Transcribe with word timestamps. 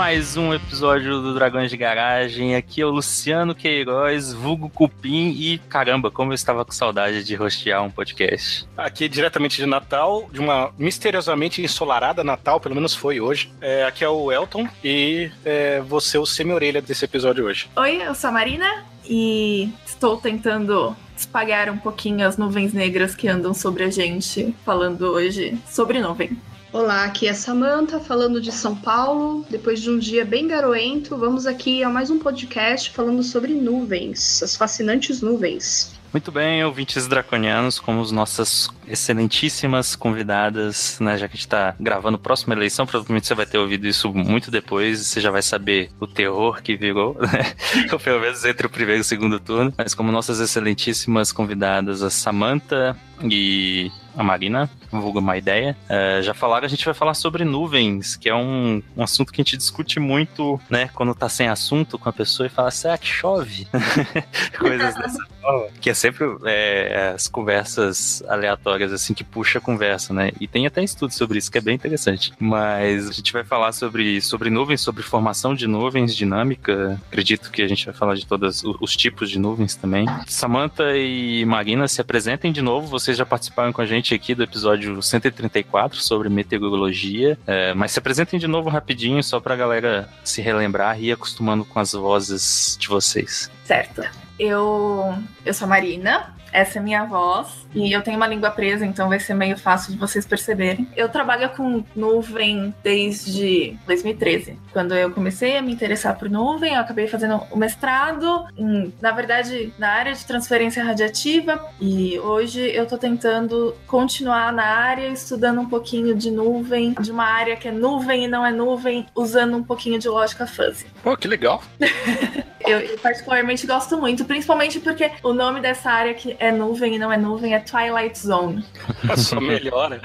Mais 0.00 0.34
um 0.34 0.54
episódio 0.54 1.20
do 1.20 1.34
Dragões 1.34 1.70
de 1.70 1.76
Garagem. 1.76 2.56
Aqui 2.56 2.80
é 2.80 2.86
o 2.86 2.88
Luciano 2.88 3.54
Queiroz, 3.54 4.32
vulgo 4.32 4.70
Cupim 4.70 5.28
e 5.38 5.58
caramba, 5.68 6.10
como 6.10 6.32
eu 6.32 6.34
estava 6.34 6.64
com 6.64 6.72
saudade 6.72 7.22
de 7.22 7.34
rostear 7.34 7.84
um 7.84 7.90
podcast. 7.90 8.66
Aqui 8.78 9.10
diretamente 9.10 9.58
de 9.58 9.66
Natal, 9.66 10.26
de 10.32 10.40
uma 10.40 10.72
misteriosamente 10.78 11.60
ensolarada 11.60 12.24
Natal, 12.24 12.58
pelo 12.58 12.74
menos 12.74 12.94
foi 12.94 13.20
hoje. 13.20 13.52
É, 13.60 13.84
aqui 13.84 14.02
é 14.02 14.08
o 14.08 14.32
Elton 14.32 14.66
e 14.82 15.30
é, 15.44 15.82
você 15.82 16.16
o 16.16 16.24
semi-orelha 16.24 16.80
desse 16.80 17.04
episódio 17.04 17.44
hoje. 17.44 17.68
Oi, 17.76 18.02
eu 18.02 18.14
sou 18.14 18.30
a 18.30 18.32
Marina 18.32 18.86
e 19.04 19.70
estou 19.84 20.16
tentando 20.16 20.96
espalhar 21.14 21.68
um 21.68 21.76
pouquinho 21.76 22.26
as 22.26 22.38
nuvens 22.38 22.72
negras 22.72 23.14
que 23.14 23.28
andam 23.28 23.52
sobre 23.52 23.84
a 23.84 23.90
gente, 23.90 24.54
falando 24.64 25.02
hoje 25.10 25.58
sobre 25.68 25.98
nuvem. 25.98 26.38
Olá, 26.72 27.04
aqui 27.04 27.26
é 27.26 27.34
Samantha 27.34 27.98
falando 27.98 28.40
de 28.40 28.52
São 28.52 28.76
Paulo. 28.76 29.44
Depois 29.50 29.80
de 29.80 29.90
um 29.90 29.98
dia 29.98 30.24
bem 30.24 30.46
garoento, 30.46 31.16
vamos 31.16 31.44
aqui 31.44 31.82
a 31.82 31.90
mais 31.90 32.12
um 32.12 32.18
podcast 32.20 32.90
falando 32.90 33.24
sobre 33.24 33.54
nuvens, 33.54 34.40
as 34.40 34.54
fascinantes 34.54 35.20
nuvens. 35.20 35.98
Muito 36.12 36.30
bem, 36.30 36.64
ouvintes 36.64 37.08
draconianos, 37.08 37.80
como 37.80 38.00
as 38.00 38.12
nossas 38.12 38.68
excelentíssimas 38.86 39.96
convidadas, 39.96 40.98
né? 41.00 41.18
Já 41.18 41.26
que 41.26 41.34
a 41.34 41.36
gente 41.36 41.48
tá 41.48 41.74
gravando 41.78 42.16
a 42.16 42.20
próxima 42.20 42.54
eleição, 42.54 42.86
provavelmente 42.86 43.26
você 43.26 43.34
vai 43.34 43.46
ter 43.46 43.58
ouvido 43.58 43.86
isso 43.86 44.12
muito 44.12 44.48
depois, 44.48 45.06
você 45.06 45.20
já 45.20 45.30
vai 45.30 45.42
saber 45.42 45.90
o 45.98 46.06
terror 46.06 46.62
que 46.62 46.76
virou, 46.76 47.16
né? 47.20 47.52
Pelo 48.02 48.20
menos 48.20 48.44
entre 48.44 48.66
o 48.66 48.70
primeiro 48.70 49.00
e 49.00 49.02
o 49.02 49.04
segundo 49.04 49.40
turno. 49.40 49.72
Mas 49.76 49.92
como 49.92 50.12
nossas 50.12 50.38
excelentíssimas 50.38 51.32
convidadas, 51.32 52.02
a 52.02 52.10
Samantha 52.10 52.96
e 53.22 53.90
a 54.16 54.22
Marina, 54.22 54.70
vulgo 54.90 55.18
uma 55.18 55.36
ideia, 55.36 55.76
uh, 55.88 56.22
já 56.22 56.34
falaram, 56.34 56.66
a 56.66 56.68
gente 56.68 56.84
vai 56.84 56.94
falar 56.94 57.14
sobre 57.14 57.44
nuvens, 57.44 58.16
que 58.16 58.28
é 58.28 58.34
um, 58.34 58.82
um, 58.96 59.02
assunto 59.02 59.32
que 59.32 59.40
a 59.40 59.44
gente 59.44 59.56
discute 59.56 60.00
muito, 60.00 60.60
né, 60.68 60.90
quando 60.94 61.14
tá 61.14 61.28
sem 61.28 61.48
assunto 61.48 61.98
com 61.98 62.08
a 62.08 62.12
pessoa 62.12 62.46
e 62.46 62.50
fala, 62.50 62.70
será 62.70 62.98
que 62.98 63.06
chove? 63.06 63.66
Coisas 64.58 64.94
dessa 64.94 65.24
forma. 65.40 65.68
Que 65.80 65.90
é 65.90 65.94
sempre 65.94 66.24
é, 66.44 67.12
as 67.14 67.28
conversas 67.28 68.22
aleatórias, 68.28 68.92
assim, 68.92 69.14
que 69.14 69.24
puxa 69.24 69.58
a 69.58 69.60
conversa, 69.60 70.12
né? 70.12 70.30
E 70.40 70.46
tem 70.46 70.66
até 70.66 70.82
estudos 70.82 71.16
sobre 71.16 71.38
isso, 71.38 71.50
que 71.50 71.58
é 71.58 71.60
bem 71.60 71.74
interessante. 71.74 72.32
Mas 72.38 73.08
a 73.08 73.12
gente 73.12 73.32
vai 73.32 73.44
falar 73.44 73.72
sobre, 73.72 74.20
sobre 74.20 74.50
nuvens, 74.50 74.80
sobre 74.80 75.02
formação 75.02 75.54
de 75.54 75.66
nuvens, 75.66 76.14
dinâmica. 76.14 77.00
Acredito 77.08 77.50
que 77.50 77.62
a 77.62 77.68
gente 77.68 77.86
vai 77.86 77.94
falar 77.94 78.14
de 78.14 78.26
todos 78.26 78.62
os 78.64 78.96
tipos 78.96 79.30
de 79.30 79.38
nuvens 79.38 79.74
também. 79.74 80.06
Samantha 80.26 80.96
e 80.96 81.44
Marina, 81.44 81.88
se 81.88 82.00
apresentem 82.00 82.52
de 82.52 82.62
novo. 82.62 82.86
Vocês 82.86 83.16
já 83.16 83.26
participaram 83.26 83.72
com 83.72 83.80
a 83.80 83.86
gente 83.86 83.99
aqui 84.14 84.34
do 84.34 84.42
episódio 84.42 85.00
134 85.02 85.98
sobre 86.00 86.28
meteorologia. 86.28 87.38
É, 87.46 87.74
mas 87.74 87.92
se 87.92 87.98
apresentem 87.98 88.38
de 88.38 88.46
novo 88.46 88.68
rapidinho, 88.68 89.22
só 89.22 89.40
pra 89.40 89.56
galera 89.56 90.08
se 90.24 90.40
relembrar 90.40 91.00
e 91.00 91.06
ir 91.06 91.12
acostumando 91.12 91.64
com 91.64 91.78
as 91.78 91.92
vozes 91.92 92.76
de 92.78 92.88
vocês. 92.88 93.50
Certo. 93.64 94.02
Eu, 94.38 95.14
eu 95.44 95.52
sou 95.52 95.66
a 95.66 95.68
Marina, 95.68 96.34
essa 96.52 96.78
é 96.78 96.82
minha 96.82 97.04
voz 97.04 97.66
e 97.74 97.92
eu 97.92 98.02
tenho 98.02 98.16
uma 98.16 98.26
língua 98.26 98.50
presa, 98.50 98.84
então 98.84 99.08
vai 99.08 99.20
ser 99.20 99.34
meio 99.34 99.56
fácil 99.56 99.92
de 99.92 99.98
vocês 99.98 100.26
perceberem. 100.26 100.88
Eu 100.96 101.08
trabalho 101.08 101.50
com 101.50 101.84
nuvem 101.94 102.74
desde 102.82 103.76
2013, 103.86 104.58
quando 104.72 104.94
eu 104.94 105.10
comecei 105.10 105.56
a 105.56 105.62
me 105.62 105.72
interessar 105.72 106.18
por 106.18 106.28
nuvem. 106.28 106.74
Eu 106.74 106.80
acabei 106.80 107.06
fazendo 107.06 107.42
o 107.50 107.56
mestrado, 107.56 108.46
em, 108.56 108.92
na 109.00 109.12
verdade, 109.12 109.72
na 109.78 109.90
área 109.90 110.12
de 110.12 110.24
transferência 110.24 110.82
radiativa, 110.82 111.64
e 111.80 112.18
hoje 112.18 112.60
eu 112.60 112.86
tô 112.86 112.98
tentando 112.98 113.76
continuar 113.86 114.52
na 114.52 114.64
área, 114.64 115.08
estudando 115.08 115.60
um 115.60 115.68
pouquinho 115.68 116.14
de 116.14 116.30
nuvem, 116.30 116.94
de 117.00 117.10
uma 117.10 117.24
área 117.24 117.56
que 117.56 117.68
é 117.68 117.72
nuvem 117.72 118.24
e 118.24 118.28
não 118.28 118.44
é 118.44 118.50
nuvem, 118.50 119.06
usando 119.14 119.56
um 119.56 119.62
pouquinho 119.62 119.98
de 119.98 120.08
lógica 120.08 120.46
fuzzy. 120.46 120.86
Pô, 121.02 121.16
que 121.16 121.28
legal! 121.28 121.62
eu, 122.66 122.78
eu 122.80 122.98
particularmente 122.98 123.66
gosto 123.66 123.98
muito, 123.98 124.24
principalmente 124.24 124.80
porque 124.80 125.10
o 125.22 125.32
nome 125.32 125.60
dessa 125.60 125.90
área 125.90 126.14
que 126.14 126.36
é 126.40 126.50
nuvem 126.50 126.96
e 126.96 126.98
não 126.98 127.12
é 127.12 127.16
nuvem 127.16 127.54
é 127.54 127.60
Twilight 127.60 128.18
Zone. 128.18 128.64
Só 129.16 129.38
melhora. 129.40 130.00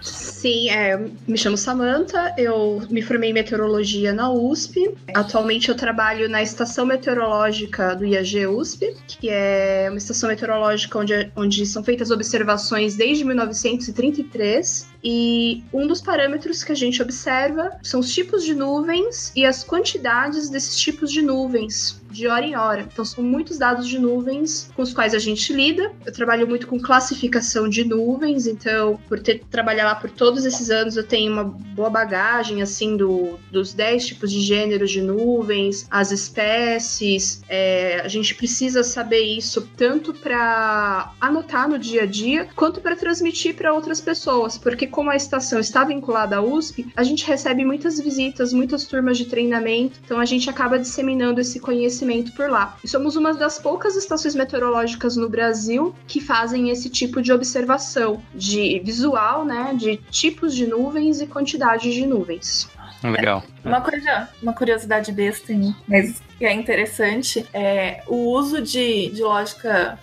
Sim, 0.00 0.70
é, 0.70 0.96
me 1.28 1.38
chamo 1.38 1.56
Samantha, 1.56 2.34
eu 2.36 2.82
me 2.90 3.00
formei 3.00 3.30
em 3.30 3.32
meteorologia 3.32 4.12
na 4.12 4.32
USP. 4.32 4.92
Atualmente 5.14 5.68
eu 5.68 5.76
trabalho 5.76 6.28
na 6.28 6.42
estação 6.42 6.84
meteorológica 6.84 7.94
do 7.94 8.04
IAG 8.04 8.46
USP, 8.46 8.96
que 9.06 9.28
é 9.30 9.86
uma 9.88 9.98
estação 9.98 10.28
meteorológica 10.28 10.98
onde, 10.98 11.30
onde 11.36 11.64
são 11.64 11.84
feitas 11.84 12.10
observações 12.10 12.96
desde 12.96 13.24
1933. 13.24 14.91
E 15.02 15.64
um 15.72 15.86
dos 15.86 16.00
parâmetros 16.00 16.62
que 16.62 16.72
a 16.72 16.76
gente 16.76 17.02
observa 17.02 17.70
são 17.82 18.00
os 18.00 18.12
tipos 18.12 18.44
de 18.44 18.54
nuvens 18.54 19.32
e 19.34 19.44
as 19.44 19.64
quantidades 19.64 20.48
desses 20.48 20.76
tipos 20.78 21.10
de 21.10 21.22
nuvens 21.22 22.00
de 22.12 22.28
hora 22.28 22.44
em 22.44 22.54
hora. 22.54 22.86
Então, 22.92 23.04
são 23.04 23.24
muitos 23.24 23.58
dados 23.58 23.88
de 23.88 23.98
nuvens 23.98 24.70
com 24.76 24.82
os 24.82 24.92
quais 24.92 25.14
a 25.14 25.18
gente 25.18 25.52
lida. 25.52 25.90
Eu 26.04 26.12
trabalho 26.12 26.46
muito 26.46 26.66
com 26.66 26.78
classificação 26.78 27.68
de 27.68 27.84
nuvens, 27.84 28.46
então, 28.46 29.00
por 29.08 29.18
ter 29.18 29.42
trabalhado 29.50 29.88
lá 29.88 29.94
por 29.94 30.10
todos 30.10 30.44
esses 30.44 30.70
anos, 30.70 30.96
eu 30.96 31.04
tenho 31.04 31.32
uma 31.32 31.44
boa 31.44 31.90
bagagem, 31.90 32.62
assim, 32.62 32.96
do, 32.96 33.38
dos 33.50 33.72
10 33.72 34.06
tipos 34.06 34.30
de 34.30 34.40
gêneros 34.40 34.90
de 34.90 35.00
nuvens, 35.00 35.86
as 35.90 36.12
espécies. 36.12 37.42
É, 37.48 38.00
a 38.04 38.08
gente 38.08 38.34
precisa 38.34 38.84
saber 38.84 39.22
isso 39.22 39.68
tanto 39.76 40.12
para 40.12 41.12
anotar 41.20 41.68
no 41.68 41.78
dia 41.78 42.02
a 42.02 42.06
dia, 42.06 42.48
quanto 42.54 42.80
para 42.80 42.94
transmitir 42.94 43.54
para 43.56 43.72
outras 43.72 44.00
pessoas, 44.00 44.58
porque 44.58 44.86
como 44.92 45.10
a 45.10 45.16
estação 45.16 45.58
está 45.58 45.82
vinculada 45.82 46.36
à 46.36 46.42
USP, 46.42 46.92
a 46.94 47.02
gente 47.02 47.26
recebe 47.26 47.64
muitas 47.64 47.98
visitas, 47.98 48.52
muitas 48.52 48.84
turmas 48.84 49.18
de 49.18 49.24
treinamento, 49.24 49.98
então 50.04 50.20
a 50.20 50.24
gente 50.24 50.48
acaba 50.48 50.78
disseminando 50.78 51.40
esse 51.40 51.58
conhecimento 51.58 52.32
por 52.32 52.48
lá. 52.48 52.76
E 52.84 52.88
somos 52.88 53.16
uma 53.16 53.34
das 53.34 53.58
poucas 53.58 53.96
estações 53.96 54.34
meteorológicas 54.34 55.16
no 55.16 55.28
Brasil 55.28 55.94
que 56.06 56.20
fazem 56.20 56.70
esse 56.70 56.88
tipo 56.88 57.20
de 57.20 57.32
observação 57.32 58.22
de 58.34 58.80
visual, 58.84 59.44
né, 59.44 59.74
de 59.74 59.96
tipos 60.10 60.54
de 60.54 60.66
nuvens 60.66 61.20
e 61.20 61.26
quantidades 61.26 61.94
de 61.94 62.06
nuvens. 62.06 62.68
Legal. 63.02 63.42
Uma 63.64 63.80
coisa, 63.80 64.28
uma 64.40 64.52
curiosidade 64.52 65.10
besta, 65.10 65.52
mas 65.88 66.22
que 66.38 66.44
é 66.44 66.52
interessante, 66.52 67.44
é 67.52 68.02
o 68.06 68.30
uso 68.30 68.62
de, 68.62 69.10
de 69.10 69.22
lógica 69.22 69.98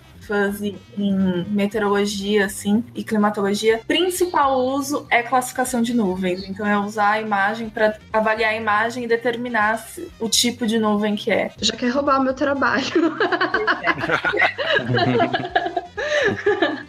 em 0.97 1.45
meteorologia, 1.49 2.45
assim, 2.45 2.83
e 2.95 3.03
climatologia, 3.03 3.81
principal 3.87 4.59
uso 4.59 5.05
é 5.09 5.23
classificação 5.23 5.81
de 5.81 5.93
nuvens. 5.93 6.47
Então 6.47 6.65
é 6.65 6.77
usar 6.77 7.11
a 7.11 7.21
imagem 7.21 7.69
para 7.69 7.97
avaliar 8.11 8.51
a 8.51 8.55
imagem 8.55 9.03
e 9.03 9.07
determinar 9.07 9.85
o 10.19 10.29
tipo 10.29 10.67
de 10.67 10.79
nuvem 10.79 11.15
que 11.15 11.31
é. 11.31 11.51
Já 11.59 11.75
quer 11.75 11.89
roubar 11.89 12.19
o 12.19 12.23
meu 12.23 12.33
trabalho. 12.33 12.85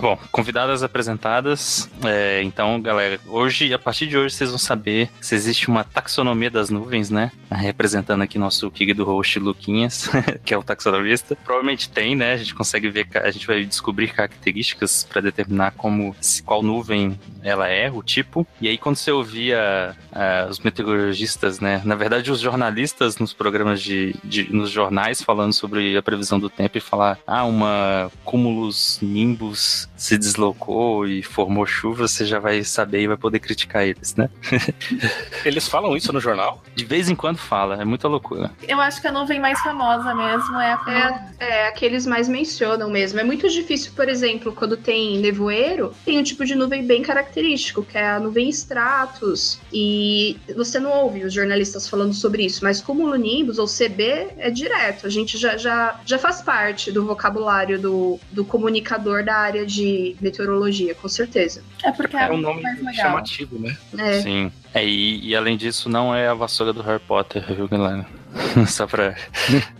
Bom, 0.00 0.18
convidadas 0.30 0.82
apresentadas. 0.82 1.88
É, 2.04 2.42
então, 2.42 2.80
galera, 2.80 3.18
hoje, 3.26 3.72
a 3.72 3.78
partir 3.78 4.06
de 4.06 4.16
hoje, 4.16 4.34
vocês 4.34 4.50
vão 4.50 4.58
saber 4.58 5.10
se 5.20 5.34
existe 5.34 5.68
uma 5.68 5.84
taxonomia 5.84 6.50
das 6.50 6.70
nuvens, 6.70 7.10
né? 7.10 7.32
Representando 7.50 8.22
aqui 8.22 8.38
nosso 8.38 8.70
querido 8.70 9.04
host 9.04 9.38
Luquinhas, 9.38 10.10
que 10.44 10.52
é 10.52 10.58
o 10.58 10.62
taxonomista. 10.62 11.36
Provavelmente 11.36 11.88
tem, 11.88 12.14
né? 12.14 12.32
A 12.32 12.36
gente 12.36 12.54
consegue 12.54 12.88
ver, 12.90 13.06
a 13.14 13.30
gente 13.30 13.46
vai 13.46 13.64
descobrir 13.64 14.08
características 14.08 15.04
para 15.04 15.20
determinar 15.20 15.72
como, 15.72 16.14
qual 16.44 16.62
nuvem 16.62 17.18
ela 17.42 17.68
é, 17.68 17.90
o 17.90 18.02
tipo. 18.02 18.46
E 18.60 18.68
aí, 18.68 18.76
quando 18.76 18.96
você 18.96 19.10
ouvia 19.10 19.96
uh, 20.12 20.50
os 20.50 20.58
meteorologistas, 20.60 21.60
né? 21.60 21.80
Na 21.84 21.94
verdade, 21.94 22.30
os 22.30 22.40
jornalistas 22.40 23.18
nos 23.18 23.32
programas 23.32 23.80
de, 23.80 24.14
de, 24.22 24.52
nos 24.52 24.70
jornais 24.70 25.22
falando 25.22 25.52
sobre 25.52 25.96
a 25.96 26.02
previsão 26.02 26.38
do 26.38 26.50
tempo 26.50 26.76
e 26.76 26.80
falar, 26.80 27.18
ah, 27.26 27.44
uma 27.44 28.10
cúmulos 28.24 28.98
nimbus 29.00 29.61
Deus 29.62 29.91
se 30.02 30.18
deslocou 30.18 31.06
e 31.06 31.22
formou 31.22 31.64
chuva, 31.64 32.08
você 32.08 32.26
já 32.26 32.40
vai 32.40 32.64
saber 32.64 33.02
e 33.02 33.06
vai 33.06 33.16
poder 33.16 33.38
criticar 33.38 33.86
eles, 33.86 34.16
né? 34.16 34.28
eles 35.46 35.68
falam 35.68 35.96
isso 35.96 36.12
no 36.12 36.20
jornal? 36.20 36.60
De 36.74 36.84
vez 36.84 37.08
em 37.08 37.14
quando 37.14 37.38
fala, 37.38 37.80
é 37.80 37.84
muita 37.84 38.08
loucura. 38.08 38.50
Eu 38.66 38.80
acho 38.80 39.00
que 39.00 39.06
a 39.06 39.12
nuvem 39.12 39.38
mais 39.38 39.60
famosa 39.60 40.12
mesmo 40.12 40.58
é 40.58 40.72
a. 40.72 41.32
É, 41.38 41.46
é 41.46 41.68
a 41.68 41.72
que 41.72 41.84
eles 41.84 42.04
mais 42.04 42.28
mencionam 42.28 42.90
mesmo. 42.90 43.20
É 43.20 43.24
muito 43.24 43.48
difícil, 43.48 43.92
por 43.94 44.08
exemplo, 44.08 44.52
quando 44.52 44.76
tem 44.76 45.18
nevoeiro, 45.18 45.94
tem 46.04 46.18
um 46.18 46.22
tipo 46.24 46.44
de 46.44 46.56
nuvem 46.56 46.84
bem 46.84 47.02
característico, 47.02 47.84
que 47.84 47.96
é 47.96 48.10
a 48.10 48.18
nuvem 48.18 48.48
stratus. 48.48 49.60
E 49.72 50.36
você 50.56 50.80
não 50.80 50.90
ouve 50.90 51.24
os 51.24 51.32
jornalistas 51.32 51.88
falando 51.88 52.12
sobre 52.12 52.44
isso, 52.44 52.64
mas 52.64 52.80
cumulonimbus 52.80 53.56
ou 53.56 53.68
CB 53.68 54.32
é 54.36 54.50
direto. 54.50 55.06
A 55.06 55.10
gente 55.10 55.38
já, 55.38 55.56
já, 55.56 56.00
já 56.04 56.18
faz 56.18 56.42
parte 56.42 56.90
do 56.90 57.06
vocabulário 57.06 57.80
do, 57.80 58.18
do 58.32 58.44
comunicador 58.44 59.24
da 59.24 59.36
área 59.36 59.64
de 59.64 59.91
de 59.92 60.16
meteorologia, 60.20 60.94
com 60.94 61.08
certeza. 61.08 61.62
É 61.84 61.90
porque 61.90 62.16
é, 62.16 62.24
É 62.24 62.32
um 62.32 62.38
nome 62.38 62.62
mais 62.62 62.78
legal. 62.78 62.94
chamativo, 62.94 63.58
né? 63.58 63.76
É, 63.98 64.20
Sim. 64.20 64.52
É, 64.74 64.84
e, 64.84 65.28
e 65.28 65.36
além 65.36 65.56
disso, 65.56 65.88
não 65.88 66.14
é 66.14 66.28
a 66.28 66.34
vassoura 66.34 66.72
do 66.72 66.82
Harry 66.82 67.00
Potter, 67.06 67.44
viu, 67.54 67.68
galera? 67.68 68.06
Só 68.66 68.86
pra. 68.86 69.14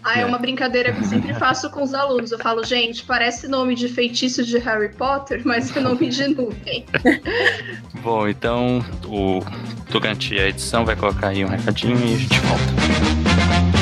Ah, 0.04 0.20
é 0.20 0.26
uma 0.26 0.38
brincadeira 0.38 0.92
que 0.92 1.00
eu 1.00 1.04
sempre 1.04 1.32
faço 1.34 1.70
com 1.70 1.82
os 1.82 1.94
alunos. 1.94 2.32
Eu 2.32 2.38
falo, 2.38 2.62
gente, 2.64 3.02
parece 3.04 3.48
nome 3.48 3.74
de 3.74 3.88
feitiço 3.88 4.44
de 4.44 4.58
Harry 4.58 4.90
Potter, 4.90 5.40
mas 5.44 5.74
é 5.74 5.80
nome 5.80 6.08
de 6.08 6.28
nuvem. 6.28 6.84
Bom, 8.02 8.28
então 8.28 8.84
o 9.06 9.40
durante 9.90 10.38
a 10.38 10.48
edição 10.48 10.84
vai 10.84 10.96
colocar 10.96 11.28
aí 11.28 11.44
um 11.44 11.48
recadinho 11.48 11.98
e 11.98 12.14
a 12.14 12.18
gente 12.18 12.38
volta. 12.40 13.81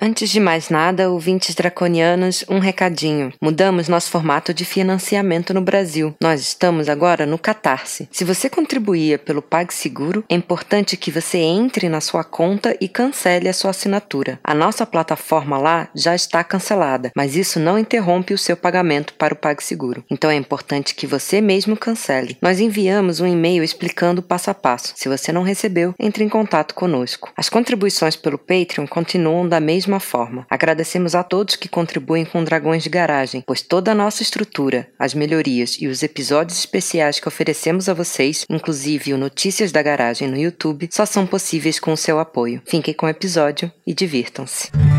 Antes 0.00 0.30
de 0.30 0.38
mais 0.38 0.70
nada, 0.70 1.10
ouvintes 1.10 1.56
draconianos, 1.56 2.44
um 2.48 2.60
recadinho. 2.60 3.32
Mudamos 3.42 3.88
nosso 3.88 4.10
formato 4.10 4.54
de 4.54 4.64
financiamento 4.64 5.52
no 5.52 5.60
Brasil. 5.60 6.14
Nós 6.22 6.40
estamos 6.40 6.88
agora 6.88 7.26
no 7.26 7.36
Catarse. 7.36 8.08
Se 8.12 8.22
você 8.24 8.48
contribuía 8.48 9.18
pelo 9.18 9.42
PagSeguro, 9.42 10.24
é 10.28 10.36
importante 10.36 10.96
que 10.96 11.10
você 11.10 11.38
entre 11.38 11.88
na 11.88 12.00
sua 12.00 12.22
conta 12.22 12.76
e 12.80 12.86
cancele 12.86 13.48
a 13.48 13.52
sua 13.52 13.70
assinatura. 13.72 14.38
A 14.44 14.54
nossa 14.54 14.86
plataforma 14.86 15.58
lá 15.58 15.88
já 15.96 16.14
está 16.14 16.44
cancelada, 16.44 17.10
mas 17.16 17.34
isso 17.34 17.58
não 17.58 17.76
interrompe 17.76 18.32
o 18.32 18.38
seu 18.38 18.56
pagamento 18.56 19.14
para 19.14 19.34
o 19.34 19.36
PagSeguro. 19.36 20.04
Então 20.08 20.30
é 20.30 20.36
importante 20.36 20.94
que 20.94 21.08
você 21.08 21.40
mesmo 21.40 21.76
cancele. 21.76 22.38
Nós 22.40 22.60
enviamos 22.60 23.18
um 23.18 23.26
e-mail 23.26 23.64
explicando 23.64 24.22
passo 24.22 24.48
a 24.48 24.54
passo. 24.54 24.92
Se 24.94 25.08
você 25.08 25.32
não 25.32 25.42
recebeu, 25.42 25.92
entre 25.98 26.22
em 26.22 26.28
contato 26.28 26.72
conosco. 26.72 27.32
As 27.36 27.48
contribuições 27.48 28.14
pelo 28.14 28.38
Patreon 28.38 28.86
continuam 28.86 29.48
da 29.48 29.58
mesma 29.58 29.87
forma. 29.98 30.46
Agradecemos 30.50 31.14
a 31.14 31.22
todos 31.22 31.56
que 31.56 31.68
contribuem 31.68 32.24
com 32.24 32.44
Dragões 32.44 32.82
de 32.82 32.88
Garagem, 32.88 33.42
pois 33.46 33.62
toda 33.62 33.92
a 33.92 33.94
nossa 33.94 34.22
estrutura, 34.22 34.88
as 34.98 35.14
melhorias 35.14 35.76
e 35.80 35.86
os 35.86 36.02
episódios 36.02 36.58
especiais 36.58 37.18
que 37.20 37.28
oferecemos 37.28 37.88
a 37.88 37.94
vocês, 37.94 38.44
inclusive 38.50 39.14
o 39.14 39.18
Notícias 39.18 39.72
da 39.72 39.82
Garagem 39.82 40.28
no 40.28 40.36
YouTube, 40.36 40.88
só 40.92 41.06
são 41.06 41.26
possíveis 41.26 41.80
com 41.80 41.92
o 41.92 41.96
seu 41.96 42.18
apoio. 42.18 42.60
Fiquem 42.66 42.92
com 42.92 43.06
o 43.06 43.08
episódio 43.08 43.72
e 43.86 43.94
divirtam-se. 43.94 44.97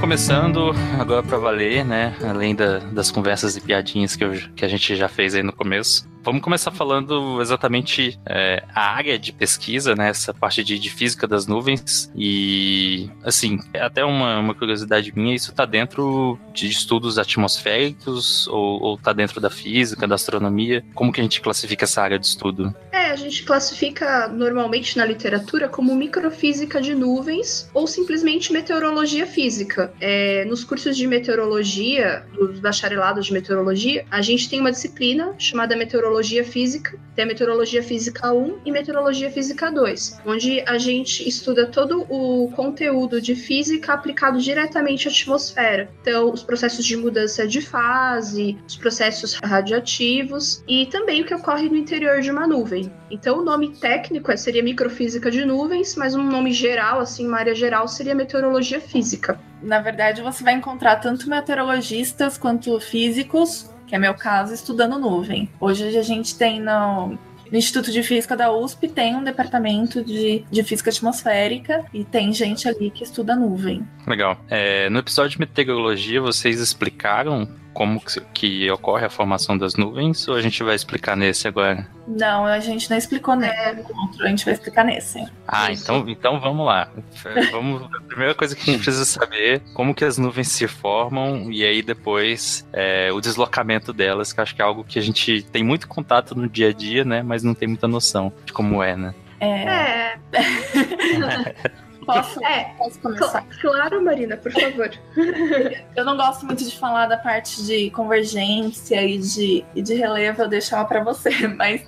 Começando 0.00 0.72
agora 0.98 1.22
pra 1.22 1.38
valer, 1.38 1.84
né? 1.84 2.14
Além 2.26 2.54
da- 2.54 2.78
das 2.78 3.10
conversas 3.10 3.56
e 3.56 3.60
piadinhas 3.60 4.16
que, 4.16 4.24
eu- 4.24 4.32
que 4.56 4.64
a 4.64 4.68
gente 4.68 4.96
já 4.96 5.08
fez 5.08 5.34
aí 5.34 5.42
no 5.42 5.52
começo. 5.52 6.08
Vamos 6.22 6.42
começar 6.42 6.70
falando 6.70 7.40
exatamente 7.40 8.20
é, 8.26 8.62
a 8.74 8.94
área 8.94 9.18
de 9.18 9.32
pesquisa, 9.32 9.94
né? 9.94 10.10
Essa 10.10 10.34
parte 10.34 10.62
de, 10.62 10.78
de 10.78 10.90
física 10.90 11.26
das 11.26 11.46
nuvens. 11.46 12.12
E, 12.14 13.08
assim, 13.24 13.58
é 13.72 13.80
até 13.80 14.04
uma, 14.04 14.38
uma 14.38 14.54
curiosidade 14.54 15.12
minha, 15.16 15.34
isso 15.34 15.54
tá 15.54 15.64
dentro 15.64 16.38
de 16.52 16.68
estudos 16.68 17.18
atmosféricos 17.18 18.46
ou, 18.48 18.82
ou 18.82 18.98
tá 18.98 19.14
dentro 19.14 19.40
da 19.40 19.48
física, 19.48 20.06
da 20.06 20.14
astronomia? 20.14 20.84
Como 20.94 21.10
que 21.10 21.20
a 21.20 21.22
gente 21.22 21.40
classifica 21.40 21.84
essa 21.84 22.02
área 22.02 22.18
de 22.18 22.26
estudo? 22.26 22.74
É, 22.92 23.10
a 23.10 23.16
gente 23.16 23.42
classifica 23.42 24.28
normalmente 24.28 24.98
na 24.98 25.06
literatura 25.06 25.70
como 25.70 25.94
microfísica 25.94 26.82
de 26.82 26.94
nuvens 26.94 27.70
ou 27.72 27.86
simplesmente 27.86 28.52
meteorologia 28.52 29.26
física. 29.26 29.92
É, 29.98 30.44
nos 30.44 30.64
cursos 30.64 30.96
de 30.98 31.06
meteorologia, 31.06 32.26
dos 32.34 32.60
bacharelados 32.60 33.26
de 33.26 33.32
meteorologia, 33.32 34.04
a 34.10 34.20
gente 34.20 34.50
tem 34.50 34.60
uma 34.60 34.70
disciplina 34.70 35.34
chamada 35.38 35.74
meteorologia 35.74 36.09
física, 36.44 36.98
tem 37.14 37.24
a 37.24 37.28
meteorologia 37.28 37.82
física 37.82 38.32
1 38.32 38.60
e 38.64 38.72
meteorologia 38.72 39.30
física 39.30 39.70
2, 39.70 40.20
onde 40.26 40.60
a 40.66 40.78
gente 40.78 41.28
estuda 41.28 41.66
todo 41.66 42.06
o 42.08 42.50
conteúdo 42.52 43.20
de 43.20 43.34
física 43.34 43.92
aplicado 43.92 44.38
diretamente 44.40 45.08
à 45.08 45.10
atmosfera. 45.10 45.90
Então, 46.00 46.32
os 46.32 46.42
processos 46.42 46.84
de 46.84 46.96
mudança 46.96 47.46
de 47.46 47.60
fase, 47.60 48.58
os 48.66 48.76
processos 48.76 49.34
radioativos 49.34 50.62
e 50.66 50.86
também 50.86 51.22
o 51.22 51.24
que 51.24 51.34
ocorre 51.34 51.68
no 51.68 51.76
interior 51.76 52.20
de 52.20 52.30
uma 52.30 52.46
nuvem. 52.46 52.90
Então, 53.10 53.38
o 53.38 53.44
nome 53.44 53.76
técnico 53.76 54.30
é- 54.30 54.36
seria 54.36 54.62
microfísica 54.62 55.30
de 55.30 55.44
nuvens, 55.44 55.96
mas 55.96 56.14
um 56.14 56.22
nome 56.22 56.52
geral, 56.52 57.00
assim, 57.00 57.26
uma 57.26 57.38
área 57.38 57.54
geral, 57.54 57.86
seria 57.88 58.14
meteorologia 58.14 58.80
física. 58.80 59.38
Na 59.62 59.80
verdade, 59.80 60.22
você 60.22 60.42
vai 60.42 60.54
encontrar 60.54 60.96
tanto 60.96 61.28
meteorologistas 61.28 62.38
quanto 62.38 62.78
físicos, 62.80 63.68
que 63.90 63.96
é 63.96 63.98
meu 63.98 64.14
caso, 64.14 64.54
estudando 64.54 65.00
nuvem. 65.00 65.50
Hoje 65.58 65.98
a 65.98 66.02
gente 66.02 66.38
tem 66.38 66.60
no, 66.60 67.08
no 67.08 67.58
Instituto 67.58 67.90
de 67.90 68.04
Física 68.04 68.36
da 68.36 68.52
USP 68.52 68.86
tem 68.86 69.16
um 69.16 69.24
departamento 69.24 70.04
de, 70.04 70.44
de 70.48 70.62
física 70.62 70.90
atmosférica 70.90 71.84
e 71.92 72.04
tem 72.04 72.32
gente 72.32 72.68
ali 72.68 72.88
que 72.88 73.02
estuda 73.02 73.34
nuvem. 73.34 73.84
Legal. 74.06 74.38
É, 74.48 74.88
no 74.90 75.00
episódio 75.00 75.32
de 75.32 75.40
meteorologia, 75.40 76.20
vocês 76.20 76.60
explicaram 76.60 77.48
como 77.72 78.00
que, 78.00 78.20
que 78.32 78.70
ocorre 78.70 79.06
a 79.06 79.10
formação 79.10 79.56
das 79.56 79.74
nuvens 79.74 80.26
ou 80.28 80.34
a 80.34 80.42
gente 80.42 80.62
vai 80.62 80.74
explicar 80.74 81.16
nesse 81.16 81.46
agora? 81.48 81.86
Não, 82.06 82.44
a 82.44 82.58
gente 82.58 82.90
não 82.90 82.96
explicou 82.96 83.36
nesse 83.36 83.80
encontro, 83.80 84.24
a 84.24 84.28
gente 84.28 84.44
vai 84.44 84.54
explicar 84.54 84.84
nesse. 84.84 85.24
Ah, 85.46 85.70
Isso. 85.70 85.84
então, 85.84 86.08
então 86.08 86.40
vamos 86.40 86.66
lá. 86.66 86.90
É, 87.24 87.50
Vamos, 87.50 87.82
a 87.82 88.00
primeira 88.02 88.34
coisa 88.34 88.54
que 88.54 88.62
a 88.62 88.64
gente 88.72 88.82
precisa 88.82 89.04
saber 89.04 89.56
é 89.56 89.60
como 89.74 89.94
que 89.94 90.04
as 90.04 90.18
nuvens 90.18 90.48
se 90.48 90.66
formam 90.66 91.50
e 91.50 91.64
aí 91.64 91.82
depois 91.82 92.66
é, 92.72 93.12
o 93.12 93.20
deslocamento 93.20 93.92
delas, 93.92 94.32
que 94.32 94.40
eu 94.40 94.42
acho 94.42 94.54
que 94.54 94.62
é 94.62 94.64
algo 94.64 94.84
que 94.84 94.98
a 94.98 95.02
gente 95.02 95.42
tem 95.42 95.62
muito 95.62 95.86
contato 95.86 96.34
no 96.34 96.48
dia 96.48 96.68
a 96.68 96.72
dia, 96.72 97.04
né? 97.04 97.22
Mas 97.22 97.42
não 97.42 97.54
tem 97.54 97.68
muita 97.68 97.86
noção 97.86 98.32
de 98.44 98.52
como 98.52 98.82
é, 98.82 98.96
né? 98.96 99.14
É, 99.40 100.10
É, 100.32 101.54
posso, 102.12 102.44
é. 102.44 102.74
posso 102.78 102.98
começar? 103.00 103.42
cl- 103.42 103.60
claro, 103.60 104.02
Marina, 104.04 104.36
por 104.36 104.52
favor. 104.52 104.90
Eu 105.96 106.04
não 106.04 106.16
gosto 106.16 106.46
muito 106.46 106.64
de 106.64 106.76
falar 106.78 107.06
da 107.06 107.16
parte 107.16 107.62
de 107.64 107.90
convergência 107.90 109.02
e 109.02 109.18
de, 109.18 109.64
e 109.74 109.82
de 109.82 109.94
relevo, 109.94 110.42
eu 110.42 110.48
deixo 110.48 110.74
ela 110.74 110.84
pra 110.84 111.02
você, 111.02 111.30
mas 111.48 111.82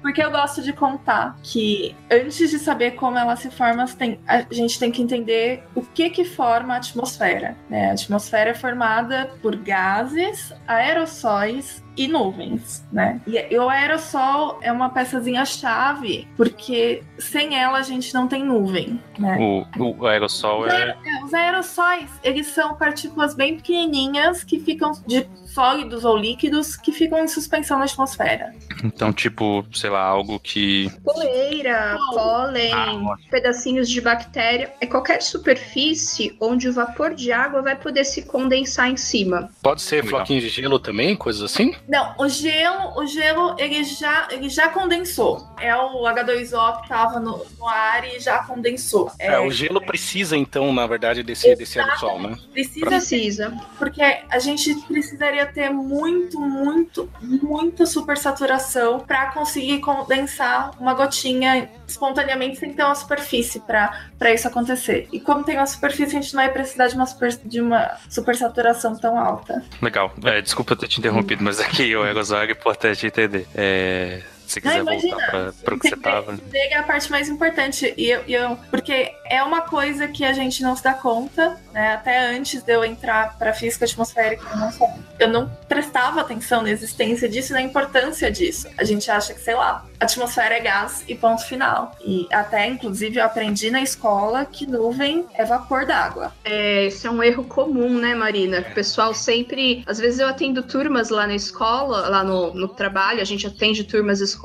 porque 0.00 0.22
eu 0.22 0.30
gosto 0.30 0.62
de 0.62 0.72
contar 0.72 1.36
que 1.42 1.94
antes 2.10 2.50
de 2.50 2.58
saber 2.58 2.92
como 2.92 3.16
ela 3.18 3.36
se 3.36 3.50
forma, 3.50 3.86
tem- 3.86 4.18
a 4.26 4.42
gente 4.50 4.78
tem 4.78 4.90
que 4.90 5.00
entender 5.02 5.62
o 5.74 5.82
que 5.82 6.10
que 6.10 6.24
forma 6.24 6.74
a 6.74 6.76
atmosfera. 6.78 7.56
né? 7.70 7.90
A 7.90 7.92
atmosfera 7.92 8.50
é 8.50 8.54
formada 8.54 9.30
por 9.40 9.54
gases, 9.56 10.52
aerossóis 10.66 11.82
e 11.96 12.08
nuvens, 12.08 12.84
né? 12.90 13.20
E, 13.26 13.58
o 13.58 13.68
aerossol 13.68 14.58
é 14.62 14.72
uma 14.72 14.88
peçazinha 14.90 15.44
chave, 15.44 16.26
porque 16.36 17.02
sem 17.18 17.56
ela 17.56 17.78
a 17.78 17.82
gente 17.82 18.14
não 18.14 18.26
tem 18.26 18.44
nuvem, 18.44 19.00
né? 19.18 19.36
O, 19.38 19.98
o 19.98 20.06
aerossol 20.06 20.66
é. 20.66 20.90
É, 20.90 20.96
Os 21.22 21.32
aerossóis, 21.34 22.10
eles 22.22 22.48
são 22.48 22.74
partículas 22.74 23.34
bem 23.34 23.56
pequenininhas 23.56 24.42
que 24.44 24.58
ficam 24.60 24.92
de 25.06 25.26
sólidos 25.46 26.04
ou 26.04 26.16
líquidos 26.16 26.76
que 26.76 26.90
ficam 26.92 27.18
em 27.18 27.28
suspensão 27.28 27.78
na 27.78 27.84
atmosfera. 27.84 28.54
Então, 28.82 29.12
tipo, 29.12 29.64
sei 29.72 29.90
lá, 29.90 30.00
algo 30.02 30.40
que. 30.40 30.90
Poeira, 31.04 31.96
pólen, 32.12 32.72
Ah, 32.72 33.16
pedacinhos 33.30 33.88
de 33.88 34.00
bactéria. 34.00 34.72
É 34.80 34.86
qualquer 34.86 35.22
superfície 35.22 36.36
onde 36.40 36.68
o 36.68 36.72
vapor 36.72 37.14
de 37.14 37.30
água 37.32 37.62
vai 37.62 37.76
poder 37.76 38.04
se 38.04 38.22
condensar 38.22 38.88
em 38.90 38.96
cima. 38.96 39.50
Pode 39.62 39.82
ser 39.82 39.96
Legal. 39.96 40.10
floquinho 40.10 40.40
de 40.40 40.48
gelo 40.48 40.78
também, 40.78 41.14
coisas 41.14 41.42
assim? 41.42 41.74
Não, 41.88 42.14
o 42.18 42.28
gelo, 42.28 42.98
o 42.98 43.06
gelo, 43.06 43.54
ele 43.58 43.84
já, 43.84 44.28
ele 44.30 44.48
já 44.48 44.68
condensou. 44.68 45.46
É 45.60 45.76
o 45.76 46.02
H2O 46.02 46.82
que 46.82 46.88
tava 46.88 47.20
no, 47.20 47.44
no 47.58 47.68
ar 47.68 48.04
e 48.08 48.18
já 48.18 48.38
condensou. 48.44 49.12
É, 49.18 49.38
o 49.38 49.50
gelo 49.50 49.80
precisa, 49.80 50.36
então, 50.36 50.72
na 50.72 50.86
verdade, 50.86 51.21
desse, 51.22 51.54
desse 51.54 51.78
aerossol, 51.78 52.20
né? 52.20 52.38
precisa 52.52 52.86
Precisa. 52.86 53.52
porque 53.78 54.02
a 54.02 54.38
gente 54.38 54.74
precisaria 54.82 55.46
ter 55.46 55.70
muito, 55.70 56.38
muito, 56.40 57.08
muita 57.20 57.86
supersaturação 57.86 59.00
para 59.00 59.32
conseguir 59.32 59.80
condensar 59.80 60.72
uma 60.80 60.94
gotinha 60.94 61.68
espontaneamente 61.86 62.58
sem 62.58 62.72
ter 62.72 62.82
uma 62.84 62.94
superfície 62.94 63.60
para 63.60 64.32
isso 64.32 64.48
acontecer. 64.48 65.08
E 65.12 65.20
como 65.20 65.44
tem 65.44 65.56
uma 65.56 65.66
superfície, 65.66 66.16
a 66.16 66.20
gente 66.20 66.34
não 66.34 66.42
vai 66.42 66.52
precisar 66.52 66.88
de 66.88 66.94
uma, 66.94 67.06
super, 67.06 67.30
de 67.44 67.60
uma 67.60 67.98
supersaturação 68.08 68.96
tão 68.96 69.18
alta. 69.18 69.64
Legal. 69.80 70.12
É, 70.24 70.40
desculpa 70.40 70.76
ter 70.76 70.88
te 70.88 70.98
interrompido, 70.98 71.42
mas 71.42 71.60
aqui 71.60 71.94
o 71.94 72.02
aerosol 72.02 72.42
é 72.42 72.50
importante 72.50 73.06
entender. 73.06 73.46
É, 73.54 74.22
Se 74.52 74.60
quiser 74.60 74.84
Não, 74.84 74.92
imagina. 74.92 75.16
voltar 75.16 75.30
pra, 75.30 75.52
pro 75.64 75.78
que 75.78 75.88
você 75.88 75.96
tava. 75.96 76.36
Chega 76.50 76.80
a 76.80 76.82
parte 76.82 77.10
mais 77.10 77.28
importante. 77.28 77.94
E 77.96 78.10
eu, 78.10 78.22
e 78.26 78.34
eu- 78.34 78.58
porque 78.70 79.12
é 79.30 79.42
uma 79.42 79.62
coisa 79.62 80.06
que 80.08 80.24
a 80.24 80.32
gente 80.34 80.62
não 80.62 80.76
se 80.76 80.84
dá 80.84 80.92
conta, 80.92 81.56
né? 81.72 81.94
Até 81.94 82.26
antes 82.36 82.62
de 82.62 82.70
eu 82.72 82.84
entrar 82.84 83.38
pra 83.38 83.54
física 83.54 83.86
atmosférica, 83.86 84.44
eu 84.52 84.58
não, 84.58 85.02
eu 85.20 85.28
não 85.28 85.50
prestava 85.66 86.20
atenção 86.20 86.60
na 86.62 86.68
existência 86.70 87.26
disso 87.28 87.52
e 87.52 87.54
na 87.54 87.62
importância 87.62 88.30
disso. 88.30 88.68
A 88.76 88.84
gente 88.84 89.10
acha 89.10 89.32
que, 89.32 89.40
sei 89.40 89.54
lá, 89.54 89.86
atmosfera 89.98 90.54
é 90.54 90.60
gás 90.60 91.02
e 91.08 91.14
ponto 91.14 91.42
final. 91.46 91.96
E 92.04 92.28
até, 92.30 92.66
inclusive, 92.68 93.18
eu 93.18 93.24
aprendi 93.24 93.70
na 93.70 93.80
escola 93.80 94.44
que 94.44 94.66
nuvem 94.66 95.24
é 95.34 95.46
vapor 95.46 95.86
d'água. 95.86 96.30
É, 96.44 96.84
esse 96.84 97.06
é 97.06 97.10
um 97.10 97.22
erro 97.22 97.44
comum, 97.44 97.98
né, 97.98 98.14
Marina? 98.14 98.60
O 98.60 98.74
pessoal 98.74 99.14
sempre. 99.14 99.82
Às 99.86 99.98
vezes 99.98 100.18
eu 100.20 100.28
atendo 100.28 100.62
turmas 100.62 101.08
lá 101.08 101.26
na 101.26 101.34
escola, 101.34 102.08
lá 102.10 102.22
no, 102.22 102.52
no 102.52 102.68
trabalho, 102.68 103.20
a 103.22 103.24
gente 103.24 103.46
atende 103.46 103.84
turmas 103.84 104.20
escolares, 104.20 104.41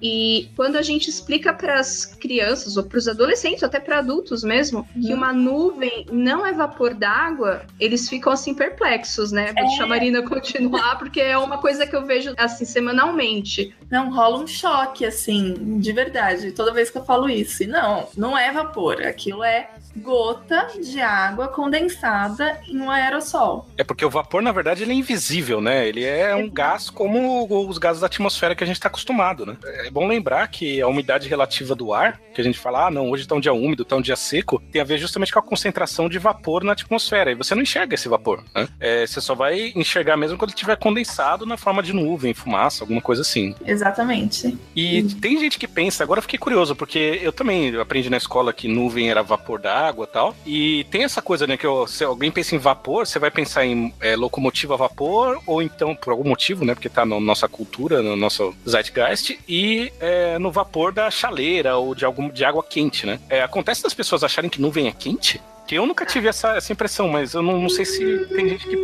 e 0.00 0.50
quando 0.54 0.76
a 0.76 0.82
gente 0.82 1.08
explica 1.08 1.52
para 1.52 1.78
as 1.78 2.04
crianças, 2.04 2.76
ou 2.76 2.84
para 2.84 2.98
os 2.98 3.08
adolescentes, 3.08 3.62
ou 3.62 3.66
até 3.66 3.80
para 3.80 3.98
adultos 3.98 4.44
mesmo, 4.44 4.86
que 5.00 5.12
uma 5.12 5.32
nuvem 5.32 6.06
não 6.10 6.46
é 6.46 6.52
vapor 6.52 6.94
d'água, 6.94 7.62
eles 7.80 8.08
ficam 8.08 8.32
assim 8.32 8.54
perplexos, 8.54 9.32
né? 9.32 9.52
Vou 9.52 9.66
deixar 9.66 9.84
a 9.84 9.88
Marina 9.88 10.22
continuar, 10.22 10.98
porque 10.98 11.20
é 11.20 11.36
uma 11.36 11.58
coisa 11.58 11.86
que 11.86 11.96
eu 11.96 12.04
vejo 12.04 12.34
assim 12.36 12.64
semanalmente. 12.64 13.74
Não, 13.90 14.12
rola 14.12 14.38
um 14.38 14.46
choque, 14.46 15.04
assim, 15.04 15.78
de 15.78 15.92
verdade, 15.92 16.52
toda 16.52 16.72
vez 16.72 16.90
que 16.90 16.98
eu 16.98 17.04
falo 17.04 17.28
isso. 17.28 17.62
E 17.62 17.66
não, 17.66 18.08
não 18.16 18.36
é 18.36 18.52
vapor, 18.52 19.02
aquilo 19.02 19.42
é 19.42 19.70
gota 19.96 20.68
de 20.82 21.00
água 21.00 21.48
condensada 21.48 22.60
em 22.68 22.80
um 22.80 22.90
aerossol. 22.90 23.68
É 23.76 23.84
porque 23.84 24.04
o 24.04 24.10
vapor, 24.10 24.42
na 24.42 24.52
verdade, 24.52 24.82
ele 24.82 24.92
é 24.92 24.94
invisível, 24.94 25.60
né? 25.60 25.86
Ele 25.88 26.04
é 26.04 26.34
um 26.34 26.48
gás 26.50 26.90
como 26.90 27.46
os 27.68 27.78
gases 27.78 28.00
da 28.00 28.06
atmosfera 28.06 28.54
que 28.54 28.64
a 28.64 28.66
gente 28.66 28.76
está 28.76 28.88
acostumado, 28.88 29.46
né? 29.46 29.56
É 29.64 29.90
bom 29.90 30.06
lembrar 30.06 30.46
que 30.48 30.80
a 30.80 30.88
umidade 30.88 31.28
relativa 31.28 31.74
do 31.74 31.92
ar, 31.92 32.20
que 32.34 32.40
a 32.40 32.44
gente 32.44 32.58
fala, 32.58 32.86
ah, 32.86 32.90
não, 32.90 33.10
hoje 33.10 33.26
tá 33.26 33.34
um 33.34 33.40
dia 33.40 33.52
úmido, 33.52 33.84
tá 33.84 33.96
um 33.96 34.00
dia 34.00 34.16
seco, 34.16 34.60
tem 34.70 34.80
a 34.80 34.84
ver 34.84 34.98
justamente 34.98 35.32
com 35.32 35.38
a 35.38 35.42
concentração 35.42 36.08
de 36.08 36.18
vapor 36.18 36.64
na 36.64 36.72
atmosfera. 36.72 37.32
E 37.32 37.34
você 37.34 37.54
não 37.54 37.62
enxerga 37.62 37.94
esse 37.94 38.08
vapor, 38.08 38.42
né? 38.54 38.68
É, 38.78 39.06
você 39.06 39.20
só 39.20 39.34
vai 39.34 39.72
enxergar 39.74 40.16
mesmo 40.16 40.36
quando 40.36 40.50
ele 40.50 40.56
estiver 40.56 40.76
condensado 40.76 41.46
na 41.46 41.56
forma 41.56 41.82
de 41.82 41.92
nuvem, 41.92 42.34
fumaça, 42.34 42.84
alguma 42.84 43.00
coisa 43.00 43.22
assim. 43.22 43.54
Exatamente. 43.64 44.56
E 44.74 45.02
tem 45.20 45.38
gente 45.38 45.58
que 45.58 45.66
pensa, 45.66 46.02
agora 46.02 46.18
eu 46.18 46.22
fiquei 46.22 46.38
curioso, 46.38 46.74
porque 46.76 47.20
eu 47.22 47.32
também 47.32 47.74
aprendi 47.76 48.10
na 48.10 48.16
escola 48.16 48.52
que 48.52 48.68
nuvem 48.68 49.10
era 49.10 49.22
vapor 49.22 49.60
da 49.60 49.85
água 49.86 50.06
tal. 50.06 50.34
E 50.44 50.84
tem 50.90 51.04
essa 51.04 51.20
coisa, 51.22 51.46
né, 51.46 51.56
que 51.56 51.66
eu- 51.66 51.86
se 51.86 52.04
alguém 52.04 52.30
pensa 52.30 52.54
em 52.54 52.58
vapor, 52.58 53.06
você 53.06 53.18
vai 53.18 53.30
pensar 53.30 53.64
em 53.64 53.92
é, 54.00 54.16
locomotiva 54.16 54.74
a 54.74 54.76
vapor, 54.76 55.40
ou 55.46 55.62
então, 55.62 55.94
por 55.94 56.10
algum 56.10 56.28
motivo, 56.28 56.64
né, 56.64 56.74
porque 56.74 56.88
tá 56.88 57.04
na 57.06 57.18
nossa 57.20 57.48
cultura, 57.48 58.02
no 58.02 58.16
nosso 58.16 58.54
zeitgeist, 58.68 59.38
e 59.48 59.92
é, 60.00 60.38
no 60.38 60.50
vapor 60.50 60.92
da 60.92 61.10
chaleira 61.10 61.76
ou 61.76 61.94
de, 61.94 62.04
algum, 62.04 62.28
de 62.28 62.44
água 62.44 62.62
quente, 62.62 63.06
né? 63.06 63.20
É, 63.28 63.42
acontece 63.42 63.82
das 63.82 63.94
pessoas 63.94 64.22
acharem 64.24 64.50
que 64.50 64.60
nuvem 64.60 64.88
é 64.88 64.92
quente? 64.92 65.40
Que 65.66 65.74
eu 65.74 65.84
nunca 65.86 66.06
tive 66.06 66.28
essa, 66.28 66.56
essa 66.56 66.72
impressão, 66.72 67.08
mas 67.08 67.34
eu 67.34 67.42
não, 67.42 67.60
não 67.60 67.68
sei 67.68 67.84
se 67.84 68.26
tem 68.26 68.48
gente 68.50 68.66
que. 68.68 68.76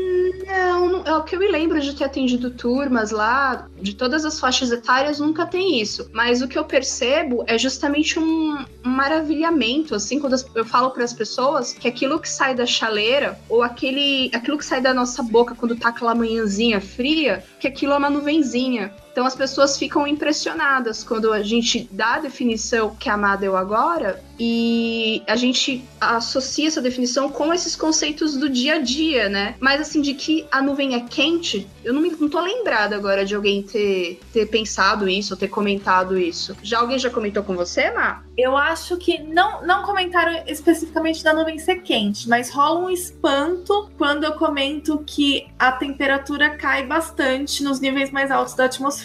Não, 0.47 1.05
é 1.07 1.17
o 1.17 1.23
que 1.23 1.37
eu 1.37 1.39
me 1.39 1.47
lembro 1.49 1.81
de 1.81 1.95
ter 1.95 2.03
atendido 2.05 2.51
turmas 2.51 3.13
lá, 3.13 3.69
de 3.81 3.95
todas 3.95 4.25
as 4.25 4.41
faixas 4.41 4.73
etárias, 4.73 5.21
nunca 5.21 5.47
tem 5.47 5.81
isso. 5.81 6.11
Mas 6.13 6.43
o 6.43 6.49
que 6.49 6.59
eu 6.59 6.65
percebo 6.65 7.45
é 7.47 7.57
justamente 7.57 8.19
um 8.19 8.65
maravilhamento, 8.93 9.95
assim, 9.95 10.21
quando 10.21 10.37
eu 10.55 10.65
falo 10.65 10.91
para 10.91 11.05
as 11.05 11.13
pessoas 11.13 11.73
que 11.73 11.89
aquilo 11.89 12.21
que 12.21 12.29
sai 12.29 12.55
da 12.55 12.67
chaleira, 12.67 13.39
ou 13.49 13.63
aquele, 13.63 14.31
aquilo 14.35 14.59
que 14.59 14.65
sai 14.65 14.81
da 14.81 14.95
nossa 14.95 15.23
boca 15.23 15.55
quando 15.55 15.77
tá 15.77 15.89
aquela 15.89 16.15
manhãzinha 16.15 16.81
fria, 16.81 17.43
que 17.59 17.67
aquilo 17.67 17.93
é 17.93 17.97
uma 17.97 18.11
nuvenzinha. 18.11 18.93
Então 19.13 19.27
as 19.27 19.35
pessoas 19.35 19.77
ficam 19.77 20.07
impressionadas 20.07 21.05
quando 21.05 21.33
a 21.33 21.43
gente 21.43 21.87
dá 21.93 22.15
a 22.15 22.19
definição 22.21 22.97
que 22.97 23.11
a 23.11 23.17
Má 23.17 23.37
deu 23.37 23.57
agora 23.57 24.23
e 24.41 25.23
a 25.27 25.37
gente 25.37 25.85
associa 26.01 26.67
essa 26.67 26.81
definição 26.81 27.29
com 27.29 27.53
esses 27.53 27.77
conceitos 27.77 28.37
do 28.37 28.49
dia 28.49 28.77
a 28.77 28.79
dia, 28.79 29.29
né? 29.29 29.55
Mas 29.61 29.81
assim, 29.83 30.01
de 30.01 30.15
que 30.15 30.47
a 30.51 30.63
nuvem 30.63 30.95
é 30.95 31.01
quente, 31.01 31.69
eu 31.85 31.93
não, 31.93 32.01
me, 32.01 32.11
não 32.11 32.29
tô 32.29 32.41
lembrada 32.41 32.97
agora 32.97 33.25
de 33.25 33.35
alguém 33.35 33.63
ter, 33.63 34.19
ter 34.33 34.47
pensado 34.47 35.09
isso 35.09 35.35
ou 35.35 35.39
ter 35.39 35.49
comentado 35.49 36.19
isso. 36.19 36.57
Já 36.63 36.81
alguém 36.81 36.99
já 36.99 37.11
comentou 37.11 37.43
com 37.43 37.55
você, 37.55 37.91
Má? 37.91 38.23
Eu 38.37 38.57
acho 38.57 38.97
que 38.97 39.23
não, 39.23 39.65
não 39.65 39.83
comentaram 39.83 40.43
especificamente 40.47 41.23
da 41.23 41.35
nuvem 41.35 41.59
ser 41.59 41.83
quente, 41.83 42.29
mas 42.29 42.51
rola 42.51 42.81
um 42.81 42.91
espanto 42.91 43.91
quando 43.99 44.25
eu 44.25 44.33
comento 44.33 45.05
que 45.07 45.47
a 45.59 45.71
temperatura 45.71 46.57
cai 46.57 46.87
bastante 46.87 47.63
nos 47.63 47.79
níveis 47.79 48.11
mais 48.11 48.31
altos 48.31 48.55
da 48.55 48.65
atmosfera. 48.65 49.02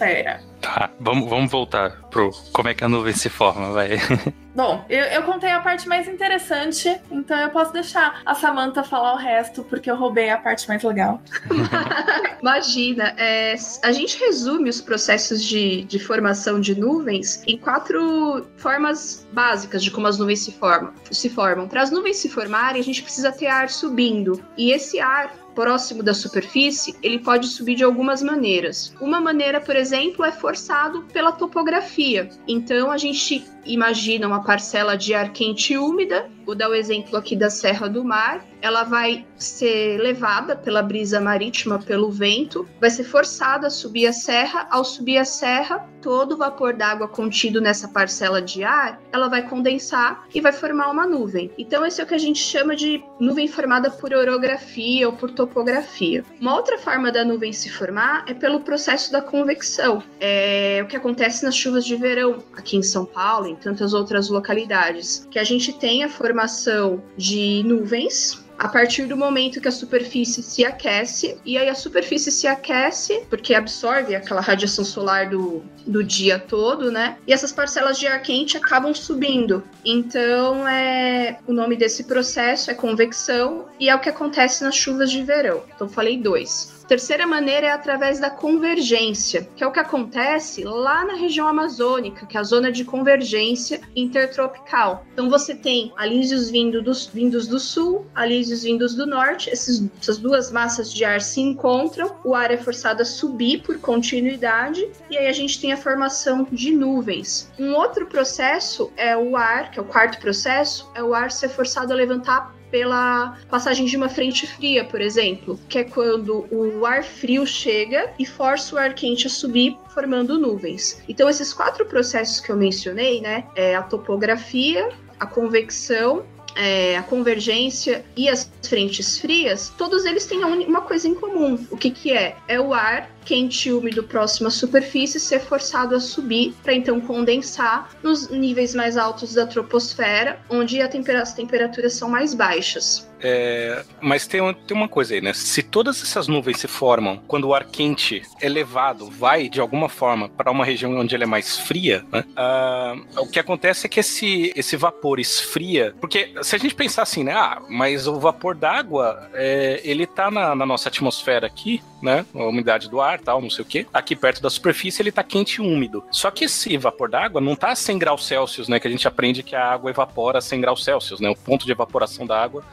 Tá, 0.61 0.89
vamos, 0.99 1.29
vamos 1.29 1.51
voltar 1.51 2.01
pro 2.09 2.31
como 2.51 2.69
é 2.69 2.73
que 2.73 2.83
a 2.83 2.89
nuvem 2.89 3.13
se 3.13 3.29
forma, 3.29 3.71
vai. 3.71 3.91
Bom, 4.55 4.83
eu, 4.89 5.03
eu 5.05 5.21
contei 5.21 5.51
a 5.51 5.59
parte 5.59 5.87
mais 5.87 6.07
interessante, 6.07 6.99
então 7.11 7.39
eu 7.39 7.51
posso 7.51 7.71
deixar 7.71 8.21
a 8.25 8.33
Samantha 8.33 8.83
falar 8.83 9.13
o 9.13 9.17
resto, 9.17 9.63
porque 9.63 9.89
eu 9.89 9.95
roubei 9.95 10.31
a 10.31 10.37
parte 10.39 10.67
mais 10.67 10.81
legal. 10.81 11.21
Imagina, 12.41 13.13
é, 13.17 13.55
a 13.83 13.91
gente 13.91 14.19
resume 14.19 14.67
os 14.67 14.81
processos 14.81 15.43
de, 15.43 15.83
de 15.83 15.99
formação 15.99 16.59
de 16.59 16.73
nuvens 16.73 17.43
em 17.45 17.55
quatro 17.55 18.47
formas 18.57 19.27
básicas 19.31 19.83
de 19.83 19.91
como 19.91 20.07
as 20.07 20.17
nuvens 20.17 20.39
se 20.39 20.51
formam. 20.51 20.91
Se 21.11 21.29
formam. 21.29 21.67
Para 21.67 21.83
as 21.83 21.91
nuvens 21.91 22.17
se 22.17 22.27
formarem, 22.27 22.81
a 22.81 22.83
gente 22.83 23.03
precisa 23.03 23.31
ter 23.31 23.47
ar 23.47 23.69
subindo. 23.69 24.43
E 24.57 24.71
esse 24.71 24.99
ar 24.99 25.31
próximo 25.57 26.03
da 26.03 26.13
superfície, 26.13 26.95
ele 27.01 27.17
pode 27.17 27.47
subir 27.47 27.73
de 27.73 27.83
algumas 27.83 28.21
maneiras. 28.21 28.93
Uma 29.01 29.19
maneira, 29.19 29.59
por 29.59 29.75
exemplo, 29.75 30.23
é 30.23 30.31
forçado 30.31 31.01
pela 31.11 31.31
topografia. 31.31 32.29
Então 32.47 32.91
a 32.91 32.97
gente 32.97 33.43
imagina 33.67 34.27
uma 34.27 34.43
parcela 34.43 34.97
de 34.97 35.13
ar 35.13 35.31
quente 35.31 35.73
e 35.73 35.77
úmida, 35.77 36.29
vou 36.45 36.55
dar 36.55 36.69
o 36.69 36.73
exemplo 36.73 37.17
aqui 37.17 37.35
da 37.35 37.49
Serra 37.49 37.87
do 37.87 38.03
Mar, 38.03 38.45
ela 38.61 38.83
vai 38.83 39.25
ser 39.37 39.97
levada 39.99 40.55
pela 40.55 40.81
brisa 40.81 41.21
marítima, 41.21 41.79
pelo 41.79 42.09
vento, 42.09 42.67
vai 42.79 42.89
ser 42.89 43.03
forçada 43.03 43.67
a 43.67 43.69
subir 43.69 44.07
a 44.07 44.13
serra. 44.13 44.67
Ao 44.71 44.83
subir 44.83 45.17
a 45.17 45.25
serra, 45.25 45.87
todo 46.01 46.33
o 46.33 46.37
vapor 46.37 46.73
d'água 46.73 47.07
contido 47.07 47.61
nessa 47.61 47.87
parcela 47.87 48.41
de 48.41 48.63
ar, 48.63 48.99
ela 49.11 49.27
vai 49.27 49.47
condensar 49.47 50.25
e 50.33 50.41
vai 50.41 50.51
formar 50.51 50.89
uma 50.89 51.05
nuvem. 51.05 51.51
Então 51.57 51.85
esse 51.85 52.01
é 52.01 52.03
o 52.03 52.07
que 52.07 52.15
a 52.15 52.19
gente 52.19 52.39
chama 52.39 52.75
de 52.75 53.03
nuvem 53.19 53.47
formada 53.47 53.91
por 53.91 54.13
orografia 54.13 55.07
ou 55.07 55.13
por 55.13 55.31
topografia. 55.31 56.23
Uma 56.39 56.55
outra 56.55 56.77
forma 56.77 57.11
da 57.11 57.23
nuvem 57.23 57.53
se 57.53 57.69
formar 57.69 58.25
é 58.27 58.33
pelo 58.33 58.61
processo 58.61 59.11
da 59.11 59.21
convecção. 59.21 60.01
É 60.19 60.81
o 60.83 60.87
que 60.87 60.95
acontece 60.95 61.43
nas 61.43 61.55
chuvas 61.55 61.85
de 61.85 61.95
verão 61.95 62.43
aqui 62.55 62.77
em 62.77 62.83
São 62.83 63.05
Paulo, 63.05 63.47
em 63.47 63.55
tantas 63.61 63.93
outras 63.93 64.29
localidades, 64.29 65.27
que 65.29 65.39
a 65.39 65.43
gente 65.43 65.73
tem 65.73 66.03
a 66.03 66.09
formação 66.09 67.01
de 67.17 67.63
nuvens 67.65 68.45
a 68.57 68.67
partir 68.67 69.05
do 69.05 69.15
momento 69.15 69.61
que 69.61 69.67
a 69.67 69.71
superfície 69.71 70.41
se 70.41 70.65
aquece, 70.65 71.37
e 71.45 71.57
aí 71.57 71.69
a 71.69 71.75
superfície 71.75 72.31
se 72.31 72.47
aquece, 72.47 73.23
porque 73.29 73.53
absorve 73.53 74.15
aquela 74.15 74.41
radiação 74.41 74.83
solar 74.83 75.29
do, 75.29 75.61
do 75.85 76.03
dia 76.03 76.39
todo, 76.39 76.91
né? 76.91 77.17
E 77.27 77.33
essas 77.33 77.51
parcelas 77.51 77.99
de 77.99 78.07
ar 78.07 78.21
quente 78.21 78.57
acabam 78.57 78.93
subindo. 78.93 79.63
Então, 79.85 80.67
é 80.67 81.37
o 81.45 81.53
nome 81.53 81.75
desse 81.75 82.05
processo 82.05 82.71
é 82.71 82.73
convecção, 82.73 83.67
e 83.79 83.89
é 83.89 83.95
o 83.95 83.99
que 83.99 84.09
acontece 84.09 84.63
nas 84.63 84.75
chuvas 84.75 85.11
de 85.11 85.21
verão. 85.21 85.63
Então, 85.75 85.87
falei 85.87 86.17
dois. 86.17 86.76
Terceira 86.87 87.27
maneira 87.27 87.67
é 87.67 87.71
através 87.71 88.17
da 88.17 88.29
convergência, 88.29 89.49
que 89.57 89.63
é 89.63 89.67
o 89.67 89.71
que 89.73 89.79
acontece 89.79 90.63
lá 90.63 91.03
na 91.03 91.15
região 91.15 91.45
amazônica, 91.45 92.25
que 92.25 92.37
é 92.37 92.39
a 92.39 92.43
zona 92.43 92.71
de 92.71 92.85
convergência 92.85 93.81
intertropical. 93.93 95.05
Então 95.11 95.29
você 95.29 95.53
tem 95.53 95.91
alísios 95.97 96.49
vindo 96.49 96.81
dos, 96.81 97.05
vindos 97.07 97.45
do 97.45 97.59
sul, 97.59 98.05
alísios 98.15 98.63
vindos 98.63 98.95
do 98.95 99.05
norte, 99.05 99.49
esses, 99.49 99.85
essas 100.01 100.17
duas 100.17 100.49
massas 100.49 100.93
de 100.93 101.03
ar 101.03 101.19
se 101.19 101.41
encontram, 101.41 102.15
o 102.23 102.33
ar 102.33 102.51
é 102.51 102.57
forçado 102.57 103.01
a 103.01 103.05
subir 103.05 103.63
por 103.63 103.77
continuidade, 103.79 104.89
e 105.09 105.17
aí 105.17 105.27
a 105.27 105.33
gente 105.33 105.59
tem 105.59 105.73
a 105.73 105.77
formação 105.77 106.47
de 106.49 106.71
nuvens. 106.71 107.51
Um 107.59 107.73
outro 107.73 108.05
processo 108.05 108.91
é 108.95 109.17
o 109.17 109.35
ar, 109.35 109.71
que 109.71 109.79
é 109.79 109.81
o 109.81 109.85
quarto 109.85 110.19
processo, 110.19 110.89
é 110.95 111.03
o 111.03 111.13
ar 111.13 111.31
ser 111.31 111.49
forçado 111.49 111.91
a 111.91 111.95
levantar 111.95 112.56
pela 112.71 113.37
passagem 113.49 113.85
de 113.85 113.95
uma 113.95 114.09
frente 114.09 114.45
fria, 114.47 114.83
por 114.83 115.01
exemplo, 115.01 115.59
que 115.69 115.79
é 115.79 115.83
quando 115.83 116.47
o 116.51 116.85
ar 116.85 117.03
frio 117.03 117.45
chega 117.45 118.11
e 118.19 118.25
força 118.25 118.75
o 118.75 118.77
ar 118.77 118.93
quente 118.93 119.27
a 119.27 119.29
subir, 119.29 119.77
formando 119.93 120.37
nuvens. 120.37 121.01
Então, 121.07 121.29
esses 121.29 121.53
quatro 121.53 121.85
processos 121.85 122.39
que 122.39 122.51
eu 122.51 122.57
mencionei, 122.57 123.21
né, 123.21 123.45
é 123.55 123.75
a 123.75 123.81
topografia, 123.81 124.89
a 125.19 125.25
convecção, 125.25 126.25
é, 126.57 126.97
a 126.97 127.03
convergência 127.03 128.03
e 128.15 128.27
as 128.27 128.49
frentes 128.61 129.17
frias, 129.17 129.71
todos 129.77 130.05
eles 130.05 130.25
têm 130.25 130.43
uma 130.43 130.81
coisa 130.81 131.07
em 131.07 131.13
comum. 131.13 131.65
O 131.71 131.77
que, 131.77 131.91
que 131.91 132.11
é? 132.11 132.35
É 132.47 132.59
o 132.59 132.73
ar 132.73 133.09
quente 133.23 133.67
e 133.67 133.73
úmido 133.73 134.03
próximo 134.03 134.47
à 134.47 134.51
superfície 134.51 135.19
ser 135.19 135.39
forçado 135.39 135.93
a 135.93 135.99
subir 135.99 136.53
para 136.63 136.73
então 136.73 136.99
condensar 137.01 137.89
nos 138.01 138.29
níveis 138.29 138.73
mais 138.73 138.95
altos 138.95 139.33
da 139.33 139.45
troposfera, 139.45 140.39
onde 140.49 140.81
as 140.81 141.33
temperaturas 141.33 141.93
são 141.93 142.09
mais 142.09 142.33
baixas. 142.33 143.06
É, 143.21 143.83
mas 144.01 144.27
tem, 144.27 144.41
tem 144.53 144.77
uma 144.77 144.87
coisa 144.87 145.13
aí, 145.13 145.21
né? 145.21 145.33
Se 145.33 145.63
todas 145.63 146.01
essas 146.01 146.27
nuvens 146.27 146.59
se 146.59 146.67
formam 146.67 147.21
quando 147.27 147.45
o 147.45 147.53
ar 147.53 147.65
quente 147.65 148.21
é 148.41 148.49
levado, 148.49 149.09
vai 149.09 149.49
de 149.49 149.59
alguma 149.59 149.89
forma 149.89 150.29
para 150.29 150.51
uma 150.51 150.65
região 150.65 150.97
onde 150.97 151.15
ele 151.15 151.23
é 151.23 151.27
mais 151.27 151.57
fria, 151.57 152.05
né? 152.11 152.23
Ah, 152.35 152.95
o 153.17 153.27
que 153.27 153.39
acontece 153.39 153.85
é 153.85 153.89
que 153.89 153.99
esse, 153.99 154.53
esse 154.55 154.75
vapor 154.75 155.19
esfria. 155.19 155.95
Porque 155.99 156.33
se 156.41 156.55
a 156.55 156.59
gente 156.59 156.75
pensar 156.75 157.03
assim, 157.03 157.23
né? 157.23 157.33
Ah, 157.33 157.61
mas 157.69 158.07
o 158.07 158.19
vapor 158.19 158.55
d'água, 158.55 159.29
é, 159.33 159.81
ele 159.83 160.05
tá 160.05 160.29
na, 160.29 160.55
na 160.55 160.65
nossa 160.65 160.89
atmosfera 160.89 161.47
aqui, 161.47 161.81
né? 162.01 162.25
A 162.33 162.43
umidade 162.43 162.89
do 162.89 163.01
ar, 163.01 163.19
tal, 163.19 163.41
não 163.41 163.49
sei 163.49 163.63
o 163.63 163.67
quê. 163.67 163.87
Aqui 163.93 164.15
perto 164.15 164.41
da 164.41 164.49
superfície 164.49 165.01
ele 165.01 165.11
tá 165.11 165.23
quente 165.23 165.55
e 165.55 165.61
úmido. 165.61 166.03
Só 166.11 166.29
que 166.29 166.45
esse 166.45 166.77
vapor 166.77 167.09
d'água 167.09 167.41
não 167.41 167.55
tá 167.55 167.71
a 167.71 167.75
100 167.75 167.97
graus 167.97 168.25
Celsius, 168.25 168.67
né? 168.67 168.79
Que 168.79 168.87
a 168.87 168.91
gente 168.91 169.07
aprende 169.07 169.43
que 169.43 169.55
a 169.55 169.71
água 169.71 169.89
evapora 169.89 170.37
a 170.37 170.41
100 170.41 170.61
graus 170.61 170.83
Celsius, 170.83 171.19
né? 171.19 171.29
O 171.29 171.35
ponto 171.35 171.65
de 171.65 171.71
evaporação 171.71 172.25
da 172.25 172.41
água 172.41 172.63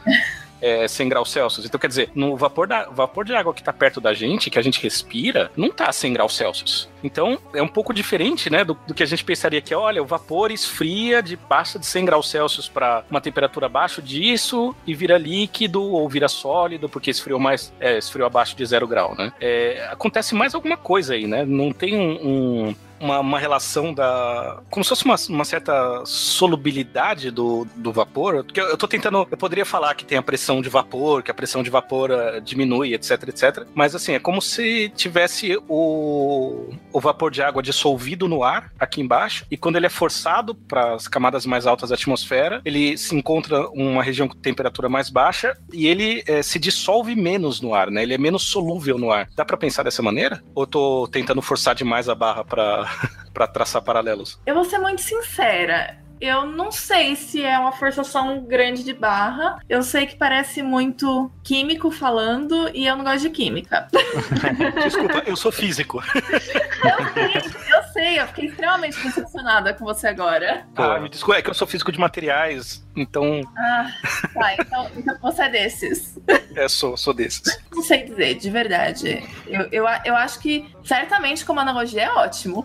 é, 0.65 0.89
100 0.89 1.09
graus 1.11 1.31
Celsius. 1.31 1.67
Então, 1.67 1.79
quer 1.79 1.89
dizer, 1.89 2.11
no 2.15 2.37
vapor, 2.39 2.67
da, 2.67 2.87
vapor 2.87 3.23
de 3.23 3.35
água 3.35 3.53
que 3.53 3.61
está 3.61 3.73
perto 3.73 4.01
da 4.01 4.15
gente, 4.15 4.49
que 4.49 4.59
a 4.59 4.63
gente 4.63 4.83
respira, 4.83 5.51
não 5.55 5.69
está 5.69 5.91
a 5.91 5.93
100 5.93 6.15
graus 6.15 6.35
Celsius. 6.35 6.89
Então, 7.03 7.39
é 7.53 7.63
um 7.63 7.69
pouco 7.69 7.93
diferente, 7.93 8.49
né, 8.49 8.65
do, 8.65 8.73
do, 8.87 8.95
que 8.95 9.03
a 9.03 9.07
gente 9.07 9.23
pensaria 9.23 9.61
que, 9.61 9.75
olha, 9.75 10.03
o 10.03 10.07
vapor 10.07 10.51
esfria 10.51 11.23
de 11.23 11.37
passa 11.37 11.79
de 11.79 11.85
100 11.85 12.05
graus 12.07 12.31
Celsius 12.31 12.67
para 12.67 13.05
uma 13.11 13.21
temperatura 13.21 13.67
abaixo 13.67 14.01
disso 14.01 14.75
e 14.87 14.95
vira 14.95 15.19
líquido 15.19 15.83
ou 15.83 16.09
vira 16.09 16.29
sólido, 16.29 16.89
porque 16.89 17.11
esfriou 17.11 17.39
mais, 17.39 17.71
é, 17.79 17.99
esfriou 17.99 18.27
abaixo 18.27 18.57
de 18.57 18.65
zero 18.65 18.89
grau, 18.89 19.15
né? 19.15 19.35
É, 19.39 19.87
acontece 19.91 20.35
mais 20.35 20.55
alguma 20.55 20.79
coisa 20.79 21.13
aí, 21.13 21.27
né? 21.27 21.45
Não 21.45 21.73
tem 21.73 21.95
um, 21.95 22.69
um 22.69 22.75
uma, 23.05 23.21
uma 23.21 23.39
relação 23.39 23.93
da. 23.93 24.63
como 24.71 24.83
se 24.83 24.89
fosse 24.89 25.05
uma, 25.05 25.17
uma 25.29 25.45
certa 25.45 26.03
solubilidade 26.07 27.31
do, 27.31 27.67
do 27.77 27.93
vapor. 27.93 28.45
Porque 28.45 28.61
eu, 28.61 28.67
eu 28.67 28.77
tô 28.77 28.89
tentando. 28.89 29.27
Eu 29.31 29.37
poderia 29.37 29.65
falar 29.65 29.95
que 29.95 30.05
tem 30.05 30.17
a 30.17 30.23
pressão 30.23 30.63
de 30.63 30.69
vapor, 30.69 31.23
que 31.23 31.31
a 31.31 31.35
pressão 31.35 31.63
de 31.63 31.71
vapor 31.71 32.11
uh, 32.11 32.41
diminui, 32.41 32.95
etc, 32.95 33.29
etc. 33.29 33.67
Mas 33.75 33.95
assim, 33.95 34.13
é 34.13 34.19
como 34.19 34.41
se 34.41 34.91
tivesse 34.97 35.57
o, 35.69 36.71
o 36.93 37.01
vapor 37.01 37.31
de 37.31 37.43
água 37.43 37.63
dissolvido 37.63 38.27
no 38.27 38.43
ar, 38.43 38.73
aqui 38.79 39.01
embaixo, 39.01 39.45
e 39.51 39.57
quando 39.57 39.77
ele 39.77 39.87
é 39.87 39.91
forçado 39.91 40.55
para 40.55 40.95
as 40.95 41.07
camadas 41.07 41.45
mais 41.45 41.67
altas 41.67 41.91
da 41.91 41.95
atmosfera, 41.95 42.63
ele 42.65 42.97
se 42.97 43.15
encontra 43.15 43.69
uma 43.69 44.03
região 44.03 44.27
com 44.27 44.35
temperatura 44.35 44.89
mais 44.89 45.11
baixa 45.11 45.57
e 45.73 45.87
ele 45.87 46.23
é, 46.27 46.43
se 46.43 46.59
dissolve 46.59 47.15
menos 47.15 47.61
no 47.61 47.75
ar, 47.75 47.91
né? 47.91 48.03
Ele 48.03 48.15
é 48.15 48.19
menos 48.19 48.43
solúvel 48.45 48.99
no 48.99 49.11
ar. 49.11 49.29
Dá 49.37 49.45
para 49.45 49.57
pensar 49.57 49.83
dessa 49.83 50.03
maneira? 50.03 50.43
Ou 50.55 50.67
tô 50.67 51.07
tentando 51.09 51.43
forçar 51.43 51.75
demais 51.75 52.09
a 52.09 52.15
barra 52.15 52.45
para 52.45 52.94
para 53.33 53.47
traçar 53.47 53.83
paralelos? 53.83 54.41
Eu 54.47 54.55
vou 54.55 54.65
ser 54.65 54.79
muito 54.79 55.03
sincera. 55.03 55.99
Eu 56.21 56.47
não 56.47 56.71
sei 56.71 57.17
se 57.17 57.43
é 57.43 57.59
uma 57.59 57.73
forçação 57.73 58.45
grande 58.45 58.85
de 58.85 58.93
barra. 58.93 59.59
Eu 59.69 59.83
sei 59.83 60.07
que 60.07 60.17
parece 60.17 60.63
muito 60.63 61.31
químico 61.43 61.91
falando 61.91 62.71
e 62.73 62.87
eu 62.87 62.97
não 62.97 63.05
gosto 63.05 63.23
de 63.23 63.31
química. 63.31 63.89
Desculpa, 64.83 65.23
eu 65.27 65.37
sou 65.37 65.51
físico. 65.53 66.03
eu 66.25 67.13
sei, 67.13 67.53
eu 67.77 67.83
sei. 67.93 68.21
Eu 68.21 68.27
fiquei 68.29 68.47
extremamente 68.47 69.03
decepcionada 69.03 69.75
com 69.75 69.85
você 69.85 70.07
agora. 70.07 70.67
Ah, 70.77 70.99
me 70.99 71.09
desculpa, 71.09 71.39
é 71.39 71.43
que 71.43 71.51
eu 71.51 71.55
sou 71.55 71.67
físico 71.67 71.91
de 71.91 71.99
materiais, 71.99 72.84
então. 72.97 73.41
Ah, 73.57 73.91
tá. 74.33 74.55
Então, 74.55 74.91
então 74.97 75.19
você 75.21 75.43
é 75.43 75.49
desses. 75.49 76.19
É, 76.57 76.69
sou, 76.69 76.97
sou 76.97 77.13
desses. 77.13 77.43
Não 77.73 77.83
sei 77.83 78.05
dizer, 78.05 78.35
de 78.37 78.49
verdade. 78.49 79.25
Eu, 79.45 79.63
eu, 79.73 79.85
eu 80.05 80.15
acho 80.15 80.39
que 80.39 80.65
certamente 80.85 81.45
como 81.45 81.59
analogia 81.59 82.03
é 82.03 82.11
ótimo. 82.11 82.65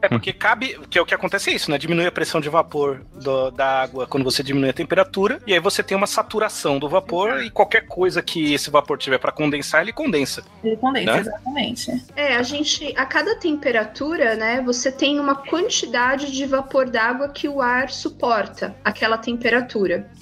É 0.00 0.08
porque 0.08 0.32
cabe. 0.32 0.78
Que 0.88 0.98
é 0.98 1.02
o 1.02 1.04
que 1.04 1.14
acontece 1.14 1.50
é 1.50 1.54
isso, 1.54 1.70
né? 1.70 1.76
Diminui 1.76 2.06
a 2.06 2.12
pressão 2.12 2.40
de 2.40 2.48
vapor 2.48 3.02
do, 3.12 3.50
da 3.50 3.82
água 3.82 4.06
quando 4.06 4.24
você 4.24 4.42
diminui 4.42 4.70
a 4.70 4.72
temperatura, 4.72 5.38
e 5.46 5.52
aí 5.52 5.60
você 5.60 5.82
tem 5.82 5.96
uma 5.96 6.06
saturação 6.06 6.78
do 6.78 6.88
vapor, 6.88 7.42
e 7.42 7.50
qualquer 7.50 7.86
coisa 7.86 8.22
que 8.22 8.54
esse 8.54 8.70
vapor 8.70 8.96
tiver 8.96 9.18
para 9.18 9.32
condensar, 9.32 9.82
ele 9.82 9.92
condensa. 9.92 10.42
Ele 10.62 10.76
condensa, 10.76 11.12
né? 11.12 11.20
exatamente. 11.20 12.04
É, 12.16 12.36
a 12.36 12.42
gente. 12.42 12.94
A 12.96 13.04
cada 13.04 13.36
temperatura, 13.36 14.34
né, 14.34 14.62
você 14.64 14.90
tem 14.90 15.20
uma 15.20 15.34
quantidade 15.34 16.32
de 16.32 16.46
vapor 16.46 16.88
d'água 16.88 17.28
que 17.28 17.48
o 17.48 17.60
ar 17.60 17.90
suporta, 17.90 18.74
aquela 18.84 19.18
temperatura. 19.18 19.33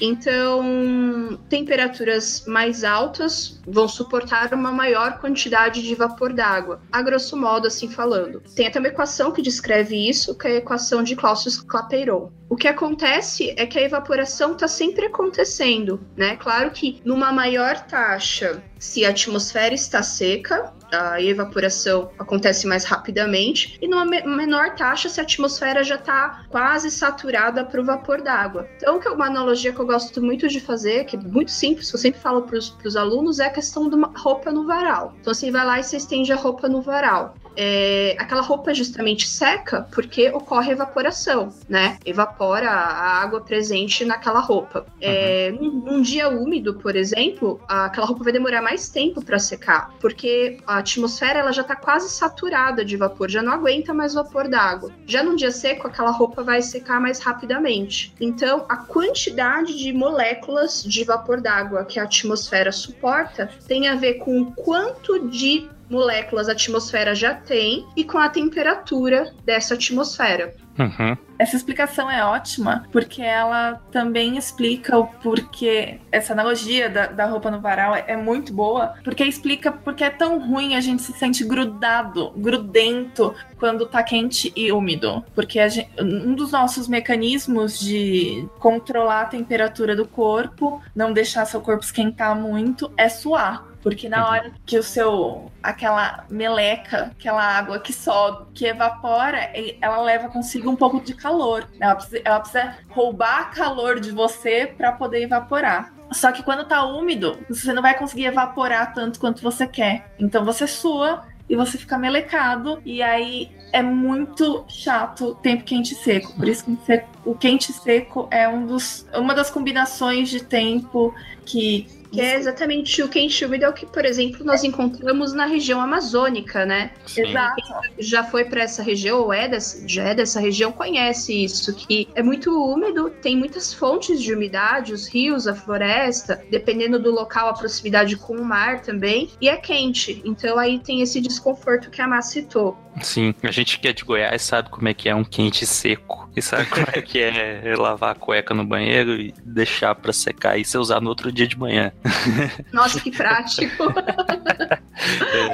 Então, 0.00 1.38
temperaturas 1.48 2.44
mais 2.46 2.84
altas 2.84 3.60
vão 3.66 3.88
suportar 3.88 4.52
uma 4.54 4.72
maior 4.72 5.18
quantidade 5.18 5.82
de 5.82 5.94
vapor 5.94 6.32
d'água, 6.32 6.80
a 6.90 7.02
grosso 7.02 7.36
modo, 7.36 7.66
assim 7.66 7.88
falando. 7.88 8.42
Tem 8.54 8.66
até 8.66 8.78
uma 8.78 8.88
equação 8.88 9.32
que 9.32 9.42
descreve 9.42 10.08
isso, 10.08 10.36
que 10.36 10.48
é 10.48 10.52
a 10.52 10.56
equação 10.56 11.02
de 11.02 11.16
Clausius-Clapeyron. 11.16 12.30
O 12.48 12.56
que 12.56 12.68
acontece 12.68 13.54
é 13.56 13.64
que 13.64 13.78
a 13.78 13.82
evaporação 13.82 14.52
está 14.52 14.68
sempre 14.68 15.06
acontecendo, 15.06 16.00
né? 16.14 16.36
Claro 16.36 16.70
que 16.70 17.00
numa 17.04 17.32
maior 17.32 17.80
taxa, 17.86 18.62
se 18.78 19.06
a 19.06 19.10
atmosfera 19.10 19.74
está 19.74 20.02
seca, 20.02 20.72
a 20.92 21.20
evaporação 21.20 22.10
acontece 22.18 22.66
mais 22.66 22.84
rapidamente, 22.84 23.78
e 23.80 23.88
numa 23.88 24.04
menor 24.04 24.74
taxa 24.74 25.08
se 25.08 25.20
a 25.20 25.22
atmosfera 25.22 25.82
já 25.82 25.94
está 25.94 26.44
quase 26.50 26.90
saturada 26.90 27.64
para 27.64 27.80
o 27.80 27.84
vapor 27.84 28.20
d'água. 28.20 28.68
Então, 28.76 29.00
que 29.00 29.08
é 29.08 29.10
uma 29.10 29.26
analogia 29.26 29.72
que 29.72 29.80
eu 29.80 29.86
gosto 29.86 30.22
muito 30.22 30.48
de 30.48 30.60
fazer, 30.60 31.04
que 31.04 31.16
é 31.16 31.18
muito 31.18 31.50
simples, 31.50 31.90
que 31.90 31.96
eu 31.96 32.00
sempre 32.00 32.20
falo 32.20 32.42
para 32.42 32.58
os 32.58 32.96
alunos, 32.96 33.40
é 33.40 33.46
a 33.46 33.50
questão 33.50 33.88
de 33.88 33.94
uma 33.94 34.12
roupa 34.16 34.52
no 34.52 34.66
varal. 34.66 35.14
Então, 35.20 35.32
você 35.32 35.50
vai 35.50 35.64
lá 35.64 35.80
e 35.80 35.82
você 35.82 35.96
estende 35.96 36.32
a 36.32 36.36
roupa 36.36 36.68
no 36.68 36.82
varal 36.82 37.34
é, 37.56 38.16
aquela 38.18 38.42
roupa 38.42 38.70
é 38.70 38.74
justamente 38.74 39.28
seca 39.28 39.86
porque 39.92 40.30
ocorre 40.30 40.72
evaporação, 40.72 41.52
né? 41.68 41.98
Evapora 42.04 42.70
a 42.70 43.22
água 43.22 43.40
presente 43.40 44.04
naquela 44.04 44.40
roupa. 44.40 44.86
É, 45.00 45.52
num, 45.52 45.70
num, 45.70 46.02
dia 46.02 46.28
úmido, 46.28 46.74
por 46.74 46.96
exemplo, 46.96 47.60
aquela 47.68 48.06
roupa 48.06 48.24
vai 48.24 48.32
demorar 48.32 48.62
mais 48.62 48.88
tempo 48.88 49.24
para 49.24 49.38
secar, 49.38 49.92
porque 50.00 50.58
a 50.66 50.78
atmosfera 50.78 51.40
ela 51.40 51.52
já 51.52 51.62
está 51.62 51.76
quase 51.76 52.10
saturada 52.10 52.84
de 52.84 52.96
vapor, 52.96 53.30
já 53.30 53.42
não 53.42 53.52
aguenta 53.52 53.92
mais 53.92 54.14
vapor 54.14 54.48
d'água. 54.48 54.90
Já 55.06 55.22
num 55.22 55.36
dia 55.36 55.50
seco, 55.50 55.86
aquela 55.86 56.10
roupa 56.10 56.42
vai 56.42 56.62
secar 56.62 57.00
mais 57.00 57.20
rapidamente. 57.20 58.14
Então, 58.20 58.64
a 58.68 58.76
quantidade 58.76 59.78
de 59.78 59.92
moléculas 59.92 60.82
de 60.82 61.04
vapor 61.04 61.40
d'água 61.40 61.84
que 61.84 61.98
a 61.98 62.04
atmosfera 62.04 62.72
suporta 62.72 63.50
tem 63.66 63.88
a 63.88 63.94
ver 63.94 64.14
com 64.14 64.40
o 64.40 64.52
quanto 64.52 65.28
de 65.28 65.68
moléculas 65.88 66.48
a 66.48 66.52
atmosfera 66.52 67.14
já 67.14 67.34
tem 67.34 67.86
e 67.96 68.04
com 68.04 68.18
a 68.18 68.28
temperatura 68.28 69.32
dessa 69.44 69.74
atmosfera. 69.74 70.54
Uhum. 70.78 71.16
Essa 71.38 71.56
explicação 71.56 72.10
é 72.10 72.24
ótima, 72.24 72.84
porque 72.92 73.20
ela 73.20 73.82
também 73.90 74.36
explica 74.36 74.96
o 74.96 75.06
porquê. 75.06 75.98
Essa 76.10 76.32
analogia 76.32 76.88
da, 76.88 77.06
da 77.06 77.26
roupa 77.26 77.50
no 77.50 77.60
varal 77.60 77.94
é, 77.94 78.04
é, 78.06 78.16
muito 78.16 78.52
boa, 78.52 78.94
porque 79.02 79.24
explica 79.24 79.72
porque 79.72 80.04
é 80.04 80.10
tão 80.10 80.38
ruim 80.38 80.74
a 80.74 80.80
gente 80.80 81.02
se 81.02 81.12
sente 81.12 81.44
grudado, 81.44 82.30
grudento, 82.36 83.34
quando 83.58 83.86
tá 83.86 84.02
quente 84.02 84.52
e 84.54 84.72
úmido. 84.72 85.24
Porque 85.34 85.68
gente, 85.68 85.90
um 86.00 86.34
dos 86.34 86.52
nossos 86.52 86.88
mecanismos 86.88 87.78
de 87.78 88.48
controlar 88.58 89.22
a 89.22 89.26
temperatura 89.26 89.96
do 89.96 90.06
corpo, 90.06 90.80
não 90.94 91.12
deixar 91.12 91.44
seu 91.44 91.60
corpo 91.60 91.84
esquentar 91.84 92.36
muito, 92.36 92.90
é 92.96 93.08
suar. 93.08 93.71
Porque 93.82 94.08
na 94.08 94.28
hora 94.28 94.52
que 94.64 94.78
o 94.78 94.82
seu. 94.82 95.50
aquela 95.62 96.24
meleca, 96.30 97.12
aquela 97.18 97.42
água 97.42 97.80
que 97.80 97.92
sobe, 97.92 98.46
que 98.54 98.66
evapora, 98.66 99.50
ela 99.80 100.00
leva 100.00 100.28
consigo 100.28 100.70
um 100.70 100.76
pouco 100.76 101.00
de 101.00 101.14
calor. 101.14 101.68
Ela 101.80 101.96
precisa, 101.96 102.22
ela 102.24 102.40
precisa 102.40 102.76
roubar 102.88 103.50
calor 103.52 103.98
de 103.98 104.12
você 104.12 104.72
para 104.76 104.92
poder 104.92 105.22
evaporar. 105.22 105.92
Só 106.12 106.30
que 106.30 106.42
quando 106.42 106.66
tá 106.66 106.84
úmido, 106.84 107.38
você 107.48 107.72
não 107.72 107.82
vai 107.82 107.96
conseguir 107.96 108.26
evaporar 108.26 108.94
tanto 108.94 109.18
quanto 109.18 109.42
você 109.42 109.66
quer. 109.66 110.12
Então 110.18 110.44
você 110.44 110.66
sua 110.66 111.26
e 111.48 111.56
você 111.56 111.76
fica 111.76 111.98
melecado. 111.98 112.80
E 112.84 113.02
aí 113.02 113.50
é 113.72 113.82
muito 113.82 114.64
chato 114.68 115.34
tempo 115.36 115.64
quente 115.64 115.94
e 115.94 115.96
seco. 115.96 116.34
Por 116.34 116.46
isso 116.46 116.64
que 116.64 117.04
o 117.24 117.34
quente 117.34 117.70
e 117.70 117.74
seco 117.74 118.28
é 118.30 118.48
um 118.48 118.66
dos, 118.66 119.06
uma 119.14 119.34
das 119.34 119.50
combinações 119.50 120.28
de 120.28 120.44
tempo 120.44 121.14
que 121.44 122.01
que 122.12 122.20
é 122.20 122.36
exatamente 122.36 123.02
o 123.02 123.08
quente 123.08 123.44
úmido 123.44 123.64
é 123.64 123.68
o 123.68 123.72
que, 123.72 123.86
por 123.86 124.04
exemplo, 124.04 124.44
nós 124.44 124.62
encontramos 124.62 125.32
na 125.32 125.46
região 125.46 125.80
amazônica, 125.80 126.66
né? 126.66 126.92
Sim. 127.06 127.22
Exato. 127.22 127.54
Quem 127.56 128.04
já 128.04 128.22
foi 128.22 128.44
para 128.44 128.62
essa 128.62 128.82
região, 128.82 129.20
ou 129.20 129.32
é 129.32 129.48
dessa, 129.48 129.88
já 129.88 130.04
é 130.04 130.14
dessa 130.14 130.38
região, 130.38 130.70
conhece 130.70 131.44
isso, 131.44 131.74
que 131.74 132.08
é 132.14 132.22
muito 132.22 132.50
úmido, 132.50 133.10
tem 133.22 133.34
muitas 133.34 133.72
fontes 133.72 134.20
de 134.20 134.34
umidade, 134.34 134.92
os 134.92 135.08
rios, 135.08 135.46
a 135.46 135.54
floresta, 135.54 136.44
dependendo 136.50 136.98
do 136.98 137.10
local, 137.10 137.48
a 137.48 137.54
proximidade 137.54 138.16
com 138.16 138.36
o 138.36 138.44
mar 138.44 138.82
também, 138.82 139.30
e 139.40 139.48
é 139.48 139.56
quente. 139.56 140.20
Então 140.24 140.58
aí 140.58 140.78
tem 140.78 141.00
esse 141.00 141.20
desconforto 141.20 141.90
que 141.90 142.02
a 142.02 142.06
Má 142.06 142.20
citou. 142.20 142.76
Sim, 143.00 143.34
a 143.42 143.50
gente 143.50 143.78
que 143.78 143.88
é 143.88 143.92
de 143.92 144.04
Goiás 144.04 144.42
sabe 144.42 144.68
como 144.68 144.86
é 144.86 144.92
que 144.92 145.08
é 145.08 145.14
um 145.14 145.24
quente 145.24 145.64
seco. 145.64 146.28
E 146.36 146.42
sabe 146.42 146.66
como 146.66 146.86
é 146.92 147.02
que 147.02 147.20
é 147.20 147.74
lavar 147.76 148.12
a 148.12 148.14
cueca 148.14 148.54
no 148.54 148.64
banheiro 148.64 149.20
e 149.20 149.34
deixar 149.44 149.94
para 149.94 150.12
secar 150.12 150.58
e 150.58 150.64
ser 150.64 150.78
usado 150.78 151.02
no 151.02 151.10
outro 151.10 151.30
dia 151.30 151.46
de 151.46 151.58
manhã. 151.58 151.92
Nossa, 152.72 153.00
que 153.00 153.10
prático. 153.10 153.84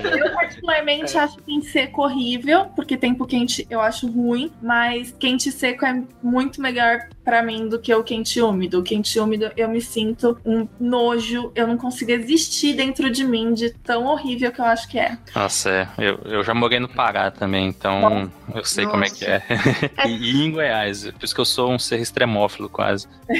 Eu, 0.02 0.32
particularmente, 0.34 1.16
acho 1.16 1.38
quente 1.38 1.66
seco 1.66 2.02
horrível, 2.02 2.66
porque 2.76 2.96
tempo 2.96 3.26
quente 3.26 3.66
eu 3.70 3.80
acho 3.80 4.06
ruim, 4.10 4.52
mas 4.60 5.14
quente 5.18 5.50
seco 5.50 5.86
é 5.86 6.02
muito 6.22 6.60
melhor 6.60 7.08
pra 7.28 7.42
mim 7.42 7.68
do 7.68 7.78
que 7.78 7.94
o 7.94 8.02
quente 8.02 8.40
úmido. 8.40 8.78
O 8.78 8.82
quente 8.82 9.20
úmido 9.20 9.50
eu 9.54 9.68
me 9.68 9.82
sinto 9.82 10.38
um 10.46 10.66
nojo, 10.80 11.52
eu 11.54 11.66
não 11.66 11.76
consigo 11.76 12.10
existir 12.10 12.72
dentro 12.74 13.10
de 13.10 13.22
mim 13.22 13.52
de 13.52 13.68
tão 13.84 14.06
horrível 14.06 14.50
que 14.50 14.58
eu 14.58 14.64
acho 14.64 14.88
que 14.88 14.98
é. 14.98 15.18
Nossa, 15.34 15.68
é. 15.70 15.88
Eu, 15.98 16.20
eu 16.24 16.42
já 16.42 16.54
morei 16.54 16.80
no 16.80 16.88
Pará 16.88 17.30
também, 17.30 17.68
então 17.68 18.30
eu 18.54 18.64
sei 18.64 18.86
como 18.86 19.04
é 19.04 19.10
que 19.10 19.26
é. 19.26 19.42
e, 20.08 20.10
e 20.10 20.42
em 20.46 20.50
Goiás, 20.50 21.10
por 21.10 21.22
isso 21.22 21.34
que 21.34 21.40
eu 21.42 21.44
sou 21.44 21.70
um 21.70 21.78
ser 21.78 22.00
extremófilo 22.00 22.70
quase. 22.70 23.06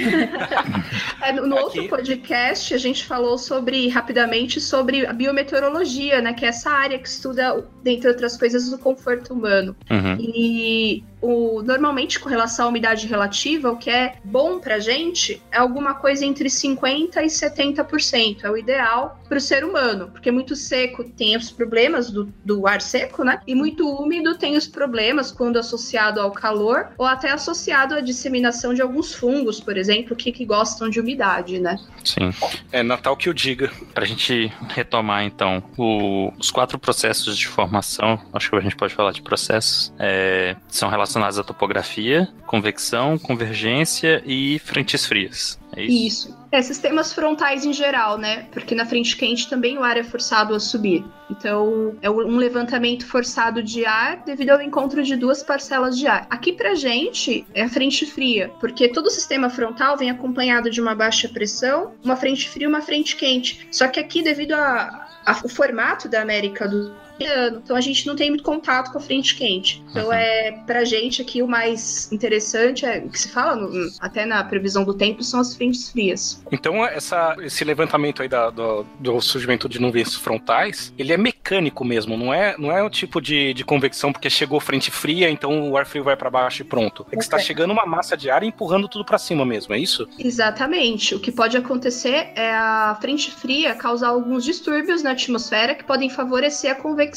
É, 1.23 1.33
no 1.33 1.47
no 1.47 1.57
Aqui- 1.57 1.65
outro 1.81 1.89
podcast, 1.89 2.75
a 2.75 2.79
gente 2.79 3.05
falou 3.05 3.37
sobre, 3.39 3.89
rapidamente, 3.89 4.61
sobre 4.61 5.07
a 5.07 5.13
biometeorologia, 5.13 6.21
né? 6.21 6.33
Que 6.33 6.45
é 6.45 6.49
essa 6.49 6.71
área 6.71 6.99
que 6.99 7.09
estuda, 7.09 7.65
dentre 7.83 8.09
outras 8.09 8.37
coisas, 8.37 8.73
o 8.73 8.79
conforto 8.79 9.35
humano. 9.35 9.77
Uhum. 9.91 10.17
E 10.21 11.05
o, 11.21 11.63
normalmente, 11.63 12.21
com 12.21 12.29
relação 12.29 12.67
à 12.67 12.69
umidade 12.69 13.07
relativa, 13.07 13.71
o 13.73 13.77
que 13.77 13.91
é 13.91 14.15
bom 14.25 14.61
pra 14.61 14.79
gente 14.79 15.43
é 15.51 15.59
alguma 15.59 15.95
coisa 15.95 16.25
entre 16.25 16.49
50% 16.49 17.17
e 17.17 17.27
70%. 17.27 18.45
É 18.45 18.51
o 18.51 18.57
ideal 18.57 19.19
pro 19.29 19.41
ser 19.41 19.65
humano. 19.65 20.09
Porque 20.13 20.31
muito 20.31 20.55
seco 20.55 21.03
tem 21.05 21.37
os 21.37 21.51
problemas 21.51 22.11
do, 22.11 22.33
do 22.45 22.67
ar 22.67 22.81
seco, 22.81 23.25
né? 23.25 23.41
E 23.47 23.55
muito 23.55 23.89
úmido 23.89 24.37
tem 24.39 24.57
os 24.57 24.67
problemas 24.69 25.33
quando 25.33 25.59
associado 25.59 26.21
ao 26.21 26.31
calor 26.31 26.89
ou 26.97 27.05
até 27.07 27.31
associado 27.31 27.95
à 27.95 28.01
disseminação 28.01 28.73
de 28.73 28.81
alguns 28.81 29.13
fungos, 29.15 29.61
por 29.61 29.77
exemplo, 29.77 30.15
que, 30.15 30.31
que 30.31 30.45
gostam 30.45 30.89
de 30.89 31.01
umidade, 31.01 31.59
né? 31.59 31.77
Sim. 32.05 32.31
É 32.71 32.83
Natal 32.83 33.17
que 33.17 33.29
o 33.29 33.35
diga. 33.35 33.71
Pra 33.93 34.05
gente 34.07 34.53
retomar, 34.69 35.25
então, 35.25 35.63
o- 35.77 36.33
os 36.39 36.51
quatro 36.51 36.79
processos 36.79 37.37
de 37.37 37.49
formação, 37.49 38.21
acho 38.33 38.51
que 38.51 38.57
a 38.57 38.61
gente 38.61 38.77
pode 38.77 38.95
falar 38.95 39.11
de 39.13 39.21
processos, 39.21 39.93
é, 39.99 40.55
são 40.69 40.89
relacionados 40.89 41.08
à 41.17 41.45
topografia, 41.45 42.29
convecção, 42.47 43.19
convergência 43.19 44.23
e 44.27 44.59
frentes 44.61 45.07
frias. 45.07 45.59
É 45.77 45.83
isso? 45.83 46.29
Isso. 46.29 46.39
É, 46.51 46.63
sistemas 46.63 47.13
frontais 47.13 47.65
em 47.67 47.73
geral, 47.75 48.17
né? 48.17 48.47
Porque 48.53 48.75
na 48.75 48.87
frente 48.87 49.17
quente 49.17 49.49
também 49.51 49.77
o 49.77 49.83
ar 49.85 49.99
é 49.99 50.03
forçado 50.03 50.55
a 50.55 50.61
subir. 50.61 51.05
Então, 51.31 51.95
é 52.01 52.11
um 52.11 52.37
levantamento 52.39 53.07
forçado 53.07 53.63
de 53.63 53.85
ar 53.85 54.23
devido 54.25 54.51
ao 54.51 54.63
encontro 54.63 55.03
de 55.03 55.15
duas 55.15 55.43
parcelas 55.43 55.99
de 55.99 56.07
ar. 56.07 56.27
Aqui 56.31 56.53
pra 56.55 56.75
gente 56.75 57.47
é 57.55 57.63
a 57.63 57.69
frente 57.69 58.07
fria, 58.07 58.51
porque 58.61 58.89
todo 58.89 59.07
o 59.07 59.11
sistema 59.11 59.51
frontal 59.51 59.97
vem 59.97 60.11
acompanhado 60.11 60.71
de 60.71 60.81
uma 60.81 60.95
baixa 60.95 61.29
pressão, 61.29 61.93
uma 62.03 62.17
frente 62.17 62.49
fria 62.49 62.65
e 62.65 62.69
uma 62.69 62.81
frente 62.81 63.15
quente. 63.15 63.69
Só 63.71 63.87
que 63.89 64.01
aqui, 64.01 64.23
devido 64.23 64.53
a- 64.53 65.07
a- 65.27 65.41
o 65.45 65.49
formato 65.51 66.09
da 66.09 66.23
América 66.23 66.67
do 66.67 66.95
ano, 67.25 67.61
então 67.65 67.77
a 67.77 67.81
gente 67.81 68.07
não 68.07 68.15
tem 68.17 68.29
muito 68.31 68.45
contato 68.45 68.91
com 68.93 68.99
a 68.99 69.01
frente 69.01 69.35
quente. 69.37 69.83
Então 69.91 70.07
Uhum. 70.07 70.13
é 70.13 70.53
pra 70.67 70.85
gente 70.85 71.21
aqui 71.23 71.43
o 71.43 71.49
mais 71.49 72.11
interessante 72.13 72.85
é 72.87 72.99
o 72.99 73.09
que 73.11 73.21
se 73.21 73.29
fala 73.29 73.57
no- 73.57 73.91
até 74.01 74.25
na 74.25 74.43
previsão 74.45 74.85
do 74.85 74.95
tempo 74.95 75.23
são 75.23 75.41
as 75.41 75.55
frentes 75.55 75.91
frias. 75.91 76.43
Então, 76.53 76.85
essa, 76.85 77.37
esse 77.41 77.65
levantamento 77.65 78.23
aí 78.23 78.29
da- 78.29 78.51
do, 78.51 78.85
do 78.99 79.21
surgimento 79.21 79.69
de 79.69 79.81
nuvens 79.81 80.15
frontais, 80.15 80.93
ele 80.99 81.13
é 81.13 81.17
mecânico 81.17 81.85
mesmo, 81.85 82.17
não 82.17 82.33
é, 82.33 82.57
não 82.59 82.71
é 82.71 82.83
o 82.83 82.91
tipo 82.91 83.21
de, 83.21 83.53
de 83.55 83.65
convecção 83.65 84.13
porque 84.13 84.31
chegou 84.31 84.61
frente 84.61 84.91
fria, 84.91 85.29
então 85.31 85.71
o 85.71 85.77
ar 85.77 85.87
frio 85.87 86.05
vai 86.05 86.17
para 86.17 86.31
baixo 86.31 86.63
e 86.63 86.65
pronto. 86.65 87.07
É 87.11 87.17
que 87.17 87.23
está 87.23 87.37
Ok. 87.37 87.47
chegando 87.47 87.73
uma 87.73 87.87
massa 87.87 88.17
de 88.17 88.31
ar 88.31 88.43
e 88.43 88.47
empurrando 88.47 88.89
tudo 88.89 89.05
para 89.05 89.19
cima 89.19 89.45
mesmo, 89.45 89.75
é 89.75 89.79
isso? 89.79 90.07
Exatamente. 90.19 91.15
O 91.15 91.21
que 91.21 91.33
pode 91.33 91.57
acontecer 91.57 92.29
é 92.35 92.53
a 92.53 92.97
frente 93.01 93.31
fria 93.31 93.75
causar 93.75 94.09
alguns 94.09 94.45
distúrbios 94.45 95.03
na 95.03 95.11
atmosfera 95.13 95.75
que 95.75 95.85
podem 95.85 96.09
favorecer 96.09 96.71
a 96.71 96.75
convecção. 96.75 97.08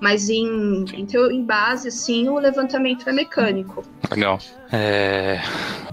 Mas 0.00 0.28
em, 0.28 0.84
em, 0.94 1.06
teo- 1.06 1.30
em 1.30 1.44
base, 1.44 1.90
sim, 1.90 2.28
o 2.28 2.38
levantamento 2.38 3.08
é 3.08 3.12
mecânico. 3.12 3.84
Legal. 4.10 4.38
É, 4.72 5.40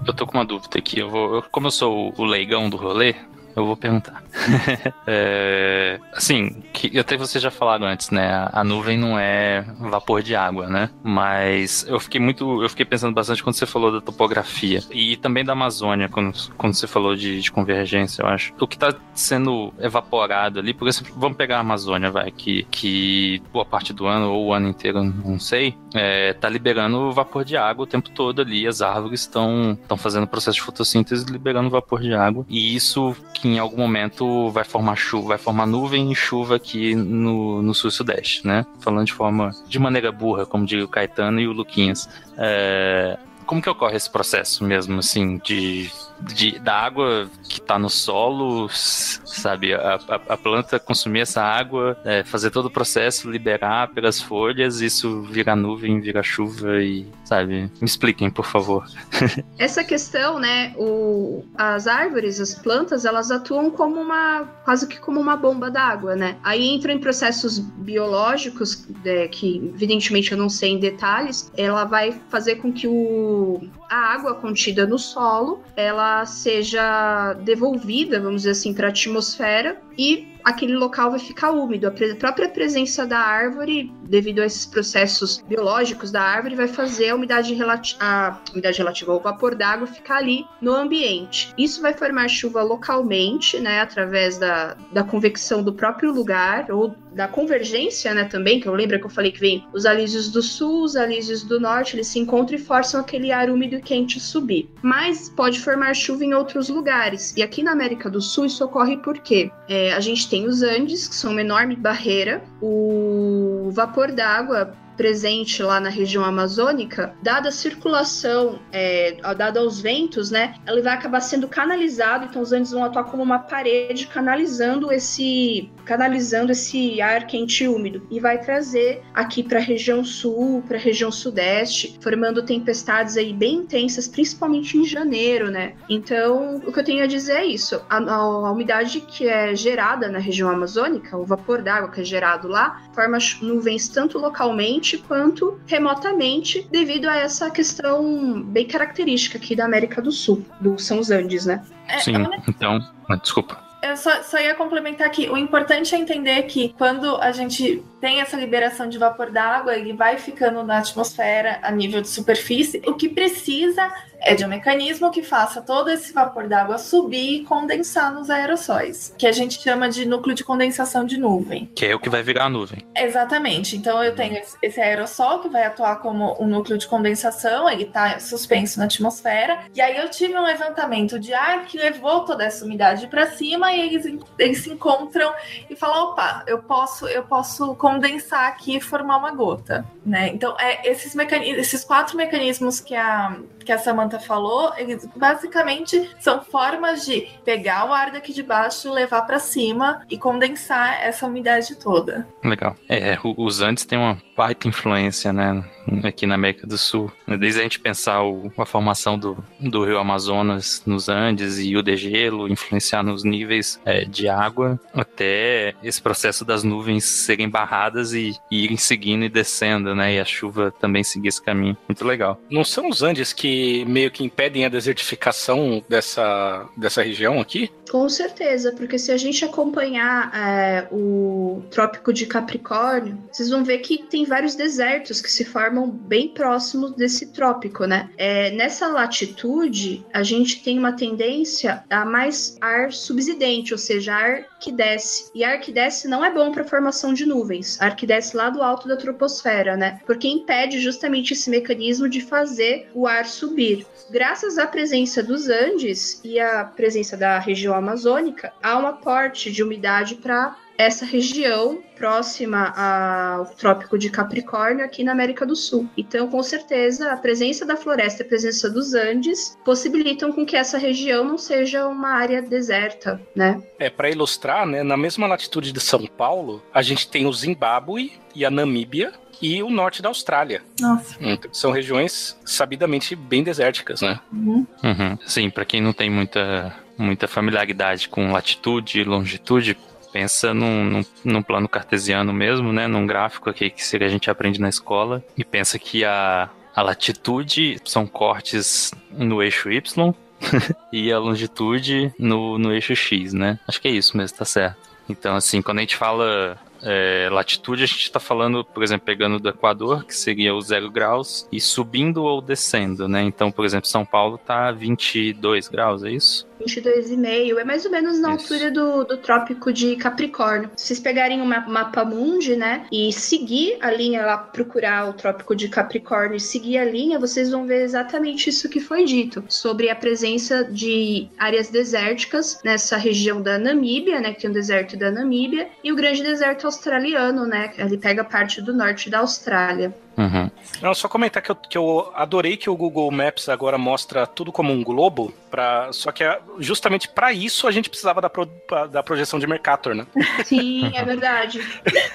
Eu 0.06 0.12
tô 0.14 0.26
com 0.26 0.36
uma 0.38 0.44
dúvida 0.44 0.78
aqui. 0.78 0.98
Eu 1.00 1.10
vou, 1.10 1.34
eu- 1.36 1.42
como 1.50 1.66
eu 1.66 1.70
sou 1.70 2.12
o 2.16 2.24
leigão 2.24 2.68
do 2.70 2.76
rolê, 2.76 3.14
eu 3.56 3.66
vou 3.66 3.76
perguntar. 3.76 4.22
É, 5.08 6.00
Assim, 6.16 6.62
que 6.72 6.98
até 6.98 7.14
vocês 7.16 7.42
já 7.42 7.50
falaram 7.50 7.86
antes, 7.86 8.10
né? 8.10 8.26
A, 8.32 8.60
a 8.60 8.64
nuvem 8.64 8.96
não 8.96 9.18
é 9.18 9.66
vapor 9.78 10.22
de 10.22 10.34
água, 10.34 10.66
né? 10.66 10.88
Mas 11.02 11.84
eu 11.86 12.00
fiquei 12.00 12.18
muito. 12.18 12.62
Eu 12.62 12.70
fiquei 12.70 12.86
pensando 12.86 13.14
bastante 13.14 13.42
quando 13.42 13.54
você 13.54 13.66
falou 13.66 13.92
da 13.92 14.00
topografia. 14.00 14.82
E 14.90 15.16
também 15.18 15.44
da 15.44 15.52
Amazônia, 15.52 16.08
quando, 16.08 16.32
quando 16.56 16.72
você 16.72 16.86
falou 16.86 17.14
de, 17.14 17.42
de 17.42 17.52
convergência, 17.52 18.22
eu 18.22 18.28
acho. 18.28 18.54
O 18.58 18.66
que 18.66 18.78
tá 18.78 18.94
sendo 19.14 19.74
evaporado 19.78 20.58
ali, 20.58 20.72
por 20.72 20.88
exemplo, 20.88 21.12
vamos 21.16 21.36
pegar 21.36 21.58
a 21.58 21.60
Amazônia, 21.60 22.10
vai, 22.10 22.30
que, 22.30 22.62
que 22.70 23.42
boa 23.52 23.66
parte 23.66 23.92
do 23.92 24.06
ano, 24.06 24.32
ou 24.32 24.46
o 24.46 24.52
ano 24.54 24.68
inteiro, 24.68 25.02
não 25.04 25.38
sei, 25.38 25.76
é, 25.94 26.32
tá 26.32 26.48
liberando 26.48 27.12
vapor 27.12 27.44
de 27.44 27.58
água 27.58 27.84
o 27.84 27.86
tempo 27.86 28.08
todo 28.08 28.40
ali. 28.40 28.66
As 28.66 28.80
árvores 28.80 29.20
estão 29.20 29.78
fazendo 29.98 30.26
processo 30.26 30.56
de 30.56 30.62
fotossíntese 30.62 31.30
liberando 31.30 31.68
vapor 31.68 32.00
de 32.00 32.14
água. 32.14 32.46
E 32.48 32.74
isso 32.74 33.14
que 33.34 33.45
em 33.46 33.58
algum 33.58 33.78
momento 33.78 34.50
vai 34.50 34.64
formar 34.64 34.96
chuva, 34.96 35.28
vai 35.28 35.38
formar 35.38 35.66
nuvem 35.66 36.10
e 36.10 36.14
chuva 36.14 36.56
aqui 36.56 36.94
no, 36.94 37.62
no 37.62 37.74
sul 37.74 37.88
e 37.88 37.92
sudeste, 37.92 38.46
né? 38.46 38.66
Falando 38.80 39.06
de 39.06 39.12
forma, 39.12 39.54
de 39.68 39.78
maneira 39.78 40.10
burra, 40.12 40.46
como 40.46 40.66
diria 40.66 40.84
o 40.84 40.88
Caetano 40.88 41.40
e 41.40 41.46
o 41.46 41.52
Luquinhas. 41.52 42.08
É, 42.36 43.18
como 43.46 43.62
que 43.62 43.70
ocorre 43.70 43.96
esse 43.96 44.10
processo 44.10 44.64
mesmo, 44.64 44.98
assim, 44.98 45.38
de, 45.38 45.90
de 46.20 46.58
da 46.58 46.74
água 46.74 47.28
que 47.48 47.60
tá 47.60 47.78
no 47.78 47.88
solo, 47.88 48.68
sabe, 48.70 49.74
a, 49.74 49.98
a, 50.08 50.34
a 50.34 50.36
planta 50.36 50.78
consumir 50.78 51.20
essa 51.20 51.42
água, 51.42 51.96
é, 52.04 52.24
fazer 52.24 52.50
todo 52.50 52.66
o 52.66 52.70
processo, 52.70 53.30
liberar 53.30 53.88
pelas 53.88 54.20
folhas, 54.20 54.80
isso 54.80 55.22
vira 55.22 55.54
nuvem, 55.54 56.00
vira 56.00 56.22
chuva 56.22 56.82
e, 56.82 57.06
sabe, 57.24 57.70
me 57.80 57.86
expliquem, 57.86 58.30
por 58.30 58.44
favor. 58.44 58.86
Essa 59.58 59.84
questão, 59.84 60.38
né, 60.38 60.74
o, 60.76 61.44
as 61.56 61.86
árvores, 61.86 62.40
as 62.40 62.54
plantas, 62.54 63.04
elas 63.04 63.30
atuam 63.30 63.70
como 63.70 64.00
uma, 64.00 64.44
quase 64.64 64.86
que 64.86 64.98
como 64.98 65.20
uma 65.20 65.36
bomba 65.36 65.70
d'água, 65.70 66.16
né? 66.16 66.36
Aí 66.42 66.66
entram 66.66 66.94
em 66.94 66.98
processos 66.98 67.58
biológicos, 67.58 68.86
é, 69.04 69.28
que 69.28 69.72
evidentemente 69.74 70.32
eu 70.32 70.38
não 70.38 70.48
sei 70.48 70.70
em 70.70 70.78
detalhes, 70.78 71.50
ela 71.56 71.84
vai 71.84 72.20
fazer 72.28 72.56
com 72.56 72.72
que 72.72 72.86
o, 72.88 73.60
a 73.88 73.96
água 74.14 74.34
contida 74.34 74.86
no 74.86 74.98
solo, 74.98 75.62
ela 75.76 76.24
seja 76.26 77.34
devolvida, 77.34 78.20
vamos 78.20 78.42
dizer 78.42 78.50
assim, 78.50 78.74
para 78.74 78.88
a 78.88 78.90
atmosfera 78.90 79.80
e 79.96 80.35
aquele 80.46 80.76
local 80.76 81.10
vai 81.10 81.18
ficar 81.18 81.50
úmido. 81.50 81.88
A 81.88 81.90
própria 82.16 82.48
presença 82.48 83.04
da 83.04 83.18
árvore, 83.18 83.92
devido 84.04 84.38
a 84.38 84.46
esses 84.46 84.64
processos 84.64 85.42
biológicos 85.48 86.12
da 86.12 86.22
árvore, 86.22 86.54
vai 86.54 86.68
fazer 86.68 87.08
a 87.08 87.16
umidade, 87.16 87.52
relati 87.52 87.96
a 87.98 88.38
umidade 88.52 88.78
relativa 88.78 89.10
ao 89.10 89.20
vapor 89.20 89.56
d'água 89.56 89.88
ficar 89.88 90.18
ali 90.18 90.46
no 90.62 90.72
ambiente. 90.72 91.52
Isso 91.58 91.82
vai 91.82 91.92
formar 91.92 92.28
chuva 92.28 92.62
localmente, 92.62 93.58
né, 93.58 93.80
através 93.80 94.38
da, 94.38 94.76
da 94.92 95.02
convecção 95.02 95.64
do 95.64 95.72
próprio 95.72 96.12
lugar 96.12 96.70
ou 96.70 96.94
da 97.12 97.26
convergência, 97.26 98.14
né, 98.14 98.24
também, 98.24 98.60
que 98.60 98.68
eu 98.68 98.74
lembro 98.74 99.00
que 99.00 99.06
eu 99.06 99.10
falei 99.10 99.32
que 99.32 99.40
vem 99.40 99.66
os 99.72 99.86
alísios 99.86 100.30
do 100.30 100.42
sul, 100.42 100.84
os 100.84 100.94
alísios 100.94 101.42
do 101.42 101.58
norte, 101.58 101.96
eles 101.96 102.06
se 102.06 102.18
encontram 102.20 102.56
e 102.56 102.60
forçam 102.60 103.00
aquele 103.00 103.32
ar 103.32 103.50
úmido 103.50 103.76
e 103.76 103.80
quente 103.80 104.20
subir. 104.20 104.68
Mas 104.82 105.30
pode 105.30 105.58
formar 105.58 105.94
chuva 105.94 106.24
em 106.24 106.34
outros 106.34 106.68
lugares. 106.68 107.34
E 107.36 107.42
aqui 107.42 107.62
na 107.62 107.72
América 107.72 108.10
do 108.10 108.20
Sul 108.20 108.44
isso 108.44 108.62
ocorre 108.64 108.98
por 108.98 109.18
quê? 109.18 109.50
É, 109.66 109.92
a 109.94 110.00
gente 110.00 110.28
tem 110.28 110.35
os 110.44 110.62
Andes, 110.62 111.06
que 111.06 111.14
são 111.14 111.30
uma 111.30 111.40
enorme 111.40 111.76
barreira, 111.76 112.42
o 112.60 113.70
vapor 113.72 114.10
d'água 114.12 114.74
presente 114.96 115.62
lá 115.62 115.78
na 115.80 115.88
região 115.88 116.24
amazônica, 116.24 117.14
dada 117.22 117.48
a 117.48 117.52
circulação, 117.52 118.58
é, 118.72 119.16
dada 119.36 119.60
aos 119.60 119.80
ventos, 119.80 120.30
né, 120.30 120.54
ele 120.66 120.82
vai 120.82 120.94
acabar 120.94 121.20
sendo 121.20 121.48
canalizado, 121.48 122.24
então 122.26 122.42
os 122.42 122.52
Andes 122.52 122.72
vão 122.72 122.84
atuar 122.84 123.04
como 123.04 123.22
uma 123.22 123.38
parede 123.38 124.06
canalizando 124.06 124.90
esse 124.92 125.70
canalizando 125.84 126.50
esse 126.50 127.00
ar 127.00 127.26
quente 127.28 127.62
e 127.62 127.68
úmido 127.68 128.04
e 128.10 128.18
vai 128.18 128.38
trazer 128.40 129.02
aqui 129.14 129.40
para 129.42 129.58
a 129.58 129.62
região 129.62 130.04
sul, 130.04 130.62
para 130.66 130.76
a 130.76 130.80
região 130.80 131.12
sudeste, 131.12 131.96
formando 132.00 132.42
tempestades 132.44 133.16
aí 133.16 133.32
bem 133.32 133.56
intensas, 133.58 134.08
principalmente 134.08 134.76
em 134.76 134.84
janeiro, 134.84 135.48
né? 135.50 135.74
Então, 135.88 136.56
o 136.66 136.72
que 136.72 136.80
eu 136.80 136.84
tenho 136.84 137.04
a 137.04 137.06
dizer 137.06 137.34
é 137.36 137.44
isso: 137.46 137.80
a, 137.88 137.98
a- 137.98 138.14
a 138.14 138.50
umidade 138.52 139.00
que 139.00 139.28
é 139.28 139.54
gerada 139.54 140.08
na 140.08 140.18
região 140.18 140.50
amazônica, 140.50 141.16
o 141.16 141.24
vapor 141.24 141.62
d'água 141.62 141.90
que 141.90 142.00
é 142.00 142.04
gerado 142.04 142.48
lá, 142.48 142.82
forma 142.92 143.18
nuvens 143.40 143.88
tanto 143.88 144.18
localmente 144.18 144.85
quanto 144.94 145.58
remotamente, 145.66 146.66
devido 146.70 147.08
a 147.08 147.16
essa 147.16 147.50
questão 147.50 148.42
bem 148.42 148.66
característica 148.66 149.38
aqui 149.38 149.56
da 149.56 149.64
América 149.64 150.00
do 150.02 150.12
Sul, 150.12 150.44
do 150.60 150.78
são 150.78 150.98
os 150.98 151.10
Andes, 151.10 151.46
né? 151.46 151.64
É, 151.88 151.98
Sim, 151.98 152.12
então, 152.48 152.78
ah, 153.08 153.16
desculpa. 153.16 153.66
Eu 153.82 153.96
só, 153.96 154.22
só 154.22 154.38
ia 154.38 154.54
complementar 154.54 155.06
aqui. 155.06 155.28
O 155.28 155.36
importante 155.36 155.94
é 155.94 155.98
entender 155.98 156.42
que 156.44 156.74
quando 156.76 157.16
a 157.16 157.30
gente 157.30 157.84
tem 158.00 158.20
essa 158.20 158.36
liberação 158.36 158.88
de 158.88 158.98
vapor 158.98 159.30
d'água, 159.30 159.76
ele 159.76 159.92
vai 159.92 160.18
ficando 160.18 160.62
na 160.64 160.78
atmosfera 160.78 161.60
a 161.62 161.70
nível 161.70 162.00
de 162.00 162.08
superfície. 162.08 162.82
O 162.86 162.94
que 162.94 163.08
precisa 163.08 163.92
É 164.20 164.34
de 164.34 164.44
um 164.44 164.48
mecanismo 164.48 165.10
que 165.10 165.22
faça 165.22 165.60
todo 165.60 165.90
esse 165.90 166.12
vapor 166.12 166.48
d'água 166.48 166.78
subir 166.78 167.40
e 167.40 167.44
condensar 167.44 168.12
nos 168.12 168.30
aerossóis, 168.30 169.14
que 169.16 169.26
a 169.26 169.32
gente 169.32 169.60
chama 169.60 169.88
de 169.88 170.06
núcleo 170.06 170.34
de 170.34 170.44
condensação 170.44 171.04
de 171.04 171.18
nuvem. 171.18 171.70
Que 171.74 171.86
é 171.86 171.94
o 171.94 171.98
que 171.98 172.08
vai 172.08 172.22
virar 172.22 172.46
a 172.46 172.48
nuvem. 172.48 172.84
Exatamente. 172.94 173.76
Então 173.76 174.02
eu 174.02 174.14
tenho 174.14 174.40
esse 174.62 174.80
aerossol 174.80 175.40
que 175.40 175.48
vai 175.48 175.64
atuar 175.64 175.96
como 175.96 176.36
um 176.40 176.46
núcleo 176.46 176.78
de 176.78 176.86
condensação, 176.86 177.68
ele 177.68 177.84
está 177.84 178.18
suspenso 178.18 178.78
na 178.78 178.86
atmosfera. 178.86 179.60
E 179.74 179.80
aí 179.80 179.96
eu 179.96 180.08
tive 180.10 180.36
um 180.36 180.42
levantamento 180.42 181.18
de 181.18 181.32
ar 181.32 181.64
que 181.64 181.78
levou 181.78 182.24
toda 182.24 182.44
essa 182.44 182.64
umidade 182.64 183.06
para 183.06 183.26
cima 183.26 183.72
e 183.72 183.80
eles, 183.80 184.18
eles 184.38 184.58
se 184.58 184.70
encontram 184.70 185.32
e 185.68 185.76
falam: 185.76 186.10
opa, 186.10 186.44
eu 186.46 186.58
posso, 186.62 187.06
eu 187.06 187.22
posso 187.22 187.74
condensar 187.76 188.48
aqui 188.48 188.76
e 188.76 188.80
formar 188.80 189.18
uma 189.18 189.32
gota. 189.32 189.86
Né? 190.04 190.28
Então, 190.28 190.56
é, 190.58 190.88
esses, 190.88 191.14
mecanismos, 191.14 191.58
esses 191.58 191.84
quatro 191.84 192.16
mecanismos 192.16 192.80
que 192.80 192.94
a, 192.94 193.36
que 193.66 193.72
a 193.72 193.78
Samantha 193.78 194.20
falou, 194.20 194.72
eles 194.78 195.06
basicamente 195.16 196.08
são 196.20 196.42
formas 196.42 197.04
de 197.04 197.28
pegar 197.44 197.88
o 197.88 197.92
ar 197.92 198.12
daqui 198.12 198.32
de 198.32 198.42
baixo, 198.42 198.92
levar 198.92 199.22
para 199.22 199.40
cima 199.40 200.06
e 200.08 200.16
condensar 200.16 201.02
essa 201.02 201.26
umidade 201.26 201.74
toda. 201.74 202.26
Legal. 202.44 202.76
É, 202.88 203.18
os 203.36 203.60
Andes 203.60 203.84
têm 203.84 203.98
uma 203.98 204.16
baita 204.36 204.68
influência, 204.68 205.32
né, 205.32 205.64
aqui 206.04 206.26
na 206.26 206.34
América 206.34 206.66
do 206.66 206.78
Sul. 206.78 207.10
Desde 207.38 207.60
a 207.60 207.62
gente 207.62 207.80
pensar 207.80 208.22
o, 208.22 208.52
a 208.56 208.66
formação 208.66 209.18
do, 209.18 209.42
do 209.58 209.84
rio 209.84 209.98
Amazonas 209.98 210.82
nos 210.86 211.08
Andes 211.08 211.58
e 211.58 211.76
o 211.76 211.82
degelo 211.82 212.48
influenciar 212.48 213.02
nos 213.02 213.24
níveis 213.24 213.80
é, 213.84 214.04
de 214.04 214.28
água, 214.28 214.78
até 214.94 215.74
esse 215.82 216.00
processo 216.00 216.44
das 216.44 216.62
nuvens 216.62 217.04
serem 217.04 217.48
barradas 217.48 218.12
e, 218.12 218.36
e, 218.50 218.64
irem 218.64 218.76
seguindo 218.76 219.24
e 219.24 219.28
descendo, 219.28 219.94
né, 219.94 220.14
e 220.14 220.20
a 220.20 220.24
chuva 220.24 220.70
também 220.70 221.02
seguir 221.02 221.28
esse 221.28 221.42
caminho. 221.42 221.76
Muito 221.88 222.04
legal. 222.04 222.38
Não 222.50 222.62
são 222.62 222.88
os 222.88 223.02
Andes 223.02 223.32
que 223.32 223.55
meio 223.86 224.10
que 224.10 224.24
impedem 224.24 224.64
a 224.64 224.68
desertificação 224.68 225.82
dessa, 225.88 226.68
dessa 226.76 227.02
região 227.02 227.40
aqui? 227.40 227.70
Com 227.90 228.08
certeza, 228.08 228.72
porque 228.72 228.98
se 228.98 229.12
a 229.12 229.16
gente 229.16 229.44
acompanhar 229.44 230.32
é, 230.34 230.88
o 230.90 231.62
Trópico 231.70 232.12
de 232.12 232.26
Capricórnio, 232.26 233.16
vocês 233.30 233.48
vão 233.48 233.64
ver 233.64 233.78
que 233.78 234.02
tem 234.02 234.24
vários 234.24 234.54
desertos 234.54 235.20
que 235.20 235.30
se 235.30 235.44
formam 235.44 235.88
bem 235.88 236.28
próximos 236.28 236.92
desse 236.92 237.26
trópico, 237.32 237.84
né? 237.84 238.10
É, 238.16 238.50
nessa 238.50 238.88
latitude, 238.88 240.04
a 240.12 240.22
gente 240.22 240.62
tem 240.62 240.78
uma 240.78 240.92
tendência 240.92 241.84
a 241.88 242.04
mais 242.04 242.56
ar 242.60 242.92
subsidente, 242.92 243.72
ou 243.72 243.78
seja, 243.78 244.14
ar 244.14 244.44
que 244.60 244.72
desce. 244.72 245.30
E 245.34 245.44
ar 245.44 245.60
que 245.60 245.72
desce 245.72 246.08
não 246.08 246.24
é 246.24 246.32
bom 246.32 246.50
para 246.50 246.62
a 246.62 246.68
formação 246.68 247.14
de 247.14 247.24
nuvens. 247.24 247.80
Ar 247.80 247.94
que 247.94 248.06
desce 248.06 248.36
lá 248.36 248.50
do 248.50 248.62
alto 248.62 248.88
da 248.88 248.96
troposfera, 248.96 249.76
né? 249.76 250.00
Porque 250.06 250.28
impede 250.28 250.80
justamente 250.80 251.32
esse 251.32 251.48
mecanismo 251.48 252.08
de 252.08 252.20
fazer 252.20 252.88
o 252.94 253.06
ar 253.06 253.24
subir. 253.46 253.86
Graças 254.10 254.58
à 254.58 254.66
presença 254.66 255.22
dos 255.22 255.48
Andes 255.48 256.20
e 256.24 256.38
à 256.38 256.64
presença 256.64 257.16
da 257.16 257.38
região 257.38 257.74
amazônica, 257.74 258.52
há 258.62 258.78
um 258.78 258.86
aporte 258.86 259.50
de 259.50 259.62
umidade 259.62 260.16
para 260.16 260.56
essa 260.78 261.06
região 261.06 261.82
próxima 261.96 262.74
ao 262.76 263.46
Trópico 263.46 263.98
de 263.98 264.10
Capricórnio 264.10 264.84
aqui 264.84 265.02
na 265.02 265.12
América 265.12 265.46
do 265.46 265.56
Sul. 265.56 265.88
Então, 265.96 266.28
com 266.28 266.42
certeza, 266.42 267.10
a 267.12 267.16
presença 267.16 267.64
da 267.64 267.76
floresta 267.76 268.22
e 268.22 268.26
a 268.26 268.28
presença 268.28 268.68
dos 268.68 268.92
Andes 268.92 269.56
possibilitam 269.64 270.30
com 270.30 270.44
que 270.44 270.54
essa 270.54 270.76
região 270.76 271.24
não 271.24 271.38
seja 271.38 271.88
uma 271.88 272.10
área 272.10 272.42
deserta, 272.42 273.20
né? 273.34 273.62
É, 273.78 273.88
para 273.88 274.10
ilustrar, 274.10 274.66
né, 274.66 274.82
na 274.82 274.96
mesma 274.96 275.26
latitude 275.26 275.72
de 275.72 275.80
São 275.80 276.06
Paulo, 276.06 276.62
a 276.72 276.82
gente 276.82 277.08
tem 277.08 277.26
o 277.26 277.32
Zimbábue 277.32 278.12
e 278.34 278.44
a 278.44 278.50
Namíbia, 278.50 279.14
e 279.40 279.62
o 279.62 279.70
norte 279.70 280.02
da 280.02 280.08
Austrália. 280.08 280.62
Nossa. 280.80 281.16
Então, 281.20 281.50
são 281.52 281.70
regiões 281.70 282.38
sabidamente 282.44 283.14
bem 283.14 283.42
desérticas, 283.42 284.00
né? 284.00 284.20
Uhum. 284.32 284.66
Uhum. 284.82 285.18
Sim, 285.26 285.50
para 285.50 285.64
quem 285.64 285.80
não 285.80 285.92
tem 285.92 286.10
muita, 286.10 286.74
muita 286.96 287.28
familiaridade 287.28 288.08
com 288.08 288.32
latitude 288.32 289.00
e 289.00 289.04
longitude, 289.04 289.76
pensa 290.12 290.54
num, 290.54 290.84
num, 290.84 291.04
num, 291.24 291.42
plano 291.42 291.68
cartesiano 291.68 292.32
mesmo, 292.32 292.72
né? 292.72 292.86
Num 292.86 293.06
gráfico 293.06 293.50
aqui 293.50 293.70
que 293.70 293.82
a 293.96 294.08
gente 294.08 294.30
aprende 294.30 294.60
na 294.60 294.68
escola. 294.68 295.22
E 295.36 295.44
pensa 295.44 295.78
que 295.78 296.04
a, 296.04 296.48
a 296.74 296.82
latitude 296.82 297.78
são 297.84 298.06
cortes 298.06 298.92
no 299.10 299.42
eixo 299.42 299.70
Y 299.70 300.14
e 300.92 301.12
a 301.12 301.18
longitude 301.18 302.12
no, 302.18 302.58
no 302.58 302.72
eixo 302.72 302.94
X, 302.94 303.32
né? 303.32 303.58
Acho 303.66 303.80
que 303.80 303.88
é 303.88 303.90
isso 303.90 304.16
mesmo, 304.16 304.38
tá 304.38 304.44
certo. 304.44 304.86
Então, 305.08 305.36
assim, 305.36 305.62
quando 305.62 305.78
a 305.78 305.80
gente 305.82 305.96
fala 305.96 306.58
é, 306.82 307.28
latitude, 307.30 307.82
a 307.82 307.86
gente 307.86 308.02
está 308.02 308.20
falando, 308.20 308.64
por 308.64 308.82
exemplo, 308.82 309.06
pegando 309.06 309.38
do 309.38 309.48
Equador, 309.48 310.04
que 310.04 310.14
seria 310.14 310.54
o 310.54 310.60
zero 310.60 310.90
graus, 310.90 311.48
e 311.50 311.60
subindo 311.60 312.22
ou 312.24 312.40
descendo, 312.40 313.08
né? 313.08 313.22
Então, 313.22 313.50
por 313.50 313.64
exemplo, 313.64 313.88
São 313.88 314.04
Paulo 314.04 314.36
está 314.36 314.70
22 314.72 315.68
graus, 315.68 316.04
é 316.04 316.10
isso? 316.10 316.46
22,5, 316.60 317.58
é 317.58 317.64
mais 317.64 317.84
ou 317.84 317.90
menos 317.90 318.18
na 318.18 318.34
Isso. 318.34 318.52
altura 318.52 318.70
do, 318.70 319.04
do 319.04 319.16
Trópico 319.18 319.72
de 319.72 319.96
Capricórnio. 319.96 320.70
Se 320.76 320.86
vocês 320.86 321.00
pegarem 321.00 321.40
o 321.40 321.44
um 321.44 321.46
mapa 321.46 322.04
mundi, 322.04 322.56
né, 322.56 322.86
e 322.90 323.12
seguir 323.12 323.78
a 323.80 323.90
linha 323.90 324.24
lá, 324.24 324.38
procurar 324.38 325.08
o 325.08 325.12
Trópico 325.12 325.54
de 325.54 325.68
Capricórnio 325.68 326.36
e 326.36 326.40
seguir 326.40 326.78
a 326.78 326.84
linha, 326.84 327.18
vocês 327.18 327.50
vão 327.50 327.66
ver 327.66 327.82
exatamente 327.82 328.50
isso 328.50 328.68
que 328.68 328.80
foi 328.80 329.04
dito, 329.04 329.44
sobre 329.48 329.90
a 329.90 329.96
presença 329.96 330.64
de 330.64 331.28
áreas 331.38 331.68
desérticas 331.68 332.60
nessa 332.64 332.96
região 332.96 333.40
da 333.40 333.58
Namíbia, 333.58 334.20
né, 334.20 334.32
que 334.32 334.42
tem 334.42 334.50
o 334.50 334.54
deserto 334.54 334.96
da 334.96 335.10
Namíbia, 335.10 335.68
e 335.82 335.92
o 335.92 335.96
grande 335.96 336.22
deserto 336.22 336.66
australiano, 336.66 337.46
né, 337.46 337.72
ele 337.78 337.98
pega 337.98 338.24
parte 338.24 338.60
do 338.60 338.72
norte 338.74 339.10
da 339.10 339.18
Austrália. 339.18 339.94
Uhum. 340.16 340.50
Não, 340.80 340.94
só 340.94 341.08
comentar 341.08 341.42
que 341.42 341.50
eu, 341.50 341.54
que 341.54 341.78
eu 341.78 342.10
adorei 342.14 342.56
que 342.56 342.70
o 342.70 342.76
Google 342.76 343.10
Maps 343.10 343.48
agora 343.48 343.76
mostra 343.76 344.26
tudo 344.26 344.50
como 344.50 344.72
um 344.72 344.82
globo, 344.82 345.32
pra, 345.50 345.92
só 345.92 346.10
que 346.10 346.24
é 346.24 346.40
justamente 346.58 347.08
para 347.08 347.32
isso 347.32 347.68
a 347.68 347.70
gente 347.70 347.90
precisava 347.90 348.20
da, 348.20 348.30
pro, 348.30 348.48
da 348.90 349.02
projeção 349.02 349.38
de 349.38 349.46
Mercator, 349.46 349.94
né? 349.94 350.06
Sim, 350.44 350.90
é 350.94 351.04
verdade. 351.04 351.60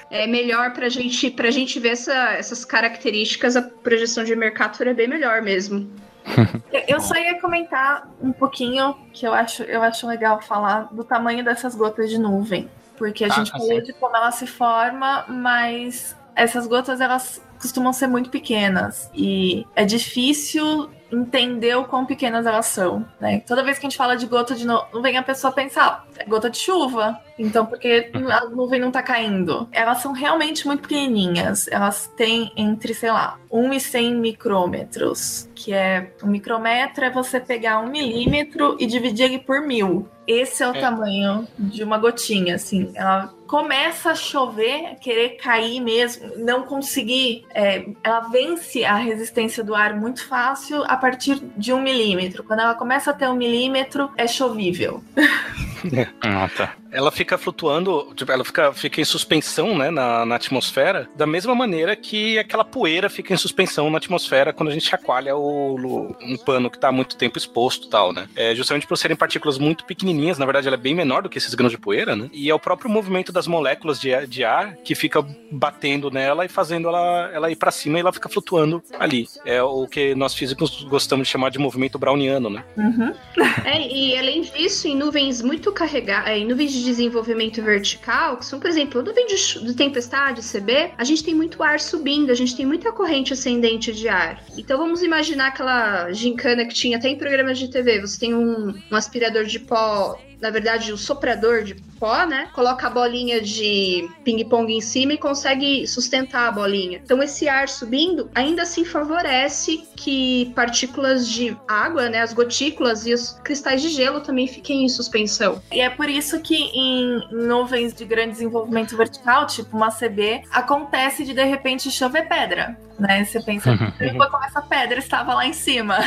É 0.09 0.25
melhor 0.25 0.73
pra 0.73 0.89
gente, 0.89 1.29
pra 1.29 1.51
gente 1.51 1.79
ver 1.79 1.89
essa, 1.89 2.33
essas 2.33 2.65
características, 2.65 3.55
a 3.55 3.61
projeção 3.61 4.23
de 4.23 4.35
Mercator 4.35 4.87
é 4.87 4.93
bem 4.93 5.07
melhor 5.07 5.41
mesmo. 5.41 5.89
Eu 6.87 6.99
só 7.01 7.15
ia 7.15 7.39
comentar 7.39 8.07
um 8.21 8.31
pouquinho 8.31 8.95
que 9.11 9.25
eu 9.25 9.33
acho, 9.33 9.63
eu 9.63 9.81
acho 9.81 10.07
legal 10.07 10.39
falar 10.39 10.87
do 10.93 11.03
tamanho 11.03 11.43
dessas 11.43 11.75
gotas 11.75 12.09
de 12.09 12.17
nuvem. 12.17 12.69
Porque 12.97 13.23
a 13.23 13.27
ah, 13.27 13.29
gente 13.31 13.51
falou 13.51 13.81
de 13.81 13.93
como 13.93 14.15
ela 14.15 14.31
se 14.31 14.45
forma, 14.45 15.25
mas 15.27 16.15
essas 16.35 16.67
gotas 16.67 17.01
elas 17.01 17.41
costumam 17.61 17.93
ser 17.93 18.07
muito 18.07 18.29
pequenas 18.29 19.09
e 19.13 19.65
é 19.75 19.85
difícil 19.85 20.89
entender 21.11 21.75
o 21.75 21.83
quão 21.83 22.05
pequenas 22.05 22.45
elas 22.45 22.67
são, 22.67 23.05
né? 23.19 23.41
Toda 23.41 23.63
vez 23.63 23.77
que 23.77 23.85
a 23.85 23.89
gente 23.89 23.97
fala 23.97 24.15
de 24.15 24.25
gota 24.25 24.55
de 24.55 24.65
nuvem, 24.65 25.17
a 25.17 25.23
pessoa 25.23 25.51
pensa, 25.51 25.81
ah, 25.83 26.03
é 26.17 26.23
gota 26.25 26.49
de 26.49 26.57
chuva. 26.57 27.19
Então, 27.37 27.65
porque 27.65 28.09
a 28.31 28.45
nuvem 28.45 28.79
não 28.79 28.91
tá 28.91 29.03
caindo? 29.03 29.67
Elas 29.71 29.99
são 29.99 30.13
realmente 30.13 30.65
muito 30.65 30.83
pequenininhas. 30.83 31.67
Elas 31.67 32.07
têm 32.15 32.51
entre, 32.55 32.93
sei 32.93 33.11
lá, 33.11 33.37
1 33.51 33.73
e 33.73 33.79
100 33.79 34.15
micrômetros, 34.15 35.49
que 35.63 35.73
é... 35.73 36.11
Um 36.23 36.27
micrômetro 36.27 37.05
é 37.05 37.09
você 37.09 37.39
pegar 37.39 37.79
um 37.79 37.89
milímetro 37.89 38.75
e 38.79 38.85
dividir 38.85 39.25
ele 39.25 39.39
por 39.39 39.61
mil. 39.61 40.09
Esse 40.27 40.63
é 40.63 40.67
o 40.67 40.75
é. 40.75 40.79
tamanho 40.79 41.47
de 41.57 41.83
uma 41.83 41.97
gotinha, 41.97 42.55
assim. 42.55 42.91
Ela 42.95 43.33
começa 43.47 44.11
a 44.11 44.15
chover, 44.15 44.95
querer 45.01 45.31
cair 45.37 45.79
mesmo, 45.79 46.31
não 46.37 46.63
conseguir. 46.63 47.45
É, 47.53 47.85
ela 48.03 48.21
vence 48.21 48.83
a 48.83 48.95
resistência 48.95 49.63
do 49.63 49.75
ar 49.75 49.95
muito 49.95 50.25
fácil 50.27 50.83
a 50.85 50.97
partir 50.97 51.41
de 51.57 51.73
um 51.73 51.81
milímetro. 51.81 52.43
Quando 52.43 52.61
ela 52.61 52.75
começa 52.75 53.11
a 53.11 53.13
ter 53.13 53.27
um 53.27 53.35
milímetro, 53.35 54.09
é 54.17 54.27
chovível. 54.27 55.03
ah, 56.21 56.49
tá. 56.55 56.80
Ela 56.91 57.11
fica 57.11 57.37
flutuando, 57.37 58.11
tipo, 58.15 58.31
ela 58.31 58.43
fica, 58.43 58.73
fica 58.73 59.01
em 59.01 59.05
suspensão, 59.05 59.77
né, 59.77 59.89
na, 59.89 60.25
na 60.25 60.35
atmosfera, 60.35 61.09
da 61.15 61.25
mesma 61.25 61.55
maneira 61.55 61.95
que 61.95 62.37
aquela 62.37 62.65
poeira 62.65 63.09
fica 63.09 63.33
em 63.33 63.37
suspensão 63.37 63.89
na 63.89 63.97
atmosfera 63.97 64.53
quando 64.53 64.69
a 64.69 64.73
gente 64.73 64.87
chacoalha 64.87 65.35
o, 65.35 66.15
um 66.21 66.37
pano 66.37 66.69
que 66.69 66.77
está 66.77 66.91
muito 66.91 67.15
tempo 67.15 67.37
exposto 67.37 67.89
tal, 67.89 68.11
né? 68.11 68.27
É 68.35 68.53
justamente 68.53 68.87
por 68.87 68.97
serem 68.97 69.15
partículas 69.15 69.57
muito 69.57 69.85
pequenininhas, 69.85 70.37
na 70.37 70.45
verdade 70.45 70.67
ela 70.67 70.75
é 70.75 70.79
bem 70.79 70.93
menor 70.93 71.23
do 71.23 71.29
que 71.29 71.37
esses 71.37 71.53
grãos 71.53 71.71
de 71.71 71.77
poeira, 71.77 72.15
né? 72.15 72.29
E 72.33 72.49
é 72.49 72.53
o 72.53 72.59
próprio 72.59 72.89
movimento 72.89 73.31
das 73.31 73.47
moléculas 73.47 73.99
de, 73.99 74.27
de 74.27 74.43
ar 74.43 74.75
que 74.77 74.95
fica 74.95 75.25
batendo 75.51 76.11
nela 76.11 76.45
e 76.45 76.49
fazendo 76.49 76.87
ela, 76.87 77.31
ela 77.33 77.51
ir 77.51 77.55
para 77.55 77.71
cima 77.71 77.97
e 77.97 78.01
ela 78.01 78.13
fica 78.13 78.29
flutuando 78.29 78.83
ali. 78.99 79.27
É 79.45 79.61
o 79.63 79.87
que 79.87 80.13
nós 80.15 80.33
físicos 80.33 80.83
gostamos 80.83 81.27
de 81.27 81.31
chamar 81.31 81.49
de 81.49 81.59
movimento 81.59 81.97
browniano, 81.97 82.49
né? 82.49 82.63
Uhum. 82.77 83.13
é, 83.65 83.87
e 83.87 84.17
além 84.17 84.41
disso, 84.41 84.87
em 84.87 84.95
nuvens 84.95 85.41
muito 85.41 85.71
carregadas, 85.71 86.29
é, 86.29 86.37
em 86.37 86.47
nuvens 86.47 86.80
de 86.81 86.89
desenvolvimento 86.89 87.61
vertical, 87.61 88.37
que 88.37 88.45
são, 88.45 88.59
por 88.59 88.69
exemplo, 88.69 89.01
nuvem 89.01 89.27
de, 89.27 89.65
de 89.65 89.73
tempestade, 89.73 90.41
CB, 90.41 90.91
a 90.97 91.03
gente 91.03 91.23
tem 91.23 91.33
muito 91.33 91.61
ar 91.63 91.79
subindo, 91.79 92.31
a 92.31 92.35
gente 92.35 92.55
tem 92.55 92.65
muita 92.65 92.91
corrente 92.91 93.33
ascendente 93.33 93.93
de 93.93 94.07
ar. 94.07 94.43
Então 94.57 94.77
vamos 94.77 95.01
imaginar 95.01 95.47
aquela 95.47 96.11
gincana 96.11 96.65
que 96.65 96.73
tinha 96.73 96.97
até 96.97 97.09
em 97.09 97.17
programas 97.17 97.57
de 97.57 97.69
TV. 97.69 98.01
Você 98.01 98.19
tem 98.19 98.33
um, 98.33 98.73
um 98.91 98.95
aspirador 98.95 99.45
de 99.45 99.59
pó 99.59 100.19
na 100.41 100.49
verdade, 100.49 100.91
o 100.91 100.97
soprador 100.97 101.63
de 101.63 101.75
pó, 101.99 102.25
né? 102.25 102.49
Coloca 102.53 102.87
a 102.87 102.89
bolinha 102.89 103.39
de 103.39 104.09
ping-pong 104.23 104.73
em 104.73 104.81
cima 104.81 105.13
e 105.13 105.17
consegue 105.17 105.87
sustentar 105.87 106.47
a 106.47 106.51
bolinha. 106.51 106.99
Então, 107.03 107.21
esse 107.21 107.47
ar 107.47 107.69
subindo 107.69 108.29
ainda 108.33 108.63
assim 108.63 108.83
favorece 108.83 109.87
que 109.95 110.51
partículas 110.55 111.29
de 111.29 111.55
água, 111.67 112.09
né, 112.09 112.21
as 112.21 112.33
gotículas 112.33 113.05
e 113.05 113.13
os 113.13 113.33
cristais 113.43 113.81
de 113.83 113.89
gelo 113.89 114.21
também 114.21 114.47
fiquem 114.47 114.83
em 114.83 114.89
suspensão. 114.89 115.61
E 115.71 115.79
é 115.79 115.89
por 115.89 116.09
isso 116.09 116.39
que 116.39 116.55
em 116.55 117.21
nuvens 117.31 117.93
de 117.93 118.03
grande 118.03 118.31
desenvolvimento 118.31 118.97
vertical, 118.97 119.45
tipo 119.45 119.77
uma 119.77 119.91
CB, 119.91 120.43
acontece 120.51 121.23
de 121.23 121.33
de 121.33 121.43
repente 121.43 121.91
chover 121.91 122.27
pedra, 122.27 122.75
né? 122.97 123.23
Você 123.23 123.41
pensa, 123.41 123.77
como 123.77 124.43
essa 124.43 124.61
pedra 124.61 124.97
estava 124.97 125.35
lá 125.35 125.45
em 125.45 125.53
cima. 125.53 125.99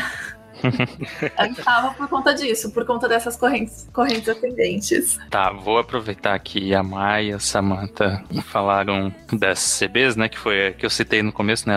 estava 1.58 1.94
por 1.94 2.08
conta 2.08 2.34
disso, 2.34 2.70
por 2.72 2.84
conta 2.84 3.08
dessas 3.08 3.36
correntes, 3.36 3.88
correntes 3.92 4.28
ascendentes. 4.28 5.18
Tá, 5.30 5.50
vou 5.50 5.78
aproveitar 5.78 6.38
que 6.38 6.74
a 6.74 6.82
Maia 6.82 7.24
e 7.24 7.32
a 7.32 7.38
Samantha 7.38 8.22
falaram 8.44 9.14
das 9.32 9.78
CBs, 9.78 10.16
né? 10.16 10.28
Que 10.28 10.38
foi 10.38 10.68
a 10.68 10.72
que 10.72 10.84
eu 10.84 10.90
citei 10.90 11.22
no 11.22 11.32
começo, 11.32 11.68
né? 11.68 11.76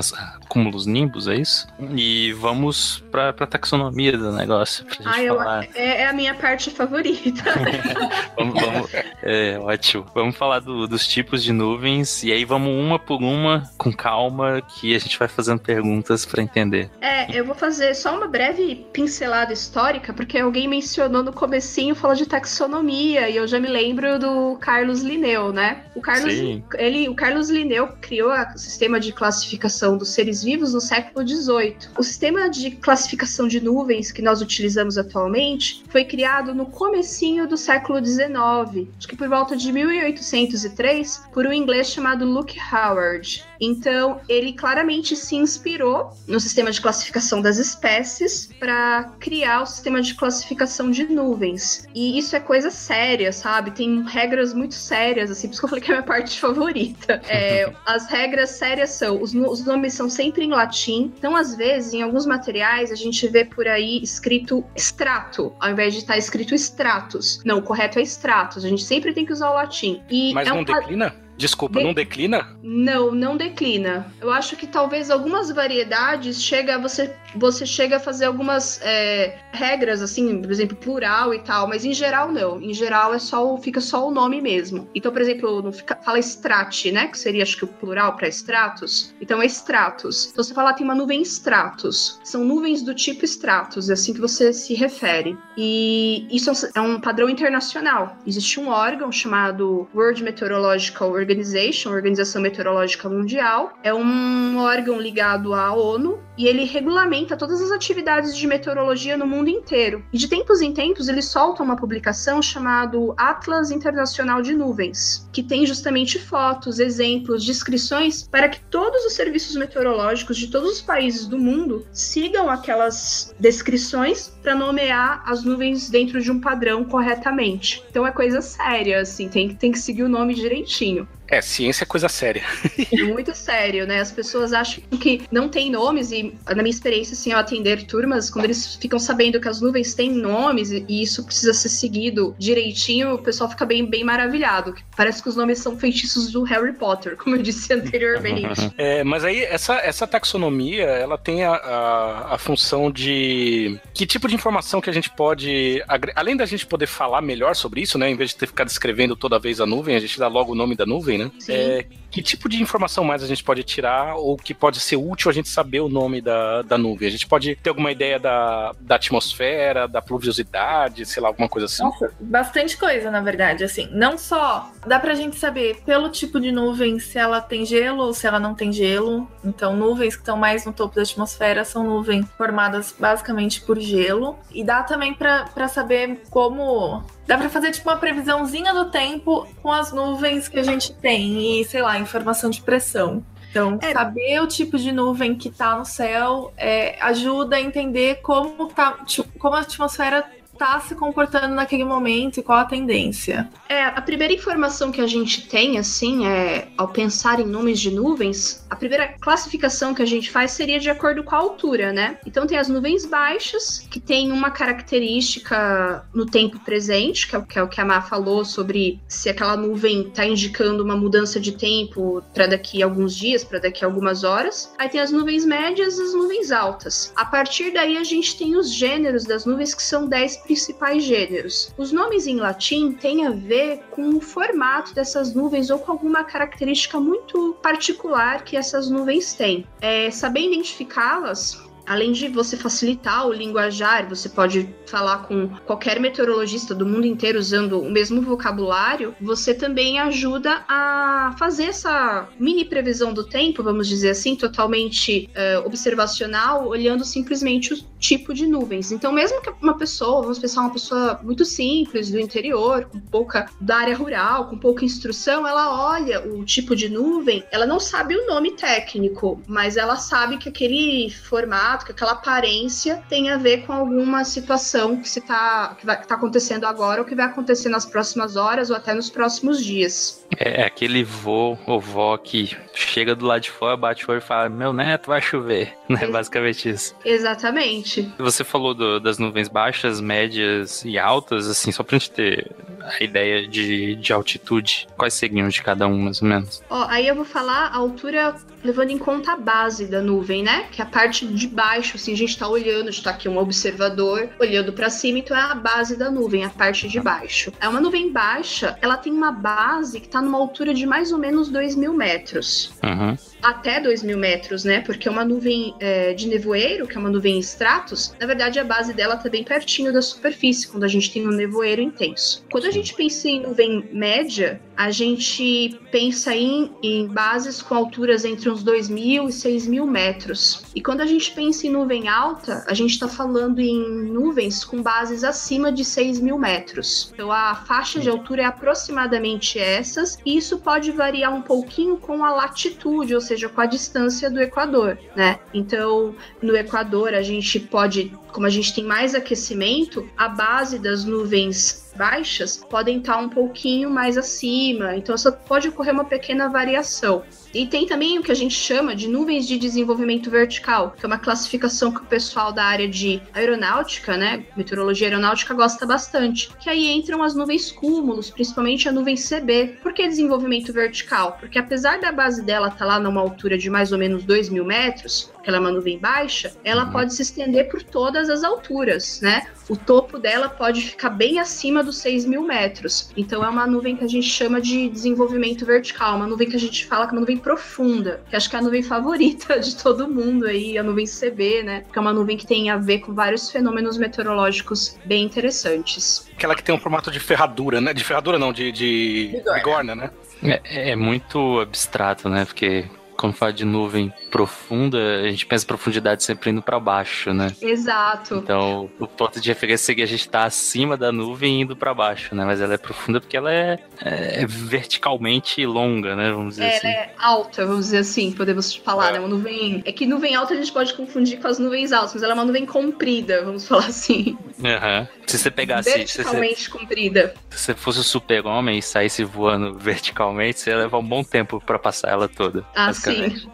Cúmulos 0.50 0.86
nimbus, 0.86 1.28
é 1.28 1.36
isso? 1.36 1.68
E 1.96 2.34
vamos 2.34 3.04
pra, 3.12 3.34
pra 3.34 3.46
taxonomia 3.48 4.18
do 4.18 4.32
negócio. 4.32 4.86
Pra 4.86 4.96
gente 4.96 5.08
Ah, 5.08 5.24
eu, 5.24 5.42
é, 5.76 6.02
é 6.02 6.08
a 6.08 6.14
minha 6.14 6.34
parte 6.34 6.70
favorita. 6.72 7.44
Vamos, 8.38 8.62
vamos- 8.62 8.92
é, 9.24 9.58
ótimo. 9.60 10.06
Vamos 10.14 10.36
falar 10.38 10.60
do- 10.60 10.88
dos 10.88 11.08
tipos 11.08 11.44
de 11.44 11.52
nuvens 11.52 12.24
e 12.24 12.32
aí 12.32 12.46
vamos 12.46 12.70
uma 12.72 13.00
por 13.00 13.22
uma, 13.22 13.64
com 13.78 13.92
calma, 13.92 14.62
que 14.62 14.96
a 14.96 15.00
gente 15.00 15.18
vai 15.18 15.28
fazendo 15.28 15.60
perguntas 15.60 16.26
pra 16.26 16.42
entender. 16.42 16.90
É, 17.02 17.36
eu 17.38 17.44
vou 17.46 17.56
fazer 17.56 17.96
só 17.96 18.16
uma 18.16 18.28
breve 18.28 18.67
pincelada 18.76 19.54
histórica, 19.54 20.14
porque 20.14 20.38
alguém 20.38 20.68
mencionou 20.68 21.24
no 21.24 21.34
comecinho, 21.34 21.96
falou 21.96 22.16
de 22.16 22.26
taxonomia, 22.26 23.30
e 23.30 23.36
eu 23.36 23.48
já 23.48 23.60
me 23.60 23.68
lembro 23.68 24.20
do 24.20 24.58
Carlos 24.58 25.02
Linneu, 25.02 25.52
né? 25.52 25.86
O 25.96 26.02
Carlos, 26.02 26.34
Sim. 26.34 26.64
ele, 26.76 27.08
o 27.10 27.16
Carlos 27.16 27.50
Linneu 27.50 27.90
criou 28.02 28.32
o 28.32 28.58
sistema 28.58 29.00
de 29.00 29.12
classificação 29.14 29.98
dos 29.98 30.10
seres 30.10 30.44
vivos 30.44 30.74
no 30.74 30.82
século 30.82 31.28
XVIII. 31.28 31.78
O 31.98 32.04
sistema 32.04 32.50
de 32.50 32.72
classificação 32.72 33.48
de 33.48 33.60
nuvens 33.60 34.12
que 34.12 34.22
nós 34.22 34.42
utilizamos 34.42 34.98
atualmente 34.98 35.84
foi 35.90 36.04
criado 36.04 36.54
no 36.54 36.66
comecinho 36.66 37.48
do 37.48 37.58
século 37.58 38.04
XIX, 38.04 38.88
acho 38.98 39.08
que 39.08 39.16
por 39.16 39.30
volta 39.30 39.56
de 39.56 39.72
1803, 39.72 41.24
por 41.34 41.46
um 41.46 41.54
inglês 41.54 41.90
chamado 41.90 42.26
Luke 42.26 42.58
Howard. 42.72 43.47
Então, 43.60 44.22
ele 44.28 44.54
claramente 44.54 45.16
se 45.16 45.36
inspirou 45.36 46.12
no 46.28 46.40
sistema 46.40 46.72
de 46.72 46.82
classificação 46.82 47.42
das 47.42 47.58
espécies 47.58 48.50
para 48.60 49.12
criar 49.20 49.62
o 49.62 49.66
sistema 49.66 50.02
de 50.02 50.14
classificação 50.14 50.92
de 50.92 51.06
nuvens. 51.06 51.88
E 51.94 52.18
isso 52.18 52.36
é 52.36 52.40
coisa 52.40 52.70
séria, 52.70 53.32
sabe? 53.32 53.72
Tem 53.72 54.04
regras 54.04 54.54
muito 54.54 54.74
sérias, 54.74 55.32
assim, 55.32 55.48
por 55.48 55.54
isso 55.54 55.62
que 55.62 55.66
eu 55.66 55.70
falei 55.70 55.84
que 55.84 55.92
é 55.92 55.96
a 55.96 55.98
minha 55.98 56.08
parte 56.08 56.40
favorita. 56.42 57.22
É, 57.28 57.72
as 57.86 58.08
regras 58.08 58.52
sérias 58.52 58.92
são: 58.92 59.22
os, 59.22 59.34
os 59.34 59.66
nomes 59.66 59.94
são 59.94 60.10
sempre 60.10 60.46
em 60.46 60.50
latim, 60.50 61.12
então, 61.18 61.36
às 61.36 61.56
vezes, 61.56 61.94
em 61.94 62.02
alguns 62.02 62.26
materiais, 62.26 62.92
a 62.92 62.96
gente 62.96 63.28
vê 63.28 63.46
por 63.46 63.68
aí 63.68 64.02
escrito 64.02 64.64
extrato, 64.76 65.54
ao 65.60 65.72
invés 65.72 65.94
de 65.94 66.00
estar 66.00 66.18
escrito 66.18 66.56
stratus. 66.56 67.42
Não, 67.44 67.60
o 67.60 67.62
correto 67.62 68.00
é 68.00 68.02
stratus, 68.02 68.64
a 68.64 68.70
gente 68.70 68.84
sempre 68.84 69.14
tem 69.14 69.26
que 69.26 69.34
usar 69.34 69.50
o 69.50 69.54
latim. 69.54 70.02
E 70.10 70.34
Mas 70.34 70.48
é 70.48 70.52
não 70.52 70.60
um 70.60 70.64
declina? 70.64 71.27
Desculpa, 71.38 71.80
De- 71.80 71.86
não 71.86 71.94
declina? 71.94 72.58
não, 72.64 73.12
não 73.12 73.38
declina. 73.38 74.12
Eu 74.20 74.32
acho 74.32 74.56
que 74.56 74.66
talvez 74.66 75.10
algumas 75.12 75.52
variedades 75.52 76.42
chega 76.44 76.80
você 76.80 77.14
você 77.36 77.66
chega 77.66 77.98
a 77.98 78.00
fazer 78.00 78.26
algumas 78.26 78.80
é, 78.82 79.38
regras 79.52 80.02
assim, 80.02 80.42
por 80.42 80.52
exemplo, 80.52 80.78
plural 80.78 81.34
e 81.34 81.40
tal, 81.40 81.68
mas 81.68 81.86
em 81.86 81.94
geral 81.94 82.32
não. 82.32 82.62
Em 82.62 82.74
geral 82.74 83.14
é 83.14 83.20
só 83.20 83.58
fica 83.58 83.82
só 83.82 84.08
o 84.08 84.12
nome 84.12 84.42
mesmo. 84.42 84.88
Então, 84.96 85.12
por 85.12 85.22
exemplo, 85.22 85.62
não 85.62 85.72
fica, 85.72 85.96
fala 85.96 86.20
strati, 86.20 86.92
né? 86.92 87.08
Que 87.08 87.18
seria 87.18 87.44
acho 87.44 87.58
que 87.58 87.66
o 87.66 87.68
plural 87.68 88.16
para 88.16 88.28
stratus. 88.28 89.14
Então 89.22 89.42
é 89.42 89.46
stratus. 89.46 90.30
Então 90.32 90.44
você 90.44 90.54
fala 90.54 90.74
tem 90.74 90.84
uma 90.84 90.96
nuvem 90.96 91.22
stratus. 91.22 92.20
São 92.24 92.44
nuvens 92.44 92.82
do 92.82 92.94
tipo 92.94 93.26
stratus, 93.26 93.90
é 93.90 93.94
assim 93.94 94.14
que 94.14 94.22
você 94.22 94.54
se 94.54 94.74
refere. 94.74 95.38
E 95.58 96.28
isso 96.32 96.52
é 96.76 96.82
um 96.82 97.00
padrão 97.00 97.30
internacional. 97.30 98.18
Existe 98.26 98.60
um 98.60 98.70
órgão 98.70 99.12
chamado 99.12 99.88
World 99.94 100.24
Meteorological 100.24 101.12
Organization, 101.12 101.92
Organização 101.92 102.42
Meteorológica 102.42 103.10
Mundial. 103.10 103.74
É 103.84 103.94
um 103.94 104.58
órgão 104.58 105.00
ligado 105.00 105.54
à 105.54 105.74
ONU 105.74 106.20
e 106.38 106.48
ele 106.48 106.64
regulamenta 106.64 107.17
todas 107.26 107.62
as 107.62 107.72
atividades 107.72 108.36
de 108.36 108.46
meteorologia 108.46 109.18
no 109.18 109.26
mundo 109.26 109.50
inteiro. 109.50 110.04
E 110.14 110.18
de 110.18 110.28
tempos 110.28 110.62
em 110.62 110.74
tempos 110.74 111.08
ele 111.08 111.22
solta 111.22 111.64
uma 111.64 111.76
publicação 111.76 112.42
chamado 112.42 113.14
Atlas 113.18 113.72
Internacional 113.72 114.42
de 114.42 114.54
Nuvens, 114.54 115.28
que 115.32 115.42
tem 115.42 115.66
justamente 115.66 116.20
fotos, 116.20 116.80
exemplos, 116.80 117.44
descrições 117.44 118.28
para 118.28 118.50
que 118.50 118.60
todos 118.66 119.06
os 119.06 119.14
serviços 119.14 119.56
meteorológicos 119.56 120.38
de 120.38 120.48
todos 120.48 120.74
os 120.74 120.82
países 120.82 121.26
do 121.26 121.38
mundo 121.38 121.86
sigam 121.92 122.50
aquelas 122.50 123.34
descrições 123.40 124.28
para 124.42 124.56
nomear 124.56 125.24
as 125.26 125.44
nuvens 125.44 125.90
dentro 125.90 126.22
de 126.22 126.32
um 126.32 126.40
padrão 126.40 126.84
corretamente. 126.84 127.84
Então 127.90 128.06
é 128.06 128.12
coisa 128.12 128.42
séria, 128.42 129.02
assim, 129.02 129.28
tem, 129.30 129.56
tem 129.56 129.72
que 129.72 129.80
seguir 129.80 130.04
o 130.04 130.10
nome 130.10 130.34
direitinho. 130.34 131.08
É, 131.30 131.42
ciência 131.42 131.84
é 131.84 131.88
coisa 131.88 132.08
séria. 132.08 132.44
É 132.92 133.04
muito 133.04 133.36
sério, 133.36 133.86
né? 133.86 134.00
As 134.00 134.12
pessoas 134.12 134.54
acham 134.54 134.84
que 135.00 135.22
não 135.32 135.50
tem 135.50 135.70
nomes, 135.70 136.12
e 136.12 136.34
na 136.48 136.64
minha 136.64 136.70
experiência, 136.70 137.14
assim, 137.14 137.32
ao 137.32 137.40
atender 137.40 137.86
turmas, 137.86 138.30
quando 138.30 138.46
eles 138.46 138.76
ficam 138.76 139.00
sabendo 139.00 139.40
que 139.40 139.48
as 139.48 139.62
nuvens 139.62 139.94
têm 139.94 140.12
nomes 140.12 140.72
e 140.72 140.86
isso 141.02 141.24
precisa 141.26 141.54
ser 141.54 141.70
seguido 141.70 142.36
direitinho, 142.38 143.16
o 143.16 143.18
pessoal 143.18 143.50
fica 143.50 143.66
bem, 143.66 143.86
bem 143.86 144.04
maravilhado. 144.04 144.76
Parece 144.96 145.22
que 145.22 145.30
os 145.30 145.36
nomes 145.36 145.60
são 145.60 145.78
feitiços 145.78 146.32
do 146.32 146.44
Harry 146.44 146.74
Potter, 146.74 147.18
como 147.18 147.36
eu 147.36 147.42
disse 147.42 147.72
anteriormente. 147.74 148.68
É, 148.78 149.04
mas 149.04 149.24
aí 149.24 149.44
essa, 149.44 149.76
essa 149.78 150.06
taxonomia, 150.06 150.86
ela 150.86 151.18
tem 151.18 151.44
a, 151.44 151.54
a, 151.54 152.36
a 152.36 152.38
função 152.38 152.92
de 152.92 153.80
que 153.94 154.06
tipo 154.06 154.28
de 154.28 154.36
informação 154.36 154.80
que 154.80 154.90
a 154.90 154.94
gente 154.94 155.10
pode, 155.10 155.84
além 156.16 156.38
da 156.38 156.46
gente 156.46 156.66
poder 156.66 156.86
falar 156.86 157.22
melhor 157.22 157.56
sobre 157.56 157.82
isso, 157.82 157.98
né, 157.98 158.10
em 158.10 158.16
vez 158.16 158.32
de 158.32 158.38
ter 158.38 158.48
ficado 158.48 158.68
escrevendo 158.68 159.16
toda 159.16 159.40
vez 159.40 159.60
a 159.60 159.66
nuvem, 159.66 159.96
a 159.96 160.00
gente 160.00 160.20
dá 160.20 160.28
logo 160.28 160.52
o 160.52 160.56
nome 160.56 160.76
da 160.76 160.86
nuvem, 160.86 161.17
né? 161.18 161.32
Sim. 161.40 161.54
É, 161.54 161.86
que 162.10 162.22
tipo 162.22 162.48
de 162.48 162.62
informação 162.62 163.04
mais 163.04 163.24
a 163.24 163.28
gente 163.28 163.44
pode 163.44 163.64
tirar 163.64 164.16
ou 164.16 164.38
que 164.38 164.54
pode 164.54 164.80
ser 164.80 164.96
útil 164.96 165.30
a 165.30 165.34
gente 165.34 165.50
saber 165.50 165.80
o 165.80 165.90
nome 165.90 166.22
da, 166.22 166.62
da 166.62 166.78
nuvem? 166.78 167.08
A 167.08 167.12
gente 167.12 167.28
pode 167.28 167.56
ter 167.56 167.70
alguma 167.70 167.92
ideia 167.92 168.20
da, 168.20 168.74
da 168.80 168.96
atmosfera, 168.96 169.88
da 169.88 170.02
pluviosidade, 170.02 171.06
sei 171.06 171.22
lá, 171.22 171.30
alguma 171.30 171.50
coisa 171.50 171.66
assim? 171.66 171.84
Nossa, 171.84 172.12
bastante 172.20 172.78
coisa, 172.78 173.12
na 173.12 173.22
verdade, 173.22 173.64
assim. 173.64 173.90
Não 173.92 174.18
só 174.18 174.72
dá 174.86 175.00
pra 175.00 175.16
gente 175.16 175.38
saber 175.38 175.82
pelo 175.86 176.10
tipo 176.10 176.40
de 176.40 176.52
nuvem 176.52 177.00
se 177.00 177.18
ela 177.18 177.42
tem 177.42 177.66
gelo 177.66 178.04
ou 178.04 178.14
se 178.14 178.26
ela 178.26 178.40
não 178.40 178.56
tem 178.56 178.72
gelo. 178.72 179.30
Então, 179.44 179.76
nuvens 179.76 180.16
que 180.16 180.22
estão 180.22 180.38
mais 180.38 180.66
no 180.66 180.74
topo 180.74 180.96
da 180.96 181.02
atmosfera 181.02 181.64
são 181.66 181.84
nuvens 181.84 182.26
formadas 182.38 182.96
basicamente 182.98 183.62
por 183.62 183.80
gelo. 183.80 184.38
E 184.52 184.64
dá 184.64 184.84
também 184.84 185.14
pra 185.14 185.68
saber 185.68 186.22
como. 186.30 187.04
Dá 187.26 187.38
pra 187.38 187.50
fazer 187.50 187.72
tipo 187.72 187.90
uma 187.90 187.98
previsãozinha 187.98 188.74
do 188.74 188.90
tempo 188.90 189.46
com 189.62 189.70
as 189.70 189.92
nuvens 189.92 190.48
que 190.48 190.58
a 190.58 190.64
gente 190.64 190.94
tem 190.94 191.60
e, 191.60 191.66
sei 191.66 191.82
lá, 191.82 191.97
informação 192.00 192.50
de 192.50 192.62
pressão. 192.62 193.24
Então, 193.50 193.80
É. 193.82 193.94
saber 193.94 194.42
o 194.42 194.48
tipo 194.48 194.78
de 194.78 194.92
nuvem 194.92 195.34
que 195.36 195.50
tá 195.50 195.78
no 195.78 195.86
céu 195.86 196.54
é, 196.58 196.98
ajuda 197.02 197.56
a 197.56 197.62
entender 197.62 198.16
como, 198.22 198.68
tá, 198.68 198.92
tipo, 199.06 199.38
como 199.40 199.56
a 199.56 199.62
atmosfera 199.62 200.26
tá 200.58 200.80
se 200.80 200.96
comportando 200.96 201.54
naquele 201.54 201.84
momento 201.84 202.40
e 202.40 202.44
qual 202.44 202.60
a 202.60 202.66
tendência. 202.66 203.50
É, 203.70 203.84
a 203.84 204.02
primeira 204.02 204.34
informação 204.34 204.92
que 204.92 205.02
a 205.02 205.08
gente 205.08 205.48
tem, 205.48 205.78
assim, 205.78 206.26
é 206.28 206.68
ao 206.78 206.88
pensar 206.88 207.40
em 207.40 207.46
nomes 207.46 207.80
de 207.80 207.92
nuvens, 207.92 208.66
a 208.70 208.76
primeira 208.76 209.08
classificação 209.20 209.94
que 209.94 210.02
a 210.02 210.06
gente 210.06 210.30
faz 210.32 210.52
seria 210.52 210.80
de 210.80 210.90
acordo 210.90 211.24
com 211.24 211.36
a 211.36 211.38
altura, 211.38 211.94
né? 211.94 212.18
Então 212.26 212.48
tem 212.48 212.58
as 212.58 212.68
nuvens 212.68 213.06
baixas, 213.06 213.88
que 213.90 214.00
tem 214.00 214.32
uma 214.32 214.52
característica 214.52 216.06
no 216.14 216.26
tempo 216.26 216.60
presente, 216.60 217.28
que 217.28 217.36
é 217.36 217.40
o 217.40 217.46
que, 217.46 217.60
é 217.60 217.64
o 217.64 217.68
que 217.68 217.80
a 217.80 217.86
Má 217.86 218.02
falou 218.02 218.44
sobre 218.44 219.00
se 219.08 219.30
aquela 219.30 219.56
nuvem 219.56 220.10
tá 220.10 220.26
indicando 220.26 220.84
uma 220.84 220.96
mudança 220.96 221.40
de 221.40 221.52
tempo 221.52 222.24
para 222.34 222.48
daqui 222.48 222.82
a 222.82 222.86
alguns 222.86 223.16
dias, 223.16 223.44
para 223.44 223.60
daqui 223.60 223.84
a 223.84 223.88
algumas 223.88 224.24
horas. 224.24 224.74
Aí 224.78 224.90
tem 224.90 225.02
as 225.02 225.12
nuvens 225.12 225.46
médias 225.46 225.98
e 225.98 226.02
as 226.02 226.14
nuvens 226.14 226.52
altas. 226.52 227.14
A 227.16 227.26
partir 227.26 227.72
daí 227.72 227.98
a 227.98 228.04
gente 228.04 228.38
tem 228.38 228.56
os 228.56 228.72
gêneros 228.72 229.26
das 229.26 229.46
nuvens, 229.46 229.74
que 229.74 229.84
são 229.84 230.08
10 230.08 230.38
principais 230.48 231.04
gêneros. 231.04 231.74
Os 231.78 231.92
nomes 231.92 232.26
em 232.26 232.38
latim 232.38 232.94
têm 232.94 233.28
a 233.28 233.32
ver 233.32 233.82
com 233.92 234.10
o 234.10 234.22
formato 234.22 234.96
dessas 234.96 235.34
nuvens 235.34 235.70
ou 235.70 235.78
com 235.78 235.92
alguma 235.92 236.24
característica 236.24 237.00
muito 237.00 237.56
particular 237.62 238.44
que 238.44 238.56
essas 238.56 238.90
nuvens 238.90 239.34
têm. 239.34 239.66
É, 239.82 240.10
saber 240.10 240.48
identificá-las 240.48 241.67
além 241.88 242.12
de 242.12 242.28
você 242.28 242.58
facilitar 242.58 243.28
o 243.28 243.34
linguajar, 243.34 244.08
você 244.08 244.30
pode 244.30 244.70
falar 244.86 245.20
com 245.20 245.50
qualquer 245.66 246.00
meteorologista 246.00 246.76
do 246.76 246.86
mundo 246.86 247.06
inteiro 247.06 247.40
usando 247.40 247.82
o 247.82 247.90
mesmo 247.90 248.22
vocabulário, 248.22 249.16
você 249.22 249.54
também 249.54 250.00
ajuda 250.00 250.64
a 250.68 251.36
fazer 251.40 251.66
essa 251.66 252.28
mini 252.40 252.66
previsão 252.66 253.14
do 253.14 253.24
tempo, 253.24 253.64
vamos 253.64 253.88
dizer 253.88 254.10
assim, 254.10 254.36
totalmente 254.36 255.30
uh, 255.30 255.66
observacional, 255.66 256.68
olhando 256.68 257.04
simplesmente 257.04 257.74
o 257.74 257.78
tipo 258.00 258.34
de 258.34 258.46
nuvens. 258.46 258.92
Então, 258.92 259.12
mesmo 259.12 259.42
que 259.42 259.52
uma 259.62 259.78
pessoa, 259.78 260.22
vamos 260.22 260.40
pensar 260.40 260.62
uma 260.62 260.74
pessoa 260.74 261.20
muito 261.24 261.46
simples 261.46 262.12
do 262.12 262.20
interior, 262.20 262.86
com 262.86 263.00
pouca 263.00 263.50
da 263.60 263.78
área 263.78 263.96
rural, 263.96 264.48
com 264.48 264.58
pouca 264.58 264.86
instrução, 264.86 265.48
ela 265.48 265.90
olha 265.90 266.26
o 266.26 266.44
tipo 266.44 266.76
de 266.76 266.90
nuvem, 266.90 267.44
ela 267.52 267.66
não 267.66 267.80
sabe 267.80 268.16
o 268.16 268.28
nome 268.28 268.52
técnico, 268.52 269.42
mas 269.48 269.78
ela 269.78 269.96
sabe 269.96 270.38
que 270.38 270.50
aquele 270.50 271.10
formato, 271.10 271.77
que 271.86 271.92
aquela 271.92 272.14
aparência 272.14 273.04
tem 273.10 273.30
a 273.30 273.38
ver 273.38 273.66
com 273.66 273.74
alguma 273.74 274.24
situação 274.24 275.02
que 275.02 275.10
se 275.10 275.22
tá 275.22 275.76
que 275.80 275.86
vai 275.86 276.00
que 276.00 276.08
tá 276.08 276.16
acontecendo 276.16 276.66
agora 276.66 277.02
ou 277.02 277.08
que 277.08 277.16
vai 277.16 277.26
acontecer 277.26 277.70
nas 277.70 277.86
próximas 277.86 278.36
horas 278.36 278.70
ou 278.70 278.76
até 278.76 278.94
nos 278.94 279.10
próximos 279.10 279.64
dias. 279.64 280.26
É, 280.38 280.62
é 280.62 280.66
aquele 280.66 281.04
vô 281.04 281.58
ou 281.66 281.80
vó 281.80 282.18
que 282.18 282.56
chega 282.74 283.16
do 283.16 283.26
lado 283.26 283.42
de 283.42 283.52
fora, 283.52 283.78
bate 283.78 284.06
o 284.06 284.12
olho 284.12 284.20
e 284.20 284.22
fala: 284.22 284.50
Meu 284.50 284.74
neto 284.74 285.08
vai 285.08 285.22
chover. 285.22 285.74
Não 285.88 285.98
é 285.98 286.08
basicamente 286.08 286.70
isso. 286.70 286.96
Exatamente. 287.04 288.12
Você 288.18 288.44
falou 288.44 288.74
do, 288.74 289.00
das 289.00 289.18
nuvens 289.18 289.48
baixas, 289.48 290.02
médias 290.02 290.84
e 290.84 290.98
altas, 291.00 291.48
assim, 291.48 291.72
só 291.72 291.84
pra 291.84 291.98
gente 291.98 292.12
ter 292.12 292.52
a 292.82 293.04
ideia 293.04 293.48
de, 293.48 293.96
de 293.96 294.14
altitude. 294.14 294.88
Quais 294.98 295.14
seriam 295.14 295.48
de 295.48 295.62
cada 295.62 295.88
um, 295.88 295.98
mais 295.98 296.22
ou 296.22 296.28
menos? 296.28 296.62
Ó, 296.70 296.86
aí 296.90 297.08
eu 297.08 297.16
vou 297.16 297.26
falar 297.26 297.68
a 297.68 297.78
altura 297.78 298.36
levando 298.68 298.92
em 298.92 298.98
conta 298.98 299.32
a 299.32 299.38
base 299.38 299.88
da 299.88 300.02
nuvem, 300.02 300.44
né? 300.44 300.68
Que 300.72 300.82
é 300.82 300.86
a 300.86 300.88
parte 300.88 301.26
de 301.26 301.48
baixo, 301.48 301.96
assim, 301.96 302.12
a 302.12 302.18
gente 302.18 302.38
tá 302.38 302.48
olhando, 302.48 302.90
a 302.90 302.92
gente 302.92 303.04
tá 303.04 303.12
aqui 303.12 303.30
um 303.30 303.38
observador 303.38 304.30
olhando 304.40 304.74
para 304.74 304.90
cima, 304.90 305.20
então 305.20 305.36
é 305.36 305.40
a 305.40 305.56
base 305.56 305.96
da 305.96 306.12
nuvem, 306.12 306.44
a 306.44 306.50
parte 306.50 306.88
de 306.88 307.00
baixo. 307.00 307.52
É 307.62 307.68
uma 307.70 307.80
nuvem 307.80 308.12
baixa, 308.12 308.78
ela 308.82 308.98
tem 308.98 309.14
uma 309.14 309.32
base 309.32 310.00
que 310.02 310.10
tá 310.10 310.22
numa 310.22 310.38
altura 310.38 310.74
de 310.74 310.86
mais 310.86 311.14
ou 311.14 311.18
menos 311.18 311.50
2 311.50 311.76
mil 311.76 311.94
metros. 311.94 312.74
Uhum 312.84 313.18
até 313.42 313.80
2 313.80 314.04
mil 314.04 314.18
metros, 314.18 314.64
né? 314.64 314.82
Porque 314.82 315.08
uma 315.08 315.24
nuvem 315.24 315.76
é, 315.80 316.14
de 316.14 316.28
nevoeiro, 316.28 316.88
que 316.88 316.98
é 316.98 317.00
uma 317.00 317.10
nuvem 317.10 317.38
em 317.38 317.40
stratos, 317.40 318.14
na 318.20 318.26
verdade 318.26 318.60
a 318.60 318.64
base 318.64 318.94
dela 318.94 319.16
está 319.16 319.30
bem 319.30 319.44
pertinho 319.44 319.94
da 319.94 320.02
superfície, 320.02 320.68
quando 320.68 320.84
a 320.84 320.88
gente 320.88 321.12
tem 321.12 321.28
um 321.28 321.32
nevoeiro 321.32 321.82
intenso. 321.82 322.46
Quando 322.52 322.66
a 322.66 322.72
gente 322.72 322.94
pensa 322.94 323.28
em 323.28 323.42
nuvem 323.42 323.90
média, 323.92 324.62
a 324.76 324.92
gente 324.92 325.80
pensa 325.92 326.36
em, 326.36 326.72
em 326.84 327.08
bases 327.08 327.62
com 327.62 327.74
alturas 327.74 328.24
entre 328.26 328.50
uns 328.50 328.64
2 328.64 328.90
mil 328.90 329.28
e 329.28 329.32
6 329.32 329.68
mil 329.68 329.88
metros. 329.88 330.64
E 330.76 330.82
quando 330.82 331.02
a 331.02 331.06
gente 331.06 331.32
pensa 331.32 331.66
em 331.66 331.72
nuvem 331.72 332.08
alta, 332.08 332.64
a 332.68 332.74
gente 332.74 332.92
está 332.92 333.08
falando 333.08 333.60
em 333.60 334.06
nuvens 334.08 334.64
com 334.64 334.82
bases 334.82 335.24
acima 335.24 335.72
de 335.72 335.84
6 335.84 336.20
mil 336.20 336.38
metros. 336.38 337.12
Então 337.14 337.32
a 337.32 337.56
faixa 337.56 338.00
de 338.00 338.10
altura 338.10 338.44
é 338.44 338.46
aproximadamente 338.46 339.58
essas, 339.58 340.18
e 340.26 340.38
isso 340.38 340.60
pode 340.60 340.92
variar 340.92 341.34
um 341.34 341.42
pouquinho 341.42 341.98
com 341.98 342.24
a 342.24 342.32
latitude, 342.32 343.16
ou 343.16 343.22
seja, 343.28 343.50
com 343.50 343.62
a 343.62 343.66
distância 343.66 344.30
do 344.30 344.42
Equador, 344.42 344.98
né? 345.16 345.40
Então, 345.54 346.16
no 346.42 346.56
Equador, 346.56 347.14
a 347.14 347.22
gente 347.22 347.60
pode, 347.60 348.12
como 348.38 348.46
a 348.46 348.52
gente 348.52 348.72
tem 348.72 348.84
mais 348.84 349.16
aquecimento, 349.16 350.08
a 350.16 350.30
base 350.30 350.78
das 350.78 351.04
nuvens 351.04 351.88
baixas 351.96 352.64
podem 352.70 353.00
estar 353.00 353.18
um 353.18 353.28
pouquinho 353.28 353.90
mais 353.90 354.16
acima, 354.16 354.96
então 354.96 355.18
só 355.18 355.32
pode 355.32 355.70
ocorrer 355.70 355.92
uma 355.92 356.06
pequena 356.06 356.48
variação. 356.48 357.24
E 357.52 357.66
tem 357.66 357.88
também 357.88 358.20
o 358.20 358.22
que 358.22 358.32
a 358.32 358.36
gente 358.36 358.54
chama 358.54 358.96
de 358.96 359.08
nuvens 359.08 359.48
de 359.48 359.58
desenvolvimento 359.58 360.30
vertical, 360.30 360.92
que 360.92 361.04
é 361.04 361.08
uma 361.08 361.18
classificação 361.18 361.92
que 361.92 362.02
o 362.02 362.06
pessoal 362.06 362.54
da 362.54 362.64
área 362.64 362.88
de 362.88 363.20
aeronáutica, 363.34 364.16
né, 364.16 364.46
meteorologia 364.56 365.08
aeronáutica 365.08 365.56
gosta 365.56 365.84
bastante, 365.88 366.52
que 366.60 366.70
aí 366.70 366.92
entram 366.92 367.24
as 367.24 367.34
nuvens 367.34 367.72
cúmulos, 367.72 368.30
principalmente 368.30 368.88
a 368.88 368.92
nuvem 368.92 369.16
CB. 369.16 369.80
Por 369.82 369.94
que 369.94 370.08
desenvolvimento 370.08 370.72
vertical? 370.72 371.38
Porque 371.40 371.58
apesar 371.58 372.00
da 372.00 372.12
base 372.12 372.44
dela 372.44 372.68
estar 372.68 372.80
tá 372.80 372.86
lá 372.86 373.00
numa 373.00 373.22
altura 373.22 373.58
de 373.58 373.72
mais 373.72 373.92
ou 373.92 373.98
menos 373.98 374.24
2 374.24 374.50
mil 374.50 374.64
metros, 374.64 375.32
que 375.42 375.50
ela 375.50 375.58
é 375.58 375.62
uma 375.62 375.72
nuvem 375.72 375.98
baixa, 375.98 376.54
ela 376.64 376.86
uhum. 376.86 376.92
pode 376.92 377.14
se 377.14 377.22
estender 377.22 377.70
por 377.70 377.82
todas 378.28 378.30
as 378.30 378.44
alturas, 378.44 379.22
né? 379.22 379.48
O 379.70 379.76
topo 379.76 380.20
dela 380.20 380.50
pode 380.50 380.82
ficar 380.82 381.10
bem 381.10 381.40
acima 381.40 381.84
dos 381.84 381.98
6 381.98 382.26
mil 382.26 382.44
metros. 382.44 383.10
Então 383.16 383.44
é 383.44 383.50
uma 383.50 383.66
nuvem 383.66 383.96
que 383.96 384.04
a 384.04 384.08
gente 384.08 384.28
chama 384.28 384.62
de 384.62 384.90
desenvolvimento 384.90 385.66
vertical, 385.66 386.16
uma 386.16 386.28
nuvem 386.28 386.50
que 386.50 386.56
a 386.56 386.60
gente 386.60 386.86
fala 386.86 387.06
que 387.06 387.12
é 387.12 387.14
uma 387.14 387.22
nuvem 387.22 387.38
profunda, 387.38 388.22
que 388.30 388.36
acho 388.36 388.50
que 388.50 388.56
é 388.56 388.60
a 388.60 388.62
nuvem 388.62 388.84
favorita 388.84 389.60
de 389.60 389.76
todo 389.76 390.08
mundo 390.08 390.46
aí, 390.46 390.78
a 390.78 390.84
nuvem 390.84 391.06
CB, 391.06 391.64
né? 391.64 391.84
Que 391.92 391.98
é 391.98 392.02
uma 392.02 392.14
nuvem 392.14 392.38
que 392.38 392.46
tem 392.46 392.70
a 392.70 392.78
ver 392.78 393.00
com 393.00 393.14
vários 393.14 393.50
fenômenos 393.50 393.98
meteorológicos 393.98 394.98
bem 395.06 395.24
interessantes. 395.24 396.28
Aquela 396.34 396.56
que 396.56 396.64
tem 396.64 396.76
um 396.76 396.80
formato 396.80 397.10
de 397.10 397.20
ferradura, 397.20 397.82
né? 397.82 397.94
De 397.94 398.04
ferradura 398.04 398.38
não, 398.38 398.54
de, 398.54 398.72
de 398.72 399.42
bigorna, 399.54 399.96
né? 399.96 400.12
É, 400.44 400.92
é, 400.92 400.96
muito 400.96 401.60
abstrato, 401.60 402.30
né? 402.30 402.46
Porque 402.46 402.86
quando 403.18 403.34
fala 403.34 403.52
de 403.52 403.66
nuvem 403.66 404.14
profunda, 404.30 404.98
a 405.22 405.30
gente 405.30 405.46
pensa 405.46 405.66
profundidade 405.66 406.24
sempre 406.24 406.52
indo 406.52 406.62
para 406.62 406.80
baixo, 406.80 407.34
né? 407.34 407.52
Exato. 407.62 408.36
Então, 408.36 408.90
o 409.00 409.08
ponto 409.08 409.42
de 409.42 409.50
referência 409.50 409.92
é 409.92 409.96
que 409.96 410.02
a 410.04 410.06
gente 410.06 410.22
está 410.22 410.44
acima 410.44 410.96
da 410.96 411.12
nuvem 411.12 411.62
indo 411.62 411.76
para 411.76 411.94
baixo, 411.94 412.36
né? 412.36 412.46
Mas 412.46 412.62
ela 412.62 412.76
é 412.76 412.78
profunda 412.78 413.20
porque 413.20 413.36
ela 413.36 413.52
é, 413.52 413.80
é, 414.02 414.46
verticalmente 414.46 415.66
longa, 415.66 416.16
né? 416.16 416.32
Vamos 416.32 416.56
dizer 416.56 416.66
ela 416.66 416.78
assim. 416.78 416.88
é 416.88 417.14
alta, 417.18 417.66
vamos 417.66 417.86
dizer 417.86 417.98
assim, 417.98 418.32
podemos 418.32 418.76
falar, 418.76 419.10
é. 419.10 419.14
né? 419.14 419.20
Uma 419.20 419.30
nuvem. 419.30 419.82
É 419.86 419.92
que 419.92 420.06
nuvem 420.06 420.36
alta 420.36 420.54
a 420.54 420.58
gente 420.58 420.72
pode 420.72 420.94
confundir 420.94 421.40
com 421.40 421.48
as 421.48 421.58
nuvens 421.58 421.92
altas, 421.92 422.14
mas 422.14 422.24
ela 422.24 422.34
é 422.34 422.36
uma 422.36 422.46
nuvem 422.46 422.66
comprida, 422.66 423.44
vamos 423.44 423.68
falar 423.68 423.88
assim. 423.88 424.38
Uhum. 424.60 425.08
Se 425.26 425.38
você 425.38 425.52
pegasse. 425.52 425.92
Verticalmente 425.92 426.62
se 426.62 426.70
você, 426.70 426.78
comprida. 426.78 427.34
Se 427.50 427.58
você 427.58 427.74
fosse 427.74 428.00
o 428.00 428.04
super-homem 428.04 428.78
e 428.78 428.82
saísse 428.82 429.24
voando 429.24 429.78
verticalmente, 429.78 430.60
você 430.60 430.70
ia 430.70 430.78
levar 430.78 431.00
um 431.00 431.08
bom 431.08 431.24
tempo 431.24 431.62
para 431.66 431.80
passar 431.80 432.10
ela 432.10 432.28
toda. 432.28 432.64
Ah, 432.76 432.94
sim. 433.14 433.50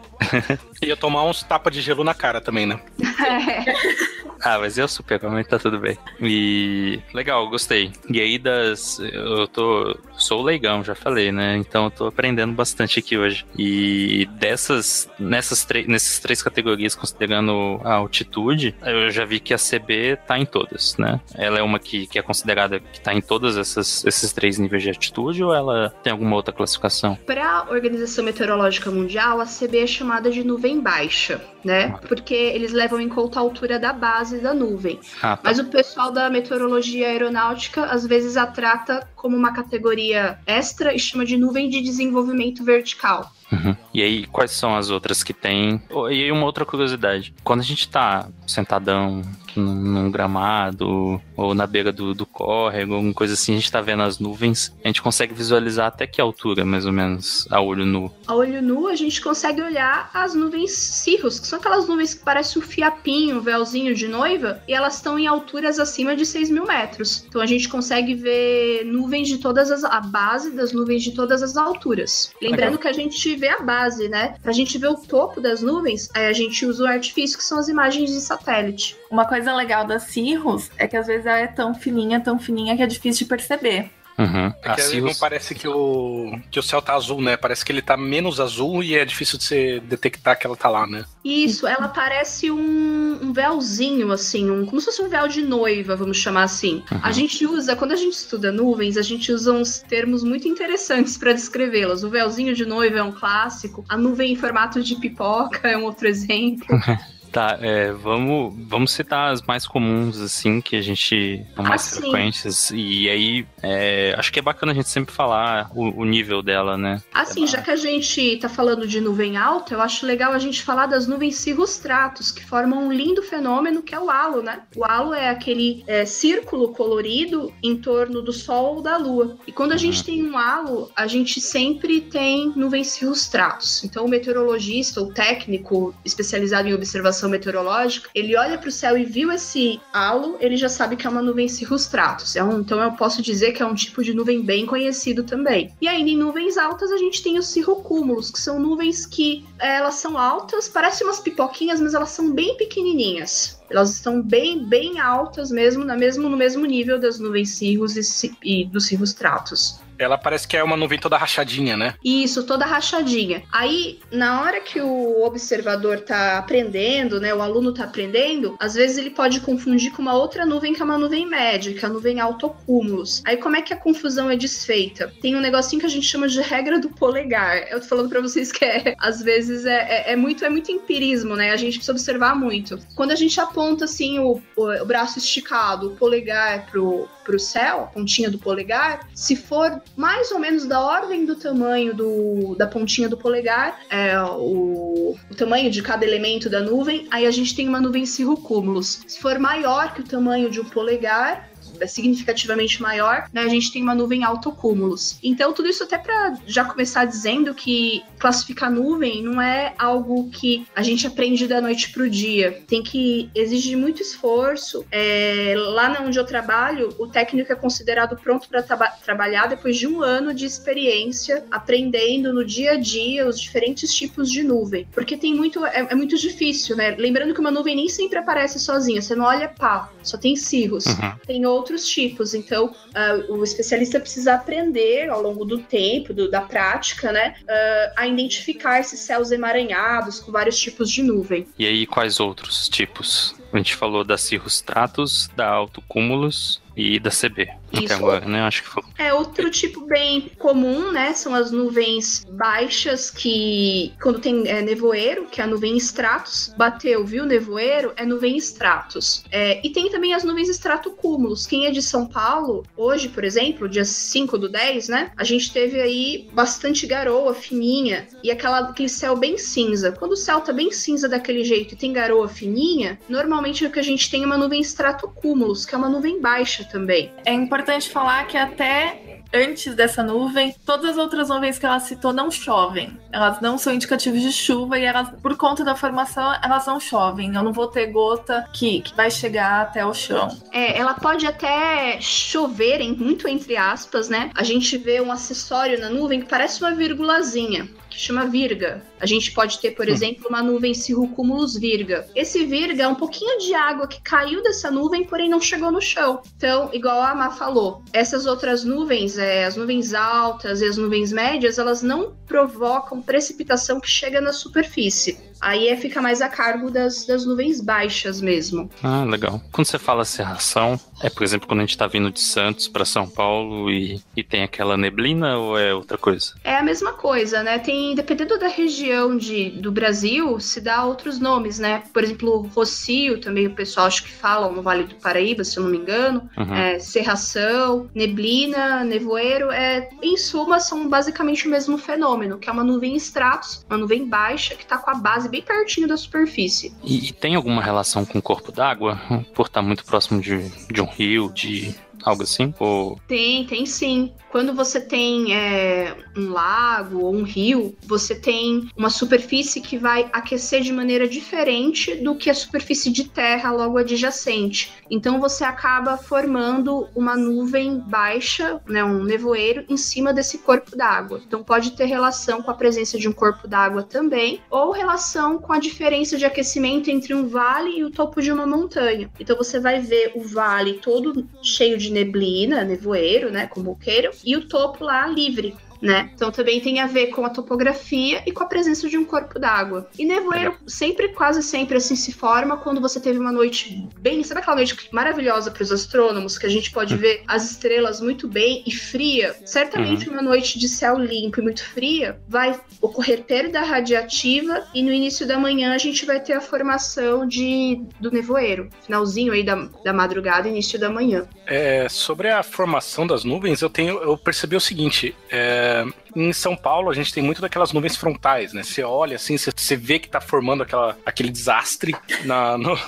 Ia 0.82 0.96
tomar 0.96 1.24
uns 1.24 1.42
tapas 1.42 1.72
de 1.72 1.80
gelo 1.80 2.04
na 2.04 2.14
cara 2.14 2.40
também, 2.40 2.66
né? 2.66 2.80
É. 3.24 4.13
Ah, 4.44 4.58
mas 4.58 4.76
eu 4.76 4.86
Superman, 4.86 5.42
tá 5.42 5.58
tudo 5.58 5.78
bem. 5.78 5.96
E 6.20 7.00
legal, 7.14 7.48
gostei. 7.48 7.90
E 8.10 8.20
aí 8.20 8.38
das. 8.38 8.98
Eu 8.98 9.48
tô. 9.48 9.96
Sou 10.18 10.42
leigão, 10.42 10.84
já 10.84 10.94
falei, 10.94 11.32
né? 11.32 11.56
Então 11.56 11.84
eu 11.84 11.90
tô 11.90 12.06
aprendendo 12.06 12.52
bastante 12.52 12.98
aqui 12.98 13.16
hoje. 13.16 13.46
E 13.56 14.28
dessas. 14.32 15.08
Nessas 15.18 15.66
nesses 15.86 16.18
três 16.18 16.42
categorias, 16.42 16.94
considerando 16.94 17.80
a 17.84 17.94
altitude, 17.94 18.74
eu 18.82 19.10
já 19.10 19.24
vi 19.24 19.40
que 19.40 19.54
a 19.54 19.58
CB 19.58 20.18
tá 20.26 20.38
em 20.38 20.44
todas, 20.44 20.96
né? 20.98 21.20
Ela 21.34 21.58
é 21.58 21.62
uma 21.62 21.78
que, 21.78 22.06
que 22.06 22.18
é 22.18 22.22
considerada 22.22 22.78
que 22.78 23.00
tá 23.00 23.14
em 23.14 23.22
todas 23.22 23.56
essas, 23.56 24.04
esses 24.04 24.32
três 24.32 24.58
níveis 24.58 24.82
de 24.82 24.90
altitude 24.90 25.42
ou 25.42 25.54
ela 25.54 25.94
tem 26.02 26.12
alguma 26.12 26.36
outra 26.36 26.52
classificação? 26.52 27.16
Para 27.26 27.48
a 27.48 27.70
Organização 27.70 28.24
Meteorológica 28.24 28.90
Mundial, 28.90 29.40
a 29.40 29.46
CB 29.46 29.78
é 29.78 29.86
chamada 29.86 30.30
de 30.30 30.44
nuvem 30.44 30.80
baixa, 30.80 31.40
né? 31.64 31.94
Porque 32.06 32.34
eles 32.34 32.72
levam 32.72 33.00
em 33.00 33.08
conta 33.08 33.38
a 33.38 33.42
altura 33.42 33.78
da 33.78 33.92
base 33.92 34.38
da 34.38 34.52
nuvem. 34.52 35.00
Ah, 35.22 35.36
tá. 35.36 35.42
Mas 35.44 35.58
o 35.58 35.64
pessoal 35.64 36.12
da 36.12 36.28
meteorologia 36.28 37.08
aeronáutica 37.08 37.84
às 37.86 38.06
vezes 38.06 38.36
a 38.36 38.46
trata 38.46 39.08
como 39.16 39.36
uma 39.36 39.52
categoria 39.52 40.38
extra 40.46 40.94
e 40.94 40.98
chama 40.98 41.24
de 41.24 41.36
nuvem 41.36 41.68
de 41.68 41.80
desenvolvimento 41.80 42.62
vertical. 42.62 43.32
Uhum. 43.52 43.76
E 43.92 44.02
aí, 44.02 44.26
quais 44.26 44.50
são 44.50 44.74
as 44.74 44.90
outras 44.90 45.22
que 45.22 45.32
tem? 45.32 45.80
E 46.10 46.24
aí, 46.24 46.32
uma 46.32 46.44
outra 46.44 46.64
curiosidade. 46.64 47.32
Quando 47.44 47.60
a 47.60 47.64
gente 47.64 47.88
tá 47.88 48.28
sentadão 48.46 49.22
num 49.56 50.10
gramado 50.10 51.20
ou 51.36 51.54
na 51.54 51.66
beira 51.66 51.92
do, 51.92 52.14
do 52.14 52.26
córrego, 52.26 52.94
alguma 52.94 53.14
coisa 53.14 53.34
assim, 53.34 53.52
a 53.52 53.56
gente 53.56 53.70
tá 53.70 53.80
vendo 53.80 54.02
as 54.02 54.18
nuvens, 54.18 54.74
a 54.82 54.88
gente 54.88 55.02
consegue 55.02 55.34
visualizar 55.34 55.86
até 55.86 56.06
que 56.06 56.20
altura, 56.20 56.64
mais 56.64 56.86
ou 56.86 56.92
menos, 56.92 57.46
a 57.50 57.60
olho 57.60 57.84
nu. 57.84 58.10
A 58.26 58.34
olho 58.34 58.62
nu, 58.62 58.88
a 58.88 58.94
gente 58.94 59.20
consegue 59.20 59.60
olhar 59.62 60.10
as 60.12 60.34
nuvens 60.34 60.72
cirrus, 60.72 61.38
que 61.38 61.46
são 61.46 61.58
aquelas 61.58 61.88
nuvens 61.88 62.14
que 62.14 62.24
parecem 62.24 62.60
um 62.60 62.64
fiapinho, 62.64 63.38
um 63.38 63.40
véuzinho 63.40 63.94
de 63.94 64.08
noiva, 64.08 64.62
e 64.68 64.74
elas 64.74 64.96
estão 64.96 65.18
em 65.18 65.26
alturas 65.26 65.78
acima 65.78 66.16
de 66.16 66.24
6 66.24 66.50
mil 66.50 66.66
metros. 66.66 67.24
Então 67.28 67.40
a 67.40 67.46
gente 67.46 67.68
consegue 67.68 68.14
ver 68.14 68.84
nuvens 68.84 69.28
de 69.28 69.38
todas 69.38 69.70
as. 69.70 69.84
a 69.84 70.00
base 70.00 70.50
das 70.52 70.72
nuvens 70.72 71.02
de 71.02 71.12
todas 71.12 71.42
as 71.42 71.56
alturas. 71.56 72.30
Lembrando 72.40 72.76
Legal. 72.76 72.78
que 72.78 72.88
a 72.88 72.92
gente 72.92 73.36
vê 73.36 73.48
a 73.48 73.60
base, 73.60 74.08
né? 74.08 74.36
Pra 74.42 74.52
gente 74.52 74.78
ver 74.78 74.88
o 74.88 74.96
topo 74.96 75.40
das 75.40 75.62
nuvens, 75.62 76.08
aí 76.14 76.26
a 76.26 76.32
gente 76.32 76.64
usa 76.66 76.84
o 76.84 76.86
artifício, 76.86 77.38
que 77.38 77.44
são 77.44 77.58
as 77.58 77.68
imagens 77.68 78.10
de 78.10 78.20
satélite. 78.20 78.96
Uma 79.10 79.26
coisa 79.26 79.43
legal 79.52 79.84
da 79.84 79.98
Cirrus 79.98 80.70
é 80.76 80.86
que 80.86 80.96
às 80.96 81.06
vezes 81.06 81.26
ela 81.26 81.38
é 81.38 81.46
tão 81.46 81.74
fininha, 81.74 82.20
tão 82.20 82.38
fininha 82.38 82.76
que 82.76 82.82
é 82.82 82.86
difícil 82.86 83.24
de 83.24 83.28
perceber. 83.28 83.90
Uhum. 84.18 84.52
É 84.62 84.74
que 84.74 84.82
Cirrus... 84.82 85.12
não 85.12 85.14
parece 85.18 85.54
que 85.54 85.66
o, 85.66 86.38
que 86.50 86.58
o 86.58 86.62
céu 86.62 86.80
tá 86.80 86.94
azul, 86.94 87.20
né? 87.20 87.36
Parece 87.36 87.64
que 87.64 87.72
ele 87.72 87.82
tá 87.82 87.96
menos 87.96 88.38
azul 88.38 88.82
e 88.82 88.94
é 88.94 89.04
difícil 89.04 89.38
de 89.38 89.44
você 89.44 89.80
detectar 89.80 90.38
que 90.38 90.46
ela 90.46 90.56
tá 90.56 90.68
lá, 90.68 90.86
né? 90.86 91.04
Isso, 91.24 91.66
ela 91.66 91.88
parece 91.88 92.50
um, 92.50 93.18
um 93.22 93.32
véuzinho, 93.32 94.12
assim, 94.12 94.50
um, 94.50 94.64
como 94.66 94.80
se 94.80 94.86
fosse 94.86 95.02
um 95.02 95.08
véu 95.08 95.26
de 95.26 95.42
noiva, 95.42 95.96
vamos 95.96 96.16
chamar 96.16 96.44
assim. 96.44 96.82
Uhum. 96.90 97.00
A 97.02 97.10
gente 97.10 97.44
usa, 97.44 97.74
quando 97.74 97.92
a 97.92 97.96
gente 97.96 98.14
estuda 98.14 98.52
nuvens, 98.52 98.96
a 98.96 99.02
gente 99.02 99.32
usa 99.32 99.52
uns 99.52 99.78
termos 99.80 100.22
muito 100.22 100.46
interessantes 100.46 101.16
para 101.16 101.32
descrevê-las. 101.32 102.04
O 102.04 102.10
véuzinho 102.10 102.54
de 102.54 102.64
noiva 102.64 102.98
é 102.98 103.02
um 103.02 103.12
clássico, 103.12 103.84
a 103.88 103.96
nuvem 103.96 104.32
em 104.32 104.36
formato 104.36 104.82
de 104.82 104.94
pipoca 104.96 105.68
é 105.68 105.76
um 105.76 105.84
outro 105.84 106.06
exemplo. 106.06 106.66
Tá, 107.34 107.58
é, 107.60 107.90
vamos, 107.90 108.54
vamos 108.68 108.92
citar 108.92 109.32
as 109.32 109.42
mais 109.42 109.66
comuns, 109.66 110.20
assim, 110.20 110.60
que 110.60 110.76
a 110.76 110.80
gente. 110.80 111.44
mais 111.56 111.92
Ah, 111.92 111.96
frequentes. 111.96 112.70
E 112.70 113.10
aí, 113.10 113.44
é, 113.60 114.14
acho 114.16 114.32
que 114.32 114.38
é 114.38 114.42
bacana 114.42 114.70
a 114.70 114.74
gente 114.76 114.88
sempre 114.88 115.12
falar 115.12 115.68
o, 115.74 116.02
o 116.02 116.04
nível 116.04 116.44
dela, 116.44 116.78
né? 116.78 117.02
Assim, 117.12 117.44
já 117.44 117.60
que 117.60 117.72
a 117.72 117.76
gente 117.76 118.36
tá 118.36 118.48
falando 118.48 118.86
de 118.86 119.00
nuvem 119.00 119.36
alta, 119.36 119.74
eu 119.74 119.80
acho 119.80 120.06
legal 120.06 120.32
a 120.32 120.38
gente 120.38 120.62
falar 120.62 120.86
das 120.86 121.08
nuvens 121.08 121.34
cirrostratos, 121.34 122.30
que 122.30 122.44
formam 122.44 122.86
um 122.86 122.92
lindo 122.92 123.20
fenômeno 123.20 123.82
que 123.82 123.96
é 123.96 123.98
o 123.98 124.08
halo, 124.08 124.40
né? 124.40 124.60
O 124.76 124.84
halo 124.84 125.12
é 125.12 125.28
aquele 125.28 125.82
é, 125.88 126.04
círculo 126.04 126.68
colorido 126.68 127.52
em 127.60 127.76
torno 127.76 128.22
do 128.22 128.32
Sol 128.32 128.76
ou 128.76 128.80
da 128.80 128.96
Lua. 128.96 129.36
E 129.44 129.50
quando 129.50 129.72
a 129.72 129.76
gente 129.76 130.04
tem 130.04 130.22
um 130.22 130.38
halo, 130.38 130.88
a 130.94 131.08
gente 131.08 131.40
sempre 131.40 132.00
tem 132.00 132.52
nuvens 132.54 132.86
cirrostratos. 132.92 133.82
Então, 133.82 134.04
o 134.04 134.08
meteorologista, 134.08 135.02
o 135.02 135.12
técnico 135.12 135.92
especializado 136.04 136.68
em 136.68 136.74
observação 136.74 137.23
meteorológica, 137.28 138.08
ele 138.14 138.36
olha 138.36 138.58
para 138.58 138.68
o 138.68 138.72
céu 138.72 138.96
e 138.96 139.04
viu 139.04 139.30
esse 139.30 139.80
halo, 139.92 140.36
ele 140.40 140.56
já 140.56 140.68
sabe 140.68 140.96
que 140.96 141.06
é 141.06 141.10
uma 141.10 141.22
nuvem 141.22 141.48
cirrostratos. 141.48 142.36
É 142.36 142.42
um, 142.42 142.60
então, 142.60 142.80
eu 142.80 142.92
posso 142.92 143.22
dizer 143.22 143.52
que 143.52 143.62
é 143.62 143.66
um 143.66 143.74
tipo 143.74 144.02
de 144.02 144.14
nuvem 144.14 144.42
bem 144.42 144.66
conhecido 144.66 145.24
também. 145.24 145.72
E 145.80 145.88
ainda 145.88 146.10
em 146.10 146.16
nuvens 146.16 146.56
altas, 146.56 146.90
a 146.90 146.96
gente 146.96 147.22
tem 147.22 147.38
os 147.38 147.48
cirrocúmulos, 147.48 148.30
que 148.30 148.40
são 148.40 148.58
nuvens 148.58 149.06
que 149.06 149.44
eh, 149.58 149.76
elas 149.76 149.94
são 149.94 150.18
altas, 150.18 150.68
parecem 150.68 151.06
umas 151.06 151.20
pipoquinhas, 151.20 151.80
mas 151.80 151.94
elas 151.94 152.10
são 152.10 152.32
bem 152.32 152.56
pequenininhas. 152.56 153.60
Elas 153.70 153.94
estão 153.94 154.20
bem, 154.20 154.64
bem 154.64 155.00
altas 155.00 155.50
mesmo, 155.50 155.84
na 155.84 155.96
mesmo, 155.96 156.28
no 156.28 156.36
mesmo 156.36 156.64
nível 156.64 156.98
das 156.98 157.18
nuvens 157.18 157.50
cirros 157.50 157.96
e, 157.96 158.36
e 158.42 158.64
dos 158.64 158.86
cirrostratos. 158.86 159.80
Ela 159.98 160.18
parece 160.18 160.46
que 160.46 160.56
é 160.56 160.62
uma 160.62 160.76
nuvem 160.76 160.98
toda 160.98 161.16
rachadinha, 161.16 161.76
né? 161.76 161.94
Isso, 162.04 162.44
toda 162.44 162.64
rachadinha. 162.64 163.42
Aí, 163.52 164.00
na 164.10 164.42
hora 164.42 164.60
que 164.60 164.80
o 164.80 165.24
observador 165.24 166.00
tá 166.00 166.38
aprendendo, 166.38 167.20
né, 167.20 167.34
o 167.34 167.42
aluno 167.42 167.72
tá 167.72 167.84
aprendendo, 167.84 168.56
às 168.58 168.74
vezes 168.74 168.98
ele 168.98 169.10
pode 169.10 169.40
confundir 169.40 169.92
com 169.92 170.02
uma 170.02 170.14
outra 170.14 170.44
nuvem 170.44 170.72
que 170.72 170.82
é 170.82 170.84
uma 170.84 170.98
nuvem 170.98 171.26
média, 171.26 171.72
que 171.72 171.84
é 171.84 171.88
a 171.88 171.90
nuvem 171.90 172.20
autocúmulos. 172.20 173.22
Aí, 173.24 173.36
como 173.36 173.56
é 173.56 173.62
que 173.62 173.72
a 173.72 173.76
confusão 173.76 174.30
é 174.30 174.36
desfeita? 174.36 175.12
Tem 175.20 175.36
um 175.36 175.40
negocinho 175.40 175.80
que 175.80 175.86
a 175.86 175.90
gente 175.90 176.06
chama 176.06 176.28
de 176.28 176.40
regra 176.40 176.78
do 176.78 176.88
polegar. 176.90 177.68
Eu 177.70 177.80
tô 177.80 177.86
falando 177.86 178.08
pra 178.08 178.20
vocês 178.20 178.50
que 178.50 178.64
é, 178.64 178.94
às 178.98 179.22
vezes 179.22 179.64
é, 179.64 180.08
é, 180.08 180.12
é 180.12 180.16
muito 180.16 180.44
é 180.44 180.48
muito 180.48 180.70
empirismo, 180.70 181.36
né? 181.36 181.50
A 181.50 181.56
gente 181.56 181.74
precisa 181.74 181.92
observar 181.92 182.34
muito. 182.34 182.78
Quando 182.94 183.12
a 183.12 183.16
gente 183.16 183.38
aponta 183.40 183.84
assim 183.84 184.18
o, 184.18 184.40
o, 184.56 184.82
o 184.82 184.84
braço 184.84 185.18
esticado, 185.18 185.88
o 185.88 185.96
polegar 185.96 186.66
pro, 186.66 187.08
pro 187.24 187.38
céu, 187.38 187.82
a 187.82 187.86
pontinha 187.86 188.30
do 188.30 188.38
polegar, 188.38 189.08
se 189.14 189.36
for 189.36 189.82
mais 189.96 190.30
ou 190.32 190.38
menos 190.38 190.66
da 190.66 190.80
ordem 190.80 191.24
do 191.24 191.36
tamanho 191.36 191.94
do, 191.94 192.54
da 192.56 192.66
pontinha 192.66 193.08
do 193.08 193.16
polegar, 193.16 193.80
é, 193.90 194.20
o, 194.20 195.16
o 195.30 195.34
tamanho 195.34 195.70
de 195.70 195.82
cada 195.82 196.04
elemento 196.04 196.50
da 196.50 196.60
nuvem, 196.60 197.06
aí 197.10 197.26
a 197.26 197.30
gente 197.30 197.54
tem 197.54 197.68
uma 197.68 197.80
nuvem 197.80 198.04
cirrocúmulos. 198.04 199.02
Se 199.06 199.20
for 199.20 199.38
maior 199.38 199.94
que 199.94 200.00
o 200.00 200.04
tamanho 200.04 200.50
de 200.50 200.60
um 200.60 200.64
polegar, 200.64 201.48
significativamente 201.86 202.80
maior, 202.80 203.28
né, 203.32 203.42
a 203.42 203.48
gente 203.48 203.72
tem 203.72 203.82
uma 203.82 203.94
nuvem 203.94 204.24
autocúmulos. 204.24 205.18
Então, 205.22 205.52
tudo 205.52 205.68
isso 205.68 205.82
até 205.82 205.98
para 205.98 206.36
já 206.46 206.64
começar 206.64 207.04
dizendo 207.04 207.54
que 207.54 208.02
classificar 208.18 208.70
nuvem 208.70 209.22
não 209.22 209.40
é 209.40 209.74
algo 209.78 210.30
que 210.30 210.66
a 210.74 210.82
gente 210.82 211.06
aprende 211.06 211.46
da 211.46 211.60
noite 211.60 211.90
pro 211.90 212.08
dia. 212.08 212.62
Tem 212.66 212.82
que 212.82 213.30
exigir 213.34 213.76
muito 213.76 214.02
esforço. 214.02 214.84
É, 214.90 215.54
lá 215.56 215.98
onde 216.00 216.18
eu 216.18 216.24
trabalho, 216.24 216.94
o 216.98 217.06
técnico 217.06 217.52
é 217.52 217.56
considerado 217.56 218.16
pronto 218.16 218.48
para 218.48 218.62
trabalhar 218.62 219.46
depois 219.46 219.76
de 219.76 219.86
um 219.86 220.02
ano 220.02 220.34
de 220.34 220.44
experiência, 220.44 221.44
aprendendo 221.50 222.32
no 222.32 222.44
dia 222.44 222.72
a 222.72 222.76
dia 222.76 223.26
os 223.26 223.38
diferentes 223.38 223.92
tipos 223.94 224.30
de 224.30 224.42
nuvem. 224.42 224.86
Porque 224.92 225.16
tem 225.16 225.34
muito, 225.34 225.64
é, 225.64 225.86
é 225.90 225.94
muito 225.94 226.16
difícil, 226.16 226.76
né? 226.76 226.94
Lembrando 226.98 227.34
que 227.34 227.40
uma 227.40 227.50
nuvem 227.50 227.76
nem 227.76 227.88
sempre 227.88 228.18
aparece 228.18 228.58
sozinha. 228.58 229.00
Você 229.00 229.14
não 229.14 229.24
olha 229.24 229.48
pá, 229.48 229.90
só 230.02 230.16
tem 230.16 230.36
cirros. 230.36 230.86
Uhum. 230.86 231.12
Tem 231.26 231.46
outros 231.46 231.63
tipos. 231.88 232.34
Então, 232.34 232.66
uh, 232.66 233.32
o 233.32 233.42
especialista 233.42 234.00
precisa 234.00 234.34
aprender 234.34 235.08
ao 235.08 235.22
longo 235.22 235.44
do 235.44 235.58
tempo, 235.58 236.12
do, 236.12 236.30
da 236.30 236.40
prática, 236.40 237.12
né, 237.12 237.34
uh, 237.42 237.92
a 237.96 238.06
identificar 238.06 238.80
esses 238.80 239.00
céus 239.00 239.30
emaranhados 239.30 240.20
com 240.20 240.30
vários 240.30 240.58
tipos 240.58 240.90
de 240.90 241.02
nuvem. 241.02 241.46
E 241.58 241.66
aí, 241.66 241.86
quais 241.86 242.20
outros 242.20 242.68
tipos? 242.68 243.34
A 243.52 243.56
gente 243.56 243.74
falou 243.76 244.04
da 244.04 244.18
cirrostratus, 244.18 245.28
da 245.36 245.48
autocúmulos 245.48 246.63
e 246.76 246.98
da 246.98 247.10
CB. 247.10 247.48
Até 247.72 247.84
Isso. 247.84 247.94
agora, 247.94 248.26
né? 248.26 248.42
Acho 248.42 248.62
que 248.62 248.68
foi. 248.68 248.82
É 248.98 249.12
outro 249.12 249.50
tipo 249.50 249.84
bem 249.86 250.30
comum, 250.38 250.92
né? 250.92 251.12
São 251.12 251.34
as 251.34 251.50
nuvens 251.50 252.24
baixas 252.30 253.10
que, 253.10 253.92
quando 254.00 254.20
tem 254.20 254.46
é, 254.48 254.62
nevoeiro, 254.62 255.26
que 255.26 255.40
é 255.40 255.44
a 255.44 255.46
nuvem 255.46 255.76
stratus, 255.76 256.54
bateu, 256.56 257.04
viu 257.04 257.24
nevoeiro, 257.24 257.92
é 257.96 258.04
nuvem 258.04 258.36
stratus. 258.36 259.24
É, 259.30 259.60
e 259.66 259.70
tem 259.70 259.90
também 259.90 260.14
as 260.14 260.24
nuvens 260.24 260.48
estratocúmulos. 260.48 261.46
Quem 261.46 261.66
é 261.66 261.70
de 261.70 261.82
São 261.82 262.06
Paulo, 262.06 262.64
hoje, 262.76 263.08
por 263.08 263.24
exemplo, 263.24 263.68
dia 263.68 263.84
5 263.84 264.38
do 264.38 264.48
10, 264.48 264.88
né? 264.88 265.10
A 265.16 265.24
gente 265.24 265.52
teve 265.52 265.80
aí 265.80 266.28
bastante 266.32 266.86
garoa 266.86 267.34
fininha 267.34 268.06
e 268.22 268.30
aquela, 268.30 268.70
aquele 268.70 268.88
céu 268.88 269.16
bem 269.16 269.36
cinza. 269.36 269.92
Quando 269.92 270.12
o 270.12 270.16
céu 270.16 270.40
tá 270.40 270.52
bem 270.52 270.70
cinza 270.70 271.08
daquele 271.08 271.44
jeito 271.44 271.74
e 271.74 271.76
tem 271.76 271.92
garoa 271.92 272.28
fininha, 272.28 272.98
normalmente 273.08 273.64
o 273.64 273.70
que 273.70 273.80
a 273.80 273.82
gente 273.82 274.10
tem 274.10 274.22
é 274.22 274.26
uma 274.26 274.38
nuvem 274.38 274.60
estratocúmulos, 274.60 275.66
que 275.66 275.74
é 275.74 275.78
uma 275.78 275.88
nuvem 275.88 276.20
baixa 276.20 276.63
também. 276.68 277.12
É 277.24 277.32
importante 277.32 277.90
falar 277.90 278.26
que 278.26 278.36
até 278.36 279.14
antes 279.34 279.74
dessa 279.74 280.02
nuvem, 280.02 280.54
todas 280.64 280.92
as 280.92 280.96
outras 280.96 281.28
nuvens 281.28 281.58
que 281.58 281.66
ela 281.66 281.80
citou 281.80 282.12
não 282.12 282.30
chovem. 282.30 282.96
Elas 283.10 283.40
não 283.40 283.58
são 283.58 283.74
indicativos 283.74 284.20
de 284.20 284.32
chuva 284.32 284.78
e 284.78 284.84
elas, 284.84 285.10
por 285.20 285.36
conta 285.36 285.64
da 285.64 285.74
formação, 285.74 286.32
elas 286.42 286.66
não 286.66 286.78
chovem. 286.78 287.34
Eu 287.34 287.42
não 287.42 287.52
vou 287.52 287.66
ter 287.66 287.86
gota 287.86 288.48
que, 288.52 288.80
que 288.80 288.94
vai 288.94 289.10
chegar 289.10 289.62
até 289.62 289.84
o 289.84 289.92
chão. 289.92 290.28
É, 290.52 290.78
ela 290.78 290.94
pode 290.94 291.26
até 291.26 291.98
chover, 292.00 292.80
em, 292.80 292.92
muito 292.92 293.26
entre 293.26 293.56
aspas, 293.56 294.08
né? 294.08 294.30
A 294.34 294.44
gente 294.44 294.78
vê 294.78 295.00
um 295.00 295.10
acessório 295.10 295.80
na 295.80 295.90
nuvem 295.90 296.20
que 296.20 296.28
parece 296.28 296.60
uma 296.60 296.72
virgulazinha, 296.72 297.68
que 297.94 298.00
chama 298.00 298.26
virga. 298.26 298.82
A 299.00 299.06
gente 299.06 299.32
pode 299.32 299.58
ter, 299.58 299.70
por 299.72 299.86
Hum. 299.86 299.90
exemplo, 299.92 300.28
uma 300.28 300.42
nuvem 300.42 300.74
cirrocúmulos 300.74 301.56
virga. 301.56 302.06
Esse 302.14 302.44
virga 302.44 302.82
é 302.84 302.88
um 302.88 302.94
pouquinho 302.94 303.38
de 303.38 303.54
água 303.54 303.86
que 303.86 304.00
caiu 304.02 304.42
dessa 304.42 304.70
nuvem, 304.70 305.04
porém 305.04 305.28
não 305.28 305.40
chegou 305.40 305.70
no 305.70 305.80
chão. 305.80 306.20
Então, 306.36 306.70
igual 306.72 307.00
a 307.02 307.14
Má 307.14 307.30
falou, 307.30 307.82
essas 307.92 308.26
outras 308.26 308.64
nuvens, 308.64 309.16
é, 309.18 309.44
as 309.44 309.56
nuvens 309.56 309.94
altas 309.94 310.60
e 310.60 310.66
as 310.66 310.76
nuvens 310.76 311.12
médias, 311.12 311.58
elas 311.58 311.82
não 311.82 312.14
provocam 312.26 313.00
precipitação 313.00 313.80
que 313.80 313.88
chega 313.88 314.20
na 314.20 314.32
superfície. 314.32 315.18
Aí 315.44 315.68
é, 315.68 315.76
fica 315.76 316.00
mais 316.00 316.22
a 316.22 316.28
cargo 316.28 316.70
das, 316.70 317.04
das 317.04 317.26
nuvens 317.26 317.60
baixas 317.60 318.18
mesmo. 318.18 318.70
Ah, 318.82 319.04
legal. 319.04 319.42
Quando 319.52 319.66
você 319.66 319.78
fala 319.78 320.02
cerração, 320.02 320.80
é, 321.02 321.10
por 321.10 321.22
exemplo, 321.22 321.46
quando 321.46 321.60
a 321.60 321.62
gente 321.64 321.76
tá 321.76 321.86
vindo 321.86 322.10
de 322.10 322.20
Santos 322.20 322.66
para 322.66 322.86
São 322.86 323.06
Paulo 323.06 323.70
e, 323.70 324.00
e 324.16 324.22
tem 324.22 324.42
aquela 324.42 324.74
neblina 324.74 325.36
ou 325.36 325.58
é 325.58 325.74
outra 325.74 325.98
coisa? 325.98 326.32
É 326.42 326.56
a 326.56 326.62
mesma 326.62 326.92
coisa, 326.92 327.42
né? 327.42 327.58
Tem, 327.58 327.94
dependendo 327.94 328.38
da 328.38 328.48
região 328.48 329.18
de, 329.18 329.50
do 329.50 329.70
Brasil, 329.70 330.40
se 330.40 330.62
dá 330.62 330.82
outros 330.82 331.18
nomes, 331.18 331.58
né? 331.58 331.82
Por 331.92 332.02
exemplo, 332.02 332.48
Rocio, 332.54 333.20
também 333.20 333.46
o 333.46 333.54
pessoal 333.54 333.86
acho 333.86 334.04
que 334.04 334.10
falam 334.10 334.50
no 334.50 334.62
Vale 334.62 334.84
do 334.84 334.94
Paraíba, 334.94 335.44
se 335.44 335.58
eu 335.58 335.64
não 335.64 335.70
me 335.70 335.76
engano. 335.76 336.26
Uhum. 336.38 336.54
É, 336.54 336.78
serração, 336.78 337.90
neblina, 337.94 338.82
nevoeiro, 338.82 339.50
é, 339.50 339.90
em 340.02 340.16
suma, 340.16 340.58
são 340.58 340.88
basicamente 340.88 341.46
o 341.46 341.50
mesmo 341.50 341.76
fenômeno, 341.76 342.38
que 342.38 342.48
é 342.48 342.52
uma 342.52 342.64
nuvem 342.64 342.96
stratus, 342.96 343.62
uma 343.68 343.76
nuvem 343.76 344.08
baixa 344.08 344.54
que 344.54 344.64
tá 344.64 344.78
com 344.78 344.90
a 344.90 344.94
base 344.94 345.33
bem 345.34 345.42
pertinho 345.42 345.88
da 345.88 345.96
superfície. 345.96 346.72
E, 346.84 347.08
e 347.08 347.12
tem 347.12 347.34
alguma 347.34 347.60
relação 347.60 348.04
com 348.04 348.18
o 348.18 348.22
corpo 348.22 348.52
d'água? 348.52 349.00
Por 349.34 349.46
estar 349.46 349.62
muito 349.62 349.84
próximo 349.84 350.20
de, 350.20 350.48
de 350.70 350.80
um 350.80 350.86
rio, 350.86 351.32
de 351.32 351.74
algo 352.04 352.22
assim? 352.22 352.54
Ou... 352.58 352.98
Tem, 353.08 353.44
tem 353.46 353.66
sim. 353.66 354.12
Quando 354.30 354.52
você 354.52 354.80
tem 354.80 355.32
é, 355.32 355.96
um 356.16 356.30
lago 356.30 357.04
ou 357.04 357.14
um 357.14 357.22
rio, 357.22 357.74
você 357.86 358.14
tem 358.14 358.68
uma 358.76 358.90
superfície 358.90 359.60
que 359.60 359.78
vai 359.78 360.10
aquecer 360.12 360.60
de 360.60 360.72
maneira 360.72 361.06
diferente 361.08 361.94
do 361.94 362.16
que 362.16 362.28
a 362.28 362.34
superfície 362.34 362.90
de 362.90 363.04
terra 363.04 363.52
logo 363.52 363.78
adjacente. 363.78 364.72
Então 364.90 365.20
você 365.20 365.44
acaba 365.44 365.96
formando 365.96 366.88
uma 366.96 367.16
nuvem 367.16 367.78
baixa, 367.78 368.60
né, 368.66 368.84
um 368.84 369.04
nevoeiro, 369.04 369.64
em 369.68 369.76
cima 369.76 370.12
desse 370.12 370.38
corpo 370.38 370.76
d'água. 370.76 371.22
Então 371.24 371.42
pode 371.44 371.72
ter 371.72 371.84
relação 371.84 372.42
com 372.42 372.50
a 372.50 372.54
presença 372.54 372.98
de 372.98 373.08
um 373.08 373.12
corpo 373.12 373.46
d'água 373.46 373.84
também, 373.84 374.40
ou 374.50 374.72
relação 374.72 375.38
com 375.38 375.52
a 375.52 375.60
diferença 375.60 376.18
de 376.18 376.24
aquecimento 376.24 376.90
entre 376.90 377.14
um 377.14 377.28
vale 377.28 377.78
e 377.78 377.84
o 377.84 377.90
topo 377.90 378.20
de 378.20 378.32
uma 378.32 378.46
montanha. 378.46 379.08
Então 379.18 379.36
você 379.36 379.60
vai 379.60 379.80
ver 379.80 380.12
o 380.16 380.22
vale 380.22 380.74
todo 380.74 381.24
cheio 381.40 381.78
de 381.78 381.93
neblina, 381.94 382.64
nevoeiro, 382.64 383.30
né, 383.30 383.46
com 383.46 383.62
buqueiro, 383.62 384.10
e 384.24 384.36
o 384.36 384.46
topo 384.46 384.84
lá 384.84 385.06
livre. 385.06 385.56
Né? 385.84 386.10
Então 386.14 386.32
também 386.32 386.60
tem 386.60 386.80
a 386.80 386.86
ver 386.86 387.08
com 387.08 387.26
a 387.26 387.30
topografia 387.30 388.22
e 388.24 388.32
com 388.32 388.42
a 388.42 388.46
presença 388.46 388.88
de 388.88 388.96
um 388.96 389.04
corpo 389.04 389.38
d'água. 389.38 389.86
E 389.98 390.04
nevoeiro 390.04 390.56
sempre, 390.66 391.08
quase 391.08 391.42
sempre 391.42 391.76
assim 391.76 391.94
se 391.94 392.10
forma 392.10 392.56
quando 392.56 392.80
você 392.80 392.98
teve 392.98 393.18
uma 393.18 393.30
noite 393.30 393.86
bem, 394.00 394.24
sabe 394.24 394.40
aquela 394.40 394.56
noite 394.56 394.88
maravilhosa 394.90 395.50
para 395.50 395.62
os 395.62 395.70
astrônomos 395.70 396.38
que 396.38 396.46
a 396.46 396.48
gente 396.48 396.70
pode 396.70 396.96
ver 396.96 397.22
as 397.28 397.50
estrelas 397.50 398.00
muito 398.00 398.26
bem 398.26 398.62
e 398.66 398.74
fria? 398.74 399.36
Certamente 399.44 400.08
uma 400.08 400.22
noite 400.22 400.58
de 400.58 400.68
céu 400.68 400.98
limpo 400.98 401.40
e 401.40 401.42
muito 401.42 401.62
fria 401.62 402.18
vai 402.26 402.58
ocorrer 402.80 403.22
perda 403.24 403.60
radiativa 403.60 404.66
e 404.72 404.82
no 404.82 404.90
início 404.90 405.26
da 405.26 405.38
manhã 405.38 405.74
a 405.74 405.78
gente 405.78 406.06
vai 406.06 406.18
ter 406.18 406.32
a 406.32 406.40
formação 406.40 407.28
de 407.28 407.82
do 408.00 408.10
nevoeiro, 408.10 408.70
finalzinho 408.86 409.34
aí 409.34 409.42
da, 409.42 409.68
da 409.84 409.92
madrugada, 409.92 410.48
início 410.48 410.78
da 410.78 410.88
manhã. 410.88 411.28
É, 411.46 411.86
sobre 411.90 412.30
a 412.30 412.42
formação 412.42 413.06
das 413.06 413.22
nuvens, 413.22 413.60
eu 413.60 413.68
tenho 413.68 413.98
eu 413.98 414.16
percebi 414.16 414.56
o 414.56 414.60
seguinte: 414.60 415.14
é, 415.30 415.73
um, 415.74 415.94
em 416.14 416.32
São 416.32 416.56
Paulo, 416.56 416.90
a 416.90 416.94
gente 416.94 417.12
tem 417.12 417.22
muito 417.22 417.40
daquelas 417.40 417.72
nuvens 417.72 417.96
frontais, 417.96 418.52
né? 418.52 418.62
Você 418.62 418.82
olha 418.82 419.16
assim, 419.16 419.36
você, 419.36 419.76
vê 419.76 419.98
que 419.98 420.08
tá 420.08 420.20
formando 420.20 420.62
aquela, 420.62 420.96
aquele 421.04 421.30
desastre 421.30 421.94
na, 422.24 422.56
no, 422.56 422.78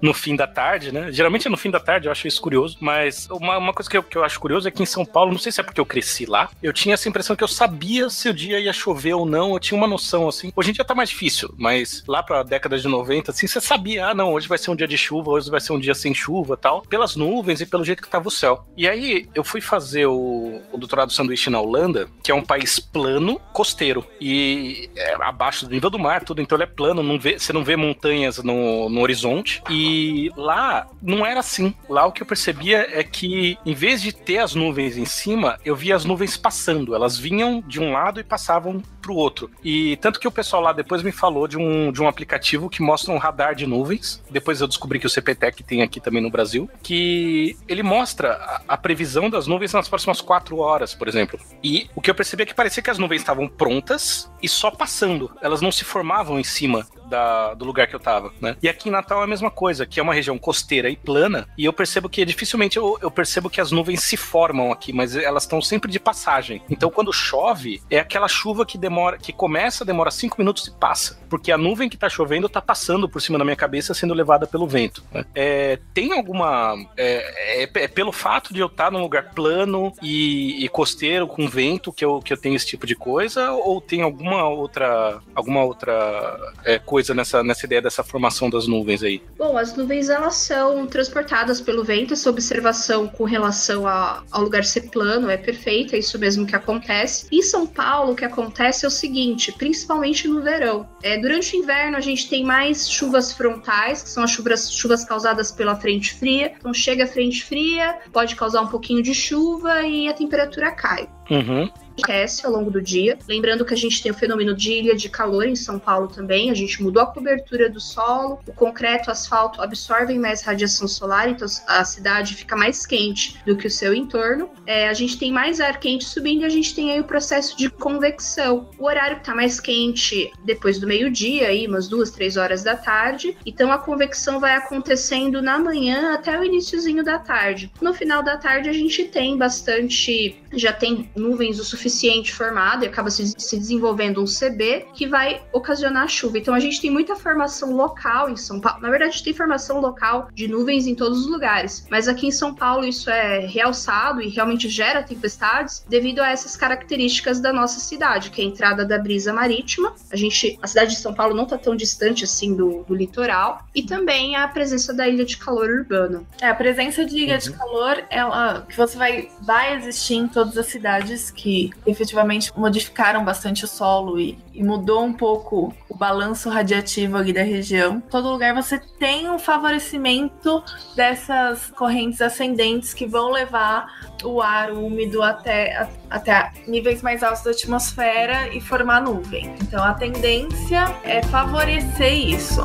no, 0.00 0.14
fim 0.14 0.34
da 0.34 0.46
tarde, 0.46 0.92
né? 0.92 1.12
Geralmente 1.12 1.46
é 1.46 1.50
no 1.50 1.56
fim 1.56 1.70
da 1.70 1.80
tarde, 1.80 2.08
eu 2.08 2.12
acho 2.12 2.26
isso 2.26 2.40
curioso. 2.40 2.76
Mas 2.80 3.28
uma, 3.30 3.58
uma 3.58 3.72
coisa 3.72 3.88
que 3.88 3.96
eu, 3.96 4.02
que 4.02 4.16
eu 4.16 4.24
acho 4.24 4.40
curioso 4.40 4.68
é 4.68 4.70
que 4.70 4.82
em 4.82 4.86
São 4.86 5.04
Paulo, 5.04 5.30
não 5.30 5.38
sei 5.38 5.52
se 5.52 5.60
é 5.60 5.64
porque 5.64 5.80
eu 5.80 5.86
cresci 5.86 6.26
lá, 6.26 6.50
eu 6.62 6.72
tinha 6.72 6.94
essa 6.94 7.08
impressão 7.08 7.36
que 7.36 7.44
eu 7.44 7.48
sabia 7.48 8.10
se 8.10 8.28
o 8.28 8.34
dia 8.34 8.58
ia 8.58 8.72
chover 8.72 9.14
ou 9.14 9.24
não, 9.24 9.52
eu 9.52 9.60
tinha 9.60 9.78
uma 9.78 9.86
noção 9.86 10.28
assim. 10.28 10.52
Hoje 10.56 10.70
em 10.70 10.72
dia 10.72 10.84
tá 10.84 10.94
mais 10.94 11.10
difícil, 11.10 11.54
mas 11.56 12.02
lá 12.06 12.22
pra 12.22 12.42
década 12.42 12.78
de 12.78 12.88
90, 12.88 13.30
assim, 13.30 13.46
você 13.46 13.60
sabia, 13.60 14.08
ah, 14.08 14.14
não, 14.14 14.32
hoje 14.32 14.48
vai 14.48 14.58
ser 14.58 14.70
um 14.70 14.76
dia 14.76 14.88
de 14.88 14.98
chuva, 14.98 15.30
hoje 15.30 15.50
vai 15.50 15.60
ser 15.60 15.72
um 15.72 15.78
dia 15.78 15.94
sem 15.94 16.12
chuva 16.14 16.56
tal, 16.56 16.82
pelas 16.82 17.16
nuvens 17.16 17.60
e 17.60 17.66
pelo 17.66 17.84
jeito 17.84 18.02
que 18.02 18.08
tava 18.08 18.28
o 18.28 18.30
céu. 18.30 18.66
E 18.76 18.88
aí 18.88 19.28
eu 19.34 19.44
fui 19.44 19.60
fazer 19.60 20.06
o, 20.06 20.60
o 20.72 20.78
doutorado 20.78 21.12
sanduíche 21.12 21.50
na 21.50 21.60
Holanda, 21.60 22.08
que 22.22 22.30
é 22.30 22.34
um 22.34 22.42
país 22.42 22.71
plano 22.80 23.40
costeiro 23.52 24.04
e 24.20 24.90
é 24.96 25.14
abaixo 25.22 25.66
do 25.66 25.72
nível 25.72 25.90
do 25.90 25.98
mar, 25.98 26.24
tudo, 26.24 26.40
então 26.40 26.56
ele 26.56 26.64
é 26.64 26.66
plano, 26.66 27.02
não 27.02 27.18
vê, 27.18 27.38
você 27.38 27.52
não 27.52 27.64
vê 27.64 27.76
montanhas 27.76 28.38
no, 28.42 28.88
no 28.88 29.00
horizonte. 29.00 29.62
E 29.68 30.30
lá 30.36 30.86
não 31.00 31.24
era 31.26 31.40
assim. 31.40 31.74
Lá 31.88 32.06
o 32.06 32.12
que 32.12 32.22
eu 32.22 32.26
percebia 32.26 32.86
é 32.90 33.02
que 33.02 33.58
em 33.64 33.74
vez 33.74 34.00
de 34.00 34.12
ter 34.12 34.38
as 34.38 34.54
nuvens 34.54 34.96
em 34.96 35.04
cima, 35.04 35.58
eu 35.64 35.74
via 35.74 35.96
as 35.96 36.04
nuvens 36.04 36.36
passando. 36.36 36.94
Elas 36.94 37.18
vinham 37.18 37.62
de 37.66 37.80
um 37.80 37.92
lado 37.92 38.20
e 38.20 38.24
passavam 38.24 38.82
pro 39.02 39.14
outro. 39.14 39.50
E 39.62 39.96
tanto 39.96 40.20
que 40.20 40.28
o 40.28 40.30
pessoal 40.30 40.62
lá 40.62 40.72
depois 40.72 41.02
me 41.02 41.12
falou 41.12 41.48
de 41.48 41.58
um, 41.58 41.90
de 41.92 42.00
um 42.00 42.08
aplicativo 42.08 42.70
que 42.70 42.80
mostra 42.80 43.12
um 43.12 43.18
radar 43.18 43.54
de 43.54 43.66
nuvens. 43.66 44.22
Depois 44.30 44.60
eu 44.60 44.68
descobri 44.68 44.98
que 44.98 45.06
o 45.06 45.10
CPTEC 45.10 45.62
tem 45.62 45.82
aqui 45.82 46.00
também 46.00 46.22
no 46.22 46.30
Brasil, 46.30 46.70
que 46.82 47.56
ele 47.68 47.82
mostra 47.82 48.34
a, 48.34 48.62
a 48.68 48.76
previsão 48.76 49.28
das 49.28 49.46
nuvens 49.46 49.72
nas 49.72 49.88
próximas 49.88 50.20
quatro 50.20 50.58
horas, 50.58 50.94
por 50.94 51.08
exemplo. 51.08 51.38
E 51.62 51.90
o 51.94 52.00
que 52.00 52.10
eu 52.10 52.14
percebi 52.14 52.44
é 52.44 52.46
que 52.46 52.54
parecia 52.54 52.82
que 52.82 52.90
as 52.90 52.98
nuvens 52.98 53.20
estavam 53.20 53.48
prontas 53.48 54.30
e 54.40 54.48
só 54.48 54.70
passando. 54.70 55.30
Elas 55.42 55.60
não 55.60 55.72
se 55.72 55.84
formavam 55.84 56.38
em 56.38 56.44
cima 56.44 56.86
da, 57.12 57.52
do 57.52 57.66
lugar 57.66 57.86
que 57.86 57.94
eu 57.94 58.00
tava, 58.00 58.32
né? 58.40 58.56
E 58.62 58.68
aqui 58.68 58.88
em 58.88 58.92
Natal 58.92 59.20
é 59.20 59.24
a 59.24 59.26
mesma 59.26 59.50
coisa, 59.50 59.84
que 59.84 60.00
é 60.00 60.02
uma 60.02 60.14
região 60.14 60.38
costeira 60.38 60.88
e 60.88 60.96
plana, 60.96 61.46
e 61.58 61.66
eu 61.66 61.72
percebo 61.72 62.08
que 62.08 62.24
dificilmente 62.24 62.78
eu, 62.78 62.98
eu 63.02 63.10
percebo 63.10 63.50
que 63.50 63.60
as 63.60 63.70
nuvens 63.70 64.02
se 64.02 64.16
formam 64.16 64.72
aqui, 64.72 64.94
mas 64.94 65.14
elas 65.14 65.42
estão 65.42 65.60
sempre 65.60 65.90
de 65.92 66.00
passagem. 66.00 66.62
Então 66.70 66.90
quando 66.90 67.12
chove, 67.12 67.82
é 67.90 67.98
aquela 67.98 68.28
chuva 68.28 68.64
que 68.64 68.78
demora, 68.78 68.91
que 69.20 69.32
começa, 69.32 69.84
demora 69.84 70.10
cinco 70.10 70.36
minutos 70.38 70.66
e 70.66 70.70
passa. 70.70 71.18
Porque 71.28 71.52
a 71.52 71.58
nuvem 71.58 71.88
que 71.88 71.96
tá 71.96 72.08
chovendo 72.08 72.48
tá 72.48 72.60
passando 72.60 73.08
por 73.08 73.20
cima 73.20 73.38
da 73.38 73.44
minha 73.44 73.56
cabeça, 73.56 73.94
sendo 73.94 74.14
levada 74.14 74.46
pelo 74.46 74.66
vento. 74.66 75.04
Né? 75.12 75.24
É, 75.34 75.78
tem 75.92 76.12
alguma. 76.12 76.74
É, 76.96 77.62
é, 77.62 77.70
é, 77.74 77.88
pelo 77.88 78.12
fato 78.12 78.54
de 78.54 78.60
eu 78.60 78.66
estar 78.66 78.84
tá 78.84 78.90
num 78.90 79.00
lugar 79.00 79.32
plano 79.34 79.92
e, 80.02 80.64
e, 80.64 80.68
costeiro 80.68 81.26
com 81.26 81.48
vento 81.48 81.92
que 81.92 82.04
eu, 82.04 82.20
que 82.20 82.32
eu 82.32 82.36
tenho 82.36 82.56
esse 82.56 82.66
tipo 82.66 82.86
de 82.86 82.94
coisa? 82.94 83.52
Ou 83.52 83.80
tem 83.80 84.02
alguma 84.02 84.48
outra, 84.48 85.20
alguma 85.34 85.62
outra 85.62 86.52
é, 86.64 86.78
coisa? 86.78 87.02
coisa 87.02 87.14
nessa, 87.14 87.42
nessa 87.42 87.66
ideia 87.66 87.82
dessa 87.82 88.04
formação 88.04 88.48
das 88.48 88.66
nuvens 88.66 89.02
aí? 89.02 89.22
Bom, 89.36 89.58
as 89.58 89.74
nuvens 89.74 90.08
elas 90.08 90.36
são 90.36 90.86
transportadas 90.86 91.60
pelo 91.60 91.82
vento, 91.82 92.14
essa 92.14 92.30
observação 92.30 93.08
com 93.08 93.24
relação 93.24 93.86
a, 93.86 94.22
ao 94.30 94.42
lugar 94.42 94.64
ser 94.64 94.82
plano 94.90 95.28
é 95.28 95.36
perfeita, 95.36 95.96
é 95.96 95.98
isso 95.98 96.18
mesmo 96.18 96.46
que 96.46 96.54
acontece. 96.54 97.26
Em 97.32 97.42
São 97.42 97.66
Paulo, 97.66 98.12
o 98.12 98.14
que 98.14 98.24
acontece 98.24 98.81
é 98.84 98.88
o 98.88 98.90
seguinte, 98.90 99.52
principalmente 99.52 100.26
no 100.28 100.42
verão. 100.42 100.88
É, 101.02 101.18
durante 101.18 101.56
o 101.56 101.60
inverno, 101.60 101.96
a 101.96 102.00
gente 102.00 102.28
tem 102.28 102.44
mais 102.44 102.90
chuvas 102.90 103.32
frontais, 103.32 104.02
que 104.02 104.10
são 104.10 104.22
as 104.22 104.30
chuvas, 104.30 104.72
chuvas 104.72 105.04
causadas 105.04 105.50
pela 105.50 105.76
frente 105.76 106.14
fria. 106.14 106.52
Então, 106.58 106.72
chega 106.72 107.04
a 107.04 107.06
frente 107.06 107.44
fria, 107.44 107.98
pode 108.12 108.36
causar 108.36 108.62
um 108.62 108.68
pouquinho 108.68 109.02
de 109.02 109.14
chuva 109.14 109.82
e 109.82 110.08
a 110.08 110.14
temperatura 110.14 110.72
cai. 110.72 111.08
Uhum 111.30 111.70
aquece 112.00 112.46
ao 112.46 112.52
longo 112.52 112.70
do 112.70 112.80
dia. 112.80 113.18
Lembrando 113.28 113.64
que 113.64 113.74
a 113.74 113.76
gente 113.76 114.02
tem 114.02 114.10
o 114.10 114.14
fenômeno 114.14 114.54
de 114.54 114.72
ilha 114.72 114.96
de 114.96 115.08
calor 115.08 115.46
em 115.46 115.56
São 115.56 115.78
Paulo 115.78 116.08
também. 116.08 116.50
A 116.50 116.54
gente 116.54 116.82
mudou 116.82 117.02
a 117.02 117.06
cobertura 117.06 117.68
do 117.68 117.80
solo, 117.80 118.40
o 118.46 118.52
concreto, 118.52 119.08
o 119.08 119.12
asfalto 119.12 119.60
absorvem 119.60 120.18
mais 120.18 120.42
radiação 120.42 120.88
solar, 120.88 121.28
então 121.28 121.46
a 121.66 121.84
cidade 121.84 122.34
fica 122.34 122.56
mais 122.56 122.86
quente 122.86 123.38
do 123.46 123.56
que 123.56 123.66
o 123.66 123.70
seu 123.70 123.94
entorno. 123.94 124.50
É, 124.66 124.88
a 124.88 124.92
gente 124.92 125.18
tem 125.18 125.32
mais 125.32 125.60
ar 125.60 125.78
quente 125.78 126.04
subindo 126.04 126.42
e 126.42 126.44
a 126.44 126.48
gente 126.48 126.74
tem 126.74 126.92
aí 126.92 127.00
o 127.00 127.04
processo 127.04 127.56
de 127.56 127.68
convecção. 127.70 128.68
O 128.78 128.86
horário 128.86 129.18
está 129.18 129.34
mais 129.34 129.60
quente 129.60 130.32
depois 130.44 130.78
do 130.78 130.86
meio-dia, 130.86 131.48
aí 131.48 131.66
umas 131.66 131.88
duas, 131.88 132.10
três 132.10 132.36
horas 132.36 132.62
da 132.62 132.76
tarde. 132.76 133.36
Então 133.44 133.70
a 133.70 133.78
convecção 133.78 134.40
vai 134.40 134.54
acontecendo 134.54 135.42
na 135.42 135.58
manhã 135.58 136.14
até 136.14 136.38
o 136.38 136.44
iníciozinho 136.44 137.04
da 137.04 137.18
tarde. 137.18 137.70
No 137.80 137.92
final 137.92 138.22
da 138.22 138.36
tarde 138.36 138.68
a 138.68 138.72
gente 138.72 139.04
tem 139.04 139.36
bastante, 139.36 140.42
já 140.52 140.72
tem 140.72 141.10
nuvens 141.14 141.58
o 141.58 141.64
suficiente 141.64 141.81
suficiente 141.82 142.32
formado 142.32 142.84
e 142.84 142.88
acaba 142.88 143.10
se, 143.10 143.34
se 143.36 143.58
desenvolvendo 143.58 144.22
um 144.22 144.24
CB 144.24 144.86
que 144.94 145.06
vai 145.08 145.42
ocasionar 145.52 146.08
chuva. 146.08 146.38
Então 146.38 146.54
a 146.54 146.60
gente 146.60 146.80
tem 146.80 146.90
muita 146.90 147.16
formação 147.16 147.74
local 147.74 148.30
em 148.30 148.36
São 148.36 148.60
Paulo. 148.60 148.80
Na 148.80 148.90
verdade, 148.90 149.22
tem 149.22 149.34
formação 149.34 149.80
local 149.80 150.28
de 150.32 150.46
nuvens 150.46 150.86
em 150.86 150.94
todos 150.94 151.20
os 151.20 151.26
lugares, 151.26 151.86
mas 151.90 152.06
aqui 152.06 152.28
em 152.28 152.30
São 152.30 152.54
Paulo 152.54 152.84
isso 152.84 153.10
é 153.10 153.40
realçado 153.40 154.22
e 154.22 154.28
realmente 154.28 154.68
gera 154.68 155.02
tempestades 155.02 155.84
devido 155.88 156.20
a 156.20 156.30
essas 156.30 156.56
características 156.56 157.40
da 157.40 157.52
nossa 157.52 157.80
cidade, 157.80 158.30
que 158.30 158.40
é 158.40 158.44
a 158.44 158.48
entrada 158.48 158.84
da 158.84 158.98
brisa 158.98 159.32
marítima. 159.32 159.94
A 160.10 160.16
gente, 160.16 160.58
a 160.62 160.66
cidade 160.66 160.92
de 160.92 161.00
São 161.00 161.12
Paulo 161.12 161.34
não 161.34 161.44
está 161.44 161.58
tão 161.58 161.74
distante 161.74 162.24
assim 162.24 162.54
do, 162.54 162.84
do, 162.84 162.94
litoral 162.94 163.64
e 163.74 163.82
também 163.82 164.36
a 164.36 164.46
presença 164.46 164.92
da 164.92 165.08
ilha 165.08 165.24
de 165.24 165.36
calor 165.36 165.68
urbana. 165.68 166.22
É, 166.40 166.48
a 166.48 166.54
presença 166.54 167.04
de 167.04 167.18
ilha 167.18 167.34
uhum. 167.34 167.40
de 167.40 167.52
calor 167.52 168.04
ela 168.10 168.66
que 168.68 168.76
você 168.76 168.96
vai 168.96 169.28
vai 169.40 169.76
existir 169.76 170.14
em 170.14 170.28
todas 170.28 170.56
as 170.56 170.66
cidades 170.66 171.30
que 171.30 171.71
efetivamente 171.86 172.52
modificaram 172.56 173.24
bastante 173.24 173.64
o 173.64 173.68
solo 173.68 174.18
e, 174.18 174.38
e, 174.52 174.62
mudou 174.62 175.02
um 175.04 175.12
pouco 175.12 175.74
o 175.88 175.96
balanço 175.96 176.48
radiativo 176.48 177.16
ali 177.16 177.32
da 177.32 177.42
região. 177.42 178.00
Todo 178.10 178.30
lugar 178.30 178.54
você 178.54 178.78
tem 178.98 179.30
um 179.30 179.38
favorecimento 179.38 180.62
dessas 180.94 181.70
correntes 181.70 182.20
ascendentes 182.20 182.94
que 182.94 183.06
vão 183.06 183.30
levar 183.30 183.86
o 184.24 184.40
ar 184.40 184.72
úmido 184.72 185.22
até, 185.22 185.88
até 186.08 186.52
níveis 186.66 187.02
mais 187.02 187.22
altos 187.22 187.42
da 187.42 187.50
atmosfera 187.50 188.48
e 188.54 188.60
formar 188.60 189.02
nuvem. 189.02 189.54
Então 189.60 189.82
a 189.82 189.94
tendência 189.94 190.84
é 191.04 191.22
favorecer 191.22 192.12
isso. 192.12 192.62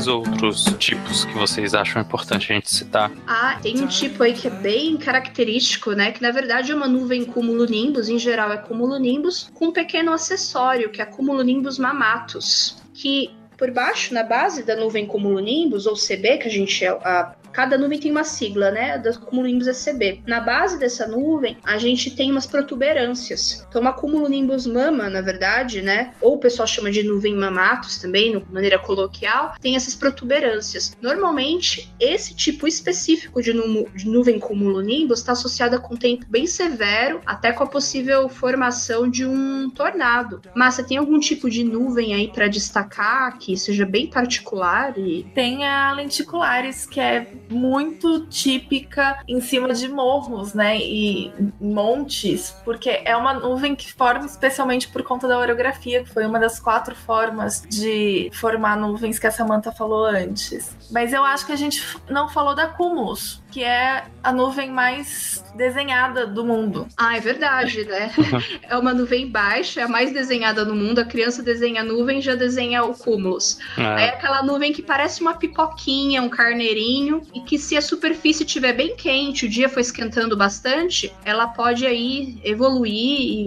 Quais 0.00 0.08
outros 0.08 0.64
tipos 0.78 1.26
que 1.26 1.34
vocês 1.34 1.74
acham 1.74 2.00
importante 2.00 2.50
a 2.50 2.54
gente 2.54 2.72
citar? 2.72 3.12
Ah, 3.26 3.58
tem 3.60 3.82
um 3.82 3.86
tipo 3.86 4.22
aí 4.22 4.32
que 4.32 4.46
é 4.46 4.50
bem 4.50 4.96
característico, 4.96 5.92
né? 5.92 6.10
Que 6.10 6.22
na 6.22 6.30
verdade 6.30 6.72
é 6.72 6.74
uma 6.74 6.88
nuvem 6.88 7.24
cumulonimbus, 7.24 8.08
em 8.08 8.18
geral 8.18 8.50
é 8.50 8.56
cumulonimbus, 8.56 9.50
com 9.52 9.66
um 9.66 9.72
pequeno 9.72 10.12
acessório, 10.12 10.90
que 10.90 11.02
é 11.02 11.04
cumulonimbus 11.04 11.78
mamatus, 11.78 12.82
que 12.94 13.30
por 13.58 13.70
baixo, 13.70 14.14
na 14.14 14.22
base 14.22 14.62
da 14.62 14.74
nuvem 14.74 15.06
cumulonimbus, 15.06 15.86
ou 15.86 15.94
CB, 15.94 16.38
que 16.38 16.48
a 16.48 16.50
gente 16.50 16.86
a, 16.86 17.34
Cada 17.52 17.76
nuvem 17.76 17.98
tem 17.98 18.10
uma 18.10 18.24
sigla, 18.24 18.70
né? 18.70 18.98
Da 18.98 19.12
cumulonimbus 19.12 19.66
ECB. 19.66 20.22
Na 20.26 20.40
base 20.40 20.78
dessa 20.78 21.06
nuvem, 21.06 21.56
a 21.62 21.78
gente 21.78 22.14
tem 22.14 22.30
umas 22.30 22.46
protuberâncias. 22.46 23.66
Então, 23.68 23.80
uma 23.80 23.92
cumulonimbus 23.92 24.66
mama, 24.66 25.08
na 25.08 25.20
verdade, 25.20 25.82
né? 25.82 26.12
Ou 26.20 26.34
o 26.34 26.38
pessoal 26.38 26.66
chama 26.66 26.90
de 26.90 27.02
nuvem 27.02 27.34
mamatus 27.34 27.98
também, 27.98 28.38
de 28.38 28.52
maneira 28.52 28.78
coloquial, 28.78 29.54
tem 29.60 29.76
essas 29.76 29.94
protuberâncias. 29.94 30.96
Normalmente, 31.00 31.92
esse 31.98 32.34
tipo 32.34 32.66
específico 32.66 33.42
de, 33.42 33.52
nu 33.52 33.88
de 33.94 34.08
nuvem 34.08 34.38
cumulonimbus 34.38 35.20
está 35.20 35.32
associada 35.32 35.78
com 35.78 35.96
tempo 35.96 36.24
bem 36.28 36.46
severo, 36.46 37.20
até 37.26 37.52
com 37.52 37.64
a 37.64 37.66
possível 37.66 38.28
formação 38.28 39.08
de 39.08 39.26
um 39.26 39.70
tornado. 39.70 40.40
Mas 40.54 40.74
você 40.74 40.82
tem 40.82 40.96
algum 40.96 41.18
tipo 41.18 41.48
de 41.50 41.64
nuvem 41.64 42.14
aí 42.14 42.28
para 42.28 42.48
destacar 42.48 43.38
que 43.38 43.56
seja 43.56 43.84
bem 43.84 44.06
particular? 44.08 44.96
E... 44.98 45.26
Tem 45.34 45.66
a 45.66 45.92
lenticulares, 45.92 46.86
que 46.86 47.00
é 47.00 47.26
muito 47.50 48.26
típica 48.26 49.18
em 49.28 49.40
cima 49.40 49.72
de 49.74 49.88
morros, 49.88 50.54
né? 50.54 50.78
E 50.78 51.32
montes, 51.60 52.54
porque 52.64 53.02
é 53.04 53.16
uma 53.16 53.34
nuvem 53.34 53.74
que 53.74 53.92
forma 53.92 54.26
especialmente 54.26 54.88
por 54.88 55.02
conta 55.02 55.26
da 55.28 55.38
orografia, 55.38 56.02
que 56.02 56.10
foi 56.10 56.24
uma 56.26 56.38
das 56.38 56.58
quatro 56.60 56.94
formas 56.94 57.62
de 57.68 58.30
formar 58.32 58.76
nuvens 58.76 59.18
que 59.18 59.26
a 59.26 59.30
Samantha 59.30 59.72
falou 59.72 60.04
antes. 60.06 60.76
Mas 60.90 61.12
eu 61.12 61.24
acho 61.24 61.46
que 61.46 61.52
a 61.52 61.56
gente 61.56 61.82
não 62.08 62.28
falou 62.28 62.54
da 62.54 62.66
cumulus, 62.66 63.42
que 63.50 63.62
é 63.62 64.04
a 64.22 64.32
nuvem 64.32 64.70
mais 64.70 65.44
desenhada 65.54 66.26
do 66.26 66.44
mundo. 66.44 66.86
Ah, 66.96 67.16
é 67.16 67.20
verdade, 67.20 67.84
né? 67.84 68.10
é 68.62 68.76
uma 68.76 68.94
nuvem 68.94 69.28
baixa, 69.28 69.80
é 69.80 69.84
a 69.84 69.88
mais 69.88 70.12
desenhada 70.12 70.64
no 70.64 70.74
mundo. 70.74 71.00
A 71.00 71.04
criança 71.04 71.42
desenha 71.42 71.80
a 71.80 71.84
nuvem 71.84 72.20
já 72.20 72.34
desenha 72.34 72.84
o 72.84 72.94
cúmulos. 72.94 73.58
Ah, 73.76 74.00
É 74.00 74.08
aquela 74.10 74.42
nuvem 74.42 74.72
que 74.72 74.82
parece 74.82 75.20
uma 75.20 75.34
pipoquinha, 75.34 76.22
um 76.22 76.28
carneirinho, 76.28 77.22
e 77.40 77.44
que 77.44 77.58
se 77.58 77.76
a 77.76 77.82
superfície 77.82 78.44
estiver 78.44 78.72
bem 78.72 78.94
quente, 78.96 79.46
o 79.46 79.48
dia 79.48 79.68
foi 79.68 79.82
esquentando 79.82 80.36
bastante, 80.36 81.12
ela 81.24 81.46
pode 81.48 81.86
aí 81.86 82.38
evoluir 82.44 82.92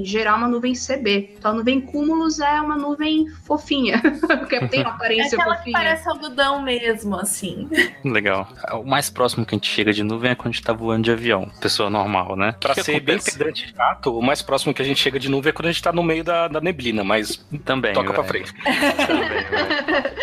e 0.01 0.05
gerar 0.05 0.35
uma 0.35 0.47
nuvem 0.47 0.73
CB. 0.73 1.35
Então 1.37 1.51
a 1.51 1.53
nuvem 1.53 1.79
cúmulos 1.81 2.39
é 2.39 2.59
uma 2.61 2.77
nuvem 2.77 3.27
fofinha, 3.45 4.01
porque 4.39 4.67
tem 4.67 4.81
uma 4.81 4.91
É 4.93 4.95
aparência 4.95 5.37
aquela 5.37 5.55
que 5.55 5.57
fofinha. 5.59 5.77
parece 5.77 6.09
algodão 6.09 6.61
mesmo, 6.61 7.15
assim. 7.15 7.67
legal. 8.03 8.47
O 8.73 8.83
mais 8.83 9.09
próximo 9.09 9.45
que 9.45 9.53
a 9.55 9.57
gente 9.57 9.67
chega 9.69 9.91
de 9.91 10.03
nuvem 10.03 10.31
é 10.31 10.35
quando 10.35 10.47
a 10.47 10.51
gente 10.51 10.63
tá 10.63 10.71
voando 10.73 11.03
de 11.03 11.11
avião. 11.11 11.49
Pessoa 11.59 11.89
normal, 11.89 12.35
né? 12.35 12.55
Pra 12.59 12.73
que 12.73 12.83
ser 12.83 12.99
bem 12.99 13.19
pedante 13.19 13.65
e 13.65 13.75
chato, 13.75 14.17
o 14.17 14.21
mais 14.21 14.41
próximo 14.41 14.73
que 14.73 14.81
a 14.81 14.85
gente 14.85 14.99
chega 14.99 15.19
de 15.19 15.29
nuvem 15.29 15.49
é 15.49 15.53
quando 15.53 15.67
a 15.67 15.71
gente 15.71 15.81
tá 15.81 15.91
no 15.91 16.03
meio 16.03 16.23
da, 16.23 16.47
da 16.47 16.61
neblina, 16.61 17.03
mas 17.03 17.43
Também. 17.65 17.93
toca 17.93 18.13
pra 18.13 18.21
vai. 18.21 18.27
frente. 18.29 18.53
Também. 19.07 20.13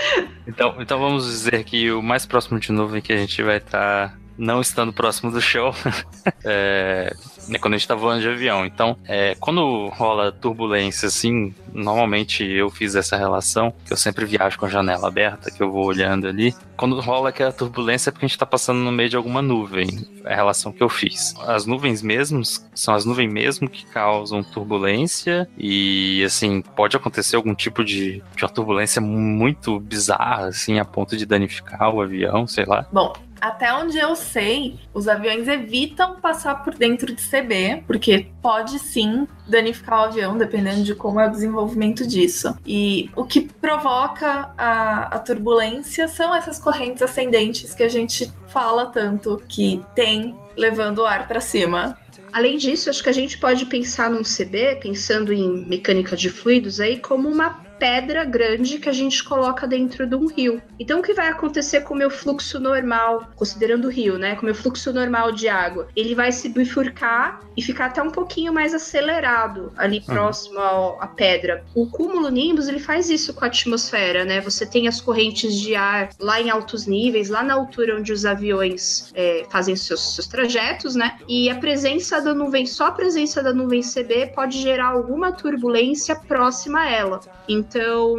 Então, 0.47 0.77
então 0.81 0.99
vamos 0.99 1.25
dizer 1.27 1.63
que 1.65 1.91
o 1.93 2.03
mais 2.03 2.27
próximo 2.27 2.59
de 2.59 2.73
nuvem 2.73 3.01
que 3.01 3.13
a 3.13 3.17
gente 3.17 3.43
vai 3.43 3.60
estar 3.65 4.19
não 4.41 4.61
estando 4.61 4.93
próximo 4.93 5.31
do 5.31 5.41
show 5.41 5.75
é, 6.43 7.15
é 7.51 7.59
quando 7.59 7.75
a 7.75 7.77
gente 7.77 7.87
tá 7.87 7.95
voando 7.95 8.23
de 8.23 8.29
avião. 8.29 8.65
Então, 8.65 8.97
é, 9.07 9.37
quando 9.39 9.89
rola 9.89 10.33
turbulência 10.33 11.09
assim, 11.09 11.55
normalmente 11.73 12.45
eu 12.45 12.71
fiz 12.71 12.95
essa 12.95 13.17
relação, 13.17 13.73
que 13.85 13.93
eu 13.93 13.97
sempre 13.97 14.25
viajo 14.25 14.59
com 14.59 14.65
a 14.65 14.69
janela 14.69 15.09
aberta, 15.09 15.51
que 15.51 15.63
eu 15.63 15.71
vou 15.71 15.85
olhando 15.85 16.27
ali. 16.27 16.55
Quando 16.77 16.99
rola 17.01 17.29
aquela 17.29 17.53
turbulência 17.53 18.09
é 18.09 18.13
porque 18.13 18.25
a 18.25 18.29
gente 18.29 18.39
tá 18.39 18.47
passando 18.47 18.79
no 18.79 18.91
meio 18.91 19.11
de 19.11 19.17
alguma 19.17 19.43
nuvem. 19.43 20.09
É 20.25 20.33
a 20.33 20.37
relação 20.37 20.73
que 20.73 20.83
eu 20.83 20.89
fiz. 20.89 21.35
As 21.47 21.67
nuvens 21.67 22.01
mesmos 22.01 22.65
são 22.75 22.95
as 22.95 23.05
nuvens 23.05 23.31
mesmo 23.31 23.69
que 23.69 23.85
causam 23.85 24.43
turbulência 24.43 25.49
e 25.59 26.23
assim, 26.25 26.63
pode 26.63 26.97
acontecer 26.97 27.37
algum 27.37 27.55
tipo 27.55 27.85
de, 27.85 28.23
de 28.35 28.43
uma 28.43 28.49
turbulência 28.49 29.03
muito 29.03 29.79
bizarra, 29.79 30.47
assim, 30.47 30.79
a 30.79 30.85
ponto 30.85 31.17
de 31.17 31.27
danificar 31.27 31.95
o 31.95 32.01
avião, 32.01 32.47
sei 32.47 32.65
lá. 32.65 32.87
Bom, 32.91 33.13
até 33.41 33.73
onde 33.73 33.99
eu 33.99 34.15
sei, 34.15 34.79
os 34.93 35.09
aviões 35.09 35.49
evitam 35.49 36.21
passar 36.21 36.63
por 36.63 36.75
dentro 36.75 37.15
de 37.15 37.23
CB, 37.23 37.85
porque 37.87 38.27
pode 38.43 38.79
sim 38.79 39.27
danificar 39.49 40.01
o 40.01 40.05
avião, 40.05 40.37
dependendo 40.37 40.83
de 40.83 40.95
como 40.95 41.21
é 41.21 41.27
o 41.27 41.31
desenvolvimento 41.31 42.07
disso. 42.07 42.57
E 42.67 43.11
o 43.17 43.25
que 43.25 43.41
provoca 43.41 44.53
a, 44.57 45.17
a 45.17 45.19
turbulência 45.19 46.07
são 46.09 46.35
essas 46.35 46.59
correntes 46.59 47.03
ascendentes 47.03 47.75
que 47.75 47.83
a 47.83 47.89
gente 47.89 48.33
fala 48.49 48.87
tanto 48.87 49.43
que 49.49 49.83
tem 49.95 50.37
levando 50.57 50.99
o 50.99 51.07
ar 51.07 51.27
para 51.27 51.41
cima. 51.41 51.97
Além 52.33 52.59
disso, 52.59 52.91
acho 52.91 53.03
que 53.03 53.09
a 53.09 53.15
gente 53.15 53.39
pode 53.39 53.67
pensar 53.67 54.09
num 54.11 54.23
CB, 54.23 54.79
pensando 54.81 55.33
em 55.33 55.67
mecânica 55.67 56.17
de 56.17 56.31
fluidos 56.31 56.79
aí, 56.81 56.99
como 56.99 57.29
uma 57.29 57.70
pedra 57.81 58.25
grande 58.25 58.79
que 58.79 58.89
a 58.89 58.93
gente 58.93 59.25
coloca 59.25 59.67
dentro 59.67 60.07
de 60.07 60.15
um 60.15 60.27
rio. 60.27 60.61
Então, 60.79 61.01
o 61.01 61.03
que 61.03 61.15
vai 61.15 61.29
acontecer 61.29 61.81
com 61.81 61.95
o 61.95 61.97
meu 61.97 62.11
fluxo 62.11 62.61
normal, 62.61 63.31
considerando 63.35 63.87
o 63.87 63.91
rio, 63.91 64.19
né? 64.19 64.35
Com 64.37 64.43
o 64.43 64.45
meu 64.45 64.55
fluxo 64.55 64.93
normal 64.93 65.33
de 65.33 65.49
água? 65.49 65.89
Ele 65.97 66.15
vai 66.15 66.31
se 66.31 66.49
bifurcar 66.51 67.41
e 67.57 67.63
ficar 67.63 67.87
até 67.87 68.03
um 68.03 68.11
pouquinho 68.11 68.53
mais 68.53 68.75
acelerado 68.75 69.73
ali 69.77 70.01
próximo 70.03 70.59
ao- 70.59 71.01
à 71.03 71.07
pedra. 71.07 71.65
O 71.75 71.87
cúmulo 71.87 72.29
nimbus, 72.29 72.69
ele 72.69 72.79
faz 72.79 73.09
isso 73.09 73.33
com 73.33 73.45
a 73.45 73.49
atmosfera, 73.49 74.25
né? 74.27 74.41
Você 74.43 74.67
tem 74.67 74.87
as 74.87 75.01
correntes 75.01 75.55
de 75.59 75.75
ar 75.75 76.11
lá 76.21 76.41
em 76.41 76.51
altos 76.51 76.87
níveis, 76.87 77.31
lá 77.31 77.43
na 77.43 77.55
altura 77.55 77.97
onde 77.99 78.13
os 78.13 78.27
aviões 78.27 79.11
é, 79.15 79.47
fazem 79.51 79.75
seus, 79.75 80.15
seus 80.15 80.27
trajetos, 80.29 80.95
né? 80.95 81.19
E 81.27 81.49
a 81.49 81.55
presença 81.57 82.21
da 82.21 82.35
nuvem, 82.35 82.67
só 82.67 82.89
a 82.89 82.93
presença 82.93 83.43
da 83.43 83.55
nuvem 83.55 83.81
CB 83.81 84.33
pode 84.35 84.61
gerar 84.61 84.89
alguma 84.89 85.33
turbulência 85.33 86.15
próxima 86.15 86.81
a 86.81 86.91
ela. 86.91 87.21
Então, 87.49 87.70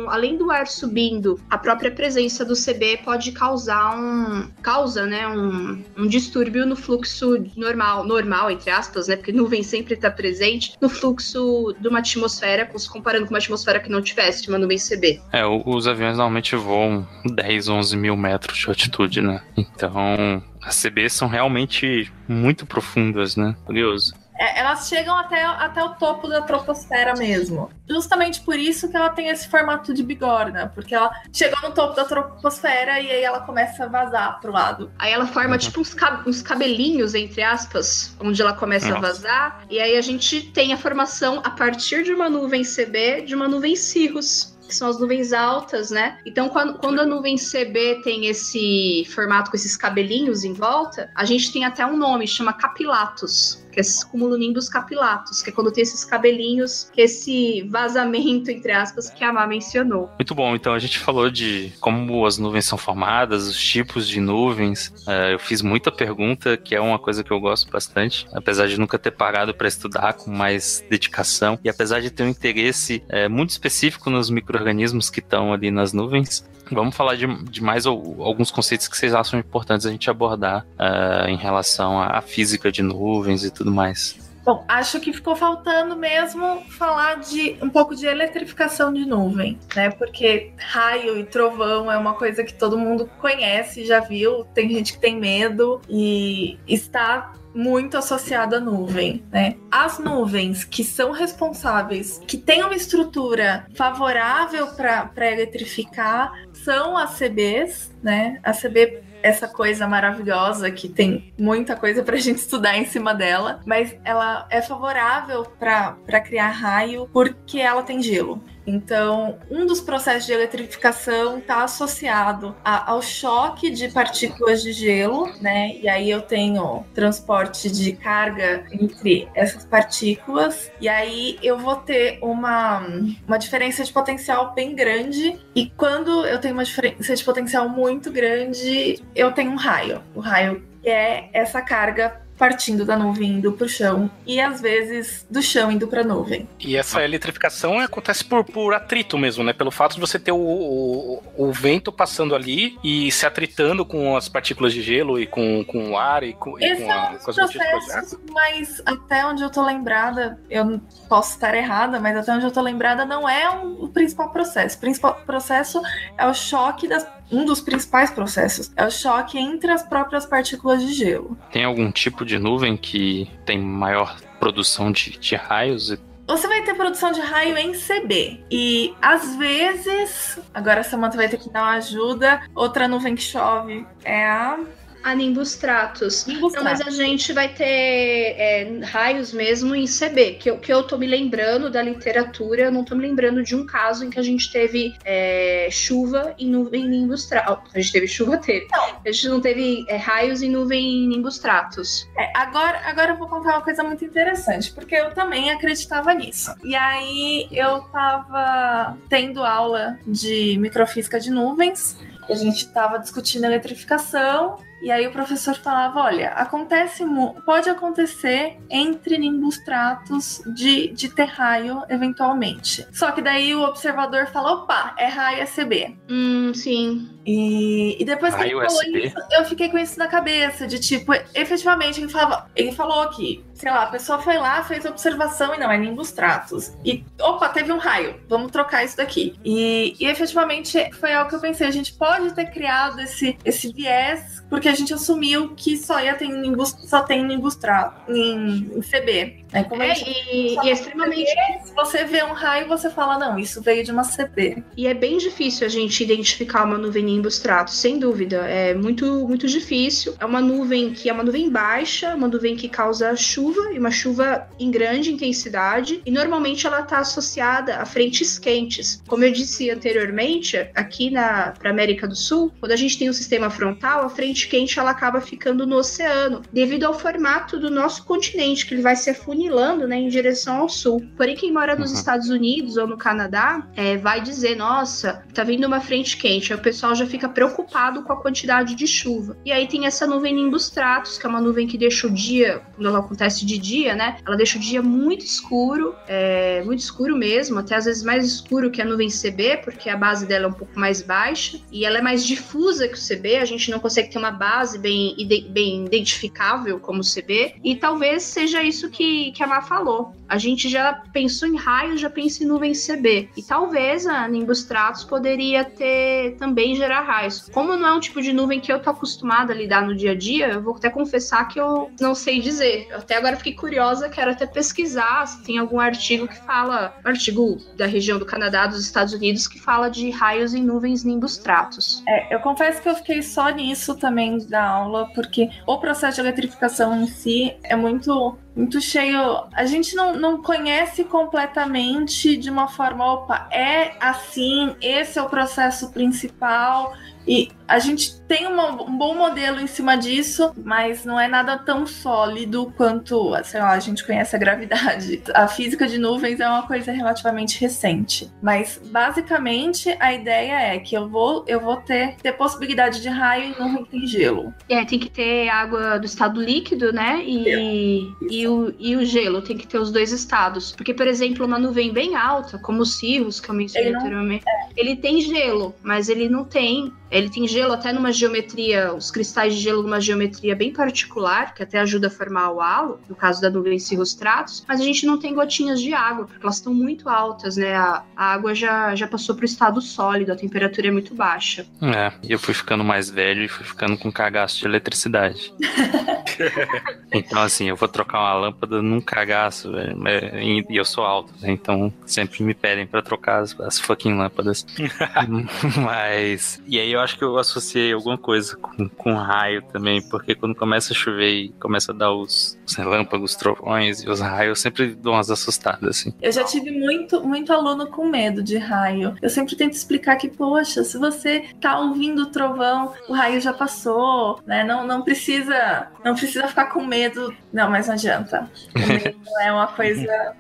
além 0.10 0.38
do 0.38 0.52
ar 0.52 0.68
subindo, 0.68 1.40
a 1.50 1.58
própria 1.58 1.92
presença 1.92 2.46
do 2.46 2.54
CB 2.54 3.02
pode 3.04 3.32
causar 3.32 3.98
um 3.98 4.48
causa, 4.62 5.06
né, 5.06 5.28
um, 5.28 5.84
um 5.98 6.08
distúrbio 6.08 6.66
no 6.66 6.76
fluxo 6.76 7.44
normal, 7.56 8.04
normal 8.04 8.52
entre 8.52 8.70
aspas, 8.70 9.08
né, 9.08 9.16
porque 9.16 9.32
nuvem 9.32 9.64
sempre 9.64 9.94
está 9.94 10.10
presente 10.10 10.76
no 10.82 10.90
fluxo 10.90 11.76
de 11.80 11.88
uma 11.88 12.00
atmosfera, 12.00 12.70
comparando 12.92 13.26
com 13.26 13.34
uma 13.34 13.40
atmosfera 13.40 13.80
que 13.80 13.90
não 13.90 14.02
tivesse 14.02 14.48
uma 14.50 14.58
nuvem 14.58 14.78
CB. 14.78 15.22
É, 15.32 15.46
os 15.46 15.88
aviões 15.88 16.18
normalmente 16.18 16.56
voam 16.56 17.08
10, 17.26 17.70
11 17.70 17.98
mil 17.98 18.16
metros 18.16 18.58
de 18.58 18.68
altitude, 18.68 19.22
né? 19.22 19.42
Então, 19.58 20.44
as 20.62 20.82
CBs 20.82 21.14
são 21.14 21.28
realmente 21.28 22.12
muito 22.28 22.66
profundas, 22.66 23.36
né? 23.36 23.56
Curioso. 23.66 24.14
É, 24.42 24.60
elas 24.60 24.88
chegam 24.88 25.16
até, 25.16 25.46
até 25.46 25.84
o 25.84 25.90
topo 25.90 26.28
da 26.28 26.42
troposfera 26.42 27.14
mesmo. 27.16 27.70
Justamente 27.88 28.42
por 28.42 28.58
isso 28.58 28.90
que 28.90 28.98
ela 28.98 29.10
tem 29.10 29.28
esse 29.28 29.48
formato 29.48 29.94
de 29.94 30.02
bigorna, 30.02 30.72
porque 30.74 30.96
ela 30.96 31.12
chegou 31.32 31.62
no 31.62 31.76
topo 31.76 31.94
da 31.96 32.06
troposfera 32.06 33.00
e 33.00 33.12
aí 33.12 33.22
ela 33.22 33.42
começa 33.42 33.84
a 33.84 33.88
vazar 33.88 34.40
pro 34.42 34.52
lado. 34.52 34.92
Aí 34.98 35.14
ela 35.14 35.28
forma 35.28 35.60
tipo 35.60 35.80
uns, 35.80 35.94
cab- 35.94 36.28
uns 36.28 36.42
cabelinhos, 36.42 37.14
entre 37.14 37.44
aspas, 37.44 38.16
onde 38.20 38.42
ela 38.42 38.54
começa 38.54 38.88
a 38.88 39.00
Nossa. 39.00 39.02
vazar. 39.02 39.64
E 39.70 39.80
aí 39.80 39.96
a 39.96 40.02
gente 40.02 40.42
tem 40.52 40.74
a 40.74 40.78
formação 40.78 41.40
a 41.44 41.52
partir 41.52 42.04
de 42.04 42.12
uma 42.12 42.28
nuvem 42.28 42.64
CB, 42.64 43.22
de 43.22 43.36
uma 43.36 43.48
nuvem 43.48 43.76
Cirrus. 43.76 44.58
Que 44.68 44.76
são 44.78 44.88
as 44.88 44.98
nuvens 44.98 45.34
altas, 45.34 45.92
né? 45.92 46.18
Então, 46.26 46.48
quando, 46.48 46.76
quando 46.76 47.02
a 47.02 47.06
nuvem 47.06 47.36
CB 47.36 48.00
tem 48.06 48.28
esse 48.28 49.06
formato 49.14 49.52
com 49.52 49.58
esses 49.58 49.76
cabelinhos 49.76 50.46
em 50.46 50.54
volta, 50.54 51.12
a 51.14 51.26
gente 51.26 51.52
tem 51.52 51.66
até 51.66 51.86
um 51.86 51.98
nome, 51.98 52.26
chama 52.26 52.54
capilatus, 52.54 53.61
que 53.72 53.80
é 53.80 53.82
esse 53.82 54.06
cumulonimbus 54.06 54.70
capilatus, 54.70 55.42
que 55.42 55.50
é 55.50 55.54
quando 55.54 55.72
tem 55.72 55.82
esses 55.82 56.04
cabelinhos, 56.04 56.90
que 56.94 57.02
é 57.02 57.06
esse 57.06 57.64
vazamento, 57.70 58.52
entre 58.52 58.72
aspas, 58.72 59.10
que 59.10 59.24
a 59.24 59.32
Má 59.32 59.48
mencionou. 59.48 60.10
Muito 60.20 60.36
bom. 60.36 60.56
Então 60.56 60.74
a 60.74 60.80
gente 60.80 61.00
falou 61.00 61.30
de 61.30 61.72
como 61.80 62.26
as 62.26 62.38
nuvens 62.38 62.66
são 62.66 62.78
formadas, 62.78 63.48
os 63.48 63.62
tipos 63.62 64.08
de 64.08 64.20
nuvens. 64.20 64.94
É, 65.08 65.34
eu 65.34 65.40
fiz 65.40 65.62
muita 65.62 65.92
pergunta, 65.92 66.58
que 66.58 66.76
é 66.76 66.82
uma 66.82 67.00
coisa 67.00 67.24
que 67.24 67.32
eu 67.32 67.40
gosto 67.40 67.72
bastante, 67.72 68.28
apesar 68.34 68.68
de 68.68 68.80
nunca 68.80 69.00
ter 69.00 69.12
parado 69.12 69.54
para 69.54 69.68
estudar 69.68 70.14
com 70.14 70.30
mais 70.32 70.84
dedicação 70.90 71.58
e 71.64 71.70
apesar 71.70 72.02
de 72.02 72.10
ter 72.10 72.24
um 72.24 72.28
interesse 72.30 73.04
é, 73.10 73.28
muito 73.28 73.52
específico 73.52 74.10
nos 74.10 74.30
micro-organismos 74.30 75.10
que 75.10 75.20
estão 75.20 75.54
ali 75.54 75.72
nas 75.72 75.94
nuvens. 75.94 76.44
Vamos 76.74 76.96
falar 76.96 77.16
de, 77.16 77.28
de 77.46 77.62
mais 77.62 77.86
al- 77.86 78.16
alguns 78.24 78.50
conceitos 78.52 78.88
que 78.88 78.96
vocês 78.98 79.14
acham 79.14 79.40
importantes 79.40 79.86
a 79.86 79.92
gente 79.92 80.10
abordar 80.10 80.66
é, 80.80 81.30
em 81.30 81.36
relação 81.38 82.02
à 82.02 82.22
física 82.22 82.72
de 82.72 82.82
nuvens 82.82 83.44
e 83.44 83.52
tudo 83.52 83.72
mais. 83.72 84.18
Bom, 84.44 84.66
acho 84.68 85.00
que 85.00 85.14
ficou 85.14 85.36
faltando 85.36 85.96
mesmo 85.96 86.62
falar 86.70 87.20
de 87.20 87.58
um 87.62 87.70
pouco 87.70 87.96
de 87.96 88.08
eletrificação 88.08 88.92
de 88.92 89.06
nuvem, 89.06 89.60
né? 89.76 89.92
Porque 89.92 90.52
raio 90.58 91.18
e 91.18 91.24
trovão 91.24 91.92
é 91.92 91.98
uma 91.98 92.16
coisa 92.16 92.44
que 92.44 92.54
todo 92.54 92.78
mundo 92.78 93.10
conhece, 93.20 93.86
já 93.86 94.00
viu, 94.00 94.44
tem 94.46 94.70
gente 94.70 94.94
que 94.94 95.00
tem 95.00 95.20
medo 95.20 95.80
e 95.88 96.58
está 96.68 97.34
muito 97.54 97.98
associada 97.98 98.58
à 98.58 98.60
nuvem, 98.60 99.24
né? 99.32 99.58
As 99.70 100.00
nuvens 100.00 100.64
que 100.64 100.84
são 100.84 101.12
responsáveis, 101.12 102.22
que 102.26 102.38
têm 102.38 102.64
uma 102.64 102.76
estrutura 102.76 103.66
favorável 103.76 104.68
para 104.68 105.32
eletrificar, 105.32 106.32
são 106.54 106.98
as 106.98 107.18
CBs, 107.18 107.94
né? 108.02 108.40
A 108.44 108.54
CB 108.54 109.04
essa 109.22 109.48
coisa 109.48 109.88
maravilhosa 109.88 110.72
que 110.72 110.88
tem 110.88 111.34
muita 111.38 111.76
coisa 111.76 112.04
pra 112.04 112.18
gente 112.22 112.38
estudar 112.38 112.78
em 112.78 112.86
cima 112.86 113.14
dela, 113.14 113.62
mas 113.66 113.96
ela 114.04 114.48
é 114.50 114.62
favorável 114.62 115.46
para 115.60 116.22
criar 116.22 116.50
raio 116.50 117.10
porque 117.12 117.60
ela 117.60 117.84
tem 117.84 118.02
gelo. 118.02 118.42
Então, 118.66 119.38
um 119.50 119.66
dos 119.66 119.82
processos 119.82 120.26
de 120.26 120.34
eletrificação 120.34 121.40
está 121.40 121.64
associado 121.64 122.56
a- 122.64 122.92
ao 122.92 123.02
choque 123.02 123.70
de 123.70 123.90
partículas 123.90 124.62
de 124.62 124.72
gelo, 124.72 125.32
né? 125.42 125.76
E 125.82 125.88
aí 125.90 126.10
eu 126.10 126.22
tenho 126.22 126.84
transporte 126.94 127.70
de 127.72 127.94
carga 127.94 128.66
entre 128.72 129.28
essas 129.34 129.66
partículas, 129.66 130.72
e 130.80 130.88
aí 130.88 131.38
eu 131.42 131.58
vou 131.58 131.76
ter 131.76 132.20
uma, 132.22 132.86
uma 133.28 133.38
diferença 133.38 133.84
de 133.84 133.92
potencial 133.92 134.54
bem 134.54 134.76
grande. 134.76 135.40
E 135.56 135.70
quando 135.72 136.26
eu 136.26 136.40
tenho 136.40 136.54
uma 136.54 136.64
diferença 136.64 137.16
de 137.16 137.24
potencial 137.24 137.68
muito 137.68 138.12
grande, 138.12 139.02
eu 139.16 139.32
tenho 139.32 139.52
um 139.52 139.56
raio. 139.56 140.02
O 140.16 140.20
raio 140.20 140.64
é 140.84 141.30
essa 141.34 141.62
carga 141.62 142.21
partindo 142.42 142.84
da 142.84 142.98
nuvem 142.98 143.34
indo 143.34 143.52
pro 143.52 143.70
chão 143.70 144.10
e 144.26 144.42
às 144.42 144.60
vezes 144.60 145.28
do 145.30 145.44
chão 145.44 145.72
indo 145.72 145.88
pra 145.88 146.04
nuvem. 146.04 146.50
E 146.60 146.76
essa 146.76 147.04
eletrificação 147.04 147.80
acontece 147.80 148.26
por, 148.26 148.44
por 148.44 148.74
atrito 148.74 149.16
mesmo, 149.16 149.44
né? 149.44 149.54
Pelo 149.54 149.70
fato 149.70 149.94
de 149.94 150.00
você 150.02 150.18
ter 150.18 150.32
o, 150.32 150.40
o, 150.40 151.24
o 151.38 151.52
vento 151.52 151.92
passando 151.92 152.34
ali 152.34 152.80
e 152.84 153.12
se 153.12 153.28
atritando 153.28 153.86
com 153.86 154.18
as 154.18 154.28
partículas 154.28 154.74
de 154.74 154.82
gelo 154.82 155.20
e 155.20 155.28
com, 155.28 155.64
com 155.66 155.92
o 155.92 155.98
ar 156.00 156.24
e 156.24 156.34
com, 156.34 156.60
e 156.60 156.64
Esse 156.66 156.82
com, 156.84 156.92
é 156.92 156.96
a, 156.96 157.12
um 157.12 157.18
com 157.20 157.24
processos, 157.24 158.20
mas 158.32 158.82
até 158.88 159.24
onde 159.24 159.44
eu 159.44 159.52
tô 159.52 159.64
lembrada, 159.64 160.40
eu 160.50 160.82
posso 161.08 161.36
estar 161.36 161.54
errada, 161.54 162.00
mas 162.00 162.18
até 162.18 162.34
onde 162.34 162.46
eu 162.46 162.52
tô 162.52 162.62
lembrada 162.62 163.06
não 163.06 163.30
é 163.30 163.52
um- 163.52 163.84
o 163.84 163.88
principal 163.88 164.32
processo. 164.32 164.78
O 164.78 164.80
principal 164.80 165.14
processo 165.28 165.80
é 166.18 166.26
o 166.26 166.34
choque 166.34 166.88
das 166.88 167.06
um 167.32 167.46
dos 167.46 167.62
principais 167.62 168.12
processos 168.12 168.72
é 168.76 168.86
o 168.86 168.92
choque 168.92 169.40
entre 169.40 169.72
as 169.72 169.84
próprias 169.84 170.26
partículas 170.26 170.82
de 170.86 170.94
gelo. 170.94 171.38
Tem 171.52 171.64
algum 171.64 171.92
tipo 171.92 172.26
de 172.26 172.38
nuvem 172.38 172.76
que 172.76 173.30
tem 173.46 173.60
maior 173.60 174.18
produção 174.40 174.92
de, 174.92 175.18
de 175.18 175.36
raios? 175.36 175.98
Você 176.28 176.48
vai 176.48 176.64
ter 176.64 176.74
produção 176.76 177.12
de 177.12 177.20
raio 177.20 177.58
em 177.58 177.74
CB. 177.74 178.44
E 178.50 178.94
às 179.02 179.36
vezes, 179.36 180.40
agora 180.54 180.82
a 180.82 180.84
Samantha 180.84 181.18
vai 181.18 181.28
ter 181.28 181.38
que 181.38 181.50
dar 181.50 181.64
uma 181.64 181.74
ajuda. 181.74 182.42
Outra 182.56 182.88
nuvem 182.88 183.16
que 183.16 183.22
chove 183.22 183.86
é 184.04 184.26
a 184.26 184.58
A 185.04 185.16
Nimbus 185.16 185.52
Stratus. 185.52 186.26
Nimbus 186.26 186.54
Não, 186.54 186.64
mas 186.64 186.82
a 186.82 186.90
gente 186.90 187.34
vai 187.34 187.50
ter 187.50 187.66
é, 187.66 188.80
raios 188.84 189.34
mesmo 189.34 189.74
em 189.76 189.86
CB, 189.86 190.34
que 190.34 190.50
eu, 190.50 190.58
que 190.58 190.72
eu 190.72 190.84
tô 190.84 190.98
me 190.98 191.08
lembrando 191.08 191.70
da 191.70 191.82
literatura, 191.82 192.64
eu 192.64 192.72
não 192.72 192.84
tô 192.84 192.96
me 192.96 193.08
lembrando 193.08 193.44
de 193.44 193.56
um 193.56 193.66
caso 193.66 194.06
em 194.06 194.10
que 194.10 194.20
a 194.20 194.24
gente 194.24 194.52
teve 194.52 194.96
é, 195.04 195.68
chuva 195.72 196.36
em 196.38 196.50
nuvem 196.50 196.88
Nimbus 196.88 197.24
Stratus. 197.24 197.72
A 197.74 197.80
gente 197.80 197.92
teve 197.92 198.08
chuva, 198.08 198.38
teve. 198.38 198.68
A 198.74 199.12
gente 199.12 199.30
não 199.30 199.42
teve 199.42 199.86
é, 199.88 199.98
raios 199.98 200.42
em 200.42 200.50
nuvem 200.50 201.08
Nimbus 201.08 201.36
Stratus. 201.36 202.08
É, 202.18 202.32
agora, 202.38 202.82
agora 202.86 203.12
eu 203.12 203.18
vou 203.18 203.28
contar 203.28 203.52
uma 203.52 203.62
coisa 203.62 203.84
muito 203.84 204.06
interessante, 204.06 204.72
porque 204.72 204.96
eu 204.96 205.12
também 205.14 205.52
acreditava 205.52 206.14
nisso. 206.14 206.54
E 206.64 206.76
aí 206.76 207.48
eu 207.52 207.82
tava 207.92 208.98
tendo 209.10 209.44
aula 209.44 210.00
de 210.06 210.58
microfísica 210.60 211.20
de 211.20 211.32
nuvens, 211.32 211.98
e 212.30 212.34
a 212.34 212.36
gente 212.36 212.68
tava 212.70 212.98
discutindo 212.98 213.46
eletrificação. 213.46 214.58
E 214.82 214.92
aí 214.92 215.06
o 215.06 215.12
professor 215.12 215.56
falava, 215.56 216.02
olha, 216.02 216.30
acontece, 216.30 217.04
pode 217.46 217.70
acontecer 217.70 218.58
entre 218.70 219.18
nimbostratos 219.18 220.42
de, 220.56 220.88
de 220.90 221.10
ter 221.10 221.26
raio 221.26 221.84
eventualmente. 221.88 222.86
Só 222.92 223.12
que 223.12 223.22
daí 223.22 223.54
o 223.54 223.62
observador 223.62 224.28
fala, 224.28 224.54
opa, 224.54 224.96
é 224.98 225.06
raio 225.06 225.42
SB. 225.42 225.96
Hum, 226.10 226.52
sim. 226.54 227.10
E, 227.26 228.02
e 228.02 228.06
depois 228.06 228.34
que 228.34 228.42
ele 228.42 228.52
falou 228.52 228.84
isso, 228.84 229.16
eu 229.32 229.46
fiquei 229.46 229.70
com 229.70 229.78
isso 229.78 230.00
na 230.00 230.08
cabeça, 230.08 230.66
de 230.66 230.80
tipo, 230.80 231.14
efetivamente, 231.36 232.02
ele, 232.02 232.10
falava, 232.10 232.50
ele 232.56 232.72
falou 232.72 233.08
que, 233.10 233.46
sei 233.62 233.70
lá, 233.70 233.84
a 233.84 233.88
pessoa 233.88 234.18
foi 234.20 234.38
lá, 234.40 234.64
fez 234.64 234.86
observação 234.86 235.54
e 235.54 235.60
não, 235.60 235.72
é 235.72 235.78
nimbus 235.78 236.12
tratus. 236.12 236.74
E, 236.84 237.06
opa, 237.22 237.48
teve 237.48 237.72
um 237.72 237.78
raio, 237.78 238.20
vamos 238.28 238.52
trocar 238.52 238.84
isso 238.84 238.98
daqui. 238.98 239.36
E, 239.46 239.96
e 240.00 240.08
efetivamente 240.08 240.92
foi 240.96 241.14
algo 241.14 241.30
que 241.30 241.36
eu 241.36 241.40
pensei, 241.40 241.68
a 241.68 241.72
gente 241.72 241.94
pode 241.94 242.34
ter 242.34 242.46
criado 242.48 243.00
esse, 243.00 243.38
esse 243.46 243.72
viés, 243.72 244.44
porque 244.50 244.68
a 244.68 244.74
gente 244.74 244.92
assumiu 244.92 245.50
que 245.56 245.78
só 245.78 246.00
ia 246.02 246.16
ter 246.16 246.28
nimbus, 246.28 246.76
só 246.88 247.04
tem 247.04 247.24
nimbus 247.24 247.56
tratus 247.56 248.02
em, 248.10 248.72
em 248.76 248.82
CB. 248.82 249.41
Né? 249.52 249.64
Como 249.64 249.82
a 249.82 249.86
É, 249.86 249.94
e, 250.00 250.56
e 250.56 250.70
é 250.70 250.72
extremamente 250.72 251.32
se 251.64 251.74
você 251.74 252.06
vê 252.06 252.24
um 252.24 252.34
raio, 252.34 252.68
você 252.68 252.90
fala, 252.90 253.18
não, 253.18 253.38
isso 253.38 253.62
veio 253.62 253.84
de 253.84 253.92
uma 253.92 254.04
CB. 254.04 254.64
E 254.78 254.88
é 254.88 254.94
bem 254.94 255.18
difícil 255.18 255.66
a 255.66 255.70
gente 255.70 256.04
identificar 256.04 256.64
uma 256.64 256.78
nuvem 256.78 257.04
nimbus 257.04 257.36
stratus, 257.36 257.76
sem 257.76 258.00
dúvida. 258.00 258.38
É 258.38 258.74
muito, 258.74 259.06
muito 259.28 259.48
difícil. 259.48 260.16
É 260.20 260.26
uma 260.26 260.42
nuvem 260.42 260.92
que 260.92 261.10
é 261.10 261.14
uma 261.14 261.24
nuvem 261.24 261.50
baixa, 261.50 262.16
uma 262.16 262.28
nuvem 262.28 262.56
que 262.56 262.70
causa 262.70 263.16
chuva, 263.16 263.74
e 263.74 263.80
uma 263.80 263.92
chuva 263.92 264.48
em 264.60 264.72
grande 264.72 265.12
intensidade. 265.12 266.02
E 266.06 266.12
normalmente 266.12 266.66
ela 266.66 266.82
está 266.82 267.00
associada 267.00 267.78
a 267.78 267.86
frentes 267.86 268.40
quentes. 268.40 269.02
Como 269.08 269.24
eu 269.24 269.32
disse 269.32 269.70
anteriormente, 269.70 270.58
aqui 270.76 271.10
na 271.10 271.54
América 271.64 272.08
do 272.08 272.16
Sul, 272.16 272.52
quando 272.60 272.72
a 272.72 272.78
gente 272.78 272.98
tem 272.98 273.10
um 273.10 273.14
sistema 273.14 273.50
frontal, 273.50 274.06
a 274.06 274.10
frente 274.10 274.48
quente 274.48 274.80
ela 274.80 274.92
acaba 274.92 275.20
ficando 275.20 275.66
no 275.66 275.78
oceano, 275.78 276.42
devido 276.52 276.86
ao 276.86 276.98
formato 276.98 277.60
do 277.60 277.70
nosso 277.70 278.04
continente, 278.06 278.66
que 278.66 278.74
ele 278.74 278.82
vai 278.82 278.96
se 278.96 279.10
afunilando 279.10 279.41
né, 279.88 279.98
em 279.98 280.08
direção 280.08 280.58
ao 280.58 280.70
sul. 280.70 281.02
Porém, 281.16 281.36
quem 281.36 281.52
mora 281.52 281.76
nos 281.76 281.92
Uhum. 281.92 281.98
Estados 281.98 282.30
Unidos 282.30 282.78
ou 282.78 282.88
no 282.88 282.98
Canadá 282.98 283.68
é, 283.76 283.98
vai 283.98 284.22
dizer: 284.22 284.56
nossa, 284.56 285.24
tá 285.34 285.44
vindo 285.44 285.66
uma 285.66 285.80
frente 285.80 286.18
quente. 286.18 286.52
Aí 286.54 286.60
o 286.60 286.62
pessoal 286.62 286.96
já 286.96 287.06
fica 287.06 287.28
preocupado 287.30 288.04
com 288.04 288.14
a 288.14 288.22
quantidade 288.22 288.76
de 288.76 288.88
chuva. 288.88 289.38
E 289.46 289.52
aí 289.52 289.68
tem 289.68 289.86
essa 289.86 290.06
nuvem 290.08 290.34
nimbus 290.34 290.64
stratus, 290.64 291.18
que 291.18 291.26
é 291.26 291.30
uma 291.30 291.42
nuvem 291.42 291.68
que 291.68 291.78
deixa 291.78 292.08
o 292.08 292.12
dia, 292.12 292.62
quando 292.76 292.88
ela 292.88 293.00
acontece 293.00 293.46
de 293.46 293.58
dia, 293.58 293.96
né? 293.96 294.18
Ela 294.26 294.36
deixa 294.36 294.58
o 294.58 294.62
dia 294.62 294.82
muito 294.82 295.26
escuro, 295.26 295.96
é, 296.08 296.64
muito 296.64 296.80
escuro 296.80 297.16
mesmo, 297.16 297.60
até 297.60 297.76
às 297.76 297.86
vezes 297.86 298.04
mais 298.04 298.26
escuro 298.26 298.72
que 298.72 298.82
a 298.82 298.86
nuvem 298.86 299.10
CB, 299.10 299.58
porque 299.64 299.90
a 299.90 299.98
base 299.98 300.26
dela 300.26 300.46
é 300.46 300.48
um 300.48 300.54
pouco 300.54 300.80
mais 300.80 301.02
baixa. 301.02 301.60
E 301.72 301.86
ela 301.86 301.98
é 301.98 302.02
mais 302.02 302.26
difusa 302.26 302.88
que 302.88 302.96
o 302.96 303.02
CB, 303.08 303.38
a 303.38 303.46
gente 303.46 303.70
não 303.70 303.80
consegue 303.80 304.10
ter 304.10 304.18
uma 304.18 304.32
base 304.32 304.78
bem, 304.80 305.16
bem 305.50 305.86
identificável 305.86 306.80
como 306.80 307.02
o 307.02 307.04
CB. 307.04 307.56
E 307.64 307.76
talvez 307.76 308.24
seja 308.24 308.62
isso 308.64 308.90
que, 308.90 309.31
que 309.32 309.44
a 309.44 309.48
Má 309.48 309.62
falou. 309.62 310.14
A 310.28 310.38
gente 310.38 310.70
já 310.70 310.94
pensou 311.12 311.48
em 311.48 311.58
raio, 311.58 311.98
já 311.98 312.10
pensa 312.10 312.44
em 312.44 312.48
nuvem 312.48 312.74
CB. 312.74 313.30
E 313.36 313.44
talvez 313.44 314.08
a 314.08 314.28
Nimbus 314.28 314.60
Stratus 314.60 315.04
poderia 315.04 315.64
ter 315.64 316.36
também 316.38 316.76
gerar 316.76 317.02
raios. 317.02 317.50
Como 317.52 317.76
não 317.76 317.88
é 317.88 317.94
um 317.94 318.00
tipo 318.00 318.22
de 318.22 318.32
nuvem 318.32 318.60
que 318.60 318.72
eu 318.72 318.82
tô 318.82 318.90
acostumada 318.90 319.54
a 319.54 319.56
lidar 319.56 319.86
no 319.86 319.96
dia 319.96 320.12
a 320.12 320.16
dia, 320.16 320.48
eu 320.50 320.62
vou 320.62 320.76
até 320.76 320.90
confessar 320.90 321.48
que 321.48 321.60
eu 321.60 321.92
não 322.00 322.16
sei 322.16 322.40
dizer. 322.40 322.88
Eu 322.90 322.98
até 322.98 323.18
agora 323.18 323.36
fiquei 323.36 323.54
curiosa, 323.54 324.10
quero 324.10 324.32
até 324.32 324.46
pesquisar 324.46 325.26
se 325.28 325.44
tem 325.44 325.58
algum 325.58 325.80
artigo 325.80 326.28
que 326.28 326.38
fala, 326.38 326.96
um 327.06 327.10
artigo 327.10 327.58
da 327.76 327.86
região 327.86 328.18
do 328.18 328.26
Canadá, 328.26 328.68
dos 328.68 328.80
Estados 328.80 329.14
Unidos, 329.14 329.48
que 329.48 329.60
fala 329.60 329.90
de 329.90 330.10
raios 330.10 330.54
em 330.54 330.64
nuvens 330.64 331.04
Nimbus 331.04 331.34
Stratus. 331.34 332.04
É, 332.08 332.34
eu 332.34 332.40
confesso 332.40 332.82
que 332.82 332.90
eu 332.90 332.96
fiquei 332.96 333.22
só 333.22 333.50
nisso 333.50 333.96
também 333.96 334.38
da 334.48 334.64
aula, 334.64 335.10
porque 335.14 335.50
o 335.66 335.78
processo 335.78 336.16
de 336.16 336.22
eletrificação 336.22 337.02
em 337.02 337.08
si 337.08 337.54
é 337.64 337.76
muito, 337.76 338.38
muito 338.56 338.82
cheio. 338.82 339.46
A 339.54 339.66
gente 339.66 339.96
não, 339.96 340.16
não 340.16 340.42
conhece 340.42 341.04
completamente 341.04 342.36
de 342.36 342.50
uma 342.50 342.68
forma, 342.68 343.06
opa, 343.06 343.48
é 343.52 343.94
assim, 344.00 344.76
esse 344.82 345.18
é 345.18 345.22
o 345.22 345.30
processo 345.30 345.92
principal. 345.92 346.94
E 347.28 347.52
a 347.76 347.80
gente 347.80 348.20
tem 348.28 348.46
uma- 348.48 348.82
um 348.84 348.98
bom 348.98 349.16
modelo 349.16 349.60
em 349.60 349.68
cima 349.68 349.96
disso, 349.98 350.54
mas 350.64 351.04
não 351.06 351.20
é 351.20 351.28
nada 351.28 351.58
tão 351.58 351.86
sólido 351.86 352.72
quanto, 352.78 353.34
sei 353.44 353.60
lá, 353.60 353.72
a 353.72 353.80
gente 353.80 354.06
conhece 354.06 354.36
a 354.36 354.40
gravidade. 354.40 355.22
A 355.34 355.48
física 355.48 355.88
de 355.88 355.98
nuvens 355.98 356.40
é 356.40 356.48
uma 356.48 356.64
coisa 356.68 356.92
relativamente 356.92 357.60
recente. 357.60 358.30
Mas 358.42 358.80
basicamente 358.86 359.96
a 360.00 360.14
ideia 360.14 360.74
é 360.74 360.80
que 360.80 360.96
eu 360.96 361.08
vou, 361.10 361.44
eu 361.48 361.60
vou 361.60 361.78
ter, 361.78 362.16
ter 362.22 362.32
possibilidade 362.34 363.02
de 363.02 363.10
raio 363.10 363.46
em 363.54 363.60
nuvem 363.60 363.84
que 363.86 363.92
tem 363.92 364.08
gelo. 364.08 364.54
É, 364.70 364.84
tem 364.86 365.00
que 365.00 365.10
ter 365.10 365.50
água 365.50 365.98
do 366.00 366.06
estado 366.06 366.42
líquido, 366.42 366.92
né? 366.92 367.22
E, 367.26 368.02
e, 368.30 368.48
o, 368.48 368.74
e 368.80 368.96
o 368.96 369.06
gelo, 369.06 369.42
tem 369.42 369.58
que 369.58 369.68
ter 369.68 369.78
os 369.78 369.92
dois 369.92 370.12
estados. 370.12 370.72
Porque, 370.72 370.94
por 370.94 371.08
exemplo, 371.08 371.46
uma 371.46 371.60
nuvem 371.60 371.92
bem 371.92 372.16
alta, 372.16 372.58
como 372.58 372.82
o 372.82 372.86
Cirrus, 372.86 373.40
que 373.40 373.50
eu 373.50 373.56
mencionei 373.56 373.90
Ele 373.90 373.94
não- 373.96 374.02
anteriormente, 374.02 374.44
ele 374.76 374.96
tem 374.96 375.22
gelo, 375.22 375.76
mas 375.84 376.10
ele 376.10 376.28
não 376.30 376.44
tem. 376.44 376.92
Ele 377.10 377.30
tem 377.30 377.46
gelo 377.48 377.61
até 377.70 377.92
numa 377.92 378.12
geometria, 378.12 378.94
os 378.94 379.12
cristais 379.12 379.54
de 379.54 379.60
gelo 379.60 379.84
numa 379.84 380.00
geometria 380.00 380.56
bem 380.56 380.72
particular, 380.72 381.54
que 381.54 381.62
até 381.62 381.80
ajuda 381.80 382.08
a 382.08 382.10
formar 382.10 382.52
o 382.52 382.62
halo, 382.62 383.00
no 383.10 383.16
caso 383.16 383.42
da 383.42 383.50
nuvem 383.50 383.78
Cirrus 383.78 384.10
Stratus, 384.10 384.64
mas 384.68 384.80
a 384.80 384.84
gente 384.84 385.06
não 385.06 385.20
tem 385.20 385.34
gotinhas 385.34 385.82
de 385.82 385.94
água, 385.94 386.26
porque 386.26 386.42
elas 386.42 386.56
estão 386.56 386.74
muito 386.74 387.10
altas, 387.10 387.58
né? 387.58 387.76
A, 387.76 388.04
a 388.16 388.34
água 388.34 388.56
já, 388.56 388.96
já 388.96 389.08
passou 389.08 389.36
para 389.36 389.44
o 389.44 389.46
estado 389.46 389.82
sólido, 389.82 390.32
a 390.32 390.36
temperatura 390.36 390.88
é 390.88 390.92
muito 390.92 391.14
baixa. 391.14 391.66
É, 391.82 392.12
e 392.24 392.32
eu 392.32 392.40
fui 392.40 392.54
ficando 392.54 392.84
mais 392.84 393.10
velho 393.10 393.44
e 393.44 393.48
fui 393.48 393.66
ficando 393.66 393.98
com 393.98 394.12
cagaço 394.12 394.60
de 394.60 394.66
eletricidade. 394.66 395.54
então, 397.12 397.42
assim, 397.42 397.70
eu 397.70 397.76
vou 397.76 397.88
trocar 397.88 398.20
uma 398.20 398.34
lâmpada 398.34 398.82
num 398.82 399.02
cagaço, 399.02 399.72
velho. 399.72 399.98
E 400.42 400.62
e 400.70 400.78
eu 400.78 400.86
sou 400.86 401.04
alto, 401.04 401.34
né? 401.42 401.52
Então 401.52 401.94
sempre 402.06 402.44
me 402.44 402.54
pedem 402.54 402.86
pra 402.86 403.02
trocar 403.02 403.42
as, 403.42 403.60
as 403.60 403.80
fucking 403.80 404.14
lâmpadas. 404.14 404.66
Mas. 405.84 406.62
E 406.66 406.80
aí 406.80 406.92
eu 406.92 407.00
acho 407.00 407.18
que 407.18 407.24
eu 407.24 407.38
associei 407.42 407.94
alguma 407.94 408.18
coisa 408.18 408.56
com, 408.56 408.88
com 408.90 409.14
raio 409.14 409.62
também, 409.64 410.02
porque 410.02 410.36
quando 410.36 410.56
começa 410.56 410.94
a 410.94 410.96
chover 410.96 411.30
e 411.30 411.50
começa 411.60 411.92
a 411.92 411.96
dar 411.96 412.14
os, 412.14 412.58
os 412.66 412.76
relâmpagos, 412.76 413.36
trovões 413.36 414.04
e 414.04 414.10
os 414.10 414.20
raios, 414.20 414.50
eu 414.50 414.56
sempre 414.56 414.88
dou 414.96 415.14
umas 415.14 415.30
assustadas, 415.30 415.90
assim. 415.98 416.14
Eu 416.22 416.32
já 416.32 416.44
tive 416.44 416.72
muito, 416.72 417.22
muito 417.26 417.52
aluno 417.52 417.88
com 417.88 418.08
medo 418.08 418.42
de 418.44 418.58
raio. 418.58 419.16
Eu 419.22 419.30
sempre 419.30 419.56
tento 419.56 419.74
explicar 419.74 420.16
que, 420.16 420.30
poxa, 420.30 420.84
se 420.84 420.98
você 420.98 421.46
tá 421.60 421.80
ouvindo 421.80 422.24
o 422.24 422.26
trovão, 422.28 422.94
o 423.08 423.14
raio 423.14 423.42
já 423.42 423.54
passou, 423.54 424.42
né? 424.46 424.64
Não, 424.64 424.86
não 424.86 425.02
precisa, 425.02 425.88
não 426.04 426.16
precisa 426.16 426.48
ficar 426.48 426.66
com 426.68 426.86
medo. 426.86 427.34
Não, 427.52 427.70
mas 427.70 427.88
não 427.88 427.96
adianta. 427.96 428.50
O 428.76 428.88
medo 428.88 429.18
é 429.42 429.52
uma 429.52 429.68
coisa 429.68 430.36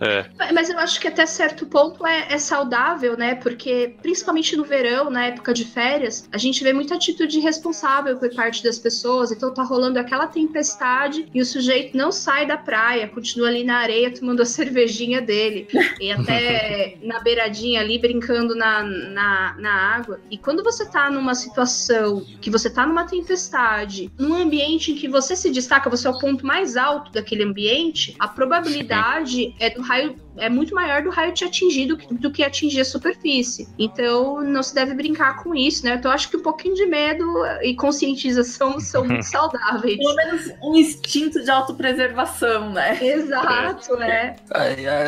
É. 0.00 0.24
Mas 0.52 0.70
eu 0.70 0.78
acho 0.78 0.98
que 0.98 1.06
até 1.06 1.26
certo 1.26 1.66
ponto 1.66 2.06
é, 2.06 2.32
é 2.32 2.38
saudável, 2.38 3.16
né? 3.16 3.34
Porque, 3.34 3.96
principalmente 4.00 4.56
no 4.56 4.64
verão, 4.64 5.10
na 5.10 5.26
época 5.26 5.52
de 5.52 5.64
férias, 5.64 6.26
a 6.32 6.38
gente 6.38 6.64
vê 6.64 6.72
muita 6.72 6.94
atitude 6.94 7.38
irresponsável 7.38 8.16
por 8.16 8.34
parte 8.34 8.64
das 8.64 8.78
pessoas. 8.78 9.30
Então 9.30 9.52
tá 9.52 9.62
rolando 9.62 9.98
aquela 9.98 10.26
tempestade 10.26 11.28
e 11.34 11.40
o 11.40 11.44
sujeito 11.44 11.96
não 11.96 12.10
sai 12.10 12.46
da 12.46 12.56
praia, 12.56 13.08
continua 13.08 13.48
ali 13.48 13.62
na 13.62 13.76
areia 13.76 14.12
tomando 14.12 14.40
a 14.40 14.46
cervejinha 14.46 15.20
dele. 15.20 15.68
E 16.00 16.10
até 16.10 16.96
na 17.04 17.20
beiradinha 17.20 17.80
ali 17.80 17.98
brincando 17.98 18.54
na, 18.54 18.82
na, 18.82 19.54
na 19.58 19.72
água. 19.94 20.20
E 20.30 20.38
quando 20.38 20.62
você 20.62 20.88
tá 20.88 21.10
numa 21.10 21.34
situação 21.34 22.24
que 22.40 22.48
você 22.48 22.70
tá 22.70 22.86
numa 22.86 23.04
tempestade, 23.04 24.10
num 24.18 24.34
ambiente 24.34 24.92
em 24.92 24.94
que 24.94 25.08
você 25.08 25.36
se 25.36 25.50
destaca, 25.50 25.90
você 25.90 26.06
é 26.06 26.10
o 26.10 26.18
ponto 26.18 26.46
mais 26.46 26.76
alto 26.76 27.12
daquele 27.12 27.42
ambiente, 27.42 28.14
a 28.18 28.26
probabilidade 28.26 29.54
é 29.58 29.68
do 29.68 29.89
raio 29.90 30.14
é 30.40 30.48
muito 30.48 30.74
maior 30.74 31.02
do 31.02 31.10
raio 31.10 31.32
te 31.32 31.44
atingir 31.44 31.86
do, 31.86 31.96
do, 31.96 32.30
que 32.30 32.42
atingir 32.42 32.80
a 32.80 32.84
superfície. 32.84 33.68
Então, 33.78 34.40
não 34.42 34.62
se 34.62 34.74
deve 34.74 34.94
brincar 34.94 35.42
com 35.42 35.54
isso, 35.54 35.84
né? 35.84 35.94
Então, 35.94 36.10
acho 36.10 36.28
que 36.28 36.36
um 36.36 36.42
pouquinho 36.42 36.74
de 36.74 36.86
medo 36.86 37.24
e 37.62 37.74
conscientização 37.74 38.78
são 38.80 39.04
muito 39.04 39.24
saudáveis. 39.24 39.98
Pelo 39.98 40.14
menos 40.16 40.52
um 40.62 40.74
instinto 40.74 41.42
de 41.42 41.50
autopreservação, 41.50 42.72
né? 42.72 42.98
Exato, 43.00 43.96
né? 43.96 44.36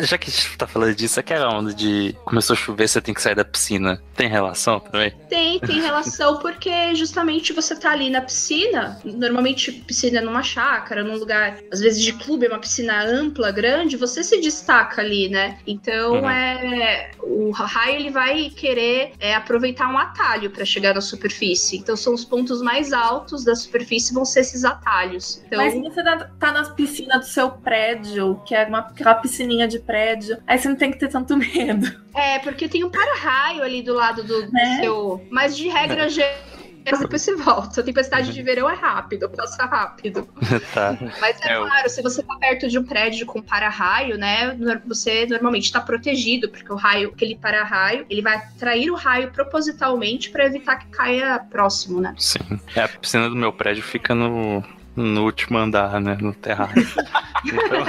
Já 0.02 0.18
que 0.18 0.30
a 0.30 0.32
gente 0.32 0.56
tá 0.56 0.66
falando 0.66 0.94
disso, 0.94 1.18
aquela 1.18 1.52
onda 1.52 1.72
de 1.72 2.14
começou 2.24 2.54
a 2.54 2.56
chover, 2.56 2.88
você 2.88 3.00
tem 3.00 3.14
que 3.14 3.22
sair 3.22 3.34
da 3.34 3.44
piscina. 3.44 4.02
Tem 4.14 4.28
relação 4.28 4.78
também? 4.78 5.12
Tem, 5.28 5.58
tem 5.58 5.80
relação, 5.80 6.38
porque 6.38 6.94
justamente 6.94 7.52
você 7.52 7.74
tá 7.74 7.90
ali 7.90 8.10
na 8.10 8.20
piscina, 8.20 9.00
normalmente 9.04 9.72
piscina 9.72 10.20
numa 10.20 10.42
chácara, 10.42 11.02
num 11.02 11.16
lugar, 11.16 11.58
às 11.72 11.80
vezes 11.80 12.02
de 12.02 12.12
clube, 12.12 12.46
é 12.46 12.48
uma 12.48 12.58
piscina 12.58 13.02
ampla, 13.04 13.50
grande, 13.50 13.96
você 13.96 14.22
se 14.22 14.40
destaca 14.40 15.00
ali, 15.00 15.21
né? 15.28 15.58
Então 15.66 16.14
uhum. 16.14 16.30
é 16.30 17.10
o 17.22 17.50
raio 17.50 17.96
ele 17.96 18.10
vai 18.10 18.50
querer 18.50 19.12
é, 19.18 19.34
aproveitar 19.34 19.88
um 19.88 19.98
atalho 19.98 20.50
para 20.50 20.64
chegar 20.64 20.94
na 20.94 21.00
superfície. 21.00 21.76
Então 21.76 21.96
são 21.96 22.14
os 22.14 22.24
pontos 22.24 22.60
mais 22.62 22.92
altos 22.92 23.44
da 23.44 23.54
superfície 23.54 24.12
vão 24.12 24.24
ser 24.24 24.40
esses 24.40 24.64
atalhos. 24.64 25.42
Então... 25.46 25.58
Mas 25.58 25.72
se 25.72 25.80
você 25.80 26.02
tá, 26.02 26.30
tá 26.38 26.52
na 26.52 26.64
piscina 26.70 27.18
do 27.18 27.24
seu 27.24 27.50
prédio, 27.50 28.40
que 28.46 28.54
é 28.54 28.64
uma, 28.64 28.80
aquela 28.80 29.14
piscininha 29.14 29.66
de 29.68 29.78
prédio, 29.78 30.38
aí 30.46 30.58
você 30.58 30.68
não 30.68 30.76
tem 30.76 30.90
que 30.90 30.98
ter 30.98 31.08
tanto 31.08 31.36
medo. 31.38 32.02
É, 32.14 32.38
porque 32.40 32.68
tem 32.68 32.84
um 32.84 32.90
para-raio 32.90 33.62
ali 33.62 33.82
do 33.82 33.94
lado 33.94 34.22
do, 34.22 34.50
do 34.50 34.58
é. 34.58 34.80
seu. 34.80 35.26
Mas 35.30 35.56
de 35.56 35.68
regra 35.68 36.08
geral 36.08 36.51
depois 36.84 37.22
você 37.22 37.36
volta. 37.36 37.80
A 37.80 37.84
tempestade 37.84 38.32
de 38.32 38.42
verão 38.42 38.68
é 38.68 38.74
rápido, 38.74 39.28
passa 39.28 39.64
rápido. 39.64 40.28
tá. 40.74 40.96
Mas 41.20 41.40
é, 41.42 41.52
é 41.52 41.56
claro, 41.56 41.88
se 41.88 42.02
você 42.02 42.22
tá 42.22 42.34
perto 42.36 42.68
de 42.68 42.78
um 42.78 42.84
prédio 42.84 43.26
com 43.26 43.40
para-raio, 43.40 44.18
né? 44.18 44.56
Você 44.86 45.26
normalmente 45.26 45.64
está 45.64 45.80
protegido, 45.80 46.48
porque 46.48 46.72
o 46.72 46.76
raio, 46.76 47.10
aquele 47.10 47.36
para-raio, 47.36 48.06
ele 48.08 48.22
vai 48.22 48.36
atrair 48.36 48.90
o 48.90 48.94
raio 48.94 49.30
propositalmente 49.30 50.30
para 50.30 50.46
evitar 50.46 50.76
que 50.76 50.86
caia 50.86 51.38
próximo, 51.50 52.00
né? 52.00 52.14
Sim. 52.18 52.60
É, 52.74 52.82
a 52.82 52.88
piscina 52.88 53.28
do 53.28 53.36
meu 53.36 53.52
prédio 53.52 53.82
fica 53.82 54.14
no, 54.14 54.64
no 54.96 55.24
último 55.24 55.58
andar, 55.58 56.00
né? 56.00 56.16
No 56.20 56.34
terrário. 56.34 56.82
então, 57.44 57.84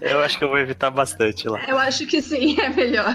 eu 0.00 0.20
acho 0.20 0.38
que 0.38 0.44
eu 0.44 0.48
vou 0.48 0.58
evitar 0.58 0.90
bastante 0.90 1.48
lá. 1.48 1.60
Eu 1.66 1.78
acho 1.78 2.06
que 2.06 2.20
sim, 2.22 2.60
é 2.60 2.68
melhor. 2.68 3.14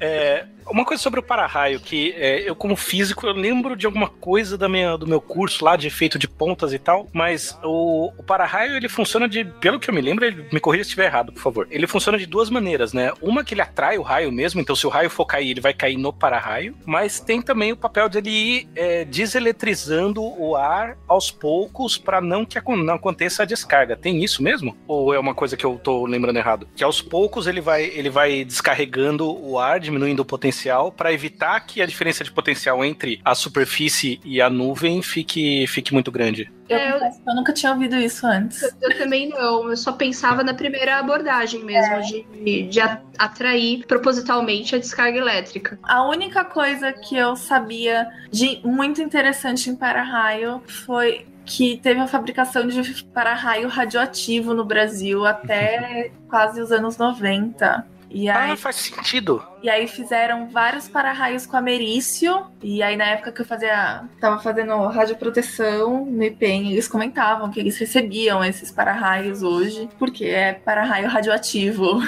É, 0.00 0.46
uma 0.70 0.84
coisa 0.84 1.02
sobre 1.02 1.20
o 1.20 1.22
para-raio, 1.22 1.80
que 1.80 2.12
é, 2.16 2.48
eu, 2.48 2.54
como 2.54 2.76
físico, 2.76 3.26
eu 3.26 3.32
lembro 3.32 3.76
de 3.76 3.86
alguma 3.86 4.08
coisa 4.08 4.56
da 4.56 4.68
minha, 4.68 4.96
do 4.96 5.06
meu 5.06 5.20
curso 5.20 5.64
lá, 5.64 5.76
de 5.76 5.86
efeito 5.86 6.18
de 6.18 6.28
pontas 6.28 6.72
e 6.72 6.78
tal, 6.78 7.08
mas 7.12 7.58
o, 7.62 8.12
o 8.16 8.22
para-raio, 8.22 8.76
ele 8.76 8.88
funciona 8.88 9.28
de, 9.28 9.44
pelo 9.44 9.80
que 9.80 9.90
eu 9.90 9.94
me 9.94 10.00
lembro, 10.00 10.24
ele, 10.24 10.46
me 10.52 10.60
corrija 10.60 10.84
se 10.84 10.88
estiver 10.88 11.06
errado, 11.06 11.32
por 11.32 11.40
favor. 11.40 11.68
Ele 11.70 11.86
funciona 11.86 12.18
de 12.18 12.26
duas 12.26 12.50
maneiras, 12.50 12.92
né? 12.92 13.12
Uma 13.20 13.44
que 13.44 13.54
ele 13.54 13.62
atrai 13.62 13.98
o 13.98 14.02
raio 14.02 14.30
mesmo, 14.30 14.60
então 14.60 14.76
se 14.76 14.86
o 14.86 14.90
raio 14.90 15.10
for 15.10 15.24
cair, 15.24 15.50
ele 15.50 15.60
vai 15.60 15.72
cair 15.72 15.96
no 15.96 16.12
para-raio, 16.12 16.74
mas 16.84 17.20
tem 17.20 17.40
também 17.40 17.72
o 17.72 17.76
papel 17.76 18.08
de 18.08 18.18
ele 18.18 18.30
ir 18.30 18.68
é, 18.74 19.04
deseletrizando 19.04 20.22
o 20.22 20.56
ar 20.56 20.96
aos 21.06 21.30
poucos 21.30 21.96
para 21.96 22.20
não 22.20 22.44
que 22.44 22.58
não 22.68 22.94
aconteça 22.94 23.42
a 23.42 23.46
descarga. 23.46 23.96
Tem 23.96 24.22
isso 24.22 24.42
mesmo? 24.42 24.76
Ou 24.86 25.14
é 25.14 25.18
uma 25.18 25.34
coisa 25.34 25.56
que 25.56 25.64
eu 25.64 25.78
tô 25.78 26.04
lembrando 26.06 26.36
errado? 26.36 26.68
Que 26.76 26.84
aos 26.84 27.00
poucos 27.00 27.46
ele 27.46 27.60
vai, 27.60 27.84
ele 27.84 28.10
vai 28.10 28.44
descarregando 28.44 29.30
o 29.30 29.58
ar, 29.58 29.80
diminuindo 29.80 30.20
o 30.20 30.24
potencial 30.24 30.57
potencial 30.58 30.92
para 30.92 31.12
evitar 31.12 31.60
que 31.60 31.80
a 31.80 31.86
diferença 31.86 32.24
de 32.24 32.32
potencial 32.32 32.84
entre 32.84 33.20
a 33.24 33.34
superfície 33.34 34.20
e 34.24 34.40
a 34.40 34.50
nuvem 34.50 35.00
fique, 35.02 35.66
fique 35.68 35.92
muito 35.92 36.10
grande. 36.10 36.50
Eu, 36.68 36.76
é, 36.76 36.90
eu, 36.90 37.00
eu 37.26 37.34
nunca 37.34 37.52
tinha 37.52 37.72
ouvido 37.72 37.96
isso 37.96 38.26
antes. 38.26 38.62
Eu, 38.62 38.70
eu, 38.82 38.98
também 38.98 39.28
não. 39.28 39.70
Eu 39.70 39.76
só 39.76 39.92
pensava 39.92 40.42
na 40.42 40.52
primeira 40.52 40.98
abordagem 40.98 41.64
mesmo, 41.64 41.94
é. 41.94 42.00
de, 42.00 42.62
de 42.64 42.80
atrair 43.16 43.86
propositalmente 43.86 44.74
a 44.74 44.78
descarga 44.78 45.16
elétrica. 45.16 45.78
A 45.82 46.06
única 46.06 46.44
coisa 46.44 46.92
que 46.92 47.16
eu 47.16 47.36
sabia 47.36 48.08
de 48.30 48.60
muito 48.64 49.00
interessante 49.00 49.70
em 49.70 49.76
para-raio 49.76 50.62
foi 50.66 51.26
que 51.46 51.78
teve 51.78 51.98
a 51.98 52.06
fabricação 52.06 52.66
de 52.66 53.04
para-raio 53.04 53.68
radioativo 53.68 54.52
no 54.52 54.66
Brasil 54.66 55.24
até 55.24 56.10
quase 56.28 56.60
os 56.60 56.70
anos 56.70 56.98
90. 56.98 57.97
E 58.10 58.28
ah, 58.28 58.44
aí, 58.44 58.52
ah, 58.52 58.56
faz 58.56 58.76
sentido. 58.76 59.42
E 59.62 59.68
aí 59.68 59.86
fizeram 59.86 60.48
vários 60.48 60.88
para-raios 60.88 61.46
com 61.46 61.56
americio. 61.56 62.46
E 62.62 62.82
aí 62.82 62.96
na 62.96 63.04
época 63.04 63.32
que 63.32 63.42
eu 63.42 63.46
fazia, 63.46 64.04
tava 64.20 64.40
fazendo 64.40 64.74
radioproteção 64.86 66.04
no 66.06 66.22
IPEM, 66.22 66.72
eles 66.72 66.88
comentavam 66.88 67.50
que 67.50 67.60
eles 67.60 67.76
recebiam 67.78 68.44
esses 68.44 68.70
para-raios 68.70 69.42
hoje, 69.42 69.88
porque 69.98 70.24
é 70.24 70.54
para-raio 70.54 71.08
radioativo. 71.08 72.00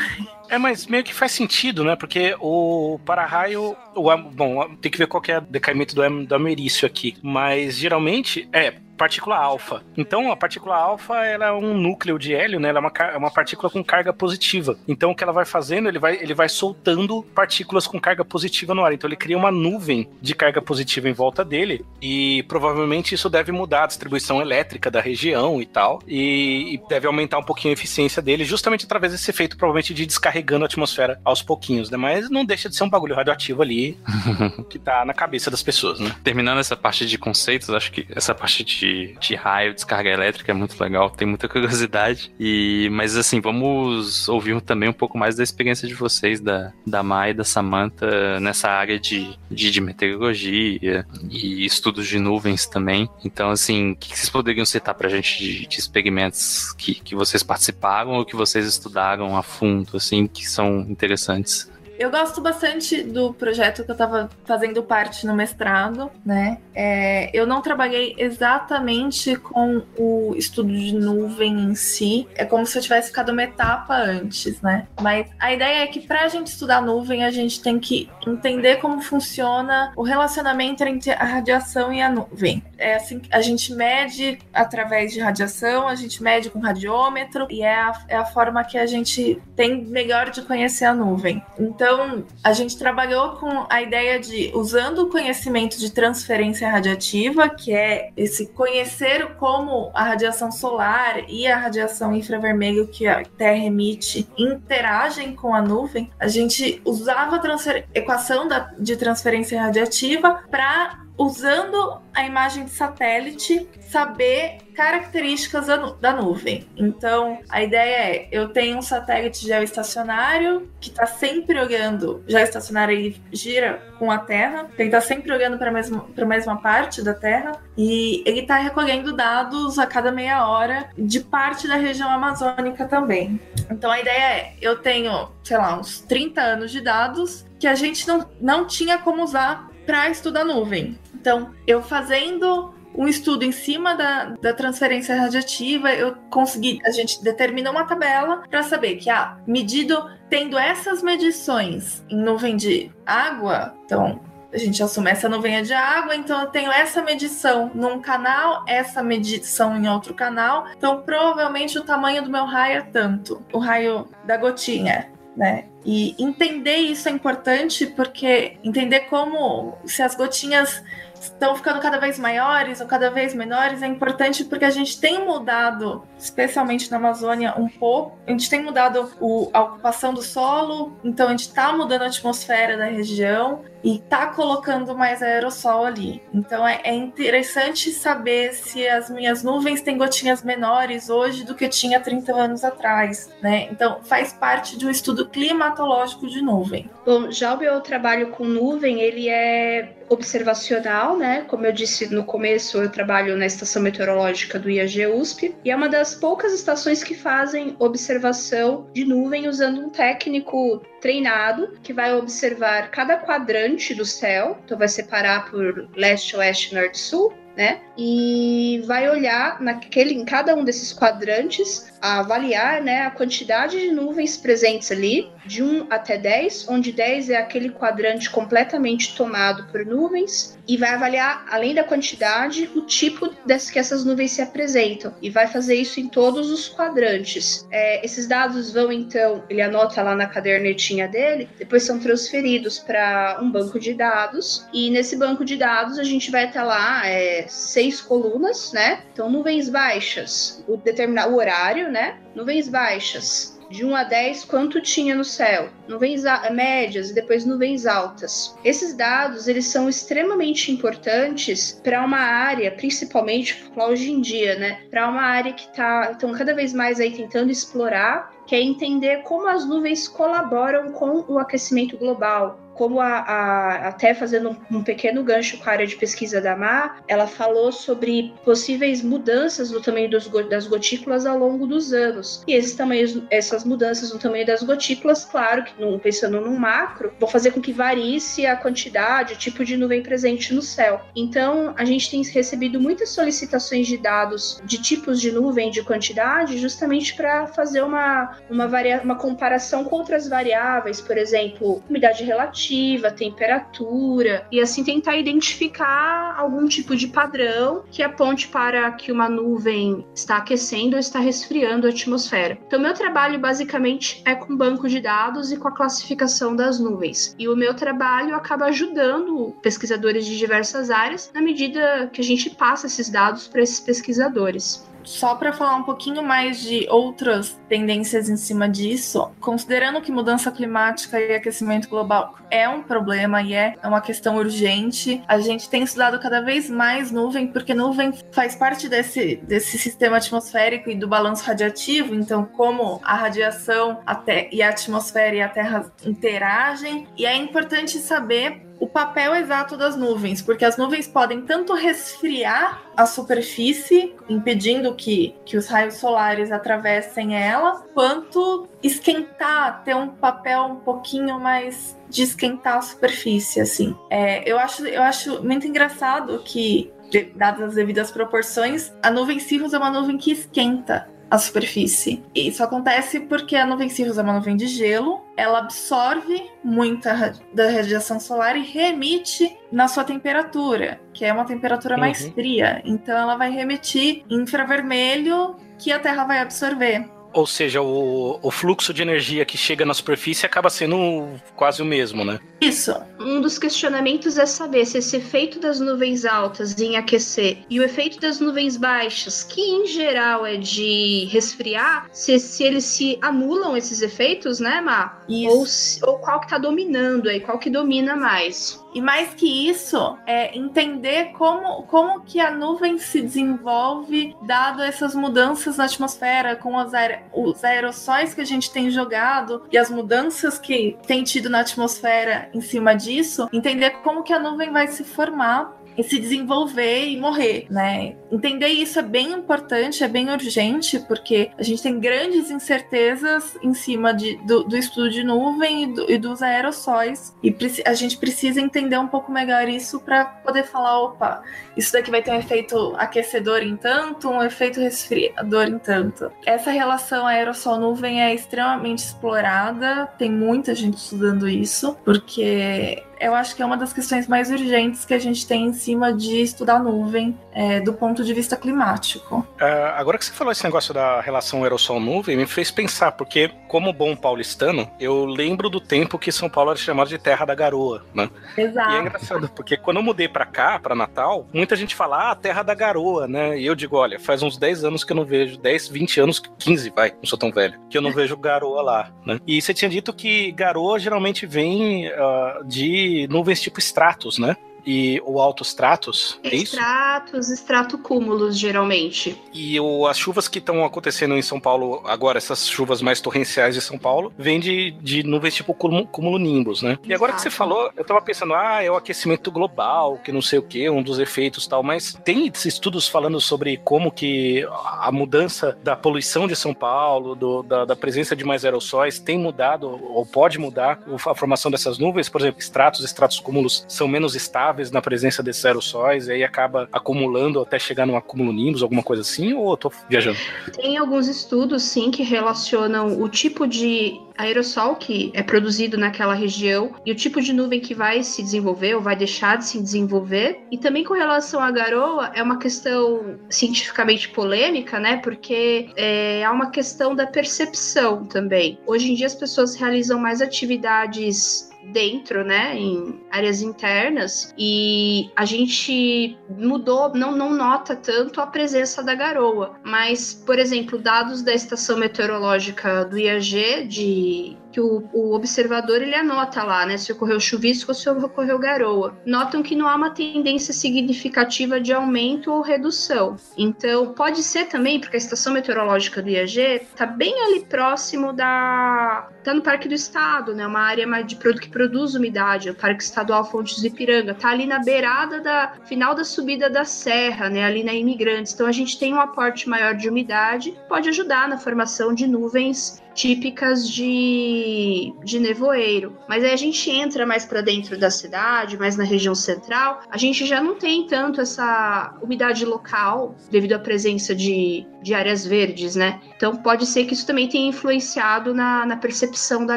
É, 0.51 0.59
mas 0.59 0.88
meio 0.88 1.05
que 1.05 1.14
faz 1.14 1.30
sentido, 1.30 1.84
né? 1.84 1.94
Porque 1.94 2.34
o 2.40 2.98
para-raio. 3.07 3.76
O, 3.94 4.16
bom, 4.16 4.74
tem 4.76 4.90
que 4.90 4.98
ver 4.98 5.07
qual 5.07 5.20
que 5.20 5.30
é 5.30 5.38
o 5.38 5.42
decaimento 5.42 5.94
do, 5.94 6.26
do 6.26 6.34
americio 6.34 6.86
aqui. 6.86 7.16
Mas 7.22 7.76
geralmente, 7.76 8.48
é, 8.53 8.74
partícula 9.01 9.38
alfa. 9.38 9.82
Então, 9.96 10.30
a 10.30 10.36
partícula 10.36 10.76
alfa 10.76 11.24
ela 11.24 11.46
é 11.46 11.53
um 11.53 11.72
núcleo 11.72 12.18
de 12.18 12.34
hélio, 12.34 12.61
né? 12.61 12.68
Ela 12.68 12.80
é 12.80 12.82
uma, 12.82 12.92
é 13.14 13.16
uma 13.16 13.30
partícula 13.30 13.70
com 13.70 13.82
carga 13.82 14.12
positiva. 14.12 14.76
Então, 14.86 15.11
o 15.11 15.14
que 15.14 15.24
ela 15.24 15.32
vai 15.32 15.46
fazendo, 15.46 15.88
ele 15.88 15.98
vai, 15.98 16.16
ele 16.16 16.34
vai 16.34 16.51
soltando 16.51 17.22
partículas 17.34 17.86
com 17.86 17.98
carga 17.98 18.26
positiva 18.26 18.74
no 18.74 18.84
ar. 18.84 18.92
Então, 18.92 19.09
ele 19.09 19.16
cria 19.16 19.38
uma 19.38 19.51
nuvem 19.51 20.07
de 20.20 20.34
carga 20.34 20.61
positiva 20.61 21.09
em 21.09 21.14
volta 21.14 21.42
dele 21.42 21.82
e 22.03 22.42
provavelmente 22.42 23.14
isso 23.14 23.30
deve 23.30 23.51
mudar 23.51 23.84
a 23.84 23.86
distribuição 23.86 24.38
elétrica 24.42 24.90
da 24.90 25.01
região 25.01 25.62
e 25.62 25.66
tal. 25.66 26.01
E, 26.07 26.74
e 26.74 26.80
deve 26.86 27.07
aumentar 27.07 27.38
um 27.38 27.42
pouquinho 27.42 27.72
a 27.72 27.78
eficiência 27.78 28.20
dele, 28.20 28.44
justamente 28.44 28.84
através 28.84 29.12
desse 29.12 29.30
efeito, 29.30 29.57
provavelmente, 29.57 29.94
de 29.94 30.05
descarregando 30.05 30.66
a 30.66 30.66
atmosfera 30.66 31.18
aos 31.24 31.40
pouquinhos, 31.40 31.88
né? 31.88 31.96
Mas 31.96 32.28
não 32.28 32.44
deixa 32.44 32.68
de 32.68 32.76
ser 32.76 32.84
um 32.84 32.90
bagulho 32.90 33.14
radioativo 33.14 33.62
ali 33.62 33.98
que 34.68 34.78
tá 34.78 35.07
na 35.07 35.14
cabeça 35.14 35.51
das 35.51 35.62
pessoas, 35.62 35.98
né? 35.98 36.14
Terminando 36.22 36.59
essa 36.59 36.76
parte 36.76 37.07
de 37.07 37.16
conceitos, 37.16 37.70
acho 37.70 37.90
que 37.90 38.07
essa 38.11 38.34
parte 38.34 38.62
de 38.62 38.89
de, 39.20 39.34
raio, 39.34 39.74
descarga 39.74 40.11
elétrica, 40.11 40.53
é 40.53 40.55
muito 40.55 40.80
legal, 40.82 41.11
tem 41.11 41.26
muita 41.26 41.49
curiosidade. 41.49 42.32
E, 42.38 42.88
mas 42.93 43.16
assim, 43.16 43.41
vamos 43.41 44.28
ouvir 44.28 44.61
também 44.61 44.88
um 44.88 44.95
pouco 44.95 45.16
mais 45.16 45.36
da 45.36 45.43
experiência 45.43 45.86
de 45.86 45.95
vocês, 45.95 46.41
da, 46.41 46.72
da 46.86 47.03
Mai 47.03 47.30
e 47.30 47.34
da 47.34 47.45
Samantha, 47.45 48.38
nessa 48.41 48.68
área 48.68 48.99
de, 48.99 49.38
de, 49.51 49.70
de 49.70 49.80
meteorologia 49.80 51.07
e 51.30 51.64
estudos 51.64 52.07
de 52.07 52.18
nuvens 52.18 52.66
também. 52.66 53.09
Então, 53.24 53.51
assim, 53.51 53.93
o 53.93 53.97
que 53.97 54.16
vocês 54.16 54.28
poderiam 54.28 54.64
citar 54.64 54.95
pra 54.95 55.09
gente 55.09 55.38
de, 55.38 55.66
de 55.66 55.78
experimentos 55.78 56.72
que, 56.76 56.95
que 56.95 57.14
vocês 57.14 57.43
participaram 57.43 58.12
ou 58.12 58.24
que 58.24 58.36
vocês 58.36 58.66
estudaram 58.66 59.36
a 59.36 59.43
fundo, 59.43 59.97
assim, 59.97 60.26
que 60.26 60.49
são 60.49 60.80
interessantes? 60.88 61.70
Eu 62.01 62.11
gosto 62.11 62.40
bastante 62.40 63.03
do 63.03 63.34
projeto 63.34 63.84
que 63.84 63.90
eu 63.90 63.92
estava 63.92 64.30
fazendo 64.46 64.82
parte 64.82 65.26
no 65.26 65.34
mestrado, 65.34 66.11
né? 66.24 66.57
É, 66.74 67.30
eu 67.38 67.46
não 67.46 67.61
trabalhei 67.61 68.14
exatamente 68.16 69.36
com 69.36 69.82
o 69.98 70.34
estudo 70.34 70.72
de 70.72 70.94
nuvem 70.94 71.53
em 71.61 71.74
si, 71.74 72.26
é 72.34 72.46
como 72.46 72.64
se 72.64 72.78
eu 72.78 72.80
tivesse 72.80 73.09
ficado 73.09 73.32
uma 73.32 73.42
etapa 73.42 73.94
antes, 73.98 74.62
né? 74.62 74.86
Mas 74.98 75.26
a 75.38 75.53
ideia 75.53 75.84
é 75.84 75.86
que 75.88 76.01
para 76.01 76.22
a 76.22 76.28
gente 76.28 76.46
estudar 76.46 76.80
nuvem, 76.80 77.22
a 77.22 77.30
gente 77.30 77.61
tem 77.61 77.78
que 77.78 78.09
entender 78.26 78.76
como 78.76 79.03
funciona 79.03 79.92
o 79.94 80.03
relacionamento 80.03 80.82
entre 80.82 81.11
a 81.11 81.24
radiação 81.24 81.92
e 81.92 82.01
a 82.01 82.09
nuvem. 82.09 82.62
É 82.80 82.96
assim 82.96 83.20
a 83.30 83.40
gente 83.40 83.72
mede 83.72 84.38
através 84.52 85.12
de 85.12 85.20
radiação, 85.20 85.86
a 85.86 85.94
gente 85.94 86.22
mede 86.22 86.50
com 86.50 86.58
radiômetro, 86.58 87.46
e 87.50 87.62
é 87.62 87.74
a, 87.74 88.04
é 88.08 88.16
a 88.16 88.24
forma 88.24 88.64
que 88.64 88.78
a 88.78 88.86
gente 88.86 89.40
tem 89.54 89.84
melhor 89.84 90.30
de 90.30 90.42
conhecer 90.42 90.86
a 90.86 90.94
nuvem. 90.94 91.42
Então, 91.58 91.90
então, 92.00 92.24
a 92.44 92.52
gente 92.52 92.78
trabalhou 92.78 93.36
com 93.36 93.66
a 93.68 93.82
ideia 93.82 94.18
de, 94.18 94.52
usando 94.54 95.00
o 95.00 95.08
conhecimento 95.08 95.78
de 95.78 95.90
transferência 95.90 96.70
radiativa, 96.70 97.48
que 97.48 97.74
é 97.74 98.10
esse 98.16 98.46
conhecer 98.46 99.34
como 99.36 99.90
a 99.92 100.04
radiação 100.04 100.52
solar 100.52 101.28
e 101.28 101.46
a 101.46 101.56
radiação 101.56 102.14
infravermelho 102.14 102.86
que 102.86 103.06
a 103.06 103.24
Terra 103.24 103.64
emite 103.64 104.28
interagem 104.38 105.34
com 105.34 105.54
a 105.54 105.60
nuvem, 105.60 106.10
a 106.18 106.28
gente 106.28 106.80
usava 106.84 107.36
a 107.36 107.84
equação 107.92 108.46
da, 108.46 108.70
de 108.78 108.96
transferência 108.96 109.60
radiativa 109.60 110.44
para 110.50 111.09
usando 111.20 112.00
a 112.14 112.24
imagem 112.24 112.64
de 112.64 112.70
satélite, 112.70 113.68
saber 113.82 114.56
características 114.74 115.66
da, 115.66 115.76
nu 115.76 115.92
da 115.96 116.14
nuvem. 116.14 116.66
Então, 116.74 117.40
a 117.50 117.62
ideia 117.62 118.16
é: 118.16 118.28
eu 118.32 118.48
tenho 118.48 118.78
um 118.78 118.82
satélite 118.82 119.44
geoestacionário 119.44 120.70
que 120.80 120.88
está 120.88 121.04
sempre 121.04 121.60
olhando, 121.60 122.24
geoestacionário 122.26 122.96
ele 122.96 123.22
gira 123.30 123.82
com 123.98 124.10
a 124.10 124.16
Terra, 124.16 124.70
ele 124.78 124.88
está 124.88 125.02
sempre 125.02 125.30
olhando 125.30 125.58
para 125.58 125.68
a 125.68 125.72
mesma, 125.72 126.06
mesma 126.26 126.56
parte 126.56 127.02
da 127.02 127.12
Terra 127.12 127.52
e 127.76 128.22
ele 128.24 128.40
está 128.40 128.56
recolhendo 128.56 129.14
dados 129.14 129.78
a 129.78 129.86
cada 129.86 130.10
meia 130.10 130.46
hora 130.46 130.88
de 130.96 131.20
parte 131.20 131.68
da 131.68 131.74
região 131.76 132.08
amazônica 132.08 132.86
também. 132.86 133.38
Então, 133.70 133.90
a 133.90 134.00
ideia 134.00 134.22
é: 134.22 134.54
eu 134.62 134.78
tenho, 134.78 135.28
sei 135.44 135.58
lá, 135.58 135.78
uns 135.78 136.00
30 136.00 136.40
anos 136.40 136.70
de 136.70 136.80
dados 136.80 137.44
que 137.58 137.66
a 137.66 137.74
gente 137.74 138.08
não, 138.08 138.26
não 138.40 138.66
tinha 138.66 138.96
como 138.96 139.22
usar 139.22 139.69
para 139.86 140.08
estudar 140.08 140.44
nuvem. 140.44 140.98
Então, 141.14 141.50
eu 141.66 141.82
fazendo 141.82 142.74
um 142.94 143.06
estudo 143.06 143.44
em 143.44 143.52
cima 143.52 143.94
da, 143.94 144.34
da 144.40 144.52
transferência 144.52 145.14
radiativa, 145.14 145.92
eu 145.92 146.14
consegui, 146.28 146.80
a 146.84 146.90
gente 146.90 147.22
determina 147.22 147.70
uma 147.70 147.84
tabela 147.84 148.42
para 148.48 148.62
saber 148.62 148.96
que, 148.96 149.08
ah, 149.08 149.38
medido, 149.46 150.10
tendo 150.28 150.58
essas 150.58 151.02
medições 151.02 152.04
em 152.08 152.16
nuvem 152.16 152.56
de 152.56 152.90
água, 153.06 153.74
então 153.84 154.20
a 154.52 154.58
gente 154.58 154.82
assume 154.82 155.10
essa 155.10 155.28
nuvem 155.28 155.56
é 155.56 155.62
de 155.62 155.72
água, 155.72 156.16
então 156.16 156.40
eu 156.40 156.48
tenho 156.48 156.72
essa 156.72 157.00
medição 157.00 157.70
num 157.74 158.00
canal, 158.00 158.64
essa 158.66 159.02
medição 159.02 159.76
em 159.76 159.88
outro 159.88 160.12
canal, 160.12 160.66
então 160.76 161.02
provavelmente 161.02 161.78
o 161.78 161.84
tamanho 161.84 162.22
do 162.22 162.30
meu 162.30 162.44
raio 162.44 162.78
é 162.78 162.82
tanto, 162.82 163.40
o 163.52 163.58
raio 163.58 164.08
da 164.24 164.36
gotinha, 164.36 165.10
né? 165.36 165.69
E 165.84 166.14
entender 166.22 166.76
isso 166.76 167.08
é 167.08 167.12
importante 167.12 167.86
porque 167.86 168.58
entender 168.62 169.00
como 169.00 169.78
se 169.86 170.02
as 170.02 170.14
gotinhas 170.14 170.82
estão 171.20 171.54
ficando 171.54 171.80
cada 171.80 171.98
vez 171.98 172.18
maiores 172.18 172.80
ou 172.80 172.86
cada 172.86 173.10
vez 173.10 173.34
menores 173.34 173.82
é 173.82 173.86
importante 173.86 174.44
porque 174.44 174.64
a 174.64 174.70
gente 174.70 174.98
tem 174.98 175.24
mudado, 175.24 176.02
especialmente 176.18 176.90
na 176.90 176.96
Amazônia, 176.96 177.54
um 177.58 177.68
pouco. 177.68 178.18
A 178.26 178.30
gente 178.30 178.48
tem 178.48 178.62
mudado 178.62 179.12
o, 179.20 179.50
a 179.52 179.60
ocupação 179.60 180.14
do 180.14 180.22
solo, 180.22 180.96
então 181.04 181.28
a 181.28 181.30
gente 181.30 181.48
está 181.48 181.72
mudando 181.72 182.02
a 182.02 182.06
atmosfera 182.06 182.76
da 182.76 182.86
região 182.86 183.62
e 183.82 183.98
tá 183.98 184.28
colocando 184.28 184.96
mais 184.96 185.22
aerossol 185.22 185.84
ali. 185.84 186.22
Então 186.32 186.66
é, 186.66 186.80
é, 186.84 186.94
interessante 186.94 187.90
saber 187.90 188.54
se 188.54 188.86
as 188.88 189.10
minhas 189.10 189.42
nuvens 189.42 189.80
têm 189.80 189.96
gotinhas 189.96 190.42
menores 190.42 191.08
hoje 191.08 191.44
do 191.44 191.54
que 191.54 191.68
tinha 191.68 192.00
30 192.00 192.32
anos 192.32 192.64
atrás, 192.64 193.30
né? 193.42 193.68
Então 193.70 194.00
faz 194.02 194.32
parte 194.32 194.76
de 194.76 194.86
um 194.86 194.90
estudo 194.90 195.28
climatológico 195.28 196.26
de 196.26 196.42
nuvem. 196.42 196.90
Bom, 197.04 197.30
já 197.30 197.54
o 197.54 197.58
meu 197.58 197.80
trabalho 197.80 198.30
com 198.30 198.44
nuvem, 198.44 199.00
ele 199.00 199.28
é 199.28 199.96
observacional, 200.08 201.16
né? 201.16 201.44
Como 201.46 201.64
eu 201.64 201.72
disse 201.72 202.12
no 202.12 202.24
começo, 202.24 202.78
eu 202.78 202.90
trabalho 202.90 203.36
na 203.36 203.46
estação 203.46 203.80
meteorológica 203.80 204.58
do 204.58 204.68
IAG 204.68 205.06
USP 205.06 205.54
e 205.64 205.70
é 205.70 205.76
uma 205.76 205.88
das 205.88 206.14
poucas 206.14 206.52
estações 206.52 207.02
que 207.02 207.14
fazem 207.14 207.76
observação 207.78 208.86
de 208.92 209.04
nuvem 209.04 209.48
usando 209.48 209.80
um 209.80 209.88
técnico 209.88 210.82
treinado 211.01 211.78
que 211.82 211.92
vai 211.92 212.14
observar 212.14 212.90
cada 212.90 213.16
quadrante 213.16 213.94
do 213.94 214.05
céu, 214.05 214.59
então 214.64 214.78
vai 214.78 214.88
separar 214.88 215.51
por 215.51 215.88
leste, 215.96 216.36
oeste, 216.36 216.74
norte, 216.74 216.98
sul, 216.98 217.32
né? 217.57 217.80
E 217.96 218.82
vai 218.86 219.09
olhar 219.11 219.61
naquele, 219.61 220.14
em 220.14 220.24
cada 220.24 220.55
um 220.55 220.64
desses 220.64 220.92
quadrantes 220.92 221.92
avaliar 222.01 222.80
né, 222.80 223.03
a 223.03 223.11
quantidade 223.11 223.78
de 223.80 223.90
nuvens 223.90 224.36
presentes 224.36 224.90
ali, 224.90 225.30
de 225.45 225.62
1 225.62 225.86
até 225.91 226.16
10, 226.18 226.68
onde 226.68 226.93
10 226.93 227.30
é 227.30 227.36
aquele 227.36 227.70
quadrante 227.70 228.30
completamente 228.30 229.14
tomado 229.16 229.64
por 229.70 229.84
nuvens, 229.84 230.59
e 230.66 230.76
vai 230.76 230.91
avaliar, 230.91 231.47
além 231.51 231.74
da 231.74 231.84
quantidade, 231.84 232.70
o 232.74 232.82
tipo 232.82 233.30
das 233.45 233.70
que 233.70 233.78
essas 233.78 234.05
nuvens 234.05 234.32
se 234.32 234.43
apresentam, 234.43 235.14
e 235.20 235.30
vai 235.30 235.47
fazer 235.47 235.74
isso 235.74 235.99
em 236.01 236.09
todos 236.09 236.51
os 236.51 236.68
quadrantes. 236.68 237.66
É, 237.70 238.05
esses 238.05 238.26
dados 238.26 238.72
vão, 238.72 238.93
então, 238.93 239.45
ele 239.49 239.62
anota 239.62 240.03
lá 240.03 240.14
na 240.14 240.26
cadernetinha 240.26 241.09
dele, 241.09 241.49
depois 241.59 241.82
são 241.82 241.99
transferidos 241.99 242.78
para 242.78 243.38
um 243.43 243.51
banco 243.51 243.78
de 243.78 243.95
dados, 243.95 244.66
e 244.72 244.91
nesse 244.91 245.16
banco 245.16 245.45
de 245.45 245.57
dados 245.57 245.99
a 245.99 246.05
gente 246.05 246.30
vai 246.30 246.51
ter 246.51 246.62
lá 246.62 247.07
é, 247.07 247.47
seis 247.49 248.01
colunas, 248.01 248.72
né? 248.72 249.03
Então, 249.12 249.30
nuvens 249.30 249.68
baixas, 249.68 250.64
o 250.68 250.76
determinar 250.76 251.28
o 251.28 251.36
horário, 251.36 251.91
né? 251.91 252.18
Nuvens 252.34 252.68
baixas, 252.68 253.59
de 253.70 253.84
1 253.84 253.94
a 253.94 254.02
10, 254.02 254.44
quanto 254.44 254.80
tinha 254.80 255.14
no 255.14 255.24
céu? 255.24 255.68
Nuvens 255.88 256.24
médias 256.50 257.10
e 257.10 257.14
depois 257.14 257.44
nuvens 257.44 257.86
altas. 257.86 258.54
Esses 258.64 258.94
dados, 258.94 259.46
eles 259.46 259.66
são 259.66 259.88
extremamente 259.88 260.72
importantes 260.72 261.80
para 261.82 262.04
uma 262.04 262.18
área, 262.18 262.72
principalmente 262.72 263.64
hoje 263.76 264.10
em 264.10 264.20
dia, 264.20 264.58
né? 264.58 264.80
Para 264.90 265.08
uma 265.08 265.22
área 265.22 265.52
que 265.52 265.68
está 265.68 266.12
então, 266.14 266.32
cada 266.32 266.54
vez 266.54 266.74
mais 266.74 266.98
aí 267.00 267.12
tentando 267.12 267.50
explorar, 267.50 268.32
que 268.46 268.56
é 268.56 268.60
entender 268.60 269.22
como 269.22 269.46
as 269.46 269.64
nuvens 269.64 270.08
colaboram 270.08 270.90
com 270.92 271.24
o 271.28 271.38
aquecimento 271.38 271.96
global, 271.96 272.58
como 272.80 272.98
a, 272.98 273.18
a, 273.18 273.88
até 273.88 274.14
fazendo 274.14 274.56
um, 274.70 274.78
um, 274.78 274.82
pequeno 274.82 275.22
gancho 275.22 275.58
com 275.58 275.68
a 275.68 275.72
área 275.74 275.86
de 275.86 275.96
pesquisa 275.96 276.40
da 276.40 276.56
Mar, 276.56 277.04
ela 277.06 277.26
falou 277.26 277.70
sobre 277.70 278.32
possíveis 278.42 279.02
mudanças 279.02 279.70
no 279.70 279.82
tamanho 279.82 280.08
dos, 280.08 280.26
das 280.48 280.66
gotículas 280.66 281.26
ao 281.26 281.36
longo 281.36 281.66
dos 281.66 281.92
anos. 281.92 282.42
E 282.48 282.54
esses 282.54 282.74
tamanhos, 282.74 283.22
essas 283.28 283.64
mudanças 283.64 284.10
no 284.14 284.18
tamanho 284.18 284.46
das 284.46 284.62
gotículas, 284.62 285.26
claro 285.26 285.62
que 285.62 285.74
pensando 285.98 286.40
num 286.40 286.56
macro, 286.56 287.12
vão 287.20 287.28
fazer 287.28 287.50
com 287.50 287.60
que 287.60 287.70
varie-se 287.70 288.46
a 288.46 288.56
quantidade, 288.56 289.34
o 289.34 289.36
tipo 289.36 289.62
de 289.62 289.76
nuvem 289.76 290.02
presente 290.02 290.54
no 290.54 290.62
céu. 290.62 291.02
Então, 291.14 291.74
a 291.76 291.84
gente 291.84 292.10
tem 292.10 292.22
recebido 292.22 292.80
muitas 292.80 293.10
solicitações 293.10 293.86
de 293.86 293.98
dados 293.98 294.58
de 294.64 294.80
tipos 294.80 295.20
de 295.20 295.30
nuvem, 295.30 295.70
de 295.70 295.82
quantidade, 295.82 296.56
justamente 296.56 297.14
para 297.14 297.46
fazer 297.46 297.82
uma, 297.82 298.38
uma, 298.48 298.66
varia 298.66 299.02
uma 299.04 299.16
comparação 299.16 299.84
com 299.84 299.96
outras 299.96 300.26
variáveis, 300.26 300.98
por 300.98 301.18
exemplo, 301.18 301.82
umidade 301.86 302.24
relativa 302.24 302.69
temperatura, 303.10 304.46
e 304.50 304.60
assim 304.60 304.84
tentar 304.84 305.16
identificar 305.16 306.34
algum 306.36 306.66
tipo 306.66 306.94
de 306.94 307.08
padrão 307.08 307.84
que 307.90 308.02
aponte 308.02 308.48
para 308.48 308.90
que 308.92 309.12
uma 309.12 309.28
nuvem 309.28 310.06
está 310.14 310.36
aquecendo 310.36 310.94
ou 310.94 311.00
está 311.00 311.18
resfriando 311.18 311.86
a 311.86 311.90
atmosfera. 311.90 312.58
Então, 312.66 312.80
meu 312.80 312.94
trabalho 312.94 313.38
basicamente 313.38 314.22
é 314.24 314.34
com 314.34 314.56
banco 314.56 314.88
de 314.88 315.00
dados 315.00 315.52
e 315.52 315.56
com 315.56 315.68
a 315.68 315.72
classificação 315.72 316.54
das 316.54 316.78
nuvens. 316.78 317.34
E 317.38 317.48
o 317.48 317.56
meu 317.56 317.74
trabalho 317.74 318.34
acaba 318.34 318.66
ajudando 318.66 319.54
pesquisadores 319.62 320.24
de 320.24 320.38
diversas 320.38 320.90
áreas 320.90 321.30
na 321.34 321.40
medida 321.40 322.08
que 322.12 322.20
a 322.20 322.24
gente 322.24 322.50
passa 322.50 322.86
esses 322.86 323.08
dados 323.08 323.48
para 323.48 323.62
esses 323.62 323.80
pesquisadores 323.80 324.89
só 325.05 325.34
para 325.34 325.53
falar 325.53 325.76
um 325.76 325.82
pouquinho 325.82 326.22
mais 326.22 326.61
de 326.61 326.86
outras 326.90 327.61
tendências 327.68 328.28
em 328.28 328.36
cima 328.36 328.68
disso, 328.68 329.30
considerando 329.40 330.01
que 330.01 330.12
mudança 330.12 330.51
climática 330.51 331.20
e 331.20 331.34
aquecimento 331.34 331.88
global 331.88 332.36
é 332.51 332.68
um 332.68 332.82
problema 332.82 333.42
e 333.42 333.55
é 333.55 333.76
uma 333.84 334.01
questão 334.01 334.36
urgente, 334.36 335.22
a 335.28 335.38
gente 335.38 335.68
tem 335.68 335.82
estudado 335.82 336.18
cada 336.18 336.40
vez 336.40 336.68
mais 336.68 337.11
nuvem, 337.11 337.46
porque 337.46 337.72
nuvem 337.72 338.12
faz 338.32 338.57
parte 338.57 338.88
desse, 338.88 339.36
desse 339.36 339.78
sistema 339.78 340.16
atmosférico 340.16 340.90
e 340.90 340.94
do 340.94 341.07
balanço 341.07 341.44
radiativo, 341.44 342.14
então 342.14 342.44
como 342.44 343.01
a 343.05 343.14
radiação 343.14 344.01
até, 344.05 344.48
e 344.53 344.62
a 344.62 344.70
atmosfera 344.70 345.36
e 345.36 345.40
a 345.40 345.48
Terra 345.48 345.90
interagem, 346.05 347.07
e 347.16 347.24
é 347.24 347.36
importante 347.36 347.98
saber 347.98 348.69
o 348.80 348.86
papel 348.86 349.34
exato 349.34 349.76
das 349.76 349.94
nuvens, 349.94 350.40
porque 350.40 350.64
as 350.64 350.78
nuvens 350.78 351.06
podem 351.06 351.42
tanto 351.42 351.74
resfriar 351.74 352.82
a 352.96 353.04
superfície, 353.04 354.14
impedindo 354.28 354.94
que, 354.94 355.36
que 355.44 355.56
os 355.56 355.66
raios 355.66 355.94
solares 355.94 356.50
atravessem 356.50 357.36
ela, 357.36 357.84
quanto 357.92 358.66
esquentar, 358.82 359.84
ter 359.84 359.94
um 359.94 360.08
papel 360.08 360.62
um 360.62 360.76
pouquinho 360.76 361.38
mais 361.38 361.96
de 362.08 362.22
esquentar 362.22 362.78
a 362.78 362.82
superfície, 362.82 363.60
assim. 363.60 363.94
É, 364.08 364.50
eu, 364.50 364.58
acho, 364.58 364.86
eu 364.86 365.02
acho 365.02 365.44
muito 365.44 365.66
engraçado 365.66 366.40
que, 366.42 366.90
dadas 367.36 367.68
as 367.68 367.74
devidas 367.74 368.10
proporções, 368.10 368.92
a 369.02 369.10
nuvem 369.10 369.38
Cirrus 369.38 369.74
é 369.74 369.78
uma 369.78 369.90
nuvem 369.90 370.16
que 370.16 370.32
esquenta 370.32 371.06
a 371.30 371.38
superfície. 371.38 372.22
E 372.34 372.48
isso 372.48 372.62
acontece 372.62 373.20
porque 373.20 373.54
a 373.54 373.64
nuvem 373.64 373.88
Cirrus 373.88 374.18
é 374.18 374.22
uma 374.22 374.32
nuvem 374.32 374.56
de 374.56 374.66
gelo, 374.66 375.20
ela 375.41 375.59
absorve 375.61 376.51
muita 376.62 377.32
da 377.55 377.70
radiação 377.70 378.20
solar 378.20 378.57
e 378.57 378.62
remite 378.62 379.57
na 379.72 379.88
sua 379.88 380.05
temperatura, 380.05 381.01
que 381.12 381.24
é 381.24 381.32
uma 381.32 381.45
temperatura 381.45 381.95
uhum. 381.95 382.01
mais 382.01 382.28
fria. 382.28 382.82
Então 382.84 383.16
ela 383.16 383.36
vai 383.36 383.51
remitir 383.51 384.24
infravermelho 384.28 385.57
que 385.78 385.91
a 385.91 385.99
Terra 385.99 386.24
vai 386.24 386.41
absorver. 386.41 387.09
Ou 387.32 387.46
seja, 387.46 387.80
o, 387.80 388.38
o 388.42 388.50
fluxo 388.50 388.92
de 388.92 389.02
energia 389.02 389.44
que 389.44 389.56
chega 389.56 389.84
na 389.84 389.94
superfície 389.94 390.44
acaba 390.44 390.68
sendo 390.68 391.28
quase 391.56 391.80
o 391.82 391.84
mesmo, 391.84 392.24
né? 392.24 392.40
Isso. 392.60 392.94
Um 393.18 393.40
dos 393.40 393.58
questionamentos 393.58 394.36
é 394.36 394.46
saber 394.46 394.84
se 394.84 394.98
esse 394.98 395.16
efeito 395.16 395.60
das 395.60 395.80
nuvens 395.80 396.24
altas 396.24 396.78
em 396.80 396.96
aquecer 396.96 397.58
e 397.70 397.78
o 397.78 397.82
efeito 397.82 398.20
das 398.20 398.40
nuvens 398.40 398.76
baixas, 398.76 399.42
que 399.42 399.60
em 399.60 399.86
geral 399.86 400.44
é 400.44 400.56
de 400.56 401.28
resfriar, 401.30 402.08
se, 402.12 402.38
se 402.38 402.64
eles 402.64 402.84
se 402.84 403.18
anulam 403.22 403.76
esses 403.76 404.02
efeitos, 404.02 404.60
né, 404.60 404.80
Má? 404.80 405.22
Isso. 405.28 406.00
Ou, 406.04 406.14
ou 406.14 406.18
qual 406.18 406.40
que 406.40 406.48
tá 406.48 406.58
dominando 406.58 407.28
aí, 407.28 407.40
qual 407.40 407.58
que 407.58 407.70
domina 407.70 408.16
mais. 408.16 408.80
E 408.95 409.01
mais 409.01 409.34
que 409.34 409.68
isso, 409.68 410.18
é 410.26 410.57
entender 410.57 411.32
como, 411.32 411.82
como 411.84 412.20
que 412.22 412.41
a 412.41 412.51
nuvem 412.51 412.99
se 412.99 413.20
desenvolve 413.20 414.36
dado 414.43 414.82
essas 414.82 415.14
mudanças 415.14 415.76
na 415.76 415.84
atmosfera, 415.84 416.57
com 416.57 416.76
os, 416.76 416.93
aer 416.95 417.24
os 417.32 417.62
aerossóis 417.62 418.34
que 418.34 418.41
a 418.41 418.45
gente 418.45 418.70
tem 418.72 418.91
jogado 418.91 419.64
e 419.70 419.78
as 419.78 419.91
mudanças 419.91 420.59
que 420.59 420.99
tem 421.07 421.22
tido 421.22 421.49
na 421.49 421.61
atmosfera 421.61 422.49
em 422.53 422.61
cima 422.61 422.95
disso, 422.95 423.49
entender 423.53 423.91
como 424.03 424.22
que 424.22 424.32
a 424.32 424.38
nuvem 424.38 424.70
vai 424.70 424.88
se 424.88 425.05
formar 425.05 425.79
se 426.03 426.18
desenvolver 426.18 427.07
e 427.07 427.16
morrer, 427.18 427.66
né? 427.70 428.16
Entender 428.30 428.68
isso 428.68 428.98
é 428.98 429.03
bem 429.03 429.32
importante, 429.32 430.05
é 430.05 430.09
bem 430.09 430.30
urgente, 430.30 430.98
porque 431.01 431.51
a 431.59 431.62
gente 431.62 431.82
tem 431.82 431.98
grandes 431.98 432.51
incertezas 432.51 433.57
em 433.62 433.74
cima 433.74 434.14
de, 434.14 434.36
do, 434.46 434.64
do 434.64 434.76
estudo 434.76 435.11
de 435.11 435.24
nuvem 435.24 435.84
e, 435.84 435.86
do, 435.86 436.11
e, 436.11 436.18
dos 436.18 436.42
aerossóis, 436.42 437.34
e 437.42 437.55
a 437.84 437.94
gente 437.94 438.16
precisa 438.16 438.61
entender 438.61 438.98
um 438.98 439.09
pouco 439.09 439.32
melhor 439.32 439.68
isso 439.68 440.01
para 440.01 440.24
poder 440.24 440.64
falar: 440.64 441.01
opa, 441.01 441.42
isso 441.76 441.92
daqui 441.92 442.11
vai 442.11 442.22
ter 442.22 442.30
um 442.30 442.38
efeito 442.38 442.94
aquecedor 442.96 443.62
em 443.62 443.76
tanto, 443.76 444.28
um 444.28 444.42
efeito 444.42 444.80
resfriador 444.80 445.64
em 445.64 445.79
tanto. 445.79 446.30
Essa 446.46 446.70
relação 446.70 447.26
aerossol-nuvem 447.26 448.22
é 448.22 448.34
extremamente 448.34 448.99
explorada, 448.99 450.07
tem 450.18 450.30
muita 450.30 450.74
gente 450.74 450.99
estudando 450.99 451.49
isso, 451.49 451.96
porque 452.04 453.03
eu 453.21 453.34
acho 453.34 453.55
que 453.55 453.63
é 453.63 453.67
uma 453.67 453.76
das 453.76 453.92
questões 453.92 454.26
mais 454.26 454.51
urgentes 454.51 455.05
que 455.05 455.13
a 455.13 455.18
gente 455.18 455.47
tem 455.47 455.67
em 455.67 455.72
cima 455.72 456.13
de 456.13 456.41
estudar 456.41 456.79
nuvem 456.79 457.38
é, 457.53 457.80
do 457.80 457.92
ponto 457.92 458.25
de 458.25 458.33
vista 458.33 458.57
climático. 458.57 459.47
Uh, 459.61 459.95
agora 459.95 460.17
que 460.17 460.25
você 460.25 460.33
falou 460.33 460.51
esse 460.51 460.64
negócio 460.64 460.95
da 460.95 461.21
relação 461.21 461.63
aerossol-nuvem, 461.63 462.37
me 462.37 462.47
fez 462.47 462.71
pensar, 462.71 463.13
porque 463.13 463.51
como 463.68 463.92
bom 463.92 464.17
paulistano, 464.17 464.91
eu 464.99 465.26
lembro 465.26 465.68
do 465.68 465.80
tempo 465.80 466.18
que 466.18 466.33
São 466.33 466.49
Paulo 466.49 466.71
era 466.71 466.79
chamado 466.79 467.09
de 467.09 467.18
terra 467.18 467.45
da 467.45 467.55
garoa, 467.55 468.05
né? 468.14 468.30
Exato. 468.57 468.91
E 468.91 468.97
é 468.97 469.01
engraçado, 469.01 469.51
porque 469.55 469.76
quando 469.76 469.99
eu 469.99 470.03
mudei 470.03 470.29
para 470.29 470.47
cá, 470.47 470.79
para 470.79 470.95
Natal, 470.95 471.47
muita 471.53 471.76
gente 471.76 471.95
fala, 471.95 472.30
ah, 472.30 472.34
terra 472.34 472.63
da 472.63 472.75
garoa, 472.75 473.29
né? 473.29 473.59
E 473.59 473.67
eu 473.67 473.75
digo, 473.75 473.97
olha, 473.97 474.18
faz 474.18 474.42
uns 474.42 474.57
10 474.57 474.84
anos 474.84 475.05
que 475.05 475.13
eu 475.13 475.17
não 475.17 475.25
vejo, 475.25 475.59
10, 475.59 475.88
20 475.88 476.21
anos, 476.21 476.42
15, 476.59 476.91
vai, 476.91 477.11
não 477.11 477.25
sou 477.25 477.38
tão 477.38 477.53
velho, 477.53 477.79
que 477.91 477.99
eu 477.99 478.03
não 478.03 478.13
vejo 478.13 478.37
garoa 478.37 478.80
lá, 478.80 479.11
né? 479.26 479.38
E 479.47 479.61
você 479.61 479.75
tinha 479.75 479.91
dito 479.91 480.13
que 480.13 480.53
garoa 480.53 480.99
geralmente 480.99 481.45
vem 481.45 482.09
uh, 482.09 482.64
de 482.64 483.09
nuvens 483.28 483.61
tipo 483.61 483.78
estratos, 483.78 484.38
né? 484.38 484.57
E 484.86 485.20
o 485.24 485.40
alto 485.40 485.62
stratos, 485.62 486.38
é 486.42 486.54
Estratos, 486.54 487.48
estratocúmulos, 487.50 488.58
geralmente. 488.58 489.40
E 489.52 489.78
o, 489.80 490.07
as 490.07 490.18
chuvas 490.18 490.48
que 490.48 490.58
estão 490.58 490.84
acontecendo 490.84 491.36
em 491.36 491.42
São 491.42 491.61
Paulo 491.61 492.02
agora, 492.04 492.38
essas 492.38 492.68
chuvas 492.68 493.02
mais 493.02 493.20
torrenciais 493.20 493.74
de 493.74 493.80
São 493.80 493.98
Paulo, 493.98 494.32
vêm 494.38 494.61
de, 494.61 494.92
de 495.00 495.22
nuvens 495.22 495.54
tipo 495.54 495.74
cumulonimbus, 495.74 496.82
né? 496.82 496.98
E 497.04 497.14
agora 497.14 497.32
que 497.32 497.40
você 497.40 497.50
falou, 497.50 497.90
eu 497.96 498.04
tava 498.04 498.20
pensando, 498.22 498.54
ah, 498.54 498.82
é 498.82 498.90
o 498.90 498.96
aquecimento 498.96 499.50
global, 499.50 500.18
que 500.22 500.32
não 500.32 500.42
sei 500.42 500.58
o 500.58 500.62
que, 500.62 500.88
um 500.88 501.02
dos 501.02 501.18
efeitos 501.18 501.66
tal, 501.66 501.82
mas 501.82 502.18
tem 502.24 502.50
estudos 502.64 503.08
falando 503.08 503.40
sobre 503.40 503.76
como 503.78 504.11
que 504.11 504.66
a 505.00 505.11
mudança 505.12 505.76
da 505.82 505.96
poluição 505.96 506.46
de 506.46 506.57
São 506.57 506.74
Paulo, 506.74 507.34
do, 507.34 507.62
da, 507.62 507.84
da 507.84 507.96
presença 507.96 508.34
de 508.36 508.44
mais 508.44 508.64
aerossóis, 508.64 509.18
tem 509.18 509.38
mudado 509.38 509.88
ou 509.88 510.24
pode 510.24 510.58
mudar 510.58 511.00
a 511.26 511.34
formação 511.34 511.70
dessas 511.70 511.98
nuvens? 511.98 512.28
Por 512.28 512.40
exemplo, 512.40 512.61
estratos, 512.61 513.04
estratos 513.04 513.40
cúmulos 513.40 513.84
são 513.88 514.08
menos 514.08 514.34
estáveis 514.34 514.70
estáveis 514.71 514.91
na 514.91 515.01
presença 515.01 515.42
desses 515.42 515.64
aerossóis, 515.64 516.29
e 516.29 516.33
aí 516.33 516.45
acaba 516.45 516.88
acumulando 516.92 517.61
até 517.61 517.79
chegar 517.79 518.07
num 518.07 518.17
acúmulo 518.17 518.53
nimbus, 518.53 518.83
alguma 518.83 519.03
coisa 519.03 519.22
assim, 519.22 519.53
ou 519.53 519.71
eu 519.71 519.76
tô 519.76 519.92
viajando? 520.09 520.38
Tem 520.75 520.97
alguns 520.97 521.26
estudos, 521.26 521.83
sim, 521.83 522.11
que 522.11 522.22
relacionam 522.22 523.21
o 523.21 523.29
tipo 523.29 523.67
de 523.67 524.21
aerossol 524.38 524.97
que 524.97 525.30
é 525.34 525.42
produzido 525.42 525.99
naquela 525.99 526.33
região 526.33 526.95
e 527.05 527.13
o 527.13 527.14
tipo 527.14 527.42
de 527.42 527.53
nuvem 527.53 527.79
que 527.79 527.95
vai 527.95 528.22
se 528.22 528.42
desenvolver 528.42 528.95
ou 528.95 529.03
vai 529.03 529.14
deixar 529.14 529.59
de 529.59 529.67
se 529.67 529.80
desenvolver. 529.80 530.61
E 530.71 530.79
também 530.79 531.05
com 531.05 531.14
relação 531.14 531.61
à 531.61 531.71
garoa, 531.71 532.30
é 532.34 532.42
uma 532.42 532.59
questão 532.59 533.38
cientificamente 533.51 534.30
polêmica, 534.30 534.99
né? 534.99 535.18
Porque 535.18 535.91
é, 535.97 536.42
há 536.45 536.53
uma 536.53 536.71
questão 536.71 537.14
da 537.14 537.26
percepção 537.26 538.25
também. 538.25 538.79
Hoje 538.87 539.13
em 539.13 539.14
dia 539.14 539.26
as 539.26 539.34
pessoas 539.34 539.75
realizam 539.75 540.18
mais 540.18 540.41
atividades 540.41 541.70
dentro, 541.84 542.44
né, 542.44 542.76
em 542.76 543.20
áreas 543.30 543.62
internas, 543.62 544.54
e 544.57 545.30
a 545.34 545.44
gente 545.44 546.38
mudou, 546.48 547.12
não, 547.14 547.32
não 547.32 547.52
nota 547.52 547.96
tanto 547.96 548.40
a 548.40 548.46
presença 548.46 549.02
da 549.02 549.14
garoa. 549.14 549.76
Mas, 549.84 550.34
por 550.34 550.58
exemplo, 550.58 550.98
dados 550.98 551.42
da 551.42 551.52
estação 551.52 551.98
meteorológica 551.98 553.04
do 553.04 553.18
IAG 553.18 553.86
de 553.86 554.57
que 554.71 554.80
o, 554.80 555.09
o, 555.13 555.34
observador 555.34 556.03
ele 556.03 556.14
anota 556.14 556.63
lá, 556.63 556.87
né, 556.87 556.97
se 556.97 557.13
ocorreu 557.13 557.41
chuvisco 557.41 557.91
ou 557.91 557.95
se 557.95 558.09
ocorreu 558.09 558.59
garoa. 558.59 559.17
Notam 559.26 559.63
que 559.63 559.75
não 559.75 559.88
há 559.88 559.95
uma 559.95 560.11
tendência 560.11 560.72
significativa 560.72 561.80
de 561.80 561.92
aumento 561.92 562.53
ou 562.53 562.61
redução. 562.61 563.37
Então, 563.57 564.13
pode 564.13 564.42
ser 564.42 564.67
também, 564.67 565.01
porque 565.01 565.17
a 565.17 565.18
estação 565.18 565.53
meteorológica 565.53 566.22
do 566.22 566.29
IAG 566.29 566.59
está 566.59 567.07
bem 567.07 567.34
ali 567.45 567.64
próximo 567.64 568.33
da. 568.33 569.29
está 569.38 569.55
no 569.55 569.63
Parque 569.63 569.88
do 569.88 569.95
Estado, 569.95 570.55
né, 570.55 570.67
uma 570.67 570.80
área 570.80 571.01
de 571.25 571.37
que 571.37 571.68
produz 571.68 572.14
umidade, 572.14 572.71
o 572.71 572.75
Parque 572.75 573.03
Estadual 573.03 573.45
Fontes 573.45 573.80
do 573.80 573.87
Ipiranga, 573.87 574.33
está 574.33 574.51
ali 574.51 574.67
na 574.67 574.79
beirada 574.79 575.41
da 575.41 575.72
final 575.84 576.14
da 576.14 576.25
subida 576.25 576.71
da 576.71 576.84
serra, 576.84 577.49
né, 577.49 577.64
ali 577.64 577.83
na 577.83 577.92
Imigrantes. 577.92 578.55
Então, 578.55 578.67
a 578.67 578.72
gente 578.72 578.99
tem 578.99 579.13
um 579.13 579.21
aporte 579.21 579.68
maior 579.68 579.95
de 579.95 580.09
umidade, 580.09 580.76
pode 580.88 581.09
ajudar 581.09 581.49
na 581.49 581.59
formação 581.59 582.14
de 582.14 582.26
nuvens 582.26 583.01
típicas 583.14 583.88
de, 583.88 585.14
de 585.24 585.38
nevoeiro. 585.38 586.16
Mas 586.28 586.45
aí 586.45 586.53
a 586.53 586.57
gente 586.57 586.91
entra 586.91 587.26
mais 587.26 587.45
para 587.45 587.61
dentro 587.61 587.99
da 587.99 588.11
cidade, 588.11 588.78
mais 588.78 588.96
na 588.96 589.04
região 589.04 589.34
central, 589.34 590.00
a 590.11 590.16
gente 590.16 590.46
já 590.46 590.61
não 590.62 590.74
tem 590.74 591.07
tanto 591.07 591.41
essa 591.41 592.14
umidade 592.22 592.64
local 592.64 593.34
devido 593.50 593.74
à 593.74 593.78
presença 593.78 594.34
de, 594.34 594.87
de 595.03 595.14
áreas 595.14 595.46
verdes, 595.46 595.96
né? 595.96 596.20
Então 596.37 596.57
pode 596.57 596.87
ser 596.87 597.04
que 597.04 597.14
isso 597.14 597.26
também 597.26 597.49
tenha 597.49 597.68
influenciado 597.68 598.54
na, 598.54 598.87
na 598.87 598.96
percepção 598.96 599.66
da 599.66 599.76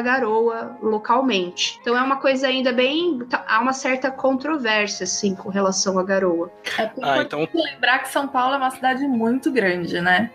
garoa 0.00 0.76
localmente. 0.82 1.78
Então 1.80 1.96
é 1.96 2.02
uma 2.02 2.16
coisa 2.16 2.46
ainda 2.46 2.72
bem. 2.72 3.18
Tá, 3.28 3.44
há 3.46 3.60
uma 3.60 3.72
certa 3.72 4.10
controvérsia, 4.10 5.04
assim, 5.04 5.34
com 5.34 5.48
relação 5.48 5.98
à 5.98 6.02
garoa. 6.02 6.50
É 6.78 6.90
ah, 7.02 7.22
então... 7.22 7.48
lembrar 7.52 8.00
que 8.00 8.08
São 8.08 8.28
Paulo 8.28 8.54
é 8.54 8.56
uma 8.58 8.70
cidade 8.70 9.06
muito 9.06 9.50
grande, 9.50 10.00
né? 10.00 10.30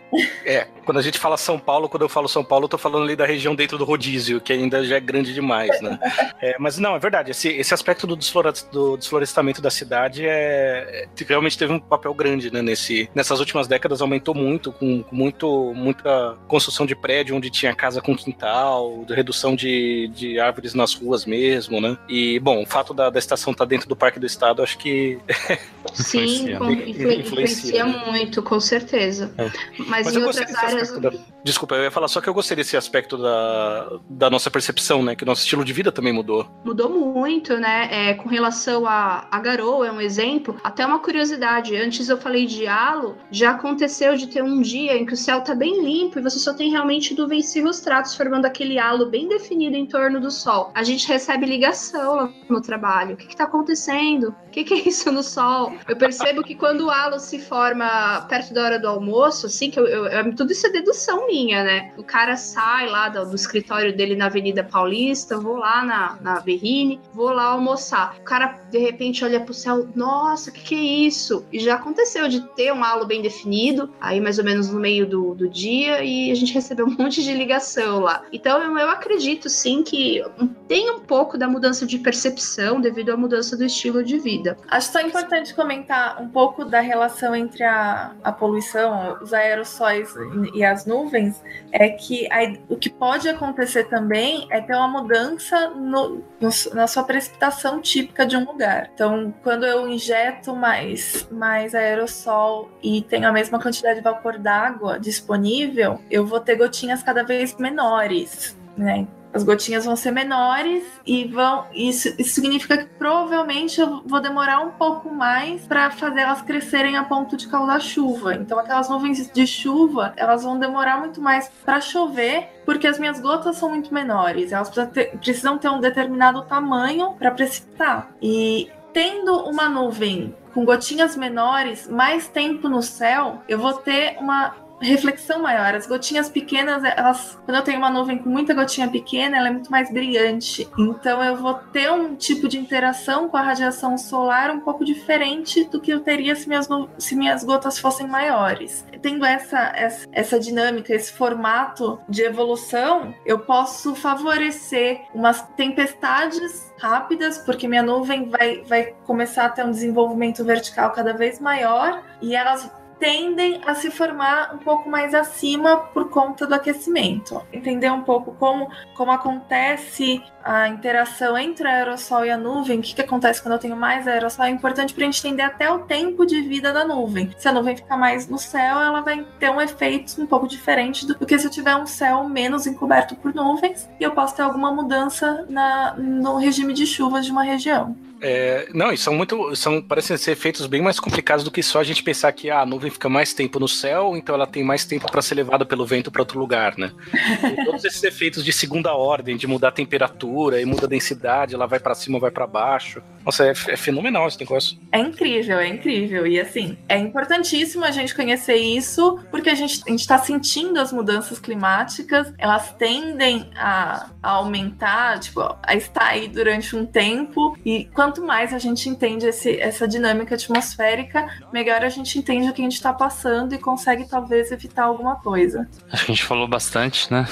É, 0.46 0.68
quando 0.86 0.98
a 0.98 1.02
gente 1.02 1.18
fala 1.18 1.38
São 1.38 1.58
Paulo, 1.58 1.88
quando 1.88 2.04
eu 2.04 2.10
falo 2.10 2.28
São 2.28 2.44
Paulo, 2.44 2.66
eu 2.66 2.70
tô 2.70 2.78
falando 2.78 2.89
falando 2.90 3.04
ali 3.06 3.16
da 3.16 3.26
região 3.26 3.56
dentro 3.56 3.78
do 3.78 3.86
rodízio, 3.86 4.42
que 4.42 4.52
ainda 4.52 4.84
já 4.84 4.98
é 4.98 5.00
grande 5.00 5.34
demais, 5.34 5.80
né? 5.82 6.00
é, 6.42 6.56
mas 6.60 6.78
não, 6.78 6.96
é 6.96 7.00
verdade. 7.00 7.32
Esse, 7.32 7.50
esse 7.50 7.74
aspecto 7.74 8.08
do, 8.08 8.16
desflora, 8.16 8.52
do 8.72 8.98
desflorestamento 8.98 9.62
da 9.62 9.70
cidade 9.70 10.26
é, 10.26 11.08
é, 11.18 11.24
realmente 11.24 11.58
teve 11.58 11.72
um 11.72 11.80
papel 11.80 12.14
grande, 12.14 12.52
né? 12.52 12.62
Nesse, 12.62 13.10
nessas 13.14 13.40
últimas 13.40 13.68
décadas 13.68 14.02
aumentou 14.02 14.34
muito, 14.34 14.72
com, 14.72 15.04
muito, 15.12 15.74
muita 15.76 16.38
construção 16.48 16.86
de 16.86 16.96
prédio 16.96 17.36
onde 17.36 17.50
tinha 17.50 17.74
casa 17.76 18.02
com 18.02 18.16
quintal, 18.16 19.06
redução 19.10 19.56
de, 19.56 20.10
de 20.14 20.40
árvores 20.40 20.74
nas 20.74 20.94
ruas 20.94 21.26
mesmo, 21.26 21.80
né? 21.80 21.98
E, 22.08 22.40
bom, 22.40 22.64
o 22.64 22.66
fato 22.66 22.94
da, 22.94 23.10
da 23.10 23.20
estação 23.20 23.52
estar 23.52 23.66
tá 23.66 23.70
dentro 23.70 23.88
do 23.88 23.96
Parque 23.96 24.20
do 24.20 24.26
Estado, 24.26 24.64
acho 24.64 24.78
que. 24.78 25.20
Sim, 25.94 26.24
influencia, 26.24 26.58
com, 26.58 26.72
influencia, 26.72 27.20
influencia 27.20 27.86
né? 27.86 28.04
muito, 28.08 28.44
com 28.44 28.60
certeza. 28.60 29.34
É. 29.38 29.50
Mas, 29.80 30.06
Mas, 30.06 30.16
em 30.16 30.24
outras 30.24 30.56
áreas. 30.56 31.00
Da... 31.00 31.12
Desculpa, 31.44 31.76
eu 31.76 31.84
ia 31.84 31.92
falar 31.92 32.08
só 32.08 32.20
que 32.20 32.28
eu 32.28 32.34
gostaria 32.34 32.64
desse 32.64 32.76
aspecto 32.80 33.18
da, 33.18 34.00
da 34.10 34.30
nossa 34.30 34.50
percepção, 34.50 35.04
né? 35.04 35.16
Que 35.16 35.24
o 35.24 35.28
nosso 35.28 35.42
estilo 35.42 35.64
de 35.64 35.74
vida 35.74 35.92
também 35.92 36.12
mudou. 36.12 36.48
Mudou 36.66 36.90
muito, 36.90 37.58
né? 37.58 37.88
É, 37.92 38.14
com 38.14 38.28
relação 38.28 38.86
a, 38.86 39.28
a 39.30 39.40
garoa, 39.40 39.88
é 39.88 39.92
um 39.92 40.02
exemplo. 40.02 40.60
Até 40.64 40.86
uma 40.86 41.00
curiosidade, 41.00 41.76
antes 41.76 42.10
eu 42.10 42.18
falei 42.18 42.46
de 42.46 42.68
halo, 42.68 43.18
já 43.32 43.52
aconteceu 43.52 44.16
de 44.16 44.28
ter 44.28 44.44
um 44.44 44.62
dia 44.62 44.98
em 44.98 45.06
que 45.06 45.14
o 45.14 45.18
céu 45.18 45.42
tá 45.42 45.54
bem 45.54 45.84
limpo 45.84 46.20
e 46.20 46.22
você 46.22 46.40
só 46.40 46.54
tem 46.54 46.72
realmente 46.72 47.14
nuvens 47.14 47.46
cirrostratos 47.48 48.16
formando 48.16 48.46
aquele 48.46 48.80
halo 48.80 49.06
bem 49.08 49.28
definido 49.28 49.76
em 49.76 49.86
torno 49.86 50.20
do 50.20 50.32
sol. 50.32 50.72
A 50.74 50.84
gente 50.84 51.08
recebe 51.08 51.46
ligação 51.46 52.16
lá 52.16 52.34
no 52.50 52.62
trabalho. 52.62 53.14
O 53.14 53.18
que, 53.18 53.28
que 53.28 53.36
tá 53.36 53.44
acontecendo? 53.44 54.36
O 54.48 54.50
que, 54.50 54.64
que 54.64 54.74
é 54.74 54.88
isso 54.88 55.12
no 55.12 55.22
sol? 55.22 55.74
Eu 55.88 55.96
percebo 55.96 56.44
que 56.44 56.56
quando 56.56 56.86
o 56.86 56.90
halo 56.90 57.20
se 57.20 57.40
forma 57.40 58.26
perto 58.30 58.54
da 58.54 58.64
hora 58.64 58.80
do 58.80 58.88
almoço, 58.88 59.48
assim, 59.48 59.70
que 59.70 59.80
eu, 59.80 59.86
eu, 59.86 60.06
eu 60.06 60.36
tudo 60.36 60.52
isso 60.52 60.66
é 60.68 60.70
dedução 60.70 61.28
minha, 61.28 61.64
né? 61.64 61.92
O 61.98 62.04
cara 62.04 62.38
sai 62.70 62.88
lá 62.88 63.10
do, 63.10 63.26
do, 63.26 63.36
escritório 63.36 63.96
dele 63.96 64.16
na 64.16 64.28
Avenida 64.28 64.64
Paulista, 64.64 65.40
vou 65.40 65.58
lá 65.58 65.84
na, 65.84 66.18
na 66.22 66.40
Berrine, 66.40 67.00
vou 67.12 67.32
lá 67.32 67.46
almoçar. 67.46 68.16
O 68.20 68.24
cara, 68.24 68.60
de 68.70 68.78
repente, 68.78 69.26
olha 69.26 69.40
pro 69.40 69.56
céu, 69.56 69.88
nossa, 69.96 70.52
o 70.52 70.54
que, 70.54 70.62
que 70.62 70.76
é 70.76 71.08
isso? 71.08 71.44
E 71.52 71.60
já 71.60 71.76
aconteceu 71.76 72.28
de 72.30 72.42
ter 72.54 72.72
um 72.72 72.84
halo 72.84 73.08
bem 73.08 73.24
definido, 73.24 73.92
aí 74.00 74.22
mais 74.22 74.38
ou 74.38 74.46
menos 74.46 74.70
no 74.70 74.80
meio 74.80 75.08
do, 75.08 75.34
do 75.34 75.50
dia, 75.50 76.04
e 76.04 76.32
a 76.32 76.36
gente 76.36 76.54
recebeu 76.60 76.86
um 76.86 76.96
monte 76.96 77.24
de 77.24 77.34
ligação 77.34 78.02
lá. 78.02 78.22
Então, 78.32 78.62
eu, 78.62 78.78
eu 78.78 78.90
acredito, 78.92 79.50
sim, 79.50 79.82
que 79.82 80.24
tem 80.68 80.92
um 80.92 81.00
pouco 81.00 81.40
da 81.40 81.48
mudança 81.48 81.88
de 81.88 81.98
percepção 81.98 82.80
devido 82.80 83.10
à 83.10 83.18
mudança 83.18 83.58
do 83.58 83.66
estilo 83.66 84.04
de 84.04 84.20
vida. 84.20 84.56
Acho 84.68 84.92
só 84.92 85.02
importante 85.02 85.56
comentar 85.56 86.22
um 86.22 86.30
pouco 86.30 86.64
da 86.64 86.82
relação 86.82 87.36
entre 87.36 87.64
a, 87.64 88.14
a 88.24 88.32
poluição, 88.32 89.18
os 89.20 89.34
aerossóis 89.34 90.14
e 90.54 90.64
as 90.64 90.86
nuvens, 90.86 91.42
é 91.72 91.90
que 91.90 92.32
a, 92.32 92.59
o 92.68 92.76
que 92.76 92.90
pode 92.90 93.28
acontecer 93.28 93.86
também 93.86 94.48
é 94.50 94.62
ter 94.62 94.76
uma 94.76 94.88
mudança 94.88 95.70
no, 95.70 96.22
no, 96.40 96.50
na 96.74 96.88
sua 96.88 97.04
precipitação 97.04 97.82
típica 97.82 98.26
de 98.26 98.36
um 98.36 98.46
lugar. 98.46 98.90
Então, 98.94 99.34
quando 99.44 99.66
eu 99.66 99.88
injeto 99.88 100.56
mais, 100.56 101.28
mais 101.32 101.74
aerossol 101.74 102.70
e 102.82 103.02
tenho 103.02 103.28
a 103.28 103.32
mesma 103.32 103.60
quantidade 103.60 104.00
de 104.00 104.04
vapor 104.04 104.38
d'água 104.38 105.00
disponível, 105.00 106.00
eu 106.10 106.26
vou 106.26 106.40
ter 106.40 106.56
gotinhas 106.56 107.02
cada 107.02 107.24
vez 107.24 107.56
menores. 107.58 108.58
Né? 108.78 109.08
As 109.34 109.44
gotinhas 109.44 109.86
vão 109.86 109.96
ser 109.96 110.12
menores 110.12 110.84
e 111.06 111.26
vão 111.26 111.66
isso, 111.74 112.10
isso 112.18 112.36
significa 112.36 112.78
que 112.78 112.86
provavelmente 112.86 113.80
eu 113.80 114.02
vou 114.06 114.20
demorar 114.20 114.62
um 114.62 114.72
pouco 114.72 115.10
mais 115.10 115.62
para 115.68 115.92
fazer 115.92 116.22
elas 116.22 116.42
crescerem 116.42 116.98
a 116.98 117.04
ponto 117.04 117.38
de 117.38 117.48
causar 117.48 117.80
chuva. 117.80 118.36
Então 118.36 118.58
aquelas 118.58 118.90
nuvens 118.90 119.30
de 119.32 119.48
chuva, 119.48 120.14
elas 120.18 120.44
vão 120.44 120.58
demorar 120.58 121.00
muito 121.00 121.22
mais 121.22 121.50
para 121.64 121.80
chover, 121.80 122.50
porque 122.66 122.88
as 122.88 122.98
minhas 122.98 123.20
gotas 123.20 123.56
são 123.58 123.70
muito 123.70 123.94
menores. 123.94 124.52
Elas 124.52 124.70
precisam 124.70 124.92
ter, 124.92 125.18
precisam 125.18 125.58
ter 125.58 125.70
um 125.70 125.80
determinado 125.80 126.42
tamanho 126.44 127.14
para 127.14 127.32
precipitar. 127.32 128.10
E 128.22 128.70
tendo 128.92 129.36
uma 129.48 129.70
nuvem 129.70 130.36
com 130.54 130.66
gotinhas 130.66 131.16
menores, 131.16 131.88
mais 131.88 132.28
tempo 132.28 132.68
no 132.68 132.82
céu, 132.82 133.44
eu 133.48 133.60
vou 133.60 133.74
ter 133.74 134.18
uma 134.20 134.56
reflexão 134.82 135.42
maior. 135.42 135.76
As 135.76 135.88
gotinhas 135.88 136.30
pequenas, 136.30 136.84
elas, 136.84 137.38
quando 137.46 137.58
eu 137.58 137.64
tenho 137.64 137.78
uma 137.78 137.90
nuvem 137.90 138.18
com 138.18 138.30
muita 138.30 138.54
gotinha 138.54 138.88
pequena, 138.88 139.38
ela 139.38 139.50
é 139.50 139.52
muito 139.52 139.72
mais 139.72 139.92
brilhante. 139.92 140.68
Então 140.78 141.24
eu 141.24 141.36
vou 141.36 141.56
ter 141.56 141.92
um 141.92 142.16
tipo 142.16 142.48
de 142.48 142.58
interação 142.58 143.30
com 143.30 143.38
a 143.38 143.42
radiação 143.42 143.98
solar 143.98 144.52
um 144.52 144.60
pouco 144.60 144.86
diferente 144.86 145.66
do 145.66 145.80
que 145.80 145.92
eu 145.92 146.00
teria 146.00 146.36
se 146.36 146.48
minhas, 146.48 146.68
se 146.98 147.16
minhas 147.16 147.44
gotas 147.44 147.80
fossem 147.80 148.08
maiores. 148.08 148.86
Tendo 149.02 149.26
essa, 149.26 149.72
essa, 149.76 150.08
essa 150.12 150.40
dinâmica, 150.40 150.94
esse 150.94 151.14
formato 151.14 152.00
de 152.08 152.24
evolução, 152.24 153.14
eu 153.26 153.40
posso 153.40 153.96
favorecer 153.96 155.02
umas 155.14 155.42
tempestades 155.56 156.70
rápidas, 156.80 157.38
porque 157.40 157.68
minha 157.68 157.84
nuvem 157.84 158.30
vai, 158.30 158.64
vai 158.64 158.94
começar 159.06 159.46
a 159.46 159.50
ter 159.50 159.66
um 159.66 159.72
desenvolvimento 159.72 160.44
vertical 160.44 160.92
cada 160.92 161.14
vez 161.14 161.40
maior 161.40 162.02
e 162.22 162.36
elas 162.36 162.72
tendem 163.00 163.62
a 163.66 163.74
se 163.74 163.90
formar 163.90 164.54
um 164.54 164.58
pouco 164.58 164.90
mais 164.90 165.14
acima 165.14 165.78
por 165.78 166.10
conta 166.10 166.46
do 166.46 166.54
aquecimento. 166.54 167.42
Entender 167.52 167.92
um 167.92 168.02
pouco 168.02 168.34
como, 168.34 168.70
como 168.96 169.12
acontece 169.12 170.22
a 170.44 170.68
interação 170.68 171.38
entre 171.38 171.66
o 171.66 171.70
aerossol 171.70 172.26
e 172.26 172.32
a 172.32 172.38
nuvem, 172.38 172.80
o 172.80 172.82
que, 172.82 172.96
que 172.96 173.02
acontece 173.02 173.42
quando 173.42 173.54
eu 173.54 173.60
tenho 173.60 173.76
mais 173.76 174.08
aerossol, 174.08 174.46
é 174.46 174.50
importante 174.50 174.94
para 174.94 175.04
a 175.04 175.06
gente 175.06 175.26
entender 175.26 175.44
até 175.44 175.72
o 175.72 175.80
tempo 175.80 176.26
de 176.26 176.42
vida 176.42 176.74
da 176.74 176.86
nuvem. 176.86 177.34
Se 177.38 177.48
a 177.48 177.52
nuvem 177.52 177.76
ficar 177.76 177.98
mais 177.98 178.28
no 178.28 178.38
céu, 178.38 178.80
ela 178.80 179.02
vai 179.02 179.26
ter 179.40 179.50
um 179.50 179.62
efeito 179.62 180.22
um 180.22 180.26
pouco 180.26 180.48
diferente 180.48 181.06
do 181.06 181.26
que 181.26 181.38
se 181.38 181.48
eu 181.48 181.52
tiver 181.52 181.76
um 181.76 181.86
céu 181.86 182.28
menos 182.28 182.68
encoberto 182.68 183.16
por 183.16 183.34
nuvens 183.34 183.90
e 184.00 184.04
eu 184.04 184.12
posso 184.12 184.36
ter 184.36 184.42
alguma 184.42 184.72
mudança 184.72 185.46
na, 185.50 185.94
no 185.96 186.38
regime 186.38 186.74
de 186.74 186.86
chuvas 186.86 187.26
de 187.26 187.32
uma 187.32 187.44
região. 187.44 187.96
É, 188.22 188.68
não, 188.74 188.92
e 188.92 188.98
são 188.98 189.14
muito. 189.14 189.56
São, 189.56 189.82
parecem 189.82 190.18
ser 190.18 190.32
efeitos 190.32 190.68
bem 190.68 190.82
mais 190.82 191.00
complicados 191.00 191.44
do 191.44 191.52
que 191.52 191.64
só 191.64 191.80
a 191.80 191.84
gente 191.84 192.04
pensar 192.04 192.32
que 192.32 192.50
ah, 192.50 192.62
a 192.62 192.66
nuvem 192.66 192.92
fica 192.92 193.08
mais 193.08 193.34
tempo 193.34 193.60
no 193.60 193.68
céu, 193.68 194.16
então 194.16 194.36
ela 194.36 194.48
tem 194.48 194.64
mais 194.64 194.86
tempo 194.86 195.10
para 195.10 195.22
ser 195.22 195.36
levada 195.36 195.66
pelo 195.66 195.86
vento 195.86 196.12
para 196.12 196.22
outro 196.22 196.40
lugar, 196.40 196.78
né? 196.78 196.92
E 197.14 197.64
todos 197.64 197.84
esses 197.86 198.04
efeitos 198.04 198.44
de 198.44 198.52
segunda 198.52 198.94
ordem, 198.94 199.38
de 199.38 199.48
mudar 199.48 199.70
a 199.70 199.72
temperatura 199.72 200.62
e 200.62 200.66
muda 200.66 200.86
a 200.86 200.90
densidade, 200.90 201.56
ela 201.56 201.66
vai 201.66 201.80
para 201.80 201.96
cima, 201.96 202.20
vai 202.20 202.32
para 202.32 202.46
baixo. 202.46 203.02
Nossa, 203.26 203.46
é, 203.46 203.52
é, 203.52 203.78
fenomenal 203.78 204.28
esse 204.28 204.40
negócio. 204.40 204.78
É 204.92 205.00
incrível, 205.00 205.60
é 205.60 205.68
incrível. 205.68 206.26
E 206.26 206.40
assim, 206.40 206.78
é 206.88 206.98
importantíssimo 206.98 207.86
a 207.86 207.92
gente 207.92 208.16
conhecer 208.16 208.56
isso, 208.56 209.20
porque 209.30 209.50
a 209.50 209.56
gente, 209.56 209.82
a 209.88 209.92
gente 209.92 210.08
tá 210.08 210.18
sentindo 210.18 210.80
as 210.80 210.92
mudanças 210.92 211.40
climáticas, 211.40 212.34
elas 212.38 212.74
tendem 212.74 213.50
a, 213.56 214.10
a 214.22 214.30
aumentar, 214.32 215.20
tipo, 215.20 215.42
a 215.62 215.76
estar 215.76 216.08
aí 216.08 216.28
durante 216.28 216.76
um 216.76 216.86
tempo, 216.86 217.58
e 217.66 217.86
quando 217.94 218.09
quanto 218.10 218.26
mais 218.26 218.56
a 218.56 218.58
gente 218.58 218.90
entende 218.90 219.28
esse, 219.28 219.60
essa 219.60 219.88
dinâmica 219.88 220.34
atmosférica, 220.34 221.30
melhor 221.54 221.84
a 221.84 221.90
gente 221.90 222.18
entende 222.18 222.50
o 222.50 222.54
que 222.54 222.62
a 222.62 222.64
gente 222.64 222.74
está 222.74 222.92
passando 222.92 223.54
e 223.54 223.60
consegue 223.60 224.10
talvez 224.10 224.52
evitar 224.52 224.86
alguma 224.86 225.18
coisa. 225.18 225.70
Acho 225.92 226.06
que 226.06 226.12
a 226.12 226.16
gente 226.16 226.26
falou 226.26 226.48
bastante, 226.48 227.12
né? 227.14 227.28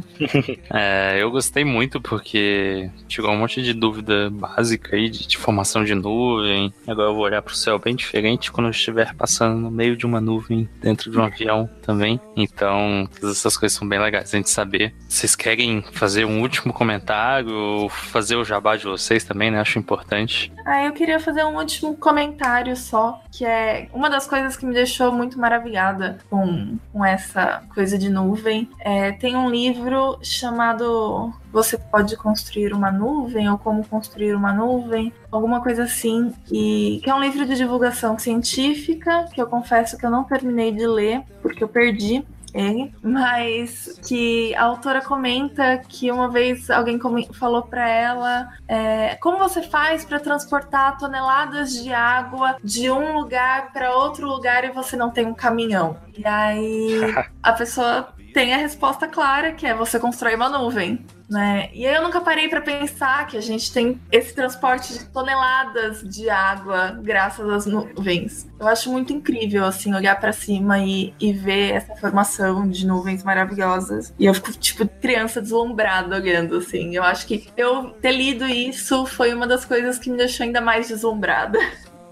é, 0.72 1.18
eu 1.20 1.30
gostei 1.30 1.66
muito 1.66 2.00
porque 2.00 2.90
chegou 3.06 3.30
um 3.30 3.36
monte 3.36 3.60
de 3.60 3.74
dúvida 3.74 4.30
básica 4.30 4.96
aí 4.96 5.10
de, 5.10 5.26
de 5.26 5.36
formação 5.36 5.84
de 5.84 5.94
nuvem. 5.94 6.72
Agora 6.86 7.10
eu 7.10 7.14
vou 7.14 7.24
olhar 7.24 7.42
para 7.42 7.52
o 7.52 7.56
céu 7.56 7.78
bem 7.78 7.94
diferente 7.94 8.50
quando 8.50 8.68
eu 8.68 8.70
estiver 8.70 9.14
passando 9.14 9.60
no 9.60 9.70
meio 9.70 9.98
de 9.98 10.06
uma 10.06 10.20
nuvem 10.20 10.66
dentro 10.80 11.10
de 11.10 11.18
um 11.18 11.24
avião 11.24 11.68
também. 11.82 12.18
Então, 12.34 13.06
todas 13.20 13.36
essas 13.36 13.54
coisas 13.54 13.76
são 13.76 13.86
bem 13.86 13.98
legais 13.98 14.32
a 14.32 14.36
gente 14.38 14.48
saber. 14.48 14.94
Vocês 15.06 15.36
querem 15.36 15.84
fazer 15.92 16.24
um 16.24 16.40
último 16.40 16.72
comentário, 16.72 17.86
fazer 17.90 18.36
o 18.36 18.44
jabá 18.44 18.76
de 18.76 18.84
vocês 18.84 19.22
também, 19.22 19.50
né? 19.50 19.60
Acho 19.60 19.78
importante 19.78 20.05
importante. 20.06 20.52
Ah, 20.64 20.84
eu 20.84 20.92
queria 20.92 21.20
fazer 21.20 21.44
um 21.44 21.56
último 21.56 21.96
comentário 21.96 22.76
só, 22.76 23.20
que 23.30 23.44
é 23.44 23.88
uma 23.92 24.08
das 24.08 24.26
coisas 24.26 24.56
que 24.56 24.64
me 24.64 24.72
deixou 24.72 25.12
muito 25.12 25.38
maravilhada 25.38 26.18
com, 26.30 26.78
com 26.92 27.04
essa 27.04 27.62
coisa 27.74 27.98
de 27.98 28.08
nuvem. 28.08 28.68
É, 28.80 29.12
tem 29.12 29.36
um 29.36 29.50
livro 29.50 30.18
chamado 30.22 31.32
Você 31.52 31.76
Pode 31.76 32.16
Construir 32.16 32.72
uma 32.72 32.90
Nuvem, 32.90 33.50
ou 33.50 33.58
Como 33.58 33.86
Construir 33.86 34.34
uma 34.34 34.52
Nuvem, 34.52 35.12
alguma 35.30 35.60
coisa 35.60 35.84
assim, 35.84 36.32
e 36.50 37.00
que 37.02 37.10
é 37.10 37.14
um 37.14 37.20
livro 37.20 37.44
de 37.44 37.56
divulgação 37.56 38.18
científica, 38.18 39.26
que 39.32 39.40
eu 39.40 39.46
confesso 39.46 39.98
que 39.98 40.06
eu 40.06 40.10
não 40.10 40.24
terminei 40.24 40.72
de 40.72 40.86
ler, 40.86 41.22
porque 41.42 41.62
eu 41.62 41.68
perdi 41.68 42.24
ele, 42.58 42.94
mas 43.02 44.00
que 44.06 44.54
a 44.54 44.64
autora 44.64 45.00
comenta 45.00 45.78
que 45.88 46.10
uma 46.10 46.28
vez 46.28 46.70
alguém 46.70 46.98
falou 47.32 47.62
para 47.62 47.88
ela 47.88 48.48
é, 48.66 49.14
como 49.16 49.38
você 49.38 49.62
faz 49.62 50.04
para 50.04 50.18
transportar 50.18 50.98
toneladas 50.98 51.72
de 51.72 51.92
água 51.92 52.56
de 52.62 52.90
um 52.90 53.18
lugar 53.18 53.72
para 53.72 53.94
outro 53.94 54.26
lugar 54.26 54.64
e 54.64 54.70
você 54.70 54.96
não 54.96 55.10
tem 55.10 55.26
um 55.26 55.34
caminhão. 55.34 55.96
E 56.16 56.26
aí 56.26 57.00
a 57.42 57.52
pessoa 57.52 58.08
tem 58.32 58.52
a 58.52 58.58
resposta 58.58 59.08
clara, 59.08 59.52
que 59.52 59.66
é 59.66 59.74
você 59.74 59.98
constrói 59.98 60.34
uma 60.34 60.48
nuvem. 60.48 61.04
Né? 61.28 61.70
E 61.72 61.84
eu 61.84 62.02
nunca 62.02 62.20
parei 62.20 62.48
para 62.48 62.60
pensar 62.60 63.26
que 63.26 63.36
a 63.36 63.40
gente 63.40 63.72
tem 63.72 64.00
esse 64.12 64.32
transporte 64.32 64.92
de 64.92 65.06
toneladas 65.06 66.02
de 66.02 66.30
água 66.30 66.98
graças 67.02 67.48
às 67.50 67.66
nuvens. 67.66 68.48
Eu 68.60 68.68
acho 68.68 68.90
muito 68.92 69.12
incrível 69.12 69.64
assim 69.64 69.92
olhar 69.92 70.18
para 70.20 70.32
cima 70.32 70.78
e, 70.78 71.12
e 71.18 71.32
ver 71.32 71.72
essa 71.72 71.96
formação 71.96 72.68
de 72.68 72.86
nuvens 72.86 73.24
maravilhosas. 73.24 74.14
E 74.18 74.24
eu 74.24 74.34
fico 74.34 74.52
tipo 74.52 74.86
criança 74.86 75.42
deslumbrada 75.42 76.14
olhando 76.14 76.58
assim. 76.58 76.94
Eu 76.94 77.02
acho 77.02 77.26
que 77.26 77.48
eu 77.56 77.90
ter 77.90 78.12
lido 78.12 78.46
isso 78.46 79.04
foi 79.04 79.34
uma 79.34 79.48
das 79.48 79.64
coisas 79.64 79.98
que 79.98 80.08
me 80.08 80.16
deixou 80.16 80.44
ainda 80.44 80.60
mais 80.60 80.86
deslumbrada. 80.86 81.58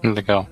Legal. 0.03 0.47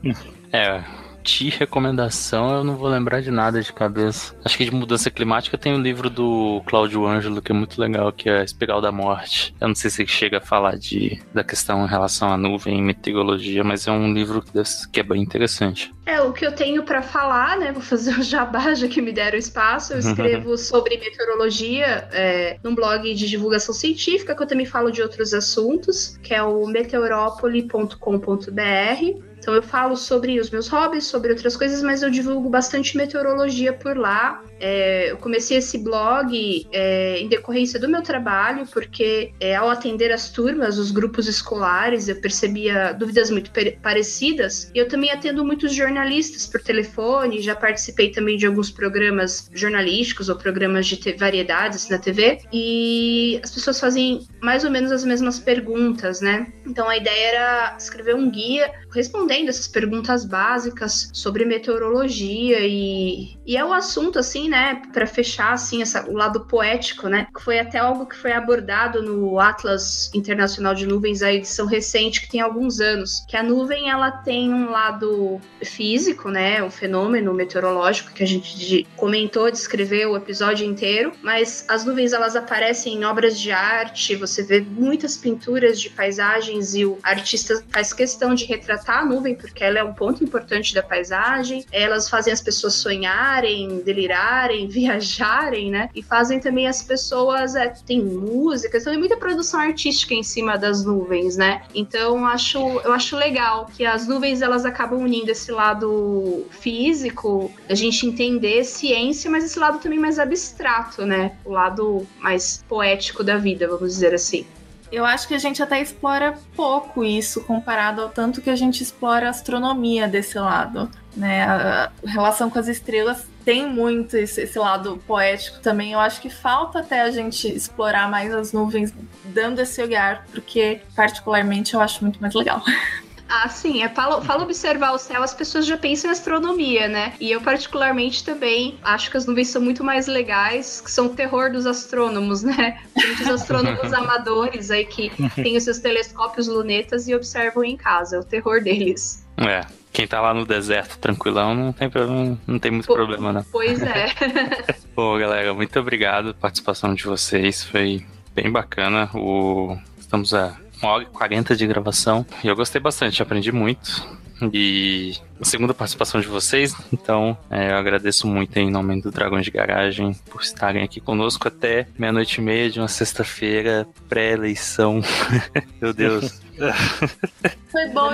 É, 0.54 0.82
de 1.24 1.50
recomendação, 1.50 2.58
eu 2.58 2.64
não 2.64 2.76
vou 2.76 2.90
lembrar 2.90 3.22
de 3.22 3.32
nada 3.32 3.62
de 3.62 3.72
cabeça. 3.72 4.36
Acho 4.44 4.58
que 4.58 4.66
de 4.66 4.72
mudança 4.72 5.10
climática 5.10 5.58
tem 5.58 5.74
o 5.74 5.78
um 5.78 5.82
livro 5.82 6.10
do 6.10 6.62
Cláudio 6.66 7.08
Ângelo, 7.08 7.42
que 7.42 7.52
é 7.52 7.56
muito 7.56 7.80
legal, 7.80 8.12
que 8.12 8.30
é 8.30 8.44
Espiral 8.44 8.82
da 8.82 8.92
Morte. 8.92 9.56
Eu 9.60 9.70
não 9.70 9.76
sei 9.76 9.90
se 9.90 10.06
chega 10.06 10.40
a 10.40 10.42
falar 10.42 10.78
de, 10.78 11.22
da 11.34 11.44
questão 11.44 11.86
em 11.86 11.90
relação 11.90 12.32
à 12.32 12.38
nuvem 12.38 12.78
e 12.78 12.82
meteorologia, 12.82 13.64
mas 13.64 13.88
é 13.88 13.92
um 13.92 14.14
livro 14.14 14.44
que 14.92 15.00
é 15.00 15.04
bem 15.04 15.22
interessante. 15.22 15.94
É, 16.06 16.22
o 16.22 16.34
que 16.34 16.46
eu 16.46 16.52
tenho 16.52 16.84
para 16.84 17.02
falar, 17.02 17.58
né? 17.58 17.72
Vou 17.72 17.82
fazer 17.82 18.20
um 18.20 18.22
jabá, 18.22 18.72
já 18.76 18.90
que 18.90 19.02
me 19.02 19.14
deram 19.14 19.38
espaço. 19.38 19.94
Eu 19.94 20.00
escrevo 20.00 20.58
sobre 20.60 20.98
meteorologia 20.98 22.10
é, 22.12 22.58
num 22.62 22.76
blog 22.76 23.14
de 23.14 23.30
divulgação 23.30 23.74
científica, 23.74 24.36
que 24.36 24.44
eu 24.44 24.48
também 24.48 24.66
falo 24.66 24.92
de 24.92 25.02
outros 25.02 25.34
assuntos, 25.34 26.20
que 26.22 26.34
é 26.34 26.44
o 26.44 26.68
meteorópole.com.br. 26.68 29.33
Então 29.44 29.54
eu 29.54 29.62
falo 29.62 29.98
sobre 29.98 30.40
os 30.40 30.50
meus 30.50 30.70
hobbies, 30.70 31.06
sobre 31.06 31.30
outras 31.32 31.58
coisas, 31.58 31.84
mas 31.84 32.02
eu 32.02 32.10
divulgo 32.10 32.50
bastante 32.50 32.96
meteorologia 32.96 33.74
por 33.74 33.98
lá. 33.98 34.42
É, 34.66 35.12
eu 35.12 35.18
comecei 35.18 35.58
esse 35.58 35.78
blog 35.78 36.66
é, 36.72 37.20
em 37.20 37.28
decorrência 37.28 37.78
do 37.78 37.90
meu 37.90 38.02
trabalho, 38.02 38.66
porque 38.72 39.34
é, 39.38 39.58
ao 39.58 39.70
atender 39.70 40.10
as 40.10 40.30
turmas, 40.32 40.78
os 40.78 40.90
grupos 40.90 41.28
escolares, 41.28 42.08
eu 42.08 42.16
percebia 42.16 42.94
dúvidas 42.94 43.30
muito 43.30 43.52
parecidas. 43.82 44.72
E 44.74 44.78
eu 44.78 44.88
também 44.88 45.12
atendo 45.12 45.44
muitos 45.44 45.76
jornalistas 45.76 46.48
por 46.48 46.62
telefone, 46.62 47.42
já 47.42 47.54
participei 47.54 48.10
também 48.10 48.38
de 48.38 48.46
alguns 48.46 48.72
programas 48.72 49.50
jornalísticos 49.54 50.30
ou 50.30 50.38
programas 50.38 50.88
de 50.88 51.12
variedades 51.12 51.90
na 51.90 51.98
TV. 51.98 52.40
E 52.54 53.42
as 53.44 53.52
pessoas 53.52 53.82
fazem 53.82 54.26
mais 54.42 54.64
ou 54.64 54.72
menos 54.72 54.94
as 54.94 55.04
mesmas 55.04 55.40
perguntas, 55.40 56.22
né? 56.22 56.48
Então 56.66 56.88
a 56.88 56.96
ideia 56.96 57.34
era 57.34 57.76
escrever 57.78 58.16
um 58.16 58.32
guia 58.32 58.72
respondendo 58.94 59.50
essas 59.50 59.68
perguntas 59.68 60.24
básicas 60.24 61.10
sobre 61.12 61.44
meteorologia 61.44 62.60
e 62.62 63.34
E 63.46 63.58
é 63.58 63.66
o 63.66 63.74
assunto, 63.74 64.18
assim, 64.20 64.53
né, 64.54 64.84
para 64.94 65.08
fechar, 65.08 65.54
assim, 65.54 65.82
essa, 65.82 66.08
o 66.08 66.14
lado 66.14 66.42
poético, 66.42 67.08
né, 67.08 67.26
que 67.36 67.42
foi 67.42 67.58
até 67.58 67.80
algo 67.80 68.06
que 68.06 68.16
foi 68.16 68.32
abordado 68.32 69.02
no 69.02 69.40
Atlas 69.40 70.12
Internacional 70.14 70.76
de 70.76 70.86
Nuvens, 70.86 71.24
a 71.24 71.34
edição 71.34 71.66
recente, 71.66 72.22
que 72.22 72.30
tem 72.30 72.40
alguns 72.40 72.80
anos, 72.80 73.26
que 73.28 73.36
a 73.36 73.42
nuvem, 73.42 73.90
ela 73.90 74.12
tem 74.12 74.54
um 74.54 74.70
lado 74.70 75.42
físico, 75.64 76.30
né, 76.30 76.62
o 76.62 76.70
fenômeno 76.70 77.34
meteorológico 77.34 78.14
que 78.14 78.22
a 78.22 78.28
gente 78.28 78.88
comentou, 78.96 79.50
descreveu 79.50 80.12
o 80.12 80.18
episódio 80.18 80.68
inteiro, 80.68 81.14
mas 81.24 81.66
as 81.68 81.84
nuvens, 81.84 82.14
elas 82.14 82.36
aparecem 82.36 82.94
em 82.94 83.06
obras 83.06 83.40
de 83.40 83.52
arte, 83.52 84.16
você 84.16 84.44
vê 84.44 84.62
muitas 84.62 85.18
pinturas 85.18 85.82
de 85.82 85.90
paisagens 85.90 86.76
e 86.76 86.86
o 86.86 87.00
artista 87.02 87.64
faz 87.72 87.92
questão 87.92 88.36
de 88.36 88.46
retratar 88.46 89.00
a 89.00 89.06
nuvem, 89.06 89.34
porque 89.34 89.64
ela 89.64 89.80
é 89.80 89.84
um 89.84 89.96
ponto 89.96 90.24
importante 90.24 90.76
da 90.76 90.84
paisagem, 90.84 91.66
elas 91.72 92.08
fazem 92.08 92.32
as 92.32 92.42
pessoas 92.42 92.76
sonharem, 92.76 93.82
delirarem, 93.84 94.43
viajarem, 94.68 95.70
né? 95.70 95.90
E 95.96 96.02
fazem 96.02 96.40
também 96.40 96.68
as 96.68 96.82
pessoas. 96.82 97.56
É, 97.56 97.68
tem 97.86 98.04
músicas, 98.04 98.84
tem 98.84 98.98
muita 98.98 99.18
produção 99.18 99.60
artística 99.60 100.14
em 100.14 100.24
cima 100.24 100.58
das 100.58 100.84
nuvens, 100.84 101.38
né? 101.38 101.64
Então 101.74 102.26
acho, 102.26 102.58
eu 102.58 102.94
acho 102.94 103.16
legal 103.16 103.66
que 103.66 103.86
as 103.86 104.08
nuvens 104.08 104.42
elas 104.42 104.66
acabam 104.66 105.02
unindo 105.02 105.32
esse 105.32 105.52
lado 105.52 106.46
físico, 106.50 107.52
a 107.70 107.74
gente 107.74 108.06
entender 108.06 108.64
ciência, 108.64 109.30
mas 109.30 109.44
esse 109.44 109.60
lado 109.60 109.80
também 109.80 110.00
mais 110.00 110.20
abstrato, 110.20 111.06
né? 111.06 111.36
O 111.46 111.52
lado 111.52 112.06
mais 112.20 112.64
poético 112.68 113.24
da 113.24 113.38
vida, 113.38 113.68
vamos 113.68 113.94
dizer 113.94 114.14
assim. 114.14 114.46
Eu 114.94 115.06
acho 115.06 115.28
que 115.28 115.34
a 115.34 115.40
gente 115.40 115.62
até 115.62 115.82
explora 115.82 116.38
pouco 116.56 117.04
isso 117.04 117.44
comparado 117.46 118.00
ao 118.00 118.10
tanto 118.10 118.44
que 118.44 118.50
a 118.52 118.56
gente 118.56 118.84
explora 118.84 119.26
a 119.26 119.32
astronomia 119.32 120.08
desse 120.08 120.38
lado. 120.38 120.88
Né? 121.18 121.44
A 121.44 121.92
relação 122.06 122.48
com 122.48 122.60
as 122.60 122.68
estrelas 122.68 123.28
tem 123.44 123.68
muito 123.68 124.16
esse, 124.16 124.42
esse, 124.42 124.60
lado 124.60 125.02
poético 125.08 125.60
também. 125.62 125.94
Eu 125.94 126.00
acho 126.00 126.22
que 126.22 126.30
falta 126.30 126.82
até 126.82 127.02
a 127.02 127.10
gente 127.10 127.48
explorar 127.48 128.08
mais 128.08 128.32
as 128.32 128.54
nuvens, 128.54 128.94
dando 129.26 129.60
esse 129.60 129.82
olhar, 129.82 130.28
porque, 130.32 130.82
particularmente, 130.96 131.74
eu 131.74 131.82
acho 131.82 132.04
muito 132.04 132.22
mais 132.22 132.36
legal. 132.36 132.62
Ah, 133.36 133.50
sim. 133.50 133.82
É, 133.82 133.90
fala, 133.90 134.22
fala 134.22 134.44
observar 134.44 134.92
o 134.92 134.98
céu, 135.00 135.24
as 135.24 135.34
pessoas 135.34 135.66
já 135.66 135.76
pensam 135.76 136.08
em 136.08 136.14
astronomia, 136.14 136.88
né? 136.88 137.14
E 137.20 137.32
eu, 137.32 137.42
particularmente, 137.42 138.24
também 138.24 138.78
acho 138.84 139.10
que 139.10 139.18
as 139.18 139.26
nuvens 139.26 139.48
são 139.48 139.60
muito 139.60 139.84
mais 139.84 140.06
legais, 140.06 140.80
que 140.80 140.92
são 140.92 141.08
o 141.08 141.10
terror 141.10 141.52
dos 141.52 141.66
astrônomos, 141.66 142.44
né? 142.44 142.80
Muitos 142.96 143.28
astrônomos 143.28 143.90
amadores 143.92 144.70
aí 144.70 144.86
que 144.86 145.12
têm 145.34 145.58
os 145.58 145.64
seus 145.64 145.80
telescópios 145.80 146.48
lunetas 146.48 147.08
e 147.08 147.16
observam 147.16 147.64
em 147.64 147.76
casa. 147.76 148.18
É 148.18 148.20
o 148.20 148.24
terror 148.24 148.62
deles. 148.62 149.26
É. 149.38 149.66
Quem 149.92 150.08
tá 150.08 150.22
lá 150.22 150.32
no 150.34 150.46
deserto 150.46 151.00
tranquilão 151.00 151.56
não 151.56 151.74
tem 151.74 151.90
problema, 151.90 152.38
não 152.46 152.60
tem 152.60 152.70
muito 152.70 152.86
problema, 152.86 153.34
né? 153.34 153.46
Pois 153.52 153.82
é. 153.82 154.08
Bom, 154.96 155.18
galera, 155.18 155.56
muito 155.56 155.80
obrigado 155.80 156.26
pela 156.26 156.34
participação 156.36 156.94
de 156.94 157.04
vocês. 157.04 157.64
Foi 157.64 158.06
bem 158.36 158.52
bacana. 158.52 159.10
O... 159.16 159.76
Estamos 160.00 160.36
a 160.36 160.56
uma 160.84 160.94
hora 160.94 161.04
e 161.04 161.08
40 161.08 161.56
de 161.56 161.66
gravação. 161.66 162.26
E 162.44 162.48
eu 162.48 162.56
gostei 162.56 162.82
bastante, 162.82 163.22
aprendi 163.22 163.52
muito. 163.52 164.06
E 164.52 165.16
a 165.40 165.46
segunda 165.46 165.74
participação 165.74 166.20
de 166.20 166.28
vocês, 166.28 166.76
então 166.92 167.38
é, 167.50 167.72
eu 167.72 167.78
agradeço 167.78 168.28
muito 168.28 168.58
em 168.58 168.70
nome 168.70 169.00
do 169.02 169.10
Dragões 169.10 169.46
de 169.46 169.52
Garagem 169.52 170.14
por 170.30 170.42
estarem 170.42 170.84
aqui 170.84 171.00
conosco 171.00 171.48
até 171.48 171.88
meia-noite 171.98 172.42
e 172.42 172.44
meia 172.44 172.70
de 172.70 172.80
uma 172.80 172.90
sexta-feira, 172.90 173.88
pré-eleição. 174.10 175.02
Meu 175.80 175.94
Deus. 175.94 176.42
Foi 177.72 177.88
bom 177.88 178.14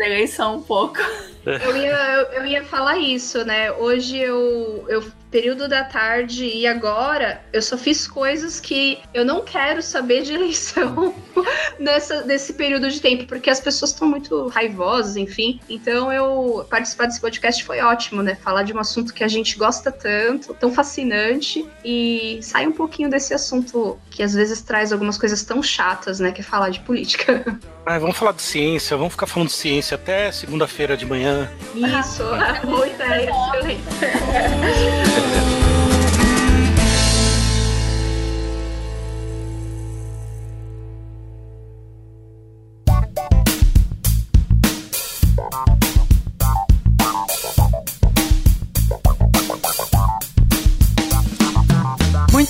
eleição 0.00 0.56
um 0.56 0.62
pouco. 0.62 0.98
Eu 1.46 1.76
ia, 1.76 1.92
eu, 1.92 2.24
eu, 2.32 2.46
ia 2.46 2.64
falar 2.64 2.98
isso, 2.98 3.42
né? 3.44 3.72
Hoje 3.72 4.18
eu, 4.18 4.84
eu 4.88 5.02
período 5.30 5.68
da 5.68 5.84
tarde 5.84 6.44
e 6.44 6.66
agora 6.66 7.42
eu 7.52 7.60
só 7.62 7.76
fiz 7.76 8.06
coisas 8.06 8.60
que 8.60 8.98
eu 9.12 9.24
não 9.24 9.42
quero 9.42 9.82
saber 9.82 10.22
de 10.22 10.32
eleição 10.32 11.14
nessa, 11.78 12.22
nesse 12.24 12.52
período 12.54 12.90
de 12.90 13.00
tempo, 13.00 13.26
porque 13.26 13.50
as 13.50 13.60
pessoas 13.60 13.92
estão 13.92 14.08
muito 14.08 14.48
raivosas, 14.48 15.16
enfim. 15.16 15.60
Então 15.68 16.12
eu 16.12 16.66
participar 16.68 17.06
desse 17.06 17.20
podcast 17.20 17.64
foi 17.64 17.80
ótimo, 17.80 18.22
né? 18.22 18.34
Falar 18.34 18.62
de 18.62 18.72
um 18.72 18.78
assunto 18.78 19.14
que 19.14 19.24
a 19.24 19.28
gente 19.28 19.56
gosta 19.56 19.90
tanto, 19.90 20.54
tão 20.54 20.72
fascinante, 20.72 21.66
e 21.84 22.38
sair 22.42 22.66
um 22.66 22.72
pouquinho 22.72 23.08
desse 23.08 23.34
assunto 23.34 23.98
que 24.10 24.22
às 24.22 24.34
vezes 24.34 24.60
traz 24.62 24.92
algumas 24.92 25.18
coisas 25.18 25.42
tão 25.44 25.62
chatas, 25.62 26.20
né? 26.20 26.32
Que 26.32 26.40
é 26.40 26.44
falar 26.44 26.70
de 26.70 26.80
política. 26.80 27.44
Ah, 27.90 27.98
vamos 27.98 28.18
falar 28.18 28.32
de 28.32 28.42
ciência, 28.42 28.98
vamos 28.98 29.14
ficar 29.14 29.26
falando 29.26 29.48
de 29.48 29.54
ciência 29.54 29.94
até 29.94 30.30
segunda-feira 30.30 30.94
de 30.94 31.06
manhã. 31.06 31.50
Isso, 31.74 32.22
boa 32.66 32.86
ideia, 32.86 33.30
excelente. 33.30 33.82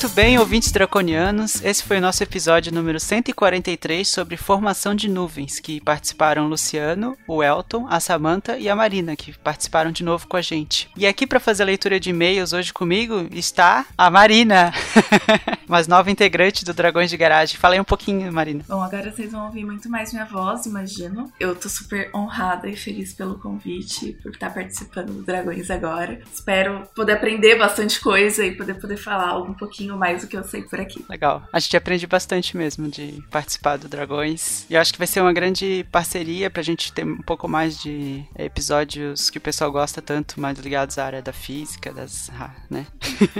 Muito 0.01 0.15
bem, 0.15 0.39
ouvintes 0.39 0.71
draconianos, 0.71 1.61
esse 1.65 1.83
foi 1.83 1.99
o 1.99 2.01
nosso 2.01 2.23
episódio 2.23 2.73
número 2.73 3.01
143 3.01 4.07
sobre 4.07 4.37
formação 4.37 4.95
de 4.95 5.09
nuvens, 5.09 5.59
que 5.59 5.81
participaram 5.81 6.47
Luciano, 6.47 7.19
o 7.27 7.43
Elton, 7.43 7.85
a 7.91 7.99
Samantha 7.99 8.57
e 8.57 8.69
a 8.69 8.77
Marina, 8.77 9.17
que 9.17 9.37
participaram 9.37 9.91
de 9.91 10.05
novo 10.05 10.29
com 10.29 10.37
a 10.37 10.41
gente. 10.41 10.89
E 10.97 11.05
aqui 11.05 11.27
para 11.27 11.41
fazer 11.41 11.65
a 11.65 11.67
leitura 11.67 11.99
de 11.99 12.11
e-mails 12.11 12.53
hoje 12.53 12.73
comigo 12.73 13.27
está 13.33 13.87
a 13.99 14.09
Marina, 14.09 14.73
mais 15.67 15.89
nova 15.89 16.13
integrante 16.13 16.65
do 16.65 16.73
Dragões 16.73 17.11
de 17.11 17.17
Garagem. 17.17 17.59
Fala 17.59 17.75
aí 17.75 17.81
um 17.81 17.85
pouquinho, 17.85 18.33
Marina. 18.33 18.63
Bom, 18.69 18.81
agora 18.81 19.11
vocês 19.11 19.33
vão 19.33 19.47
ouvir 19.47 19.65
muito 19.65 19.91
mais 19.91 20.13
minha 20.13 20.27
voz, 20.27 20.65
imagino. 20.65 21.33
Eu 21.41 21.57
tô 21.57 21.69
super 21.69 22.09
honrada 22.15 22.69
e 22.69 22.77
feliz 22.77 23.13
pelo 23.15 23.37
convite, 23.41 24.17
por 24.23 24.31
estar 24.31 24.55
participando 24.55 25.13
do 25.13 25.25
Dragões 25.25 25.73
agora. 25.73 26.21
Espero 26.33 26.85
poder 26.95 27.15
aprender 27.15 27.59
bastante 27.59 28.01
coisa 28.01 28.47
e 28.47 28.55
poder 28.55 28.75
poder 28.75 28.97
falar 28.97 29.43
um 29.43 29.55
pouquinho 29.55 29.88
pouquinho 29.89 29.97
mais 29.97 30.23
do 30.23 30.29
que 30.29 30.37
eu 30.37 30.45
sei 30.45 30.63
por 30.63 30.79
aqui. 30.79 31.05
Legal. 31.09 31.43
A 31.53 31.59
gente 31.59 31.77
aprende 31.77 32.07
bastante 32.07 32.57
mesmo 32.57 32.89
de 32.89 33.23
participar 33.31 33.77
do 33.79 33.89
Dragões. 33.89 34.67
E 34.69 34.75
eu 34.75 34.81
acho 34.81 34.93
que 34.93 34.99
vai 34.99 35.07
ser 35.07 35.21
uma 35.21 35.33
grande 35.33 35.87
parceria 35.91 36.51
pra 36.51 36.63
gente 36.63 36.93
ter 36.93 37.05
um 37.05 37.23
pouco 37.23 37.49
mais 37.49 37.81
de 37.81 38.25
episódios 38.39 39.31
que 39.31 39.39
o 39.39 39.41
pessoal 39.41 39.73
gosta 39.73 40.03
tanto, 40.03 40.41
mais 40.41 40.59
ligados 40.59 40.99
à 40.99 41.07
área 41.07 41.23
da 41.23 41.33
física, 41.33 41.93
das. 41.93 42.31
né? 42.69 42.87